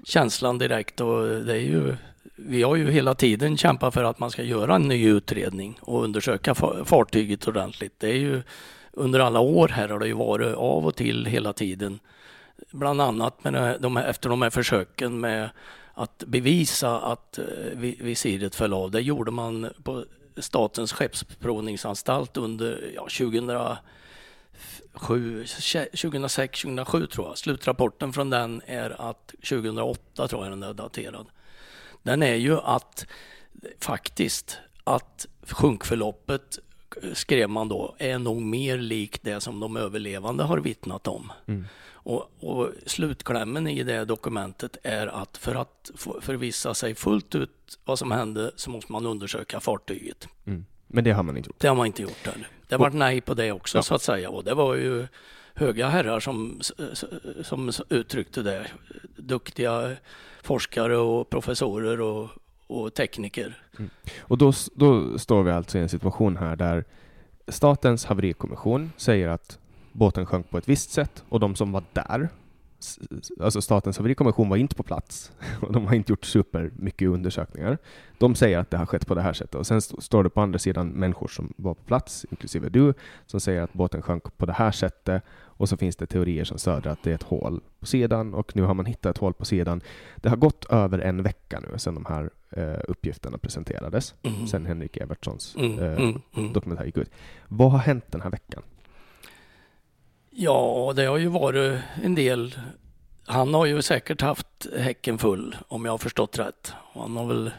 känslan 0.03 0.57
direkt 0.57 1.01
och 1.01 1.21
det 1.27 1.53
är 1.53 1.61
ju 1.61 1.95
vi 2.35 2.63
har 2.63 2.75
ju 2.75 2.91
hela 2.91 3.15
tiden 3.15 3.57
kämpat 3.57 3.93
för 3.93 4.03
att 4.03 4.19
man 4.19 4.31
ska 4.31 4.43
göra 4.43 4.75
en 4.75 4.87
ny 4.87 5.07
utredning 5.07 5.79
och 5.81 6.03
undersöka 6.03 6.55
fartyget 6.85 7.47
ordentligt. 7.47 7.93
Det 7.97 8.09
är 8.09 8.17
ju 8.17 8.41
under 8.91 9.19
alla 9.19 9.39
år 9.39 9.67
här 9.67 9.89
har 9.89 9.99
det 9.99 10.07
ju 10.07 10.13
varit 10.13 10.55
av 10.55 10.85
och 10.87 10.95
till 10.95 11.25
hela 11.25 11.53
tiden. 11.53 11.99
Bland 12.71 13.01
annat 13.01 13.43
med 13.43 13.77
de 13.79 13.95
här, 13.95 14.05
efter 14.05 14.29
de 14.29 14.41
här 14.41 14.49
försöken 14.49 15.19
med 15.19 15.49
att 15.93 16.23
bevisa 16.27 16.99
att 16.99 17.37
eh, 17.37 17.45
visiret 17.79 18.55
föll 18.55 18.73
av. 18.73 18.91
Det 18.91 19.01
gjorde 19.01 19.31
man 19.31 19.69
på 19.83 20.05
Statens 20.37 20.93
skeppsprovningsanstalt 20.93 22.37
under 22.37 22.91
ja, 22.95 23.01
2007, 23.01 23.77
2006, 24.93 26.01
2007 26.01 27.07
tror 27.07 27.27
jag. 27.27 27.37
Slutrapporten 27.37 28.13
från 28.13 28.29
den 28.29 28.61
är 28.65 29.09
att 29.09 29.27
2008 29.49 30.27
tror 30.27 30.43
jag 30.43 30.51
den 30.51 30.63
är 30.63 30.73
daterad. 30.73 31.25
Den 32.03 32.23
är 32.23 32.35
ju 32.35 32.57
att 32.59 33.05
faktiskt 33.79 34.57
att 34.83 35.27
sjunkförloppet 35.41 36.59
skrev 37.13 37.49
man 37.49 37.69
då 37.69 37.95
är 37.97 38.19
nog 38.19 38.41
mer 38.41 38.77
likt 38.77 39.23
det 39.23 39.41
som 39.41 39.59
de 39.59 39.77
överlevande 39.77 40.43
har 40.43 40.57
vittnat 40.57 41.07
om. 41.07 41.31
Mm. 41.45 41.65
Och, 41.91 42.31
och 42.39 42.69
slutklämmen 42.85 43.67
i 43.67 43.83
det 43.83 44.05
dokumentet 44.05 44.77
är 44.83 45.07
att 45.07 45.37
för 45.37 45.55
att 45.55 45.91
förvissa 46.21 46.73
sig 46.73 46.95
fullt 46.95 47.35
ut 47.35 47.79
vad 47.85 47.99
som 47.99 48.11
hände 48.11 48.51
så 48.55 48.69
måste 48.69 48.91
man 48.91 49.05
undersöka 49.05 49.59
fartyget. 49.59 50.27
Mm. 50.45 50.65
Men 50.87 51.03
det 51.03 51.11
har 51.11 51.23
man 51.23 51.37
inte 51.37 51.49
gjort. 51.49 51.59
Det 51.59 51.67
har 51.67 51.75
man 51.75 51.85
inte 51.85 52.01
gjort 52.01 52.25
heller. 52.25 52.47
Det 52.67 52.77
var 52.77 52.89
nej 52.89 53.21
på 53.21 53.33
det 53.33 53.51
också 53.51 53.77
Ja. 53.77 53.81
så 53.81 53.95
att 53.95 54.01
säga. 54.01 54.29
Och 54.29 54.43
det 54.43 54.53
var 54.53 54.75
ju 54.75 55.07
höga 55.53 55.87
herrar 55.87 56.19
som, 56.19 56.61
som 57.41 57.71
uttryckte 57.89 58.41
det. 58.41 58.67
Duktiga 59.15 59.95
forskare 60.43 60.97
och 60.97 61.29
professorer 61.29 62.01
och, 62.01 62.29
och 62.67 62.93
tekniker. 62.93 63.57
Mm. 63.77 63.89
Och 64.21 64.37
då, 64.37 64.53
då 64.75 65.17
står 65.19 65.43
vi 65.43 65.51
alltså 65.51 65.77
i 65.77 65.81
en 65.81 65.89
situation 65.89 66.37
här 66.37 66.55
där 66.55 66.83
Statens 67.47 68.05
haverikommission 68.05 68.91
säger 68.97 69.27
att 69.27 69.59
båten 69.91 70.25
sjönk 70.25 70.49
på 70.49 70.57
ett 70.57 70.69
visst 70.69 70.91
sätt 70.91 71.23
och 71.29 71.39
de 71.39 71.55
som 71.55 71.71
var 71.71 71.83
där, 71.93 72.29
alltså 73.39 73.61
Statens 73.61 73.97
haverikommission 73.97 74.49
var 74.49 74.57
inte 74.57 74.75
på 74.75 74.83
plats 74.83 75.31
och 75.61 75.73
de 75.73 75.87
har 75.87 75.93
inte 75.95 76.11
gjort 76.11 76.25
super 76.25 76.71
mycket 76.75 77.09
undersökningar. 77.09 77.77
De 78.17 78.35
säger 78.35 78.57
att 78.57 78.69
det 78.71 78.77
har 78.77 78.85
skett 78.85 79.07
på 79.07 79.15
det 79.15 79.21
här 79.21 79.33
sättet 79.33 79.55
och 79.55 79.67
sen 79.67 79.77
st- 79.77 80.01
står 80.01 80.23
det 80.23 80.29
på 80.29 80.41
andra 80.41 80.59
sidan 80.59 80.87
människor 80.87 81.27
som 81.27 81.53
var 81.57 81.73
på 81.73 81.83
plats, 81.83 82.25
inklusive 82.31 82.69
du, 82.69 82.93
som 83.25 83.39
säger 83.39 83.61
att 83.61 83.73
båten 83.73 84.01
sjönk 84.01 84.37
på 84.37 84.45
det 84.45 84.53
här 84.53 84.71
sättet 84.71 85.23
och 85.57 85.69
så 85.69 85.77
finns 85.77 85.95
det 85.95 86.05
teorier 86.05 86.43
som 86.43 86.57
stöder 86.57 86.89
att 86.89 87.03
det 87.03 87.11
är 87.11 87.15
ett 87.15 87.23
hål 87.23 87.61
på 87.79 87.85
sidan 87.85 88.33
och 88.33 88.55
nu 88.55 88.61
har 88.61 88.73
man 88.73 88.85
hittat 88.85 89.15
ett 89.15 89.21
hål 89.21 89.33
på 89.33 89.45
sidan. 89.45 89.81
Det 90.15 90.29
har 90.29 90.37
gått 90.37 90.65
över 90.65 90.99
en 90.99 91.23
vecka 91.23 91.59
nu 91.59 91.77
sedan 91.77 91.93
de 91.95 92.05
här 92.05 92.29
eh, 92.49 92.79
uppgifterna 92.87 93.37
presenterades 93.37 94.15
Mm. 94.23 94.47
sen 94.47 94.65
Henrik 94.65 94.97
Evertssons 94.97 95.55
Mm, 95.55 95.79
eh, 95.79 95.93
mm, 96.01 96.21
mm. 96.35 96.53
dokumentär 96.53 96.85
gick 96.85 96.97
ut. 96.97 97.11
Vad 97.47 97.71
har 97.71 97.79
hänt 97.79 98.05
den 98.11 98.21
här 98.21 98.29
veckan? 98.29 98.63
Ja, 100.29 100.93
det 100.95 101.05
har 101.05 101.17
ju 101.17 101.27
varit 101.27 101.81
en 102.03 102.15
del. 102.15 102.55
Han 103.25 103.53
har 103.53 103.65
ju 103.65 103.81
säkert 103.81 104.21
haft 104.21 104.67
häcken 104.77 105.17
full 105.17 105.55
om 105.67 105.85
jag 105.85 105.93
har 105.93 105.97
förstått 105.97 106.39
rätt. 106.39 106.73
Han 106.93 107.17
har 107.17 107.25
väl 107.25 107.51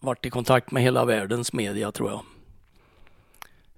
varit 0.00 0.26
i 0.26 0.30
kontakt 0.30 0.70
med 0.70 0.82
hela 0.82 1.04
världens 1.04 1.52
media 1.52 1.92
tror 1.92 2.10
jag. 2.10 2.20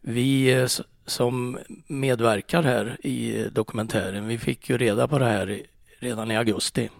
Vi 0.00 0.54
eh, 0.62 0.66
som 1.06 1.58
medverkar 1.86 2.62
här 2.62 2.96
i 3.06 3.48
dokumentären, 3.52 4.28
vi 4.28 4.38
fick 4.38 4.68
ju 4.70 4.78
reda 4.78 5.08
på 5.08 5.18
det 5.18 5.24
här 5.24 5.62
redan 5.98 6.30
i 6.30 6.36
augusti. 6.36 6.90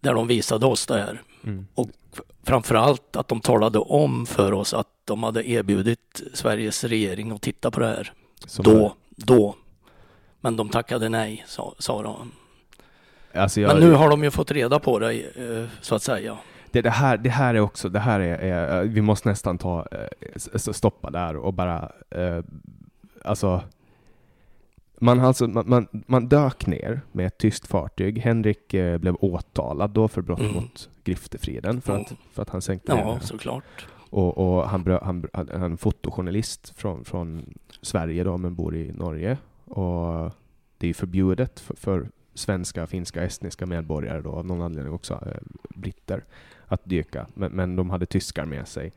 Där 0.00 0.14
de 0.14 0.26
visade 0.26 0.66
oss 0.66 0.86
det 0.86 0.98
här. 0.98 1.22
Mm. 1.44 1.66
Och 1.74 1.88
f- 2.12 2.20
framförallt 2.42 3.16
att 3.16 3.28
de 3.28 3.40
talade 3.40 3.78
om 3.78 4.26
för 4.26 4.52
oss 4.52 4.74
att 4.74 4.88
de 5.04 5.22
hade 5.22 5.48
erbjudit 5.48 6.22
Sveriges 6.34 6.84
regering 6.84 7.30
att 7.30 7.42
titta 7.42 7.70
på 7.70 7.80
det 7.80 7.86
här. 7.86 8.12
Som 8.46 8.62
Då, 8.62 8.94
då. 9.08 9.56
Men 10.40 10.56
de 10.56 10.68
tackade 10.68 11.08
nej, 11.08 11.44
sa, 11.48 11.74
sa 11.78 12.02
de. 12.02 12.32
Alltså 13.34 13.60
jag, 13.60 13.68
Men 13.68 13.88
nu 13.88 13.92
har 13.92 14.10
de 14.10 14.24
ju 14.24 14.30
fått 14.30 14.50
reda 14.50 14.78
på 14.78 14.98
det, 14.98 15.12
eh, 15.22 15.66
så 15.80 15.94
att 15.94 16.02
säga. 16.02 16.38
Det, 16.72 16.82
det, 16.82 16.90
här, 16.90 17.16
det 17.16 17.30
här 17.30 17.54
är 17.54 17.60
också, 17.60 17.88
det 17.88 18.00
här 18.00 18.20
är, 18.20 18.38
är 18.38 18.84
vi 18.84 19.00
måste 19.00 19.28
nästan 19.28 19.58
ta, 19.58 19.86
eh, 19.90 20.58
stoppa 20.58 21.10
där 21.10 21.36
och 21.36 21.54
bara, 21.54 21.92
eh, 22.10 22.38
alltså, 23.24 23.62
man, 25.00 25.20
alltså 25.20 25.46
man, 25.46 25.68
man, 25.68 25.86
man 26.06 26.28
dök 26.28 26.66
ner 26.66 27.00
med 27.12 27.26
ett 27.26 27.38
tyst 27.38 27.66
fartyg. 27.66 28.18
Henrik 28.18 28.74
eh, 28.74 28.98
blev 28.98 29.16
åtalad 29.20 29.90
då 29.90 30.08
för 30.08 30.22
brott 30.22 30.40
Mm. 30.40 30.54
mot 30.54 30.88
griftefriden 31.04 31.80
för, 31.80 32.00
att, 32.00 32.12
för 32.32 32.42
att 32.42 32.50
han 32.50 32.62
sänkte 32.62 32.92
Ja, 32.92 33.20
såklart. 33.20 33.86
Och, 34.10 34.38
och 34.38 34.68
han, 34.68 34.84
brö, 34.84 34.98
han, 35.02 35.28
han 35.32 35.48
han 35.52 35.72
är 35.72 35.76
fotojournalist 35.76 36.72
från, 36.76 37.04
från 37.04 37.54
Sverige 37.82 38.24
då, 38.24 38.36
men 38.38 38.54
bor 38.54 38.76
i 38.76 38.92
Norge. 38.92 39.38
Och 39.64 40.32
det 40.78 40.88
är 40.88 40.94
förbjudet 40.94 41.60
för, 41.60 41.74
för 41.76 42.08
svenska, 42.34 42.86
finska, 42.86 43.22
estniska 43.22 43.66
medborgare 43.66 44.20
då, 44.20 44.30
av 44.30 44.46
någon 44.46 44.62
anledning 44.62 44.94
också 44.94 45.14
eh, 45.14 45.42
britter, 45.74 46.24
att 46.66 46.80
dyka. 46.84 47.26
Men, 47.34 47.52
men 47.52 47.76
de 47.76 47.90
hade 47.90 48.06
tyskar 48.06 48.44
med 48.44 48.68
sig. 48.68 48.92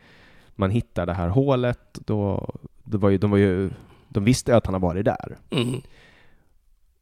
Man 0.56 0.70
hittar 0.70 1.06
det 1.06 1.14
här 1.14 1.28
hålet, 1.28 1.99
då, 2.06 2.49
det 2.84 2.98
var 2.98 3.10
ju, 3.10 3.18
de, 3.18 3.32
var 3.32 3.38
ju, 3.38 3.70
de 4.10 4.24
visste 4.24 4.56
att 4.56 4.66
han 4.66 4.74
har 4.74 4.82
varit 4.82 5.06
där. 5.06 5.38
Mm. 5.49 5.82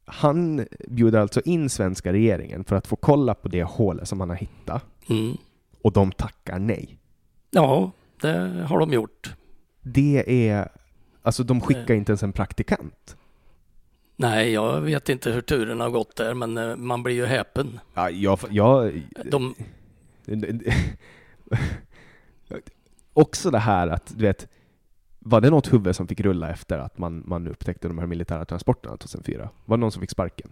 Han 0.04 0.66
bjuder 0.88 1.18
alltså 1.18 1.40
in 1.44 1.70
svenska 1.70 2.12
regeringen 2.12 2.64
för 2.64 2.76
att 2.76 2.86
få 2.86 2.96
kolla 2.96 3.34
på 3.34 3.48
det 3.48 3.62
hålet 3.62 4.08
som 4.08 4.20
han 4.20 4.28
har 4.28 4.36
hittat. 4.36 4.84
Mm. 5.08 5.36
Och 5.82 5.92
de 5.92 6.12
tackar 6.12 6.58
nej. 6.58 6.98
Ja, 7.50 7.90
det 8.20 8.64
har 8.68 8.78
de 8.78 8.92
gjort. 8.92 9.34
Det 9.82 10.48
är... 10.48 10.68
Alltså 11.22 11.42
de 11.42 11.60
skickar 11.60 11.94
inte 11.94 12.12
ens 12.12 12.22
en 12.22 12.32
praktikant. 12.32 13.16
Nej, 14.16 14.52
jag 14.52 14.80
vet 14.80 15.08
inte 15.08 15.30
hur 15.30 15.40
turen 15.40 15.80
har 15.80 15.90
gått 15.90 16.16
där, 16.16 16.34
men 16.34 16.58
eh, 16.58 16.76
man 16.76 17.02
blir 17.02 17.14
ju 17.14 17.26
häpen. 17.26 17.80
Ja, 17.94 18.10
jag, 18.10 18.38
jag, 18.50 19.02
De, 19.24 19.54
också 23.12 23.50
det 23.50 23.58
här 23.58 23.88
att, 23.88 24.12
du 24.16 24.24
vet, 24.24 24.48
var 25.18 25.40
det 25.40 25.50
något 25.50 25.72
huvud 25.72 25.96
som 25.96 26.08
fick 26.08 26.20
rulla 26.20 26.50
efter 26.50 26.78
att 26.78 26.98
man, 26.98 27.22
man 27.26 27.48
upptäckte 27.48 27.88
de 27.88 27.98
här 27.98 28.06
militära 28.06 28.44
transporterna 28.44 28.96
2004? 28.96 29.48
Var 29.64 29.76
det 29.76 29.80
någon 29.80 29.92
som 29.92 30.00
fick 30.00 30.10
sparken? 30.10 30.50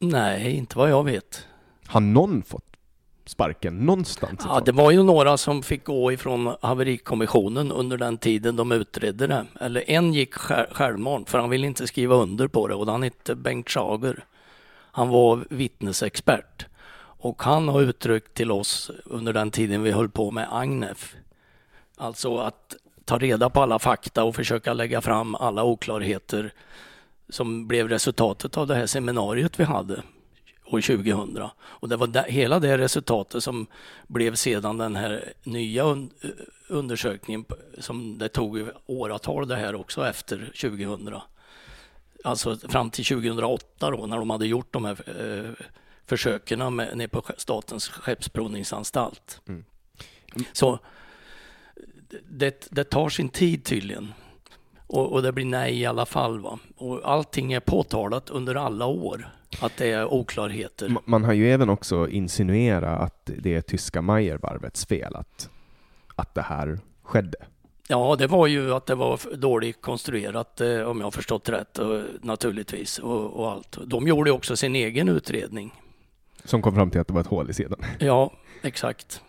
nej, 0.00 0.56
inte 0.56 0.78
vad 0.78 0.90
jag 0.90 1.04
vet. 1.04 1.46
Har 1.86 2.00
någon 2.00 2.42
fått 2.42 2.76
sparken 3.28 3.76
någonstans? 3.86 4.40
Ja, 4.44 4.60
det 4.64 4.72
var 4.72 4.90
ju 4.90 5.02
några 5.02 5.36
som 5.36 5.62
fick 5.62 5.84
gå 5.84 6.12
ifrån 6.12 6.56
haverikommissionen 6.60 7.72
under 7.72 7.96
den 7.96 8.18
tiden 8.18 8.56
de 8.56 8.72
utredde 8.72 9.26
det. 9.26 9.46
Eller 9.60 9.90
en 9.90 10.14
gick 10.14 10.34
sj- 10.34 10.66
självmant 10.72 11.30
för 11.30 11.38
han 11.38 11.50
ville 11.50 11.66
inte 11.66 11.86
skriva 11.86 12.14
under 12.14 12.48
på 12.48 12.68
det 12.68 12.74
och 12.74 12.86
han 12.86 13.02
hette 13.02 13.34
Bengt 13.34 13.70
Schager. 13.70 14.24
Han 14.70 15.08
var 15.08 15.44
vittnesexpert 15.50 16.66
och 17.00 17.42
han 17.42 17.68
har 17.68 17.80
uttryckt 17.82 18.34
till 18.34 18.50
oss 18.50 18.90
under 19.04 19.32
den 19.32 19.50
tiden 19.50 19.82
vi 19.82 19.90
höll 19.90 20.08
på 20.08 20.30
med 20.30 20.48
Agnef. 20.50 21.14
Alltså 21.96 22.38
att 22.38 22.76
ta 23.04 23.18
reda 23.18 23.50
på 23.50 23.62
alla 23.62 23.78
fakta 23.78 24.24
och 24.24 24.34
försöka 24.36 24.72
lägga 24.72 25.00
fram 25.00 25.34
alla 25.34 25.64
oklarheter 25.64 26.52
som 27.28 27.68
blev 27.68 27.88
resultatet 27.88 28.56
av 28.56 28.66
det 28.66 28.74
här 28.74 28.86
seminariet 28.86 29.60
vi 29.60 29.64
hade 29.64 30.02
år 30.70 30.80
2000. 30.80 31.42
Och 31.58 31.88
det 31.88 31.96
var 31.96 32.06
där, 32.06 32.24
hela 32.24 32.60
det 32.60 32.78
resultatet 32.78 33.42
som 33.42 33.66
blev 34.06 34.34
sedan 34.34 34.78
den 34.78 34.96
här 34.96 35.32
nya 35.42 35.84
un, 35.84 36.10
undersökningen 36.68 37.44
som 37.78 38.18
det 38.18 38.28
tog 38.28 38.68
åratal 38.86 39.48
det 39.48 39.56
här 39.56 39.74
också 39.74 40.06
efter 40.06 40.52
2000. 40.60 41.14
Alltså 42.24 42.56
fram 42.56 42.90
till 42.90 43.04
2008 43.04 43.90
då 43.90 44.06
när 44.06 44.18
de 44.18 44.30
hade 44.30 44.46
gjort 44.46 44.72
de 44.72 44.84
här 44.84 44.96
eh, 45.20 45.66
försöken 46.06 46.76
med, 46.76 46.96
nere 46.96 47.08
på 47.08 47.22
Statens 47.36 47.88
skeppsprovningsanstalt. 47.88 49.40
Mm. 49.48 49.64
Så 50.52 50.78
det, 52.28 52.68
det 52.70 52.84
tar 52.84 53.08
sin 53.08 53.28
tid 53.28 53.64
tydligen. 53.64 54.12
Och, 54.86 55.12
och, 55.12 55.22
det 55.22 55.32
blir 55.32 55.44
nej 55.44 55.80
i 55.80 55.86
alla 55.86 56.06
fall. 56.06 56.40
Va? 56.40 56.58
Och 56.76 57.00
allting 57.10 57.52
är 57.52 57.60
påtalat 57.60 58.30
under 58.30 58.54
alla 58.54 58.86
år, 58.86 59.34
att 59.60 59.76
det 59.76 59.92
är 59.92 60.12
oklarheter. 60.12 60.96
Man 61.04 61.24
har 61.24 61.32
ju 61.32 61.52
även 61.52 61.70
också 61.70 62.08
insinuerat 62.08 63.00
att 63.00 63.30
det 63.38 63.54
är 63.54 63.60
tyska 63.60 64.02
Mayervarvets 64.02 64.86
fel 64.86 65.16
att, 65.16 65.50
att 66.16 66.34
det 66.34 66.42
här 66.42 66.78
skedde. 67.02 67.38
Ja, 67.88 68.16
det 68.18 68.26
var 68.26 68.46
ju 68.46 68.74
att 68.74 68.86
det 68.86 68.94
var 68.94 69.36
dåligt 69.36 69.82
konstruerat, 69.82 70.60
eh, 70.60 70.80
om 70.80 70.98
jag 70.98 71.06
har 71.06 71.10
förstått 71.10 71.48
rätt, 71.48 71.78
naturligtvis, 72.22 72.98
och, 72.98 73.40
och 73.40 73.50
allt. 73.50 73.78
De 73.86 74.06
gjorde 74.06 74.30
också 74.30 74.56
sin 74.56 74.76
egen 74.76 75.08
utredning. 75.08 75.74
Som 76.44 76.62
kom 76.62 76.74
fram 76.74 76.90
till 76.90 77.00
att 77.00 77.06
det 77.06 77.14
var 77.14 77.20
ett 77.20 77.26
hål 77.26 77.50
i 77.50 77.54
sidan? 77.54 77.78
Ja, 77.98 78.32
exakt. 78.62 79.22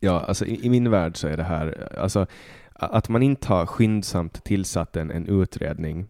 Ja, 0.00 0.20
alltså 0.20 0.46
i, 0.46 0.66
i, 0.66 0.70
min 0.70 0.90
värld 0.90 1.16
så 1.16 1.28
är 1.28 1.36
det 1.36 1.42
här, 1.42 1.92
alltså 1.98 2.26
att 2.72 3.08
man 3.08 3.22
inte 3.22 3.48
har 3.48 3.66
skyndsamt 3.66 4.44
tillsatt 4.44 4.96
en, 4.96 5.10
en 5.10 5.26
utredning 5.26 6.06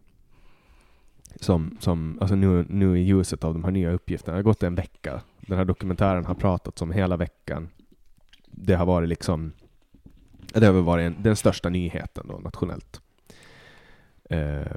som, 1.40 1.76
som 1.80 2.18
alltså 2.20 2.36
nu, 2.36 2.66
nu 2.68 2.98
i 2.98 3.02
ljuset 3.02 3.44
av 3.44 3.54
de 3.54 3.64
här 3.64 3.70
nya 3.70 3.90
uppgifterna, 3.90 4.32
det 4.32 4.38
har 4.38 4.42
gått 4.42 4.62
en 4.62 4.74
vecka. 4.74 5.20
Den 5.40 5.58
här 5.58 5.64
dokumentären 5.64 6.24
har 6.24 6.34
pratats 6.34 6.82
om 6.82 6.92
hela 6.92 7.16
veckan. 7.16 7.68
Det 8.46 8.74
har 8.74 8.86
varit 8.86 9.08
liksom, 9.08 9.52
det 10.52 10.66
har 10.66 10.72
varit 10.72 11.06
en, 11.06 11.16
den 11.22 11.36
största 11.36 11.68
nyheten 11.68 12.26
då, 12.28 12.38
nationellt. 12.38 13.00
Eh. 14.30 14.76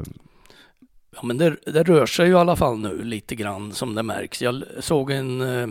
Ja, 1.15 1.23
men 1.23 1.37
det, 1.37 1.57
det, 1.65 1.83
rör 1.83 2.05
sig 2.05 2.25
ju 2.25 2.31
i 2.31 2.35
alla 2.35 2.55
fall 2.55 2.79
nu 2.79 3.03
lite 3.03 3.35
grann 3.35 3.71
som 3.71 3.95
det 3.95 4.03
märks. 4.03 4.41
Jag 4.41 4.63
såg 4.79 5.11
en, 5.11 5.41
eh, 5.41 5.67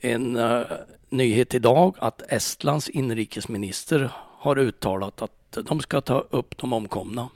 en 0.00 0.36
uh, 0.36 0.62
nyhet 1.08 1.54
idag 1.54 1.94
att 1.98 2.22
Estlands 2.28 2.88
inrikesminister 2.88 4.10
har 4.38 4.58
uttalat 4.58 5.22
att 5.22 5.58
de 5.68 5.80
ska 5.80 6.00
ta 6.00 6.20
upp 6.20 6.56
de 6.58 6.72
omkomna. 6.72 7.28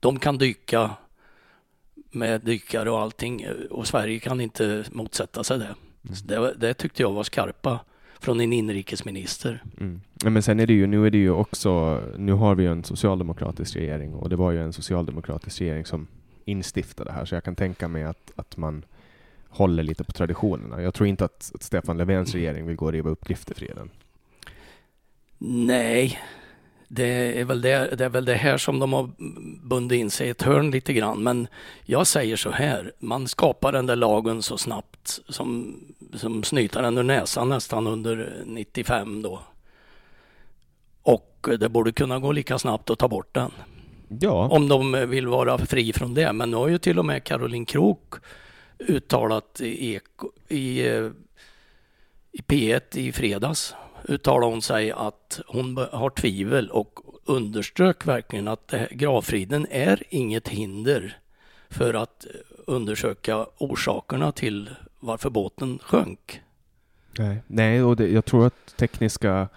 De 0.00 0.18
kan 0.18 0.38
dyka 0.38 0.90
med 2.10 2.40
dykare 2.40 2.90
och 2.90 3.00
allting 3.00 3.46
och 3.70 3.86
Sverige 3.86 4.18
kan 4.18 4.40
inte 4.40 4.84
motsätta 4.90 5.44
sig 5.44 5.58
det. 5.58 5.74
Mm. 6.04 6.16
det, 6.24 6.54
det 6.54 6.74
tyckte 6.74 7.02
jag 7.02 7.12
var 7.12 7.22
skarpa 7.22 7.80
från 8.20 8.40
en 8.40 8.52
inrikesminister. 8.52 9.62
Mm. 9.80 10.00
Men 10.24 10.42
sen 10.42 10.60
är 10.60 10.66
det 10.66 10.72
ju, 10.72 10.86
nu 10.86 11.06
är 11.06 11.10
det 11.10 11.18
ju 11.18 11.30
också, 11.30 12.02
nu 12.16 12.32
har 12.32 12.54
vi 12.54 12.62
ju 12.62 12.72
en 12.72 12.84
socialdemokratisk 12.84 13.76
regering 13.76 14.14
och 14.14 14.28
det 14.28 14.36
var 14.36 14.50
ju 14.50 14.62
en 14.62 14.72
socialdemokratisk 14.72 15.60
regering 15.60 15.84
som 15.84 16.06
instiftade 16.44 17.10
det 17.10 17.14
här, 17.14 17.24
så 17.24 17.34
jag 17.34 17.44
kan 17.44 17.56
tänka 17.56 17.88
mig 17.88 18.04
att, 18.04 18.32
att 18.36 18.56
man 18.56 18.84
håller 19.48 19.82
lite 19.82 20.04
på 20.04 20.12
traditionerna. 20.12 20.82
Jag 20.82 20.94
tror 20.94 21.06
inte 21.06 21.24
att, 21.24 21.52
att 21.54 21.62
Stefan 21.62 21.96
Löfvens 21.96 22.34
regering 22.34 22.66
vill 22.66 22.76
gå 22.76 22.86
och 22.86 22.92
riva 22.92 23.10
upp 23.10 23.24
griftefriden. 23.24 23.90
Nej, 25.38 26.18
det 26.92 27.40
är, 27.40 27.44
väl 27.44 27.60
det, 27.60 27.96
det 27.96 28.04
är 28.04 28.08
väl 28.08 28.24
det 28.24 28.34
här 28.34 28.58
som 28.58 28.78
de 28.78 28.92
har 28.92 29.10
bundit 29.68 30.00
in 30.00 30.10
sig 30.10 30.26
i 30.26 30.30
ett 30.30 30.42
hörn 30.42 30.70
lite 30.70 30.92
grann. 30.92 31.22
Men 31.22 31.48
jag 31.84 32.06
säger 32.06 32.36
så 32.36 32.50
här, 32.50 32.92
man 32.98 33.28
skapar 33.28 33.72
den 33.72 33.86
där 33.86 33.96
lagen 33.96 34.42
så 34.42 34.58
snabbt 34.58 35.20
som, 35.28 35.76
som 36.14 36.42
snyter 36.42 36.98
ur 36.98 37.02
näsan 37.02 37.48
nästan 37.48 37.86
under 37.86 38.42
95 38.46 39.22
då. 39.22 39.40
Och 41.02 41.48
det 41.58 41.68
borde 41.68 41.92
kunna 41.92 42.18
gå 42.18 42.32
lika 42.32 42.58
snabbt 42.58 42.90
att 42.90 42.98
ta 42.98 43.08
bort 43.08 43.34
den. 43.34 43.50
Ja. 44.08 44.48
Om 44.48 44.68
de 44.68 45.10
vill 45.10 45.26
vara 45.26 45.58
fri 45.58 45.92
från 45.92 46.14
det. 46.14 46.32
Men 46.32 46.50
nu 46.50 46.56
har 46.56 46.68
ju 46.68 46.78
till 46.78 46.98
och 46.98 47.04
med 47.04 47.24
Caroline 47.24 47.66
Krook 47.66 48.14
uttalat 48.78 49.60
i, 49.60 50.00
i, 50.48 50.80
i 52.32 52.42
P1 52.46 52.98
i 52.98 53.12
fredags 53.12 53.74
uttalade 54.10 54.52
hon 54.52 54.62
sig 54.62 54.92
att 54.92 55.40
hon 55.46 55.76
har 55.92 56.10
tvivel 56.10 56.70
och 56.70 57.00
underströk 57.24 58.06
verkligen 58.06 58.48
att 58.48 58.74
gravfriden 58.90 59.66
är 59.70 60.02
inget 60.08 60.48
hinder 60.48 61.18
för 61.68 61.94
att 61.94 62.26
eh, 62.26 62.30
undersöka 62.66 63.46
orsakerna 63.58 64.32
till 64.32 64.70
varför 65.00 65.30
båten 65.30 65.78
sjönk. 65.82 66.40
Nej, 67.18 67.42
Nej 67.46 67.82
och 67.82 67.96
det, 67.96 68.08
jag 68.08 68.24
tror 68.24 68.46
att 68.46 68.76
tekniska 68.76 69.48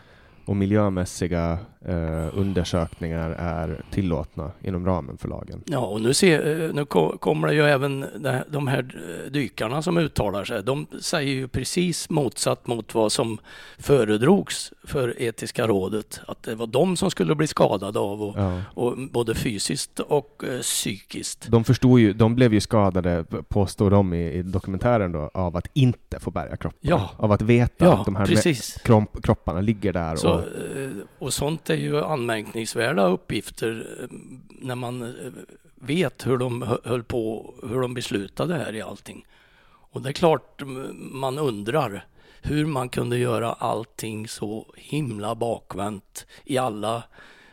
och 0.46 0.56
miljömässiga 0.56 1.60
eh, 1.86 2.40
undersökningar 2.40 3.30
är 3.30 3.82
tillåtna 3.92 4.52
inom 4.62 4.86
ramen 4.86 5.18
för 5.18 5.28
lagen. 5.28 5.64
Ja, 5.66 5.80
och 5.80 6.02
nu, 6.02 6.14
ser, 6.14 6.62
eh, 6.62 6.74
nu 6.74 6.86
kommer 7.20 7.48
det 7.48 7.54
ju 7.54 7.64
även 7.64 8.06
de 8.48 8.68
här 8.68 8.96
dykarna 9.30 9.82
som 9.82 9.98
uttalar 9.98 10.44
sig. 10.44 10.64
De 10.64 10.88
säger 11.02 11.34
ju 11.34 11.48
precis 11.48 12.10
motsatt 12.10 12.68
mot 12.68 12.96
vad 12.96 13.12
som 13.12 13.38
föredrogs 13.78 14.74
för 14.84 15.22
etiska 15.22 15.68
rådet. 15.68 16.20
Att 16.28 16.44
det 16.44 16.56
var 16.56 16.68
de 16.68 16.98
som 16.98 17.12
skulle 17.12 17.36
bli 17.36 17.48
skadade 17.48 18.00
av, 18.00 18.24
och, 18.24 18.38
ja. 18.38 18.62
och 18.74 18.98
både 19.12 19.36
fysiskt 19.36 20.00
och 20.00 20.44
uh, 20.48 20.60
psykiskt. 20.60 21.48
De 21.48 21.64
förstod 21.64 22.00
ju, 22.00 22.14
de 22.14 22.36
blev 22.36 22.54
ju 22.54 22.60
skadade, 22.60 23.26
påstår 23.48 23.92
de 23.92 24.14
i, 24.14 24.32
i 24.32 24.42
dokumentären 24.42 25.12
då, 25.12 25.32
av 25.34 25.58
att 25.58 25.68
inte 25.74 26.20
få 26.20 26.32
bärga 26.32 26.58
kroppar. 26.58 26.80
Ja. 26.82 27.10
Av 27.18 27.32
att 27.32 27.42
veta 27.42 27.86
ja, 27.86 27.94
att 27.94 28.06
de 28.06 28.16
här 28.16 29.22
kropparna 29.22 29.62
ligger 29.62 29.94
där. 29.94 30.16
Så, 30.16 30.30
och, 30.30 30.40
eh, 30.40 30.92
och 31.20 31.34
sånt 31.34 31.70
är 31.74 31.78
ju 31.78 32.00
anmärkningsvärda 32.00 33.08
uppgifter 33.08 33.98
eh, 34.00 34.08
när 34.50 34.76
man 34.76 35.02
eh, 35.02 35.32
vet 35.76 36.28
hur 36.28 36.38
de 36.38 36.78
höll 36.84 37.04
på, 37.04 37.54
hur 37.70 37.82
de 37.82 37.94
beslutade 37.94 38.56
här 38.56 38.76
i 38.76 38.82
allting. 38.82 39.26
Och 39.66 40.02
det 40.02 40.10
är 40.10 40.14
klart 40.14 40.62
man 40.96 41.38
undrar 41.38 42.06
hur 42.42 42.66
man 42.66 42.90
kunde 42.90 43.18
göra 43.18 43.54
allting 43.54 44.28
så 44.28 44.74
himla 44.78 45.36
bakvänt 45.36 46.26
i 46.44 46.58
alla 46.58 47.04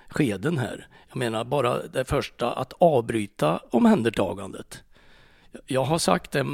skeden 0.09 0.59
här. 0.59 0.88
Jag 1.09 1.16
menar 1.16 1.44
bara 1.44 1.86
det 1.86 2.05
första, 2.05 2.52
att 2.52 2.72
avbryta 2.78 3.60
omhändertagandet. 3.70 4.82
Jag 5.66 5.84
har 5.84 5.98
sagt 5.98 6.30
det 6.30 6.47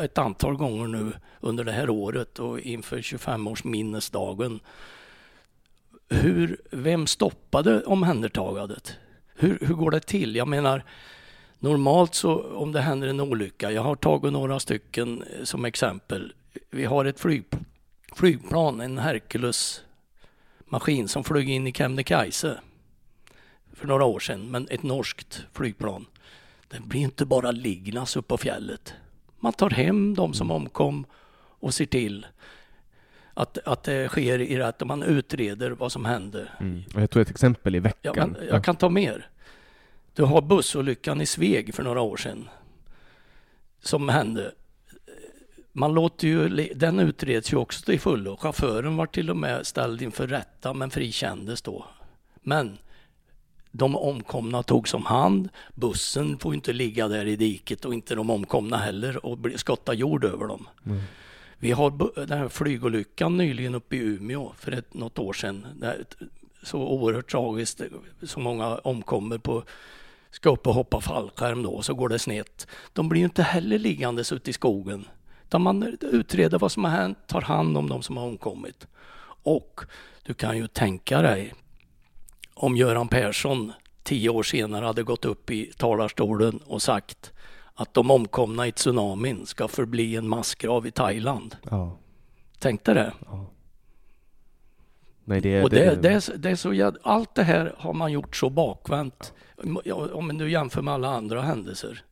ett 0.00 0.18
antal 0.18 0.56
gånger 0.56 0.86
nu 0.86 1.12
under 1.40 1.64
det 1.64 1.72
här 1.72 1.90
året 1.90 2.38
och 2.38 2.60
inför 2.60 2.98
25-årsminnesdagen 2.98 4.60
hur, 6.14 6.60
vem 6.70 7.06
stoppade 7.06 7.82
omhändertagandet? 7.82 8.96
Hur, 9.34 9.58
hur 9.60 9.74
går 9.74 9.90
det 9.90 10.00
till? 10.00 10.36
Jag 10.36 10.48
menar, 10.48 10.84
normalt 11.58 12.14
så 12.14 12.56
om 12.56 12.72
det 12.72 12.80
händer 12.80 13.08
en 13.08 13.20
olycka, 13.20 13.70
jag 13.70 13.82
har 13.82 13.96
tagit 13.96 14.32
några 14.32 14.60
stycken 14.60 15.22
eh, 15.22 15.44
som 15.44 15.64
exempel. 15.64 16.32
Vi 16.70 16.84
har 16.84 17.04
ett 17.04 17.20
flyg, 17.20 17.44
flygplan, 18.12 18.80
en 18.80 18.98
Hercules-maskin 18.98 21.08
som 21.08 21.24
flög 21.24 21.50
in 21.50 21.66
i 21.66 21.72
Kebnekaise 21.72 22.60
för 23.72 23.86
några 23.86 24.04
år 24.04 24.20
sedan, 24.20 24.50
men 24.50 24.68
ett 24.70 24.82
norskt 24.82 25.44
flygplan. 25.52 26.06
Den 26.68 26.88
blir 26.88 27.00
inte 27.00 27.26
bara 27.26 27.50
liggnas 27.50 28.16
upp 28.16 28.28
på 28.28 28.36
fjället. 28.36 28.94
Man 29.40 29.52
tar 29.52 29.70
hem 29.70 30.14
de 30.14 30.34
som 30.34 30.50
omkom 30.50 31.06
och 31.60 31.74
ser 31.74 31.86
till 31.86 32.26
att, 33.34 33.58
att 33.64 33.82
det 33.82 34.08
sker 34.08 34.38
i 34.38 34.58
rätt 34.58 34.86
man 34.86 35.02
utreder 35.02 35.70
vad 35.70 35.92
som 35.92 36.04
hände. 36.04 36.48
Mm. 36.60 36.82
Jag 36.94 37.10
tog 37.10 37.22
ett 37.22 37.30
exempel 37.30 37.74
i 37.74 37.80
veckan. 37.80 38.36
Ja, 38.40 38.44
jag 38.48 38.64
kan 38.64 38.76
ta 38.76 38.88
mer. 38.88 39.28
Du 40.14 40.22
har 40.22 40.42
bussolyckan 40.42 41.20
i 41.20 41.26
Sveg 41.26 41.74
för 41.74 41.82
några 41.82 42.00
år 42.00 42.16
sedan 42.16 42.48
som 43.80 44.08
hände. 44.08 44.52
Man 45.72 45.94
låter 45.94 46.28
ju, 46.28 46.48
den 46.74 47.00
utreds 47.00 47.52
ju 47.52 47.56
också 47.56 47.84
till 47.84 48.00
fullo. 48.00 48.36
Chauffören 48.36 48.96
var 48.96 49.06
till 49.06 49.30
och 49.30 49.36
med 49.36 49.66
ställd 49.66 50.02
inför 50.02 50.26
rätta 50.26 50.74
men 50.74 50.90
frikändes 50.90 51.62
då. 51.62 51.84
Men 52.42 52.78
de 53.70 53.96
omkomna 53.96 54.62
togs 54.62 54.94
om 54.94 55.06
hand. 55.06 55.48
Bussen 55.74 56.38
får 56.38 56.54
inte 56.54 56.72
ligga 56.72 57.08
där 57.08 57.26
i 57.26 57.36
diket 57.36 57.84
och 57.84 57.94
inte 57.94 58.14
de 58.14 58.30
omkomna 58.30 58.76
heller 58.76 59.26
och 59.26 59.38
skotta 59.56 59.94
jord 59.94 60.24
över 60.24 60.46
dem. 60.46 60.68
Mm. 60.86 61.02
Vi 61.58 61.72
har 61.72 62.24
den 62.26 62.38
här 62.38 62.48
flygolyckan 62.48 63.36
nyligen 63.36 63.74
uppe 63.74 63.96
i 63.96 63.98
Umeå 63.98 64.52
för 64.58 64.72
ett, 64.72 64.94
något 64.94 65.18
år 65.18 65.32
sedan. 65.32 65.66
så 66.62 66.78
oerhört 66.78 67.30
tragiskt, 67.30 67.80
så 68.22 68.40
många 68.40 68.76
omkommer 68.76 69.38
på 69.38 69.64
ska 70.30 70.50
upp 70.50 70.66
och 70.66 70.74
hoppa 70.74 71.00
fallskärm 71.00 71.62
då, 71.62 71.82
så 71.82 71.94
går 71.94 72.08
det 72.08 72.18
snett. 72.18 72.66
De 72.92 73.08
blir 73.08 73.20
ju 73.20 73.24
inte 73.24 73.42
heller 73.42 73.78
liggandes 73.78 74.32
ute 74.32 74.50
i 74.50 74.52
skogen. 74.52 75.08
Utan 75.44 75.62
man 75.62 75.96
utreder 76.00 76.58
vad 76.58 76.72
som 76.72 76.84
har 76.84 76.90
hänt, 76.90 77.18
tar 77.26 77.40
hand 77.40 77.76
om 77.76 77.88
de 77.88 78.02
som 78.02 78.16
har 78.16 78.24
omkommit. 78.24 78.86
Och 79.42 79.80
du 80.22 80.34
kan 80.34 80.56
ju 80.56 80.66
tänka 80.66 81.22
dig 81.22 81.54
om 82.54 82.76
Göran 82.76 83.08
Persson 83.08 83.72
tio 84.02 84.30
år 84.30 84.42
senare 84.42 84.84
hade 84.84 85.02
gått 85.02 85.24
upp 85.24 85.50
i 85.50 85.72
talarstolen 85.76 86.60
och 86.66 86.82
sagt 86.82 87.32
att 87.74 87.94
de 87.94 88.10
omkomna 88.10 88.66
i 88.66 88.72
tsunamin 88.72 89.46
ska 89.46 89.68
förbli 89.68 90.16
en 90.16 90.28
massgrav 90.28 90.86
i 90.86 90.90
Thailand. 90.90 91.56
Ja. 91.70 91.98
Tänk 92.58 92.84
dig 92.84 92.94
det. 92.94 93.12
ja. 93.26 93.50
Nej, 95.24 95.40
det, 95.40 95.62
Och 95.62 95.70
det, 95.70 96.02
det, 96.02 96.08
är, 96.08 96.36
det 96.36 96.50
är 96.50 96.56
så 96.56 96.92
allt 97.02 97.34
det 97.34 97.42
här 97.42 97.74
har 97.78 97.92
man 97.92 98.12
gjort 98.12 98.36
så 98.36 98.50
bakvänt. 98.50 99.32
Ja, 99.84 100.08
Om 100.12 100.26
man 100.26 100.36
nu 100.36 100.50
jämför 100.50 100.82
med 100.82 100.94
alla 100.94 101.08
andra 101.08 101.42
händelser. 101.42 102.04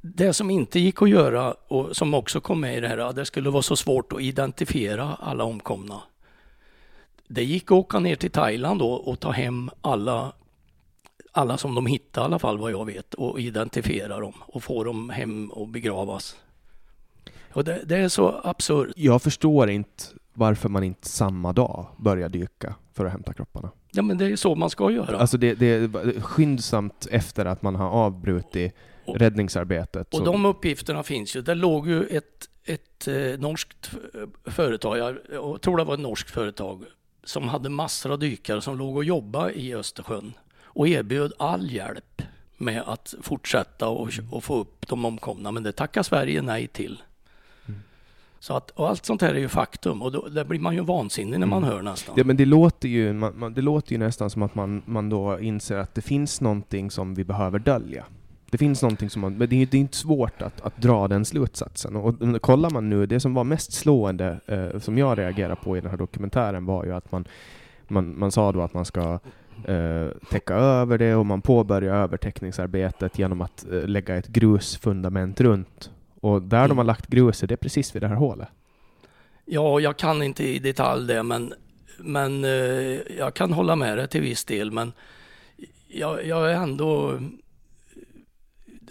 Det 0.00 0.32
som 0.32 0.50
inte 0.50 0.80
gick 0.80 1.02
att 1.02 1.10
göra 1.10 1.52
och 1.52 1.96
som 1.96 2.14
också 2.14 2.40
kom 2.40 2.60
med 2.60 2.76
i 2.76 2.80
det 2.80 2.88
här, 2.88 2.98
att 2.98 3.16
det 3.16 3.24
skulle 3.24 3.50
vara 3.50 3.62
så 3.62 3.76
svårt 3.76 4.12
att 4.12 4.20
identifiera 4.20 5.14
alla 5.20 5.44
omkomna. 5.44 6.02
Det 7.28 7.44
gick 7.44 7.64
att 7.64 7.70
åka 7.70 7.98
ner 7.98 8.16
till 8.16 8.30
Thailand 8.30 8.80
då 8.80 8.92
och 8.92 9.20
ta 9.20 9.30
hem 9.30 9.70
alla, 9.80 10.32
alla 11.32 11.58
som 11.58 11.74
de 11.74 11.86
hittade 11.86 12.24
i 12.24 12.26
alla 12.26 12.38
fall 12.38 12.58
vad 12.58 12.72
jag 12.72 12.84
vet 12.86 13.14
och 13.14 13.40
identifiera 13.40 14.20
dem 14.20 14.32
och 14.46 14.62
få 14.62 14.84
dem 14.84 15.10
hem 15.10 15.50
och 15.50 15.68
begravas. 15.68 16.36
Och 17.52 17.64
det, 17.64 17.80
det 17.84 17.96
är 17.96 18.08
så 18.08 18.40
absurt. 18.44 18.88
Jag 18.96 19.22
förstår 19.22 19.70
inte 19.70 20.04
varför 20.34 20.68
man 20.68 20.84
inte 20.84 21.08
samma 21.08 21.52
dag 21.52 21.86
börjar 21.96 22.28
dyka 22.28 22.74
för 22.94 23.04
att 23.06 23.12
hämta 23.12 23.32
kropparna. 23.32 23.70
Ja 23.92 24.02
men 24.02 24.18
det 24.18 24.26
är 24.26 24.36
så 24.36 24.54
man 24.54 24.70
ska 24.70 24.90
göra. 24.90 25.18
Alltså 25.18 25.36
det, 25.38 25.54
det 25.54 25.66
är 25.66 26.20
skyndsamt 26.20 27.06
efter 27.10 27.46
att 27.46 27.62
man 27.62 27.74
har 27.74 27.88
avbrutit 27.88 28.74
Och- 29.04 29.16
räddningsarbetet. 29.16 30.12
Och 30.14 30.18
så- 30.18 30.24
de 30.24 30.44
uppgifterna 30.44 31.02
finns 31.02 31.36
ju. 31.36 31.42
Det 31.42 31.54
låg 31.54 31.88
ju 31.88 32.04
ett, 32.04 32.48
ett 32.64 33.08
eh, 33.08 33.14
norskt 33.38 33.90
eh, 34.14 34.50
företag, 34.52 34.98
jag, 34.98 35.16
jag 35.32 35.60
tror 35.60 35.76
det 35.76 35.84
var 35.84 35.94
ett 35.94 36.00
norskt 36.00 36.30
företag, 36.30 36.84
som 37.24 37.48
hade 37.48 37.68
massor 37.68 38.12
av 38.12 38.18
dykare 38.18 38.60
som 38.60 38.78
låg 38.78 38.96
och 38.96 39.04
jobbade 39.04 39.52
i 39.60 39.74
Östersjön 39.74 40.32
och 40.68 40.88
erbjöd 40.88 41.32
all 41.38 41.70
hjälp 41.70 42.22
med 42.56 42.82
att 42.86 43.14
fortsätta 43.22 43.88
och, 43.88 44.10
och 44.30 44.44
få 44.44 44.56
upp 44.56 44.88
de 44.88 45.04
omkomna. 45.04 45.52
Men 45.52 45.62
det 45.62 45.72
tackar 45.72 46.02
Sverige 46.02 46.42
nej 46.42 46.66
till. 46.66 47.02
Så 48.40 48.56
att, 48.56 48.70
och 48.70 48.88
allt 48.88 49.04
sånt 49.04 49.22
här 49.22 49.34
är 49.34 49.38
ju 49.38 49.48
faktum 49.48 50.02
och 50.02 50.12
då, 50.12 50.28
där 50.28 50.44
blir 50.44 50.60
man 50.60 50.74
ju 50.74 50.80
vansinnig 50.80 51.40
när 51.40 51.46
man 51.46 51.64
hör 51.64 51.82
nästan. 51.82 52.14
Ja, 52.18 52.24
men 52.24 52.36
det 52.36 52.44
låter 52.44 52.88
ju, 52.88 53.12
man, 53.12 53.38
man, 53.38 53.54
det 53.54 53.62
låter 53.62 53.92
ju 53.92 53.98
nästan 53.98 54.30
som 54.30 54.42
att 54.42 54.54
man, 54.54 54.82
man 54.84 55.08
då 55.08 55.40
inser 55.40 55.76
att 55.76 55.94
det 55.94 56.02
finns 56.02 56.40
någonting 56.40 56.90
som 56.90 57.14
vi 57.14 57.24
behöver 57.24 57.58
dölja. 57.58 58.04
Det 58.50 58.58
finns 58.58 58.82
någonting 58.82 59.10
som 59.10 59.22
man, 59.22 59.38
men 59.38 59.48
det 59.48 59.56
är 59.56 59.58
ju 59.58 59.64
det 59.66 59.76
är 59.76 59.80
inte 59.80 59.96
svårt 59.96 60.42
att, 60.42 60.60
att 60.60 60.76
dra 60.76 61.08
den 61.08 61.24
slutsatsen. 61.24 61.96
Och, 61.96 62.22
och 62.22 62.42
kollar 62.42 62.70
man 62.70 62.90
nu, 62.90 63.06
det 63.06 63.20
som 63.20 63.34
var 63.34 63.44
mest 63.44 63.72
slående, 63.72 64.40
eh, 64.46 64.80
som 64.80 64.98
jag 64.98 65.18
reagerar 65.18 65.54
på 65.54 65.76
i 65.76 65.80
den 65.80 65.90
här 65.90 65.98
dokumentären 65.98 66.66
var 66.66 66.84
ju 66.84 66.94
att 66.94 67.12
man, 67.12 67.24
man, 67.88 68.18
man 68.18 68.32
sa 68.32 68.52
då 68.52 68.62
att 68.62 68.74
man 68.74 68.84
ska 68.84 69.18
eh, 69.64 70.08
täcka 70.30 70.54
över 70.54 70.98
det 70.98 71.14
och 71.14 71.26
man 71.26 71.42
påbörjar 71.42 71.94
övertäckningsarbetet 71.94 73.18
genom 73.18 73.40
att 73.40 73.66
eh, 73.72 73.86
lägga 73.86 74.16
ett 74.16 74.26
grusfundament 74.28 75.40
runt. 75.40 75.90
Och 76.20 76.42
där 76.42 76.58
de 76.58 76.64
Mm. 76.64 76.76
har 76.76 76.84
lagt 76.84 77.06
gruset, 77.06 77.48
det 77.48 77.54
är 77.54 77.56
precis 77.56 77.94
vid 77.94 78.02
det 78.02 78.08
här 78.08 78.14
hålet. 78.14 78.48
Ja, 79.44 79.80
jag 79.80 79.96
kan 79.96 80.22
inte 80.22 80.44
i 80.44 80.58
detalj 80.58 81.06
det, 81.06 81.22
men, 81.22 81.54
men 81.98 82.44
eh, 82.44 82.50
jag 83.18 83.34
kan 83.34 83.52
hålla 83.52 83.76
med 83.76 83.98
dig 83.98 84.08
till 84.08 84.20
viss 84.20 84.44
del. 84.44 84.70
Men 84.72 84.92
jag, 85.88 86.26
jag 86.26 86.50
är 86.52 86.54
ändå... 86.54 87.18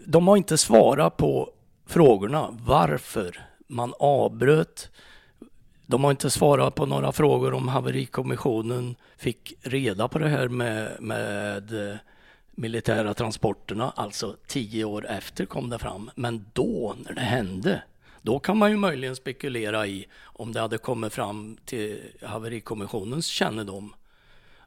De 0.05 0.27
har 0.27 0.37
inte 0.37 0.57
svarat 0.57 1.17
på 1.17 1.49
frågorna 1.85 2.47
varför 2.65 3.39
man 3.67 3.93
avbröt. 3.99 4.89
De 5.89 6.03
har 6.03 6.11
inte 6.11 6.29
svarat 6.29 6.75
på 6.75 6.85
några 6.85 7.11
frågor 7.11 7.53
om 7.53 7.67
haverikommissionen 7.67 8.95
fick 9.17 9.53
reda 9.61 10.07
på 10.07 10.19
det 10.19 10.27
här 10.27 10.47
med, 10.47 10.97
med 10.99 11.91
eh, 11.91 11.97
militära 12.51 13.13
transporterna, 13.13 13.93
alltså 13.95 14.35
tio 14.47 14.85
år 14.85 15.07
efter 15.07 15.45
kom 15.45 15.69
det 15.69 15.79
fram. 15.79 16.11
Men 16.15 16.45
då, 16.53 16.95
när 17.05 17.13
det 17.13 17.21
hände, 17.21 17.83
då 18.21 18.39
kan 18.39 18.57
man 18.57 18.71
ju 18.71 18.77
möjligen 18.77 19.15
spekulera 19.15 19.87
i 19.87 20.05
om 20.23 20.53
det 20.53 20.59
hade 20.59 20.77
kommit 20.77 21.13
fram 21.13 21.57
till 21.65 21.99
haverikommissionens 22.21 23.25
kännedom. 23.25 23.93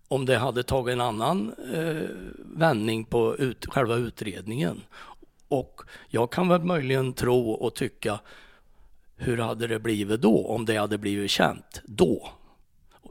Om 0.09 0.27
det 0.27 0.37
hade 0.37 0.63
tagit 0.63 0.93
en 0.93 1.01
annan 1.01 1.55
eh, 1.75 2.09
vändning 2.37 3.05
på 3.05 3.37
ut, 3.37 3.67
själva 3.67 3.95
utredningen. 3.95 4.83
Och 5.49 5.81
jag 6.09 6.33
kan 6.33 6.49
väl 6.49 6.65
möjligen 6.65 7.13
tro 7.13 7.51
och 7.51 7.75
tycka, 7.75 8.21
hur 9.21 9.39
hade 9.39 9.67
det 9.67 9.79
blivit 9.79 10.21
då 10.21 10.47
om 10.47 10.65
det 10.65 10.77
hade 10.77 10.99
blivit 10.99 11.31
känt 11.31 11.83
då? 11.85 12.29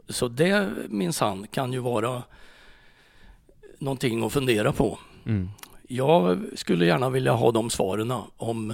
Så 0.10 0.28
det 0.28 0.70
minsann 0.90 1.48
kan 1.48 1.74
ju 1.74 1.80
vara 1.80 2.24
någonting 3.80 4.24
att 4.24 4.34
fundera 4.34 4.72
på. 4.72 5.00
Mm. 5.26 5.50
Jag 5.88 6.40
skulle 6.56 6.86
gärna 6.86 7.10
vilja 7.10 7.32
ha 7.32 7.52
de 7.52 7.70
svaren 7.70 8.14
om 8.38 8.74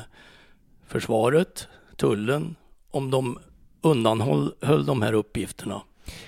försvaret, 0.88 1.68
tullen, 1.96 2.56
om 2.92 3.12
de 3.12 3.40
undanhöll 3.82 4.54
höll 4.62 4.86
de 4.86 5.02
här 5.02 5.14
uppgifterna. 5.14 5.82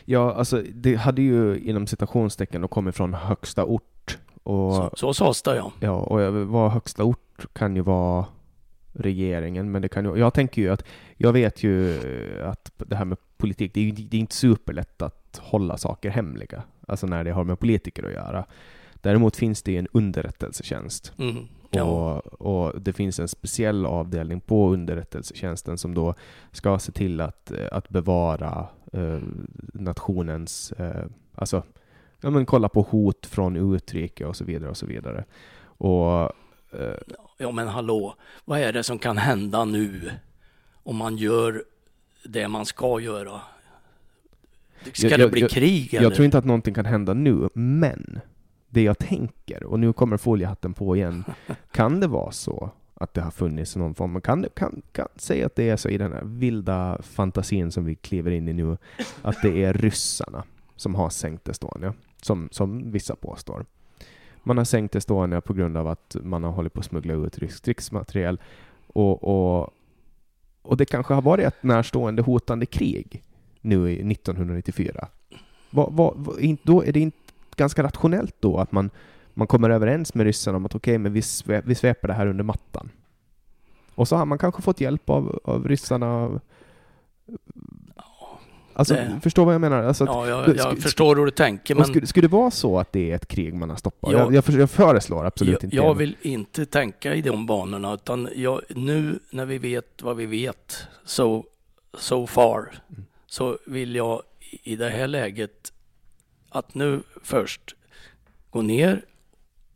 Ja, 0.06 0.34
alltså 0.34 0.62
det 0.74 0.96
hade 0.96 1.22
ju 1.22 1.60
inom 1.60 1.88
citationstecken 1.88 2.62
då 2.62 2.68
kommit 2.68 2.96
från 2.96 3.14
högsta 3.14 3.66
ort. 3.66 4.18
Och, 4.44 4.76
Så, 4.76 4.90
så 4.94 5.14
sades 5.14 5.42
det 5.42 5.56
ja. 5.56 5.72
ja, 5.80 5.92
och 5.92 6.48
vad 6.48 6.72
högsta 6.72 7.04
ort 7.04 7.46
kan 7.54 7.76
ju 7.76 7.82
vara 7.82 8.26
regeringen, 8.98 9.72
men 9.72 9.82
det 9.82 9.90
kan 9.90 10.06
ju, 10.06 10.18
jag 10.18 10.34
tänker 10.34 10.62
ju 10.62 10.70
att 10.70 10.84
jag 11.18 11.34
vet 11.34 11.64
ju 11.64 12.00
att 12.44 12.72
det 12.78 12.96
här 12.96 13.06
med 13.06 13.18
politik, 13.38 13.74
det 13.74 13.90
är 13.90 13.92
det 13.92 14.18
är 14.18 14.22
inte 14.22 14.36
superlätt 14.36 15.02
att 15.02 15.40
hålla 15.44 15.78
saker 15.78 16.10
hemliga, 16.10 16.64
alltså 16.88 17.08
när 17.08 17.24
det 17.24 17.32
har 17.32 17.44
med 17.44 17.60
politiker 17.60 18.04
att 18.04 18.14
göra. 18.14 18.46
Däremot 18.94 19.36
finns 19.36 19.64
det 19.64 19.72
ju 19.72 19.78
en 19.78 19.88
underrättelsetjänst 19.92 21.14
Mm, 21.18 21.36
ja. 21.72 21.84
och, 21.84 22.42
och 22.42 22.82
det 22.82 22.94
finns 22.94 23.20
en 23.20 23.28
speciell 23.28 23.86
avdelning 23.86 24.40
på 24.40 24.70
underrättelsetjänsten 24.70 25.78
som 25.78 25.94
då 25.94 26.16
ska 26.52 26.80
se 26.80 26.92
till 26.92 27.22
att, 27.22 27.52
att 27.72 27.90
bevara 27.90 28.68
eh, 28.94 29.20
nationens, 29.74 30.72
eh, 30.72 31.06
alltså 31.36 31.64
ja, 32.22 32.30
men 32.30 32.46
kolla 32.46 32.70
på 32.70 32.82
hot 32.82 33.26
från 33.26 33.74
utrike 33.76 34.26
och 34.26 34.36
så 34.36 34.44
vidare 34.44 34.70
och 34.70 34.78
så 34.78 34.86
vidare. 34.86 35.24
Och 35.64 36.22
eh, 36.72 36.98
ja 37.38 37.52
men 37.52 37.68
hallå, 37.68 38.16
vad 38.46 38.60
är 38.60 38.74
det 38.74 38.84
som 38.84 39.00
kan 39.00 39.18
hända 39.18 39.66
nu 39.66 40.12
om 40.84 40.96
man 40.96 41.18
gör 41.18 41.64
det 42.24 42.48
man 42.48 42.66
ska 42.66 43.00
göra? 43.00 43.42
Ska 44.94 45.08
Jag- 45.08 45.20
det 45.20 45.30
bli 45.30 45.42
jag- 45.42 45.50
krig 45.50 45.94
eller? 45.94 46.04
jag 46.04 46.14
tror 46.16 46.26
inte 46.26 46.38
att 46.38 46.46
någonting 46.46 46.74
kan 46.74 46.86
hända 46.86 47.14
nu, 47.14 47.50
men 47.54 48.20
det 48.70 48.82
jag 48.84 48.98
tänker, 49.00 49.64
och 49.64 49.80
nu 49.80 49.94
kommer 49.94 50.18
foliehatten 50.18 50.74
på 50.74 50.96
igen, 50.96 51.24
kan 51.72 52.00
det 52.00 52.08
vara 52.08 52.32
så 52.32 52.70
att 52.94 53.14
det 53.14 53.22
har 53.22 53.32
funnits 53.32 53.76
någon 53.76 53.96
form, 53.96 54.12
man 54.12 54.22
kan, 54.22 54.46
kan, 54.56 54.82
kan 54.92 55.08
säga 55.16 55.46
att 55.46 55.56
det 55.56 55.70
är 55.70 55.78
så 55.78 55.90
i 55.90 55.98
den 55.98 56.12
här 56.14 56.22
vilda 56.24 57.02
fantasin 57.02 57.72
som 57.72 57.86
vi 57.86 57.96
kliver 57.96 58.32
in 58.32 58.48
i 58.48 58.54
nu, 58.54 58.78
att 59.22 59.42
det 59.42 59.64
är 59.64 59.74
ryssarna 59.84 60.44
som 60.76 60.96
har 60.96 61.10
sänkt 61.10 61.50
Estonia, 61.50 61.94
som, 62.22 62.50
som 62.52 62.92
vissa 62.92 63.16
påstår. 63.16 63.66
Man 64.48 64.58
har 64.58 64.66
sänkt 64.66 64.96
Estonia 64.96 65.42
på 65.42 65.54
grund 65.54 65.78
av 65.78 65.88
att 65.88 66.16
man 66.24 66.44
har 66.44 66.52
hållit 66.52 66.74
på 66.74 66.80
att 66.80 66.86
smuggla 66.86 67.14
ut 67.14 67.38
rysk 67.38 67.66
krigsmateriel 67.66 68.40
och, 68.88 69.24
och, 69.24 69.74
och 70.62 70.78
det 70.78 70.86
kanske 70.86 71.14
har 71.14 71.22
varit 71.22 71.46
ett 71.46 71.64
närstående 71.64 72.22
hotande 72.22 72.66
krig 72.66 73.24
nu 73.62 73.92
i 73.92 74.12
1994. 74.12 75.08
Va, 75.70 75.90
va, 75.92 76.14
va, 76.16 76.34
då 76.64 76.84
är 76.84 76.92
det 76.92 77.00
inte 77.00 77.18
ganska 77.56 77.84
rationellt 77.84 78.36
då 78.40 78.58
att 78.58 78.72
man, 78.72 78.90
man 79.34 79.48
kommer 79.48 79.70
överens 79.70 80.14
med 80.14 80.26
ryssarna 80.26 80.58
om 80.58 80.66
att 80.66 80.76
okej, 80.76 80.98
men 80.98 81.14
vi, 81.14 81.22
vi 81.64 81.76
sveper 81.76 82.08
det 82.08 82.14
här 82.14 82.28
under 82.28 82.44
mattan. 82.44 82.90
Och 83.96 84.08
så 84.08 84.16
har 84.16 84.26
man 84.26 84.38
kanske 84.38 84.62
fått 84.62 84.82
hjälp 84.82 85.10
av, 85.10 85.40
av 85.44 85.68
ryssarna. 85.68 86.40
Alltså, 88.80 88.94
det- 88.94 89.20
förstår 89.24 89.46
vad 89.46 89.54
jag 89.54 89.62
menar? 89.62 89.84
Alltså, 89.84 90.04
att- 90.04 90.10
Ja, 90.10 90.28
jag, 90.28 90.58
jag 90.58 90.80
förstår 90.80 91.16
hur 91.16 91.26
du 91.26 91.32
tänker 91.32 91.76
men 91.76 91.86
skulle, 91.86 92.08
skulle 92.08 92.28
det 92.28 92.32
vara 92.32 92.52
så 92.52 92.80
att 92.80 92.92
det 92.92 93.12
är 93.12 93.16
ett 93.16 93.28
krig 93.28 93.54
man 93.54 93.70
har 93.70 93.78
stoppat? 93.78 94.12
Ja. 94.14 94.20
jag, 94.20 94.34
jag, 94.34 94.60
jag 94.60 94.70
föreslår 94.70 95.26
absolut 95.26 95.54
jag, 95.54 95.64
inte 95.64 95.76
jag 95.76 95.94
vill 95.96 96.16
inte 96.22 96.66
tänka 96.66 97.14
i 97.16 97.22
de 97.22 97.46
banorna 97.46 97.94
utan 97.94 98.30
jag, 98.36 98.62
nu 98.70 99.20
när 99.30 99.46
vi 99.46 99.58
vet 99.58 100.02
vad 100.02 100.18
vi 100.18 100.26
vet 100.26 100.88
so, 101.06 101.44
so 101.98 102.28
far 102.28 102.72
Mm. 102.90 103.06
så 103.28 103.58
vill 103.66 103.96
jag 103.96 104.22
i 104.64 104.76
det 104.76 104.90
här 104.90 105.08
läget 105.08 105.74
att 106.50 106.76
nu 106.76 107.02
först 107.24 107.76
gå 108.50 108.62
ner, 108.62 109.02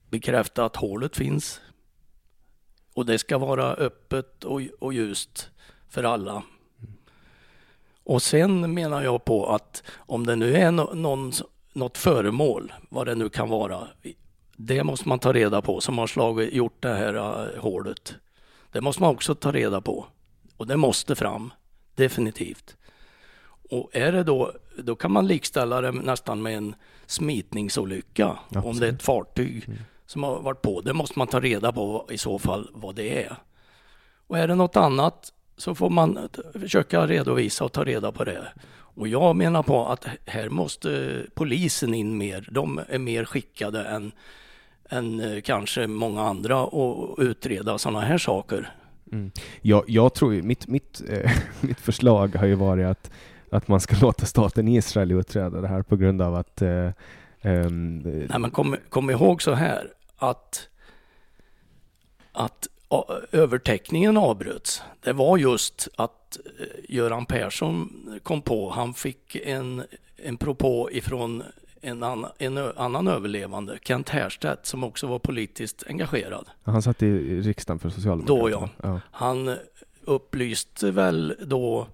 bekräfta 0.09 0.65
att 0.65 0.75
hålet 0.75 1.17
finns 1.17 1.61
och 2.93 3.05
det 3.05 3.17
ska 3.19 3.37
vara 3.37 3.73
öppet 3.73 4.43
och, 4.43 4.61
och 4.79 4.93
ljust 4.93 5.49
för 5.89 6.03
alla. 6.03 6.43
Och 8.03 8.21
sen 8.21 8.73
menar 8.73 9.01
jag 9.01 9.25
på 9.25 9.45
att 9.45 9.83
om 9.97 10.25
det 10.25 10.35
nu 10.35 10.55
är 10.55 10.71
någon, 10.71 11.31
något 11.73 11.97
föremål, 11.97 12.73
vad 12.89 13.07
det 13.07 13.15
nu 13.15 13.29
kan 13.29 13.49
vara, 13.49 13.87
det 14.57 14.83
måste 14.83 15.09
man 15.09 15.19
ta 15.19 15.33
reda 15.33 15.61
på 15.61 15.81
som 15.81 15.97
har 15.97 16.07
slagit, 16.07 16.53
gjort 16.53 16.81
det 16.81 16.93
här 16.93 17.15
uh, 17.15 17.61
hålet. 17.61 18.15
Det 18.71 18.81
måste 18.81 19.01
man 19.01 19.11
också 19.11 19.35
ta 19.35 19.51
reda 19.51 19.81
på. 19.81 20.05
Och 20.57 20.67
det 20.67 20.77
måste 20.77 21.15
fram, 21.15 21.53
definitivt. 21.95 22.77
Och 23.69 23.89
är 23.93 24.11
det 24.11 24.23
då, 24.23 24.51
då 24.77 24.95
kan 24.95 25.11
man 25.11 25.27
likställa 25.27 25.81
det 25.81 25.91
nästan 25.91 26.41
med 26.41 26.57
en 26.57 26.75
smitningsolycka. 27.05 28.39
Om 28.63 28.79
det 28.79 28.87
är 28.87 28.93
ett 28.93 29.03
fartyg 29.03 29.69
som 30.05 30.23
har 30.23 30.39
varit 30.39 30.61
på. 30.61 30.81
Det 30.81 30.93
måste 30.93 31.19
man 31.19 31.27
ta 31.27 31.39
reda 31.39 31.71
på 31.71 32.07
i 32.09 32.17
så 32.17 32.39
fall 32.39 32.69
vad 32.73 32.95
det 32.95 33.23
är. 33.23 33.35
Och 34.27 34.37
är 34.37 34.47
det 34.47 34.55
något 34.55 34.75
annat 34.75 35.33
så 35.61 35.75
får 35.75 35.89
man 35.89 36.29
försöka 36.53 37.07
redovisa 37.07 37.65
och 37.65 37.71
ta 37.71 37.83
reda 37.83 38.11
på 38.11 38.23
det. 38.23 38.47
Och 38.95 39.07
jag 39.07 39.35
menar 39.35 39.63
på 39.63 39.85
att 39.85 40.05
här 40.25 40.49
måste 40.49 41.21
polisen 41.33 41.93
in 41.93 42.17
mer. 42.17 42.49
De 42.51 42.81
är 42.89 42.99
mer 42.99 43.25
skickade 43.25 43.83
än, 43.83 44.11
än 44.89 45.19
eh, 45.19 45.41
kanske 45.41 45.88
många 45.88 46.21
andra 46.21 46.63
att 46.63 47.19
utreda 47.19 47.77
sådana 47.77 48.01
här 48.01 48.17
saker. 48.17 48.69
Mm. 49.11 49.31
Jag, 49.61 49.83
jag 49.88 50.13
tror 50.13 50.33
ju, 50.33 50.41
mitt, 50.41 50.67
mitt, 50.67 51.01
eh, 51.09 51.31
mitt 51.61 51.79
förslag 51.79 52.35
har 52.35 52.45
ju 52.45 52.55
varit 52.55 52.85
att, 52.85 53.11
att 53.51 53.67
man 53.67 53.79
ska 53.79 53.95
låta 54.01 54.25
staten 54.25 54.67
Israel 54.67 55.11
utreda 55.11 55.61
det 55.61 55.67
här 55.67 55.81
på 55.81 55.95
grund 55.95 56.21
av 56.21 56.35
att 56.35 56.61
eh, 56.61 56.89
um, 57.41 57.97
Nej, 57.99 58.39
men 58.39 58.51
kom, 58.51 58.75
kom 58.89 59.09
ihåg 59.09 59.41
så 59.41 59.53
här 59.53 59.88
att, 60.17 60.69
att 62.31 62.67
övertäckningen 63.31 64.18
avbröts. 64.18 64.81
Det 65.03 65.13
var 65.13 65.38
just 65.38 65.88
att 65.95 66.38
eh, 66.59 66.95
Göran 66.95 67.26
Persson 67.26 67.89
kom 68.23 68.41
på, 68.41 68.69
han 68.69 68.93
fick 68.93 69.35
en, 69.35 69.84
en 70.18 70.38
propå 70.38 70.89
ifrån 70.91 71.43
en, 71.81 72.03
annan, 72.03 72.31
en 72.38 72.57
annan 72.57 73.07
överlevande, 73.07 73.80
Kent 73.84 74.09
Härstedt, 74.09 74.65
som 74.65 74.84
också 74.84 75.07
var 75.07 75.19
politiskt 75.19 75.84
engagerad. 75.88 76.45
Han 76.63 76.81
satt 76.81 77.03
i 77.03 77.41
riksdagen 77.41 77.80
för 77.80 77.89
Socialdemokraterna? 77.89 78.49
Då 78.49 78.49
ja. 78.49 78.69
ja. 78.84 78.99
Han 79.11 79.57
upplyste 80.03 80.91
väl 80.91 81.35
då 81.45 81.88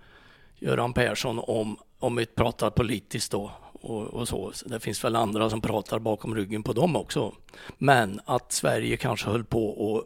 Göran 0.60 0.94
Persson 0.94 1.40
om, 1.40 1.78
om 2.00 2.16
vi 2.16 2.26
pratar 2.26 2.70
politiskt 2.70 3.32
då, 3.32 3.52
och, 3.82 4.04
och, 4.04 4.28
så. 4.28 4.52
Det 4.66 4.80
finns 4.80 5.04
väl 5.04 5.16
andra 5.16 5.50
som 5.50 5.62
pratar 5.62 6.00
bakom 6.00 6.36
ryggen 6.36 6.64
på 6.64 6.74
dem 6.74 6.96
också. 6.96 7.34
Men 7.78 8.20
att 8.26 8.52
Sverige 8.52 8.98
kanske 8.98 9.30
höll 9.30 9.44
på 9.44 9.70
och 9.70 10.04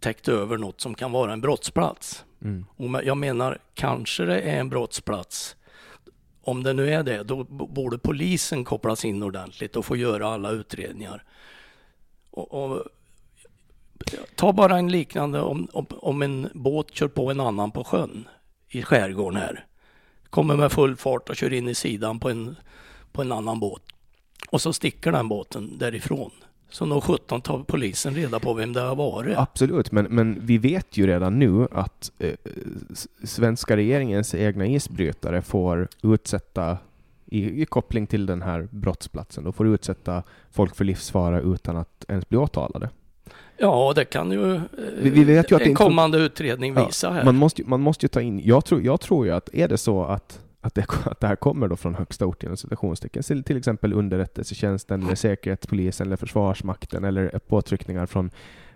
täckte 0.00 0.32
över 0.32 0.56
något 0.56 0.80
som 0.80 0.94
kan 0.94 1.12
vara 1.12 1.32
en 1.32 1.40
brottsplats. 1.40 2.24
Mm. 2.42 2.66
Och 2.76 3.04
jag 3.04 3.16
menar, 3.16 3.58
kanske 3.74 4.24
det 4.24 4.40
är 4.40 4.60
en 4.60 4.68
brottsplats. 4.68 5.56
Om 6.42 6.62
det 6.62 6.72
nu 6.72 6.94
är 6.94 7.02
det, 7.02 7.22
då 7.22 7.44
borde 7.44 7.98
polisen 7.98 8.64
kopplas 8.64 9.04
in 9.04 9.22
ordentligt 9.22 9.76
och 9.76 9.84
få 9.84 9.96
göra 9.96 10.28
alla 10.28 10.50
utredningar. 10.50 11.24
Och, 12.30 12.54
och 12.54 12.82
ta 14.34 14.52
bara 14.52 14.78
en 14.78 14.88
liknande 14.88 15.40
om, 15.40 15.68
om, 15.72 15.86
om 15.90 16.22
en 16.22 16.48
båt 16.54 16.94
kör 16.94 17.08
på 17.08 17.30
en 17.30 17.40
annan 17.40 17.70
på 17.70 17.84
sjön 17.84 18.28
i 18.68 18.82
skärgården 18.82 19.40
här. 19.40 19.66
Kommer 20.30 20.56
med 20.56 20.72
full 20.72 20.96
fart 20.96 21.28
och 21.28 21.36
kör 21.36 21.52
in 21.52 21.68
i 21.68 21.74
sidan 21.74 22.20
på 22.20 22.30
en 22.30 22.56
på 23.12 23.22
en 23.22 23.32
annan 23.32 23.60
båt. 23.60 23.82
Och 24.50 24.60
så 24.60 24.72
sticker 24.72 25.12
den 25.12 25.28
båten 25.28 25.78
därifrån. 25.78 26.30
Så 26.72 26.86
nog 26.86 27.04
17 27.04 27.40
tar 27.40 27.62
polisen 27.62 28.14
reda 28.14 28.40
på 28.40 28.54
vem 28.54 28.72
det 28.72 28.80
har 28.80 28.96
varit. 28.96 29.38
Absolut, 29.38 29.92
men, 29.92 30.04
men 30.04 30.46
vi 30.46 30.58
vet 30.58 30.96
ju 30.96 31.06
redan 31.06 31.38
nu 31.38 31.68
att 31.72 32.12
eh, 32.18 32.34
svenska 33.24 33.76
regeringens 33.76 34.34
egna 34.34 34.66
isbrytare 34.66 35.42
får 35.42 35.88
utsätta, 36.02 36.78
i, 37.26 37.62
i, 37.62 37.66
koppling 37.66 38.06
till 38.06 38.26
den 38.26 38.42
här 38.42 38.68
brottsplatsen, 38.70 39.44
då 39.44 39.52
får 39.52 39.68
utsätta 39.68 40.22
folk 40.50 40.76
för 40.76 40.84
livsfara 40.84 41.40
utan 41.40 41.76
att 41.76 42.04
ens 42.08 42.28
bli 42.28 42.38
åtalade. 42.38 42.90
Ja, 43.58 43.92
det 43.96 44.04
kan 44.04 44.30
ju, 44.30 44.60
vi, 44.98 45.10
vi 45.10 45.24
vet 45.24 45.50
ju 45.50 45.56
att 45.56 45.62
en 45.62 45.74
kommande 45.74 46.18
utredning 46.18 46.74
visa 46.74 47.06
ja, 47.06 47.12
här. 47.12 47.24
Man 47.24 47.36
måste, 47.36 47.62
man 47.66 47.80
måste 47.80 48.04
ju 48.04 48.08
ta 48.08 48.20
in, 48.20 48.40
jag 48.44 48.64
tror, 48.64 48.82
jag 48.82 49.00
tror 49.00 49.26
ju 49.26 49.32
att 49.32 49.54
är 49.54 49.68
det 49.68 49.78
så 49.78 50.04
att 50.04 50.41
att 50.62 50.74
det, 50.74 50.86
att 51.04 51.20
det 51.20 51.26
här 51.26 51.36
kommer 51.36 51.68
då 51.68 51.76
från 51.76 51.94
högsta 51.94 52.26
ort 52.26 52.42
inom 52.42 52.56
citationstecken, 52.56 53.42
till 53.42 53.56
exempel 53.56 53.92
underrättelsetjänsten, 53.92 55.02
eller 55.02 55.14
säkerhetspolisen, 55.14 56.06
eller 56.06 56.16
försvarsmakten, 56.16 57.04
eller 57.04 57.38
påtryckningar 57.38 58.06
från 58.06 58.30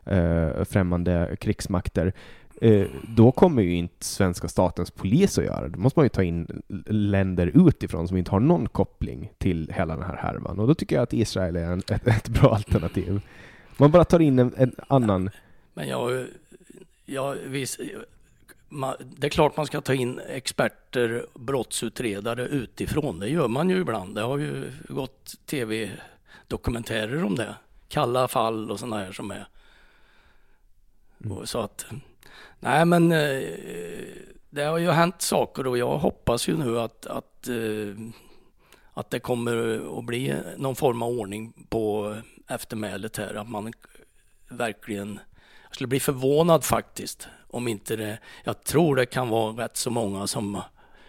eh, 0.05 0.65
främmande 0.65 1.37
krigsmakter, 1.41 2.13
eh, 2.61 2.87
då 3.17 3.33
kommer 3.33 3.63
ju 3.63 3.75
inte 3.75 4.05
svenska 4.05 4.49
statens 4.49 4.91
polis 4.91 5.39
att 5.39 5.45
göra 5.45 5.61
det. 5.61 5.69
Då 5.69 5.79
måste 5.79 5.99
man 5.99 6.05
ju 6.05 6.09
ta 6.09 6.23
in 6.23 6.63
länder 6.87 7.69
utifrån 7.69 8.09
som 8.09 8.17
inte 8.17 8.31
har 8.31 8.41
någon 8.41 8.69
koppling 8.69 9.33
till 9.39 9.73
hela 9.75 9.97
den 9.97 10.05
här 10.05 10.17
härvan. 10.17 10.59
Och 10.59 10.67
då 10.67 10.75
tycker 10.75 10.97
jag 10.97 11.03
att 11.03 11.13
Israel 11.13 11.57
är 11.57 11.65
en, 11.65 11.79
ett, 11.89 12.07
ett 12.07 12.29
bra 12.29 12.55
alternativ. 12.55 13.21
Man 13.77 13.91
bara 13.91 14.05
tar 14.05 14.21
in 14.21 14.39
en, 14.39 14.55
en 14.57 14.75
annan... 14.89 15.31
Men 15.75 15.89
jag, 15.89 16.27
jag, 17.05 17.35
vis, 17.35 17.79
det 19.01 19.27
är 19.27 19.31
klart 19.31 19.57
man 19.57 19.67
ska 19.67 19.81
ta 19.81 19.95
in 19.95 20.21
experter, 20.29 21.27
brottsutredare 21.35 22.47
utifrån. 22.47 23.19
Det 23.19 23.29
gör 23.29 23.49
man 23.49 23.71
ju 23.71 23.81
ibland. 23.81 24.15
Det 24.15 24.21
har 24.21 24.39
ju 24.39 24.73
gått 24.89 25.35
tv-dokumentärer 25.47 27.25
om 27.25 27.35
det. 27.35 27.55
Kalla 27.89 28.29
fall 28.29 28.71
och 28.71 28.79
sådana 28.81 28.99
här 28.99 29.13
som 29.13 29.31
är. 29.31 29.49
Mm. 31.25 31.47
Så 31.47 31.61
att, 31.61 31.87
nej 32.61 32.85
men 32.85 33.13
eh, 33.13 33.43
det 34.51 34.63
har 34.63 34.79
ju 34.79 34.91
hänt 34.91 35.23
saker 35.23 35.67
och 35.67 35.79
jag 35.79 35.99
hoppas 35.99 36.49
ju 36.49 36.57
nu 36.57 36.81
att, 36.81 37.07
att, 37.07 37.49
eh, 37.49 37.95
att 38.93 39.11
det 39.11 39.21
kommer 39.21 39.81
att 39.99 40.05
bli 40.05 40.35
någon 40.57 40.77
form 40.77 41.03
av 41.03 41.11
ordning 41.11 41.67
på 41.69 42.17
eftermälet 42.49 43.17
här. 43.17 43.35
Att 43.35 43.49
man 43.49 43.73
verkligen, 44.49 45.21
jag 45.65 45.75
skulle 45.75 45.89
bli 45.89 46.01
förvånad 46.01 46.65
faktiskt 46.65 47.29
om 47.57 47.69
inte 47.69 47.97
det, 47.97 48.19
jag 48.45 48.65
tror 48.65 48.97
det 48.97 49.07
kan 49.07 49.29
vara 49.29 49.65
rätt 49.65 49.77
så 49.77 49.91
många 49.91 50.27
som 50.27 50.63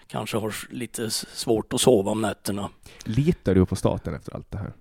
kanske 0.08 0.38
har 0.38 0.54
lite 0.70 1.10
svårt 1.12 1.74
att 1.74 1.82
sova 1.82 2.12
om 2.12 2.22
nätterna. 2.22 2.70
Litar 3.04 3.56
du 3.56 3.66
på 3.66 3.76
staten 3.76 4.14
efter 4.14 4.36
allt 4.36 4.52
det 4.52 4.58
här? 4.58 4.74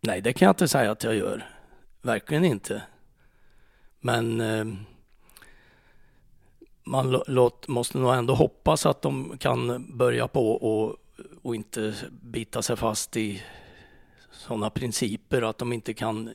Nej, 0.00 0.20
det 0.20 0.32
kan 0.32 0.46
jag 0.46 0.52
inte 0.52 0.68
säga 0.68 0.90
att 0.90 1.04
jag 1.04 1.14
gör. 1.14 1.48
Verkligen 2.02 2.44
inte. 2.44 2.82
Men 4.00 4.40
eh, 4.40 4.64
man 6.84 7.22
låt, 7.26 7.68
måste 7.68 7.98
nog 7.98 8.14
ändå 8.14 8.34
hoppas 8.34 8.86
att 8.86 9.02
de 9.02 9.38
kan 9.38 9.86
börja 9.96 10.28
på 10.28 10.52
och, 10.52 10.96
och 11.42 11.54
inte 11.54 11.94
bita 12.22 12.62
sig 12.62 12.76
fast 12.76 13.16
i 13.16 13.42
sådana 14.32 14.70
principer 14.70 15.42
att 15.42 15.58
de 15.58 15.72
inte 15.72 15.94
kan 15.94 16.34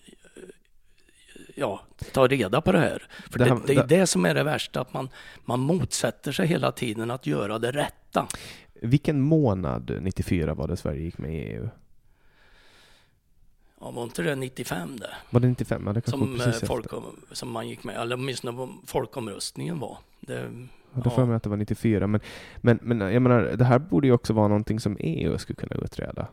ja, 1.55 1.81
ta 2.13 2.27
reda 2.27 2.61
på 2.61 2.71
det 2.71 2.79
här. 2.79 3.03
För 3.29 3.39
det, 3.39 3.45
här, 3.45 3.55
det, 3.67 3.73
det 3.73 3.79
är 3.81 3.87
det 3.87 4.07
som 4.07 4.25
är 4.25 4.33
det 4.33 4.43
värsta, 4.43 4.81
att 4.81 4.93
man, 4.93 5.09
man 5.45 5.59
motsätter 5.59 6.31
sig 6.31 6.47
hela 6.47 6.71
tiden 6.71 7.11
att 7.11 7.27
göra 7.27 7.59
det 7.59 7.71
rätta. 7.71 8.27
Vilken 8.81 9.21
månad 9.21 9.97
94 10.01 10.53
var 10.53 10.67
det 10.67 10.77
Sverige 10.77 11.01
gick 11.01 11.17
med 11.17 11.33
i 11.33 11.37
EU? 11.37 11.69
Ja, 13.79 13.91
var 13.91 14.03
inte 14.03 14.21
det 14.21 14.35
95 14.35 14.99
det? 14.99 15.09
Var 15.29 15.39
det 15.39 15.47
95? 15.47 15.83
Ja, 15.85 15.93
det 15.93 16.09
som, 16.09 16.41
eh, 16.41 16.51
folk, 16.51 16.85
som 17.31 17.51
man 17.51 17.69
gick 17.69 17.83
med, 17.83 17.95
eller 17.95 18.15
åtminstone 18.15 18.69
folkomröstningen 18.85 19.79
var. 19.79 19.97
Det, 20.19 20.51
ja, 20.93 21.01
det 21.03 21.09
får 21.09 21.25
mig 21.25 21.35
att 21.35 21.43
det 21.43 21.49
var 21.49 21.57
94, 21.57 22.07
men, 22.07 22.21
men, 22.57 22.79
men 22.81 22.99
jag 22.99 23.21
menar, 23.21 23.41
det 23.41 23.65
här 23.65 23.79
borde 23.79 24.07
ju 24.07 24.13
också 24.13 24.33
vara 24.33 24.47
någonting 24.47 24.79
som 24.79 24.97
EU 24.99 25.37
skulle 25.37 25.55
kunna 25.55 25.75
utreda. 25.75 26.27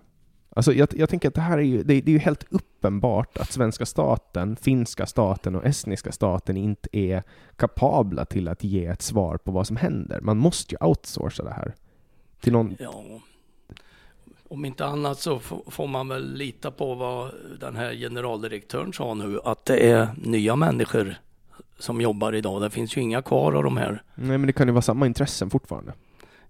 Alltså 0.55 0.73
jag, 0.73 0.89
jag 0.97 1.09
tänker 1.09 1.29
att 1.29 1.35
det 1.35 1.41
här 1.41 1.59
är 1.59 1.62
ju, 1.62 1.83
det, 1.83 2.01
det, 2.01 2.11
är 2.11 2.12
ju 2.12 2.19
helt 2.19 2.45
uppenbart 2.51 3.39
att 3.39 3.53
svenska 3.53 3.87
staten, 3.87 4.57
finska 4.57 5.07
staten 5.07 5.55
och 5.55 5.66
estniska 5.66 6.12
staten 6.12 6.57
inte 6.57 6.89
är 6.93 7.23
kapabla 7.57 8.24
till 8.24 8.49
att 8.49 8.65
ge 8.65 8.87
ett 8.87 9.03
svar 9.03 9.37
på 9.37 9.51
vad 9.51 9.66
som 9.66 9.77
händer. 9.77 10.20
Man 10.20 10.39
måste 10.39 10.74
ju 10.74 10.87
outsourca 10.87 11.43
det 11.43 11.53
här. 11.53 11.74
Till 12.41 12.53
någon... 12.53 12.77
Ja. 12.79 13.05
Om 14.49 14.65
inte 14.65 14.87
annat 14.87 15.19
så 15.19 15.39
får 15.66 15.87
man 15.87 16.09
väl 16.09 16.35
lita 16.35 16.70
på 16.70 16.95
vad 16.95 17.31
den 17.61 17.77
här 17.77 17.95
generaldirektören 17.95 18.93
sa 18.93 19.15
nu, 19.15 19.41
att 19.45 19.65
det 19.65 19.91
är 19.91 20.09
nya 20.16 20.57
människor 20.57 21.15
som 21.79 22.01
jobbar 22.01 22.33
idag. 22.33 22.62
Det 22.62 22.70
finns 22.70 22.97
ju 22.97 23.01
inga 23.01 23.23
kvar 23.23 23.53
av 23.53 23.62
de 23.62 23.77
här. 23.77 24.03
Nej, 24.15 24.39
men 24.39 24.47
det 24.47 24.53
kan 24.53 24.66
ju 24.66 24.73
vara 24.73 24.83
samma 24.83 25.07
intressen 25.07 25.51
fortfarande. 25.51 25.93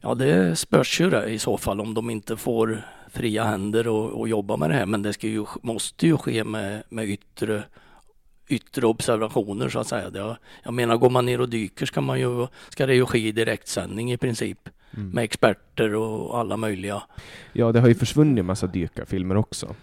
Ja, 0.03 0.15
det 0.15 0.57
spörs 0.57 1.01
ju 1.01 1.11
det 1.11 1.29
i 1.29 1.39
så 1.39 1.57
fall 1.57 1.81
om 1.81 1.95
de 1.95 2.11
inte 2.11 2.37
får 2.37 2.83
fria 3.09 3.45
händer 3.45 3.89
och, 3.89 4.21
och 4.21 4.29
jobba 4.29 4.57
med 4.57 4.71
det 4.71 4.75
här. 4.75 4.87
Men 4.87 5.03
det 5.03 5.13
ska 5.13 5.27
ju, 5.27 5.45
måste 5.63 6.07
ju 6.07 6.17
ske 6.17 6.45
med, 6.45 6.83
med 6.89 7.09
yttre, 7.09 7.63
yttre 8.49 8.87
observationer 8.87 9.69
så 9.69 9.79
att 9.79 9.87
säga. 9.87 10.11
Det, 10.11 10.37
jag 10.63 10.75
menar, 10.75 10.97
går 10.97 11.11
man 11.11 11.27
ner 11.27 11.41
och 11.41 11.49
dyker 11.49 11.87
ska, 11.87 12.01
man 12.01 12.21
ju, 12.21 12.47
ska 12.69 12.87
det 12.87 12.95
ju 12.95 13.07
ske 13.07 13.19
i 13.19 13.33
direktsändning 13.33 14.13
i 14.13 14.17
princip. 14.17 14.69
Mm. 14.97 15.11
Med 15.11 15.25
experter 15.25 15.95
och 15.95 16.39
alla 16.39 16.57
möjliga. 16.57 17.03
Ja, 17.53 17.73
det 17.73 17.81
har 17.81 17.89
ju 17.89 17.95
försvunnit 17.95 18.39
en 18.39 18.47
massa 18.47 18.67
dykarfilmer 18.67 19.37
också. 19.37 19.75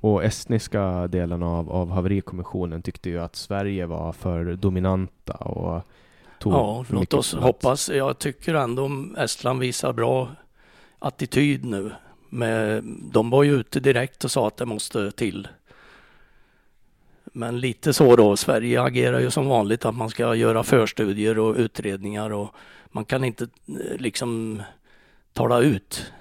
Och 0.00 0.24
estniska 0.24 1.06
delen 1.06 1.42
av, 1.42 1.70
av 1.72 1.90
haverikommissionen 1.90 2.82
tyckte 2.82 3.10
ju 3.10 3.20
att 3.20 3.36
Sverige 3.36 3.86
var 3.86 4.12
för 4.12 4.54
dominanta 4.54 5.32
och 5.32 5.82
tog 6.40 6.52
Ja, 6.52 6.84
låt 6.88 7.14
oss 7.14 7.30
plats. 7.30 7.44
hoppas. 7.44 7.88
Jag 7.88 8.18
tycker 8.18 8.54
ändå 8.54 8.90
Estland 9.18 9.60
visar 9.60 9.92
bra 9.92 10.28
attityd 10.98 11.64
nu. 11.64 11.92
Med, 12.28 12.84
de 13.12 13.30
var 13.30 13.42
ju 13.42 13.60
ute 13.60 13.80
direkt 13.80 14.24
och 14.24 14.30
sa 14.30 14.46
att 14.46 14.56
det 14.56 14.66
måste 14.66 15.10
till. 15.10 15.48
Men 17.24 17.60
lite 17.60 17.92
så 17.92 18.16
då, 18.16 18.36
Sverige 18.36 18.82
agerar 18.82 19.20
ju 19.20 19.30
som 19.30 19.46
vanligt 19.46 19.84
att 19.84 19.94
man 19.94 20.10
ska 20.10 20.34
göra 20.34 20.62
förstudier 20.62 21.38
och 21.38 21.56
utredningar 21.56 22.30
och 22.30 22.54
man 22.86 23.04
kan 23.04 23.24
inte 23.24 23.44
eh, 23.44 23.96
liksom 23.98 24.62
tala 25.32 25.60
ut. 25.60 26.12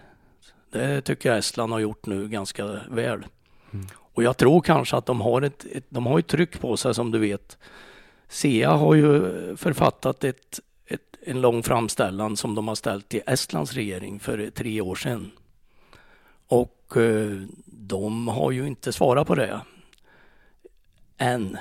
Det 0.71 1.01
tycker 1.01 1.29
jag 1.29 1.37
Estland 1.37 1.71
har 1.71 1.79
gjort 1.79 2.05
nu 2.05 2.27
ganska 2.27 2.65
väl. 2.89 3.25
Mm. 3.73 3.87
Och 3.95 4.23
jag 4.23 4.37
tror 4.37 4.61
kanske 4.61 4.97
att 4.97 5.05
de 5.05 5.21
har 5.21 5.41
ett, 5.41 5.65
ett, 5.71 5.85
de 5.89 6.05
har 6.05 6.19
ett 6.19 6.27
tryck 6.27 6.59
på 6.59 6.77
sig 6.77 6.95
som 6.95 7.11
du 7.11 7.19
vet. 7.19 7.57
SEA 8.30 8.72
har 8.72 8.95
ju 8.95 9.56
författat 9.57 10.23
ett, 10.23 10.60
ett, 10.85 11.18
en 11.22 11.41
lång 11.41 11.64
framställan 11.64 12.38
som 12.38 12.56
de 12.56 12.68
har 12.68 12.76
ställt 12.76 13.10
till 13.10 13.22
Estlands 13.26 13.73
regering 13.73 14.19
för 14.19 14.49
tre 14.49 14.81
år 14.81 14.95
sedan. 14.95 15.31
Och 16.47 16.97
eh, 16.97 17.41
de 17.65 18.27
har 18.27 18.51
ju 18.51 18.68
inte 18.68 18.93
svarat 18.93 19.27
på 19.27 19.35
det 19.35 19.61
än. 21.18 21.57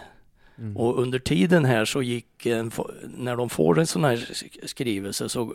Mm. 0.58 0.76
Och 0.76 1.02
under 1.02 1.18
tiden 1.18 1.64
här 1.64 1.84
så 1.84 2.02
gick, 2.02 2.46
en, 2.46 2.72
när 3.16 3.36
de 3.36 3.48
får 3.48 3.78
en 3.78 3.86
sån 3.86 4.04
här 4.04 4.28
skrivelse 4.66 5.28
så 5.28 5.54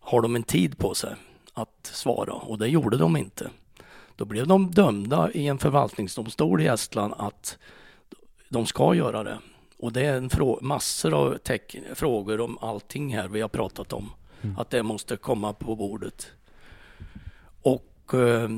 har 0.00 0.20
de 0.20 0.36
en 0.36 0.42
tid 0.42 0.78
på 0.78 0.94
sig 0.94 1.14
att 1.54 1.90
svara 1.92 2.32
och 2.32 2.58
det 2.58 2.68
gjorde 2.68 2.96
de 2.96 3.16
inte. 3.16 3.50
Då 4.16 4.24
blev 4.24 4.46
de 4.46 4.70
dömda 4.70 5.30
i 5.32 5.46
en 5.46 5.58
förvaltningsdomstol 5.58 6.60
i 6.60 6.66
Estland 6.66 7.14
att 7.16 7.58
de 8.48 8.66
ska 8.66 8.94
göra 8.94 9.22
det. 9.22 9.38
Och 9.80 9.92
det 9.92 10.06
är 10.06 10.16
en 10.16 10.30
massor 10.60 11.14
av 11.14 11.38
frågor 11.94 12.40
om 12.40 12.58
allting 12.60 13.14
här 13.14 13.28
vi 13.28 13.40
har 13.40 13.48
pratat 13.48 13.92
om. 13.92 14.10
Mm. 14.42 14.58
Att 14.58 14.70
det 14.70 14.82
måste 14.82 15.16
komma 15.16 15.52
på 15.52 15.76
bordet. 15.76 16.30
Och 17.62 18.14
eh, 18.14 18.48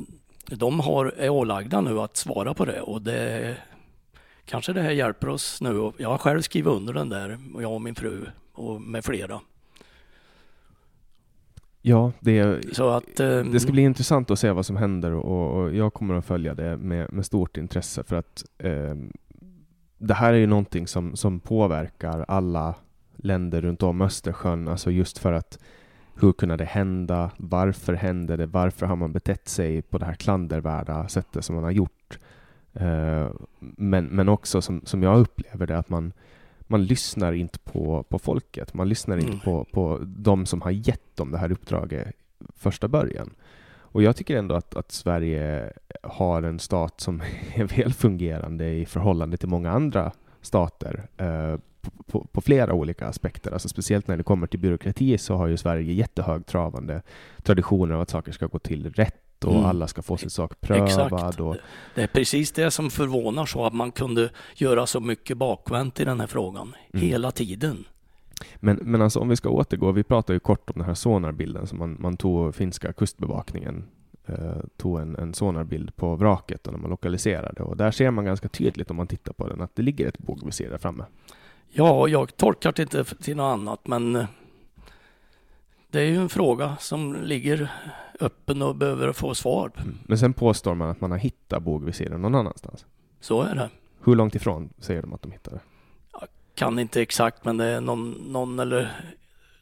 de 0.46 0.80
har, 0.80 1.06
är 1.06 1.28
ålagda 1.28 1.80
nu 1.80 2.00
att 2.00 2.16
svara 2.16 2.54
på 2.54 2.64
det 2.64 2.80
och 2.80 3.02
det 3.02 3.56
kanske 4.44 4.72
det 4.72 4.82
här 4.82 4.90
hjälper 4.90 5.28
oss 5.28 5.60
nu. 5.60 5.92
Jag 5.98 6.08
har 6.08 6.18
själv 6.18 6.40
skrivit 6.42 6.72
under 6.72 6.92
den 6.92 7.08
där, 7.08 7.38
jag 7.60 7.72
och 7.72 7.82
min 7.82 7.94
fru 7.94 8.26
och 8.52 8.80
med 8.80 9.04
flera. 9.04 9.40
Ja, 11.82 12.12
det, 12.20 12.64
så 12.74 12.88
att, 12.88 13.20
um, 13.20 13.52
det 13.52 13.60
ska 13.60 13.72
bli 13.72 13.82
intressant 13.82 14.30
att 14.30 14.38
se 14.38 14.50
vad 14.50 14.66
som 14.66 14.76
händer 14.76 15.12
och, 15.12 15.62
och 15.62 15.74
jag 15.74 15.94
kommer 15.94 16.14
att 16.14 16.26
följa 16.26 16.54
det 16.54 16.76
med, 16.76 17.12
med 17.12 17.26
stort 17.26 17.56
intresse 17.56 18.04
för 18.04 18.16
att 18.16 18.44
eh, 18.58 18.94
det 20.02 20.14
här 20.14 20.32
är 20.32 20.38
ju 20.38 20.46
någonting 20.46 20.86
som, 20.86 21.16
som 21.16 21.40
påverkar 21.40 22.24
alla 22.28 22.74
länder 23.16 23.60
runt 23.60 23.82
om 23.82 24.00
Östersjön, 24.00 24.68
alltså 24.68 24.90
just 24.90 25.18
för 25.18 25.32
att 25.32 25.58
hur 26.20 26.32
kunde 26.32 26.56
det 26.56 26.64
hända? 26.64 27.30
Varför 27.36 27.92
hände 27.92 28.36
det? 28.36 28.46
Varför 28.46 28.86
har 28.86 28.96
man 28.96 29.12
betett 29.12 29.48
sig 29.48 29.82
på 29.82 29.98
det 29.98 30.04
här 30.04 30.14
klandervärda 30.14 31.08
sättet 31.08 31.44
som 31.44 31.54
man 31.54 31.64
har 31.64 31.70
gjort? 31.70 32.18
Eh, 32.72 33.30
men, 33.60 34.04
men 34.04 34.28
också 34.28 34.62
som, 34.62 34.80
som 34.84 35.02
jag 35.02 35.20
upplever 35.20 35.66
det, 35.66 35.78
att 35.78 35.88
man, 35.88 36.12
man 36.60 36.84
lyssnar 36.84 37.32
inte 37.32 37.58
på, 37.58 38.02
på 38.02 38.18
folket. 38.18 38.74
Man 38.74 38.88
lyssnar 38.88 39.16
mm. 39.18 39.32
inte 39.32 39.44
på, 39.44 39.64
på 39.64 39.98
de 40.02 40.46
som 40.46 40.60
har 40.62 40.70
gett 40.70 41.16
dem 41.16 41.30
det 41.30 41.38
här 41.38 41.52
uppdraget 41.52 42.16
första 42.56 42.88
början. 42.88 43.30
Och 43.92 44.02
jag 44.02 44.16
tycker 44.16 44.36
ändå 44.36 44.54
att, 44.54 44.76
att 44.76 44.92
Sverige 44.92 45.72
har 46.02 46.42
en 46.42 46.58
stat 46.58 47.00
som 47.00 47.20
är 47.54 47.64
väl 47.64 47.92
fungerande 47.92 48.68
i 48.68 48.86
förhållande 48.86 49.36
till 49.36 49.48
många 49.48 49.70
andra 49.70 50.12
stater 50.40 51.08
eh, 51.16 51.56
på, 51.80 51.90
på, 52.06 52.26
på, 52.32 52.40
flera 52.40 52.74
olika 52.74 53.06
aspekter. 53.06 53.52
Alltså 53.52 53.68
speciellt 53.68 54.08
när 54.08 54.16
det 54.16 54.22
kommer 54.22 54.46
till 54.46 54.60
byråkrati 54.60 55.18
så 55.18 55.34
har 55.34 55.46
ju 55.46 55.56
Sverige 55.56 55.92
jättehögtravande 55.92 57.02
traditioner 57.42 57.94
av 57.94 58.00
att 58.00 58.10
saker 58.10 58.32
ska 58.32 58.46
gå 58.46 58.58
till 58.58 58.92
rätt 58.92 59.44
och 59.44 59.54
mm. 59.54 59.64
alla 59.64 59.88
ska 59.88 60.02
få 60.02 60.16
sin 60.16 60.30
sak 60.30 60.60
prövad. 60.60 60.88
Exakt. 60.88 61.40
Och... 61.40 61.56
Det 61.94 62.02
är 62.02 62.06
precis 62.06 62.52
det 62.52 62.70
som 62.70 62.90
förvånar 62.90 63.46
så 63.46 63.66
att 63.66 63.72
man 63.72 63.92
kunde 63.92 64.30
göra 64.54 64.86
så 64.86 65.00
mycket 65.00 65.36
bakvänt 65.36 66.00
i 66.00 66.04
den 66.04 66.20
här 66.20 66.26
frågan 66.26 66.74
mm. 66.94 67.06
hela 67.06 67.30
tiden. 67.30 67.84
Men, 68.56 68.76
men 68.82 69.02
alltså 69.02 69.20
om 69.20 69.28
vi 69.28 69.36
ska 69.36 69.48
återgå, 69.48 69.92
vi 69.92 70.02
pratade 70.02 70.36
ju 70.36 70.40
kort 70.40 70.70
om 70.70 70.74
den 70.78 70.86
här 70.86 70.94
sonarbilden 70.94 71.66
som 71.66 71.78
man, 71.78 71.96
man 72.00 72.16
tog 72.16 72.54
finska 72.54 72.92
kustbevakningen 72.92 73.84
eh, 74.26 74.56
tog 74.76 75.00
en, 75.00 75.16
en 75.16 75.34
sonarbild 75.34 75.96
på 75.96 76.16
vraket 76.16 76.66
och 76.66 76.72
när 76.72 76.80
man 76.80 76.90
lokaliserade 76.90 77.62
och 77.62 77.76
där 77.76 77.90
ser 77.90 78.10
man 78.10 78.24
ganska 78.24 78.48
tydligt 78.48 78.90
om 78.90 78.96
man 78.96 79.06
tittar 79.06 79.32
på 79.32 79.48
den 79.48 79.60
att 79.60 79.76
det 79.76 79.82
ligger 79.82 80.08
ett 80.08 80.18
bågvisir 80.18 80.70
där 80.70 80.78
framme. 80.78 81.04
Ja, 81.68 82.08
jag 82.08 82.36
tolkar 82.36 82.72
det 82.72 82.82
inte 82.82 83.04
till 83.04 83.36
något 83.36 83.52
annat 83.52 83.86
men 83.86 84.16
eh, 84.16 84.26
det 85.90 86.00
är 86.00 86.06
ju 86.06 86.16
en 86.16 86.28
fråga 86.28 86.76
som 86.80 87.14
ligger 87.22 87.70
öppen 88.20 88.62
och 88.62 88.76
behöver 88.76 89.12
få 89.12 89.34
svar. 89.34 89.70
Mm. 89.76 89.98
Men 90.06 90.18
sen 90.18 90.32
påstår 90.32 90.74
man 90.74 90.90
att 90.90 91.00
man 91.00 91.10
har 91.10 91.18
hittat 91.18 91.62
bågvisiren 91.62 92.22
någon 92.22 92.34
annanstans. 92.34 92.86
Så 93.20 93.42
är 93.42 93.54
det. 93.54 93.70
Hur 94.04 94.16
långt 94.16 94.34
ifrån 94.34 94.68
säger 94.78 95.02
de 95.02 95.12
att 95.12 95.22
de 95.22 95.32
hittade? 95.32 95.60
Kan 96.54 96.78
inte 96.78 97.02
exakt, 97.02 97.44
men 97.44 97.56
det 97.56 97.64
är 97.64 97.80
någon, 97.80 98.10
någon 98.10 98.58
eller, 98.58 98.92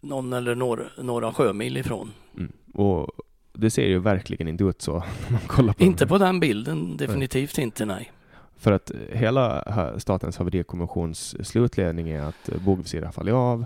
någon 0.00 0.32
eller 0.32 0.54
några, 0.54 0.84
några 0.98 1.32
sjömil 1.32 1.76
ifrån. 1.76 2.12
Mm. 2.36 2.52
Och 2.74 3.10
det 3.52 3.70
ser 3.70 3.86
ju 3.86 3.98
verkligen 3.98 4.48
inte 4.48 4.64
ut 4.64 4.82
så. 4.82 4.92
man 5.28 5.40
kollar 5.46 5.72
på 5.72 5.82
inte 5.82 6.06
på 6.06 6.18
den 6.18 6.40
bilden, 6.40 6.96
definitivt 6.96 7.56
nej. 7.56 7.64
inte, 7.64 7.84
nej. 7.84 8.12
För 8.56 8.72
att 8.72 8.90
hela 9.12 9.64
Statens 10.00 10.38
haverikommissions 10.38 11.48
slutledning 11.48 12.08
är 12.08 12.22
att 12.22 12.50
bågvisir 12.64 13.02
har 13.02 13.12
fallit 13.12 13.34
av. 13.34 13.64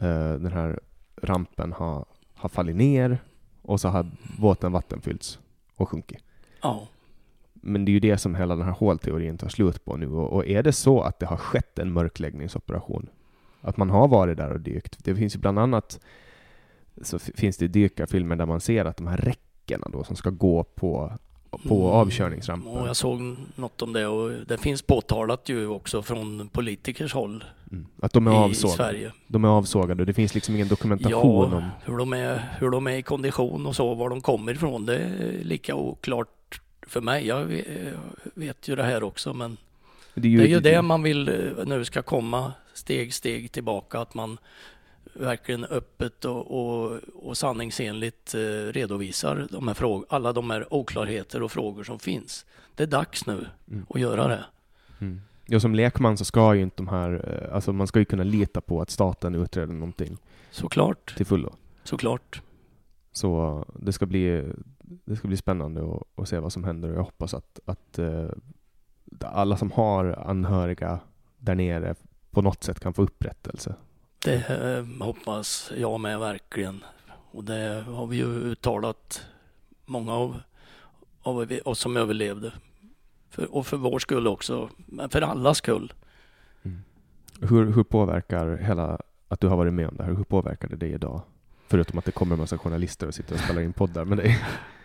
Eh, 0.00 0.32
den 0.32 0.52
här 0.52 0.80
rampen 1.22 1.72
har, 1.72 2.04
har 2.34 2.48
fallit 2.48 2.76
ner 2.76 3.18
och 3.62 3.80
så 3.80 3.88
har 3.88 4.10
båten 4.38 4.72
vattenfyllts 4.72 5.38
och 5.76 5.88
sjunkit. 5.88 6.18
Ja. 6.62 6.88
Men 7.66 7.84
det 7.84 7.90
är 7.90 7.92
ju 7.92 8.00
det 8.00 8.18
som 8.18 8.34
hela 8.34 8.56
den 8.56 8.64
här 8.64 8.72
hålteorin 8.72 9.38
tar 9.38 9.48
slut 9.48 9.84
på 9.84 9.96
nu. 9.96 10.08
Och, 10.08 10.32
och, 10.32 10.46
är 10.46 10.62
det 10.62 10.72
så 10.72 11.00
att 11.00 11.18
det 11.18 11.26
har 11.26 11.36
skett 11.36 11.78
en 11.78 11.92
mörkläggningsoperation, 11.92 13.08
att 13.60 13.76
man 13.76 13.90
har 13.90 14.08
varit 14.08 14.36
där 14.36 14.50
och 14.50 14.60
dykt. 14.60 15.04
Det 15.04 15.14
finns 15.14 15.34
ju 15.34 15.38
bland 15.38 15.58
annat 15.58 16.00
så 17.02 17.18
finns 17.18 17.56
det 17.56 17.68
dykarfilmer 17.68 18.36
där 18.36 18.46
man 18.46 18.60
ser 18.60 18.84
att 18.84 18.96
de 18.96 19.06
här 19.06 19.16
räckena 19.16 19.88
då 19.92 20.04
som 20.04 20.16
ska 20.16 20.30
gå 20.30 20.64
på 20.64 21.12
på 21.50 21.74
mm. 21.74 21.86
avkörningsrampen. 21.86 22.70
Och 22.70 22.88
jag 22.88 22.96
såg 22.96 23.36
något 23.54 23.82
om 23.82 23.92
det 23.92 24.06
och 24.06 24.30
det 24.46 24.58
finns 24.58 24.82
påtalat 24.82 25.48
ju 25.48 25.68
också 25.68 26.02
från 26.02 26.48
politikers 26.48 27.14
håll. 27.14 27.44
Mm. 27.72 27.86
Att 28.02 28.12
de 28.12 28.26
är 28.26 28.30
avsågade? 28.30 28.74
I 28.74 28.76
Sverige. 28.76 29.12
De 29.26 29.44
är 29.44 29.48
avsågade 29.48 30.02
och 30.02 30.06
det 30.06 30.14
finns 30.14 30.34
liksom 30.34 30.54
ingen 30.54 30.68
dokumentation 30.68 31.50
ja, 31.50 31.56
om... 31.56 31.64
hur 31.84 31.98
de, 31.98 32.12
är, 32.12 32.56
hur 32.58 32.70
de 32.70 32.86
är 32.86 32.96
i 32.96 33.02
kondition 33.02 33.66
och 33.66 33.76
så, 33.76 33.94
var 33.94 34.10
de 34.10 34.20
kommer 34.20 34.52
ifrån, 34.52 34.86
det 34.86 34.96
är 34.96 35.44
lika 35.44 35.74
oklart 35.74 36.28
för 36.86 37.00
mig. 37.00 37.26
Jag 37.26 37.62
vet 38.34 38.68
ju 38.68 38.76
det 38.76 38.82
här 38.82 39.02
också 39.02 39.34
men 39.34 39.56
det 40.14 40.28
är 40.28 40.30
ju 40.30 40.38
det, 40.38 40.44
är 40.44 40.48
ju 40.48 40.60
det 40.60 40.82
man 40.82 41.02
vill 41.02 41.28
eh, 41.28 41.66
nu 41.66 41.84
ska 41.84 42.02
komma 42.02 42.52
steg, 42.74 43.14
steg 43.14 43.52
tillbaka, 43.52 44.00
att 44.00 44.14
man 44.14 44.38
verkligen 45.12 45.64
öppet 45.64 46.24
och, 46.24 46.50
och, 46.50 46.98
och 47.14 47.36
sanningsenligt 47.36 48.34
eh, 48.34 48.38
redovisar 48.72 49.46
de 49.50 49.68
här 49.68 49.74
frågor, 49.74 50.06
alla 50.08 50.32
de 50.32 50.50
här 50.50 50.74
oklarheter 50.74 51.42
och 51.42 51.52
frågor 51.52 51.84
som 51.84 51.98
finns. 51.98 52.46
Det 52.74 52.82
är 52.82 52.86
dags 52.86 53.26
nu 53.26 53.46
mm. 53.70 53.86
att 53.88 54.00
göra 54.00 54.28
det. 54.28 54.44
Mm. 55.00 55.20
Ja, 55.46 55.60
som 55.60 55.74
lekman 55.74 56.16
så 56.16 56.24
ska 56.24 56.54
ju 56.54 56.62
inte 56.62 56.76
de 56.76 56.88
här, 56.88 57.42
eh, 57.48 57.54
alltså 57.54 57.72
man 57.72 57.86
ska 57.86 57.98
ju 57.98 58.04
kunna 58.04 58.24
lita 58.24 58.60
på 58.60 58.80
att 58.80 58.90
staten 58.90 59.34
utreder 59.34 59.74
någonting. 59.74 60.18
Såklart. 60.50 61.16
Till 61.16 61.26
fullo. 61.26 61.54
Såklart. 61.84 62.42
Så 63.12 63.64
det 63.80 63.92
ska 63.92 64.06
bli, 64.06 64.44
det 65.04 65.16
ska 65.16 65.28
bli 65.28 65.36
spännande 65.36 65.98
att, 66.16 66.28
se 66.28 66.38
vad 66.38 66.52
som 66.52 66.64
händer 66.64 66.90
och 66.90 66.96
jag 66.96 67.02
hoppas 67.02 67.34
att, 67.34 67.60
att 67.64 67.98
uh, 67.98 68.28
alla 69.20 69.56
som 69.56 69.70
har 69.70 70.04
anhöriga 70.26 71.00
där 71.38 71.54
nere 71.54 71.94
på 72.30 72.42
något 72.42 72.64
sätt 72.64 72.80
kan 72.80 72.94
få 72.94 73.02
upprättelse 73.02 73.74
det 74.26 74.48
eh, 74.48 75.04
hoppas 75.04 75.72
jag 75.76 76.00
med 76.00 76.18
verkligen. 76.18 76.84
Och 77.30 77.44
det 77.44 77.84
har 77.88 78.06
vi 78.06 78.16
ju 78.16 78.24
uttalat 78.24 79.26
många 79.84 80.12
av, 80.12 80.40
av 81.22 81.58
oss 81.64 81.78
som 81.78 81.96
överlevde. 81.96 82.52
För, 83.30 83.54
och 83.54 83.66
för 83.66 83.76
vår 83.76 83.98
skull 83.98 84.26
också, 84.26 84.68
men 84.76 85.08
för 85.08 85.22
allas 85.22 85.58
skull. 85.58 85.92
Mm. 86.62 86.78
Hur, 87.40 87.72
hur 87.72 87.84
påverkar 87.84 88.56
hela, 88.56 89.00
att 89.28 89.40
du 89.40 89.48
har 89.48 89.56
varit 89.56 89.72
med 89.74 89.88
om 89.88 89.96
det 89.96 90.04
här, 90.04 90.14
hur 90.14 90.24
påverkar 90.24 90.68
det 90.68 90.76
dig 90.76 90.92
idag? 90.92 91.22
Förutom 91.68 91.98
att 91.98 92.04
det 92.04 92.12
kommer 92.12 92.34
en 92.34 92.40
massa 92.40 92.58
journalister 92.58 93.06
och 93.06 93.14
sitter 93.14 93.34
och 93.34 93.40
spelar 93.40 93.62
in 93.62 93.72
poddar 93.72 94.04
med 94.04 94.18
dig. 94.18 94.42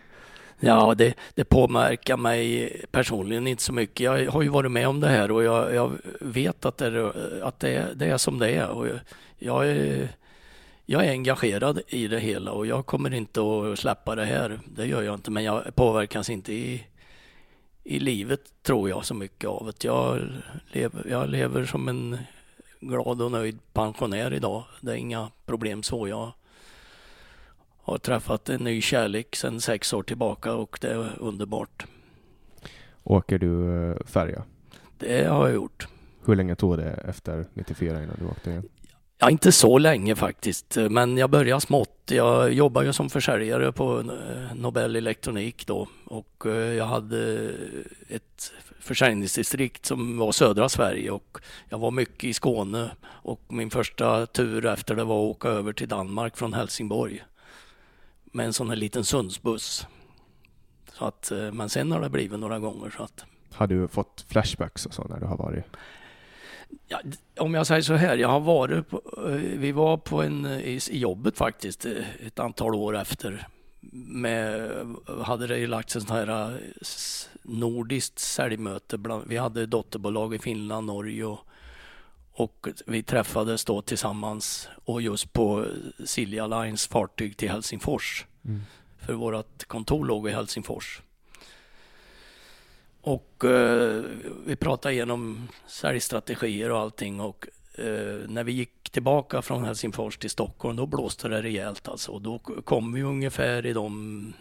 Ja, 0.64 0.94
det, 0.94 1.14
det 1.34 1.44
påverkar 1.44 2.16
mig 2.16 2.72
personligen 2.90 3.46
inte 3.46 3.62
så 3.62 3.72
mycket. 3.72 4.00
Jag 4.00 4.30
har 4.30 4.42
ju 4.42 4.48
varit 4.48 4.70
med 4.70 4.88
om 4.88 5.00
det 5.00 5.08
här 5.08 5.30
och 5.30 5.44
jag, 5.44 5.74
jag 5.74 5.92
vet 6.20 6.64
att, 6.64 6.76
det, 6.76 6.86
är, 6.86 7.42
att 7.42 7.60
det, 7.60 7.76
är, 7.76 7.94
det 7.94 8.06
är 8.06 8.16
som 8.16 8.38
det 8.38 8.50
är. 8.50 8.68
Och 8.68 8.88
jag, 8.88 8.98
jag, 9.38 9.68
är, 9.70 10.08
jag 10.86 11.04
är 11.04 11.10
engagerad 11.10 11.80
i 11.88 12.08
det 12.08 12.20
hela 12.20 12.52
och 12.52 12.66
jag 12.66 12.86
kommer 12.86 13.14
inte 13.14 13.40
att 13.40 13.78
släppa 13.78 14.14
det 14.14 14.24
här. 14.24 14.60
Det 14.76 14.86
gör 14.86 15.02
jag 15.02 15.14
inte, 15.14 15.30
men 15.30 15.44
jag 15.44 15.74
påverkas 15.74 16.30
inte 16.30 16.52
i, 16.52 16.84
i 17.84 17.98
livet 17.98 18.40
tror 18.62 18.88
jag 18.88 19.04
så 19.04 19.14
mycket 19.14 19.50
av 19.50 19.66
det. 19.66 19.84
Jag 19.84 20.20
lever, 20.72 21.06
jag 21.10 21.28
lever 21.28 21.64
som 21.64 21.88
en 21.88 22.18
glad 22.80 23.22
och 23.22 23.30
nöjd 23.30 23.58
pensionär 23.72 24.32
idag. 24.32 24.64
Det 24.80 24.92
är 24.92 24.96
inga 24.96 25.30
problem 25.46 25.82
så. 25.82 26.08
Jag 26.08 26.32
har 27.82 27.98
träffat 27.98 28.48
en 28.48 28.60
ny 28.60 28.80
kärlek 28.80 29.36
sedan 29.36 29.60
sex 29.60 29.92
år 29.92 30.02
tillbaka 30.02 30.54
och 30.54 30.78
det 30.80 30.88
är 30.88 31.12
underbart. 31.18 31.86
Åker 33.04 33.38
du 33.38 33.82
eh, 33.90 33.96
färja? 34.06 34.42
Det 34.98 35.24
har 35.24 35.46
jag 35.46 35.54
gjort. 35.54 35.88
Hur 36.24 36.36
länge 36.36 36.54
tog 36.54 36.78
det 36.78 36.90
efter 36.90 37.46
94 37.54 38.02
innan 38.02 38.16
du 38.18 38.26
åkte 38.26 38.50
igen? 38.50 38.68
Ja, 39.18 39.30
inte 39.30 39.52
så 39.52 39.78
länge 39.78 40.16
faktiskt, 40.16 40.76
men 40.90 41.16
jag 41.16 41.30
började 41.30 41.60
smått. 41.60 42.10
Jag 42.10 42.52
jobbade 42.52 42.86
ju 42.86 42.92
som 42.92 43.10
försäljare 43.10 43.72
på 43.72 44.00
eh, 44.00 44.54
Nobel 44.54 44.96
Elektronik 44.96 45.66
då 45.66 45.88
och 46.04 46.46
eh, 46.46 46.52
jag 46.52 46.86
hade 46.86 47.50
ett 48.08 48.52
försäljningsdistrikt 48.80 49.86
som 49.86 50.18
var 50.18 50.32
södra 50.32 50.68
Sverige 50.68 51.10
och 51.10 51.38
jag 51.68 51.78
var 51.78 51.90
mycket 51.90 52.24
i 52.24 52.32
Skåne 52.32 52.90
och 53.04 53.40
min 53.48 53.70
första 53.70 54.26
tur 54.26 54.66
efter 54.66 54.94
det 54.94 55.04
var 55.04 55.24
att 55.24 55.36
åka 55.36 55.48
över 55.48 55.72
till 55.72 55.88
Danmark 55.88 56.36
från 56.36 56.52
Helsingborg 56.52 57.22
med 58.32 58.46
en 58.46 58.52
sån 58.52 58.68
här 58.68 58.76
liten 58.76 59.04
Sundsbuss. 59.04 59.86
Så 60.92 61.04
att, 61.04 61.30
eh, 61.30 61.52
men 61.52 61.68
sen 61.68 61.92
har 61.92 62.00
det 62.00 62.10
blivit 62.10 62.40
några 62.40 62.58
gånger. 62.58 62.90
Så 62.96 63.02
att... 63.02 63.24
Har 63.52 63.66
du 63.66 63.88
fått 63.88 64.24
flashbacks 64.28 64.86
och 64.86 64.94
så 64.94 65.04
när 65.04 65.20
du 65.20 65.26
har 65.26 65.36
varit? 65.36 65.64
Ja, 66.88 67.00
om 67.38 67.54
jag 67.54 67.66
säger 67.66 67.82
så 67.82 67.94
här, 67.94 68.16
jag 68.16 68.28
har 68.28 68.40
varit 68.40 68.88
på, 68.88 69.02
eh, 69.28 69.34
vi 69.34 69.72
var 69.72 69.96
på 69.96 70.22
en, 70.22 70.46
i, 70.46 70.80
i 70.90 70.98
jobbet 70.98 71.38
faktiskt 71.38 71.86
eh, 71.86 72.26
ett 72.26 72.38
antal 72.38 72.74
år 72.74 72.96
efter. 72.96 73.46
Med, 74.04 74.70
hade 75.22 75.46
det 75.46 75.66
lagts 75.66 75.92
sån 75.92 76.16
här 76.16 76.60
nordiskt 77.42 78.18
säljmöte. 78.18 78.98
Bland, 78.98 79.24
vi 79.26 79.36
hade 79.36 79.66
dotterbolag 79.66 80.34
i 80.34 80.38
Finland, 80.38 80.86
Norge 80.86 81.24
och, 81.24 81.38
och 82.32 82.68
vi 82.86 83.02
träffades 83.02 83.64
då 83.64 83.82
tillsammans 83.82 84.68
och 84.84 85.02
just 85.02 85.32
på 85.32 85.66
Silja 86.04 86.46
Lines 86.46 86.86
fartyg 86.86 87.36
till 87.36 87.50
Helsingfors. 87.50 88.26
Mm. 88.44 88.60
För 88.98 89.12
vårt 89.12 89.64
kontor 89.64 90.04
låg 90.04 90.28
i 90.28 90.32
Helsingfors. 90.32 91.02
Och 93.00 93.44
eh, 93.44 94.04
vi 94.46 94.56
pratade 94.56 94.94
igenom 94.94 95.48
säljstrategier 95.66 96.70
och 96.70 96.78
allting 96.78 97.20
och 97.20 97.46
eh, 97.74 98.28
när 98.28 98.44
vi 98.44 98.52
gick 98.52 98.90
tillbaka 98.90 99.42
från 99.42 99.64
Helsingfors 99.64 100.18
till 100.18 100.30
Stockholm 100.30 100.76
då 100.76 100.86
blåste 100.86 101.28
det 101.28 101.42
rejält 101.42 101.88
alltså. 101.88 102.18
Då 102.18 102.38
kom 102.38 102.92
vi 102.92 103.02
ungefär 103.02 103.66
i 103.66 103.72
de 103.72 104.32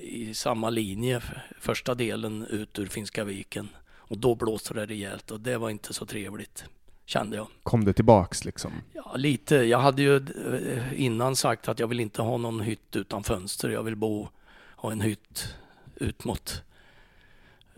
i 0.00 0.34
samma 0.34 0.70
linje 0.70 1.22
första 1.60 1.94
delen 1.94 2.46
ut 2.46 2.78
ur 2.78 2.86
Finska 2.86 3.24
viken 3.24 3.68
och 3.86 4.18
då 4.18 4.34
blåste 4.34 4.74
det 4.74 4.86
rejält 4.86 5.30
och 5.30 5.40
det 5.40 5.58
var 5.58 5.70
inte 5.70 5.94
så 5.94 6.06
trevligt 6.06 6.64
kände 7.04 7.36
jag. 7.36 7.46
Kom 7.62 7.84
det 7.84 7.92
tillbaks 7.92 8.44
liksom? 8.44 8.72
Ja, 8.92 9.16
lite. 9.16 9.56
Jag 9.56 9.78
hade 9.78 10.02
ju 10.02 10.16
eh, 10.16 11.02
innan 11.02 11.36
sagt 11.36 11.68
att 11.68 11.78
jag 11.78 11.86
vill 11.86 12.00
inte 12.00 12.22
ha 12.22 12.36
någon 12.36 12.60
hytt 12.60 12.96
utan 12.96 13.24
fönster. 13.24 13.68
Jag 13.68 13.82
vill 13.82 13.96
bo, 13.96 14.28
ha 14.76 14.92
en 14.92 15.00
hytt 15.00 15.54
ut 15.96 16.24
mot 16.24 16.62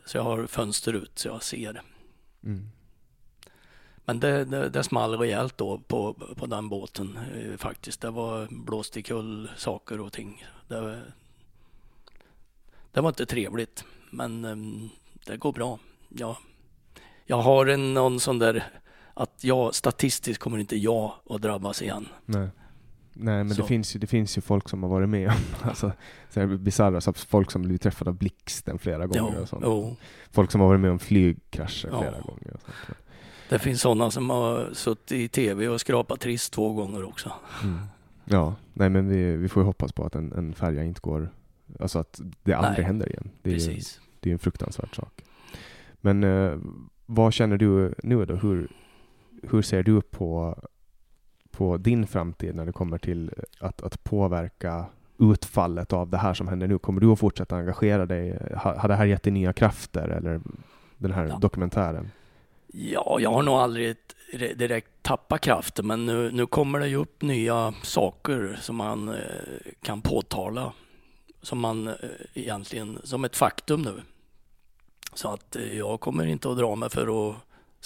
så 0.06 0.16
jag 0.16 0.22
har 0.22 0.46
fönster 0.46 0.92
ut 0.92 1.18
så 1.18 1.28
jag 1.28 1.42
ser. 1.42 1.82
Mm. 2.44 2.68
Men 4.04 4.20
det, 4.20 4.44
det, 4.44 4.68
det 4.68 4.82
small 4.82 5.18
rejält 5.18 5.58
då 5.58 5.78
på, 5.78 6.14
på 6.36 6.46
den 6.46 6.68
båten 6.68 7.18
eh, 7.34 7.56
faktiskt. 7.56 8.00
Det 8.00 8.10
var 8.10 8.48
blåst 8.50 9.04
kull 9.04 9.50
saker 9.56 10.00
och 10.00 10.12
ting. 10.12 10.46
Det, 10.68 11.02
det 12.92 13.00
var 13.00 13.08
inte 13.08 13.26
trevligt, 13.26 13.84
men 14.10 14.44
eh, 14.44 14.90
det 15.26 15.36
går 15.36 15.52
bra. 15.52 15.78
Ja. 16.08 16.38
Jag 17.24 17.42
har 17.42 17.66
en, 17.66 17.94
någon 17.94 18.20
sån 18.20 18.38
där 18.38 18.64
att 19.16 19.44
jag 19.44 19.74
statistiskt 19.74 20.42
kommer 20.42 20.58
inte 20.58 20.76
jag 20.76 21.12
att 21.30 21.42
drabbas 21.42 21.82
igen. 21.82 22.08
Nej. 22.24 22.48
Nej, 23.18 23.44
men 23.44 23.56
det 23.56 23.64
finns, 23.64 23.96
ju, 23.96 24.00
det 24.00 24.06
finns 24.06 24.38
ju 24.38 24.42
folk 24.42 24.68
som 24.68 24.82
har 24.82 24.90
varit 24.90 25.08
med 25.08 25.28
om 25.28 25.34
alltså, 25.62 25.92
bisarra, 26.58 27.00
så 27.00 27.12
folk 27.12 27.50
som 27.50 27.62
blivit 27.62 27.82
träffade 27.82 28.10
av 28.10 28.16
blixten 28.16 28.78
flera 28.78 29.06
gånger. 29.06 29.34
Jo, 29.36 29.42
och 29.42 29.48
sånt. 29.48 29.62
Jo. 29.64 29.96
Folk 30.30 30.50
som 30.50 30.60
har 30.60 30.68
varit 30.68 30.80
med 30.80 30.90
om 30.90 30.98
flygkrascher 30.98 31.88
ja. 31.92 32.00
flera 32.00 32.20
gånger. 32.20 32.54
Och 32.54 32.60
sånt. 32.60 32.98
Det 33.48 33.58
finns 33.58 33.80
sådana 33.80 34.10
som 34.10 34.30
har 34.30 34.70
suttit 34.72 35.12
i 35.12 35.28
tv 35.28 35.68
och 35.68 35.80
skrapat 35.80 36.20
trist 36.20 36.52
två 36.52 36.72
gånger 36.72 37.04
också. 37.04 37.32
Mm. 37.62 37.78
Ja, 38.24 38.54
nej 38.72 38.90
men 38.90 39.08
vi, 39.08 39.36
vi 39.36 39.48
får 39.48 39.62
ju 39.62 39.66
hoppas 39.66 39.92
på 39.92 40.04
att 40.04 40.14
en, 40.14 40.32
en 40.32 40.54
färja 40.54 40.84
inte 40.84 41.00
går, 41.00 41.30
alltså 41.80 41.98
att 41.98 42.20
det 42.42 42.52
aldrig 42.52 42.78
nej, 42.78 42.86
händer 42.86 43.08
igen. 43.08 43.30
Det 43.42 43.50
är, 43.50 43.54
precis. 43.54 44.00
det 44.20 44.30
är 44.30 44.32
en 44.32 44.38
fruktansvärd 44.38 44.96
sak. 44.96 45.22
Men 46.00 46.24
eh, 46.24 46.58
vad 47.06 47.32
känner 47.32 47.56
du 47.56 47.94
nu 48.02 48.24
då? 48.24 48.34
Hur, 48.34 48.68
hur 49.42 49.62
ser 49.62 49.82
du 49.82 50.00
på 50.00 50.58
på 51.56 51.76
din 51.76 52.06
framtid 52.06 52.54
när 52.54 52.66
det 52.66 52.72
kommer 52.72 52.98
till 52.98 53.32
att, 53.60 53.82
att 53.82 54.04
påverka 54.04 54.86
utfallet 55.18 55.92
av 55.92 56.10
det 56.10 56.16
här 56.16 56.34
som 56.34 56.48
händer 56.48 56.66
nu? 56.66 56.78
Kommer 56.78 57.00
du 57.00 57.12
att 57.12 57.18
fortsätta 57.18 57.56
engagera 57.56 58.06
dig? 58.06 58.38
Har, 58.56 58.88
det 58.88 58.94
här 58.94 59.06
gett 59.06 59.22
dig 59.22 59.32
nya 59.32 59.52
krafter 59.52 60.08
eller 60.08 60.40
den 60.98 61.12
här 61.12 61.26
ja. 61.26 61.38
dokumentären? 61.38 62.10
Ja, 62.66 63.18
jag 63.20 63.30
har 63.30 63.42
nog 63.42 63.54
aldrig 63.54 63.96
direkt 64.56 64.90
tappat 65.02 65.40
kraften, 65.40 65.86
men 65.86 66.06
nu, 66.06 66.30
nu 66.32 66.46
kommer 66.46 66.80
det 66.80 66.88
ju 66.88 66.96
upp 66.96 67.22
nya 67.22 67.74
saker 67.82 68.58
som 68.60 68.76
man 68.76 69.08
eh, 69.08 69.14
kan 69.82 70.00
påtala 70.00 70.72
som 71.42 71.58
man 71.58 71.88
eh, 71.88 71.94
egentligen 72.34 72.98
som 73.04 73.24
ett 73.24 73.36
faktum 73.36 73.82
nu. 73.82 74.02
Så 75.14 75.28
att 75.28 75.56
eh, 75.56 75.78
jag 75.78 76.00
kommer 76.00 76.26
inte 76.26 76.50
att 76.50 76.58
dra 76.58 76.74
mig 76.74 76.90
för 76.90 77.30
att 77.30 77.36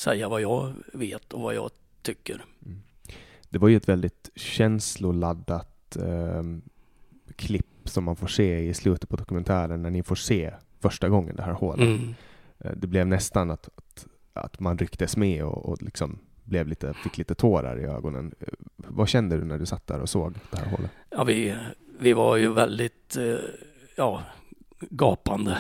säga 0.01 0.29
vad 0.29 0.41
jag 0.41 0.73
vet 0.93 1.33
och 1.33 1.41
vad 1.41 1.55
jag 1.55 1.71
tycker. 2.03 2.45
Mm. 2.67 2.83
Det 3.49 3.59
var 3.59 3.69
ju 3.69 3.77
ett 3.77 3.89
väldigt 3.89 4.31
känsloladdat 4.35 5.97
eh, 5.97 6.43
klipp 7.37 7.67
som 7.85 8.05
man 8.05 8.17
får 8.17 8.27
se 8.27 8.59
i 8.59 8.75
slutet 8.75 9.09
på 9.09 9.17
dokumentären 9.17 9.83
när 9.83 9.91
ni 9.91 10.03
får 10.03 10.15
se 10.15 10.53
första 10.81 11.09
gången 11.09 11.37
det 11.37 11.43
här 11.43 11.53
hålet. 11.53 11.87
Mm. 11.87 12.15
Eh, 12.59 12.73
det 12.77 12.87
blev 12.87 13.07
nästan 13.07 13.51
att, 13.51 13.69
att, 13.75 14.07
att 14.33 14.61
man 14.61 14.79
rycktes 14.79 15.17
med 15.17 15.45
och, 15.45 15.67
och 15.67 15.83
liksom 15.83 16.19
blev 16.45 16.69
lite, 16.69 16.95
fick 16.95 17.19
lite 17.19 17.35
tårar 17.35 17.81
i 17.81 17.85
ögonen. 17.85 18.35
Eh, 18.41 18.47
vad 18.77 19.09
kände 19.09 19.37
du 19.37 19.45
när 19.45 19.59
du 19.59 19.67
satt 19.67 19.87
där 19.87 20.01
och 20.01 20.09
såg 20.09 20.35
det 20.51 20.59
här 20.59 20.71
hålet? 20.71 20.91
Ja, 21.11 21.25
vi, 21.25 21.57
vi 21.99 22.13
var 22.13 22.37
ju 22.37 22.53
väldigt 22.53 23.17
eh, 23.17 23.37
ja, 23.97 24.23
gapande. 24.81 25.59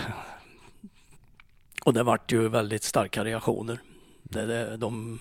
Och 1.84 1.94
det 1.94 2.02
vart 2.02 2.32
ju 2.32 2.48
väldigt 2.48 2.82
starka 2.82 3.24
reaktioner. 3.24 3.80
Det, 4.30 4.46
det, 4.46 4.76
de, 4.76 5.18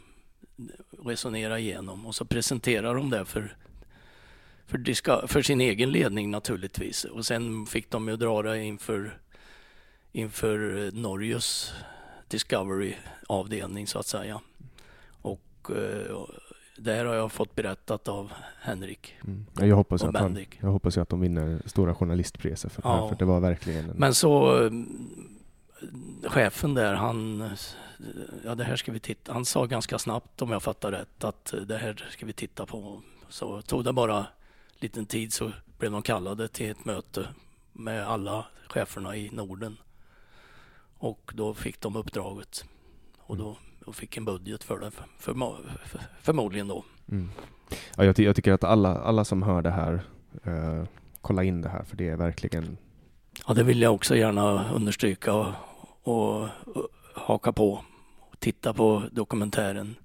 resonerade 1.07 1.59
igenom 1.59 2.05
och 2.05 2.15
så 2.15 2.25
presenterade 2.25 2.97
de 2.97 3.09
det 3.09 3.25
för 3.25 3.55
för, 4.67 5.27
för, 5.27 5.41
sin 5.41 5.61
egen 5.61 5.91
ledning 5.91 6.31
naturligtvis. 6.31 7.03
Och 7.03 7.25
sen 7.25 7.65
fick 7.65 7.91
de 7.91 8.07
ju 8.07 8.15
dra 8.15 8.41
det 8.41 8.63
inför, 8.63 9.17
inför 10.11 10.89
Norges 10.93 11.73
Discovery-avdelning 12.27 13.87
så 13.87 13.99
att 13.99 14.07
säga. 14.07 14.41
Och 15.21 15.69
eh, 15.69 16.17
där 16.77 17.05
har 17.05 17.15
jag 17.15 17.31
fått 17.31 17.55
berättat 17.55 18.07
av 18.07 18.31
Henrik. 18.61 19.15
Mm. 19.23 19.45
Jag, 19.53 19.75
hoppas 19.75 20.03
att 20.03 20.15
han, 20.15 20.45
jag 20.59 20.69
hoppas 20.69 20.97
att 20.97 21.09
de 21.09 21.19
vinner 21.19 21.61
stora 21.65 21.95
journalistpriser 21.95 22.69
för, 22.69 22.81
ja. 22.85 23.09
för 23.09 23.15
det 23.15 23.25
var 23.25 23.39
verkligen 23.39 23.89
en... 23.89 23.95
Men 23.97 24.13
så 24.13 24.63
eh, 24.63 24.71
chefen 26.23 26.73
där, 26.73 26.93
han, 26.93 27.49
ja 28.45 28.55
det 28.55 28.63
här 28.63 28.75
ska 28.75 28.91
vi 28.91 28.99
titta, 28.99 29.33
han 29.33 29.45
sa 29.45 29.65
ganska 29.65 29.99
snabbt 29.99 30.41
om 30.41 30.51
jag 30.51 30.63
fattar 30.63 30.91
rätt 30.91 31.23
att 31.23 31.53
det 31.67 31.77
här 31.77 32.07
ska 32.11 32.25
vi 32.25 32.33
titta 32.33 32.65
på. 32.65 33.01
Så 33.29 33.61
tog 33.61 33.83
det 33.83 33.93
bara 33.93 34.25
liten 34.79 35.05
tid 35.05 35.33
så 35.33 35.51
blev 35.77 35.91
de 35.91 36.01
kallade 36.01 36.47
till 36.47 36.71
ett 36.71 36.85
möte 36.85 37.27
med 37.73 38.07
alla 38.07 38.45
cheferna 38.67 39.15
i 39.15 39.29
Norden. 39.29 39.77
Och 40.97 41.31
då 41.35 41.53
fick 41.53 41.81
de 41.81 41.95
uppdraget. 41.95 42.65
Och 43.17 43.37
då, 43.37 43.57
då 43.85 43.93
fick 43.93 44.17
en 44.17 44.25
budget 44.25 44.63
för 44.63 44.79
det, 44.79 44.91
för, 44.91 45.33
för, 45.85 46.01
förmodligen 46.21 46.67
då. 46.67 46.85
Mm. 47.11 47.31
Ja, 47.95 48.05
jag, 48.05 48.19
jag, 48.19 48.35
tycker 48.35 48.53
att 48.53 48.63
alla, 48.63 48.95
alla 48.95 49.25
som 49.25 49.43
hör 49.43 49.61
det 49.61 49.71
här 49.71 50.01
eh, 50.43 50.83
kolla 51.21 51.43
in 51.43 51.61
det 51.61 51.69
här 51.69 51.83
för 51.83 51.97
det 51.97 52.09
är 52.09 52.15
verkligen 52.15 52.77
Ja, 53.47 53.53
det 53.53 53.63
vill 53.63 53.81
jag 53.81 53.93
också 53.93 54.15
gärna 54.15 54.71
understryka 54.73 55.55
och, 56.07 56.49
haka 57.13 57.51
på. 57.51 57.83
Och 58.19 58.39
titta 58.39 58.73
på 58.73 59.03
dokumentären. 59.11 59.95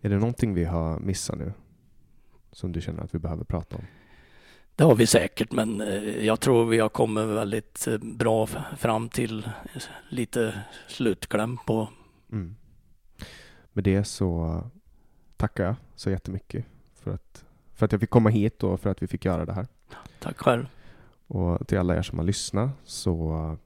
Är 0.00 0.08
det 0.08 0.18
någonting 0.18 0.54
vi 0.54 0.64
har 0.64 0.98
missat 0.98 1.38
nu? 1.38 1.52
Som 2.52 2.72
du 2.72 2.80
känner 2.80 3.02
att 3.02 3.14
vi 3.14 3.18
behöver 3.18 3.44
prata 3.44 3.76
om? 3.76 3.84
Det 4.76 4.84
har 4.84 4.94
vi 4.94 5.06
säkert, 5.06 5.52
men 5.52 5.80
eh, 5.80 6.26
jag 6.26 6.40
tror 6.40 6.64
vi 6.66 6.78
har 6.78 6.88
kommit 6.88 7.24
väldigt 7.24 7.86
eh, 7.86 7.98
bra 7.98 8.46
fram 8.76 9.08
till 9.08 9.48
lite 10.08 10.62
slutkläm 10.88 11.58
på. 11.66 11.88
Mm. 12.32 12.56
Med 13.72 13.84
det 13.84 14.04
så 14.04 14.60
tackar 15.36 15.64
jag 15.64 15.74
så 15.94 16.10
jättemycket 16.10 16.64
för 16.94 17.10
att, 17.10 17.44
för 17.74 17.86
att 17.86 17.92
jag 17.92 18.00
fick 18.00 18.10
komma 18.10 18.30
hit 18.30 18.62
och 18.62 18.80
för 18.80 18.90
att 18.90 19.02
vi 19.02 19.06
fick 19.06 19.24
göra 19.24 19.44
det 19.44 19.52
här. 19.52 19.66
Tack 20.20 20.38
själv. 20.38 20.66
Och 21.26 21.68
till 21.68 21.78
alla 21.78 21.96
er 21.96 22.02
som 22.02 22.18
har 22.18 22.26
lyssnat 22.26 22.70
så 22.84 23.56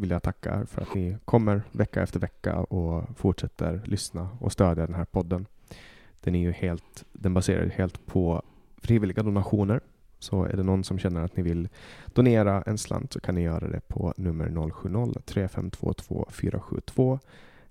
vill 0.00 0.10
jag 0.10 0.22
tacka 0.22 0.60
er 0.60 0.64
för 0.64 0.82
att 0.82 0.94
ni 0.94 1.16
kommer 1.24 1.62
vecka 1.72 2.02
efter 2.02 2.20
vecka 2.20 2.56
och 2.56 3.18
fortsätter 3.18 3.82
lyssna 3.84 4.28
och 4.40 4.52
stödja 4.52 4.86
den 4.86 4.94
här 4.94 5.04
podden. 5.04 5.46
Den 6.20 6.34
är 6.34 6.40
ju 6.40 6.52
helt, 6.52 7.04
den 7.12 7.34
baserar 7.34 7.66
helt 7.66 8.06
på 8.06 8.42
frivilliga 8.76 9.22
donationer. 9.22 9.80
Så 10.18 10.44
är 10.44 10.56
det 10.56 10.62
någon 10.62 10.84
som 10.84 10.98
känner 10.98 11.24
att 11.24 11.36
ni 11.36 11.42
vill 11.42 11.68
donera 12.06 12.62
en 12.62 12.78
slant 12.78 13.12
så 13.12 13.20
kan 13.20 13.34
ni 13.34 13.42
göra 13.42 13.68
det 13.68 13.80
på 13.88 14.14
nummer 14.16 14.48
070-3522 14.48 16.30
472 16.30 17.18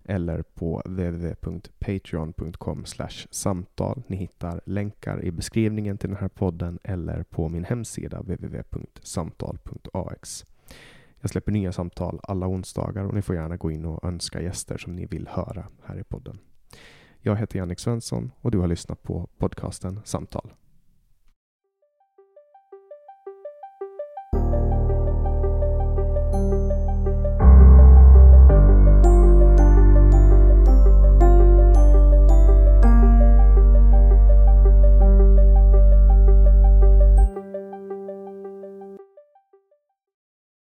eller 0.03 0.41
på 0.41 0.81
www.patreon.com 0.85 2.85
samtal. 3.31 4.03
Ni 4.07 4.17
hittar 4.17 4.61
länkar 4.65 5.23
i 5.23 5.31
beskrivningen 5.31 5.97
till 5.97 6.09
den 6.09 6.17
här 6.17 6.27
podden 6.27 6.79
eller 6.83 7.23
på 7.23 7.49
min 7.49 7.63
hemsida 7.63 8.19
www.samtal.ax. 8.19 10.45
Jag 11.25 11.29
släpper 11.29 11.51
nya 11.51 11.71
samtal 11.71 12.19
alla 12.23 12.47
onsdagar 12.47 13.03
och 13.03 13.13
ni 13.13 13.21
får 13.21 13.35
gärna 13.35 13.57
gå 13.57 13.71
in 13.71 13.85
och 13.85 14.03
önska 14.03 14.41
gäster 14.41 14.77
som 14.77 14.95
ni 14.95 15.05
vill 15.05 15.27
höra 15.27 15.67
här 15.83 15.99
i 15.99 16.03
podden. 16.03 16.39
Jag 17.19 17.35
heter 17.35 17.59
Jannik 17.59 17.79
Svensson 17.79 18.31
och 18.41 18.51
du 18.51 18.57
har 18.57 18.67
lyssnat 18.67 19.03
på 19.03 19.29
podcasten 19.37 19.99
Samtal. 20.03 20.53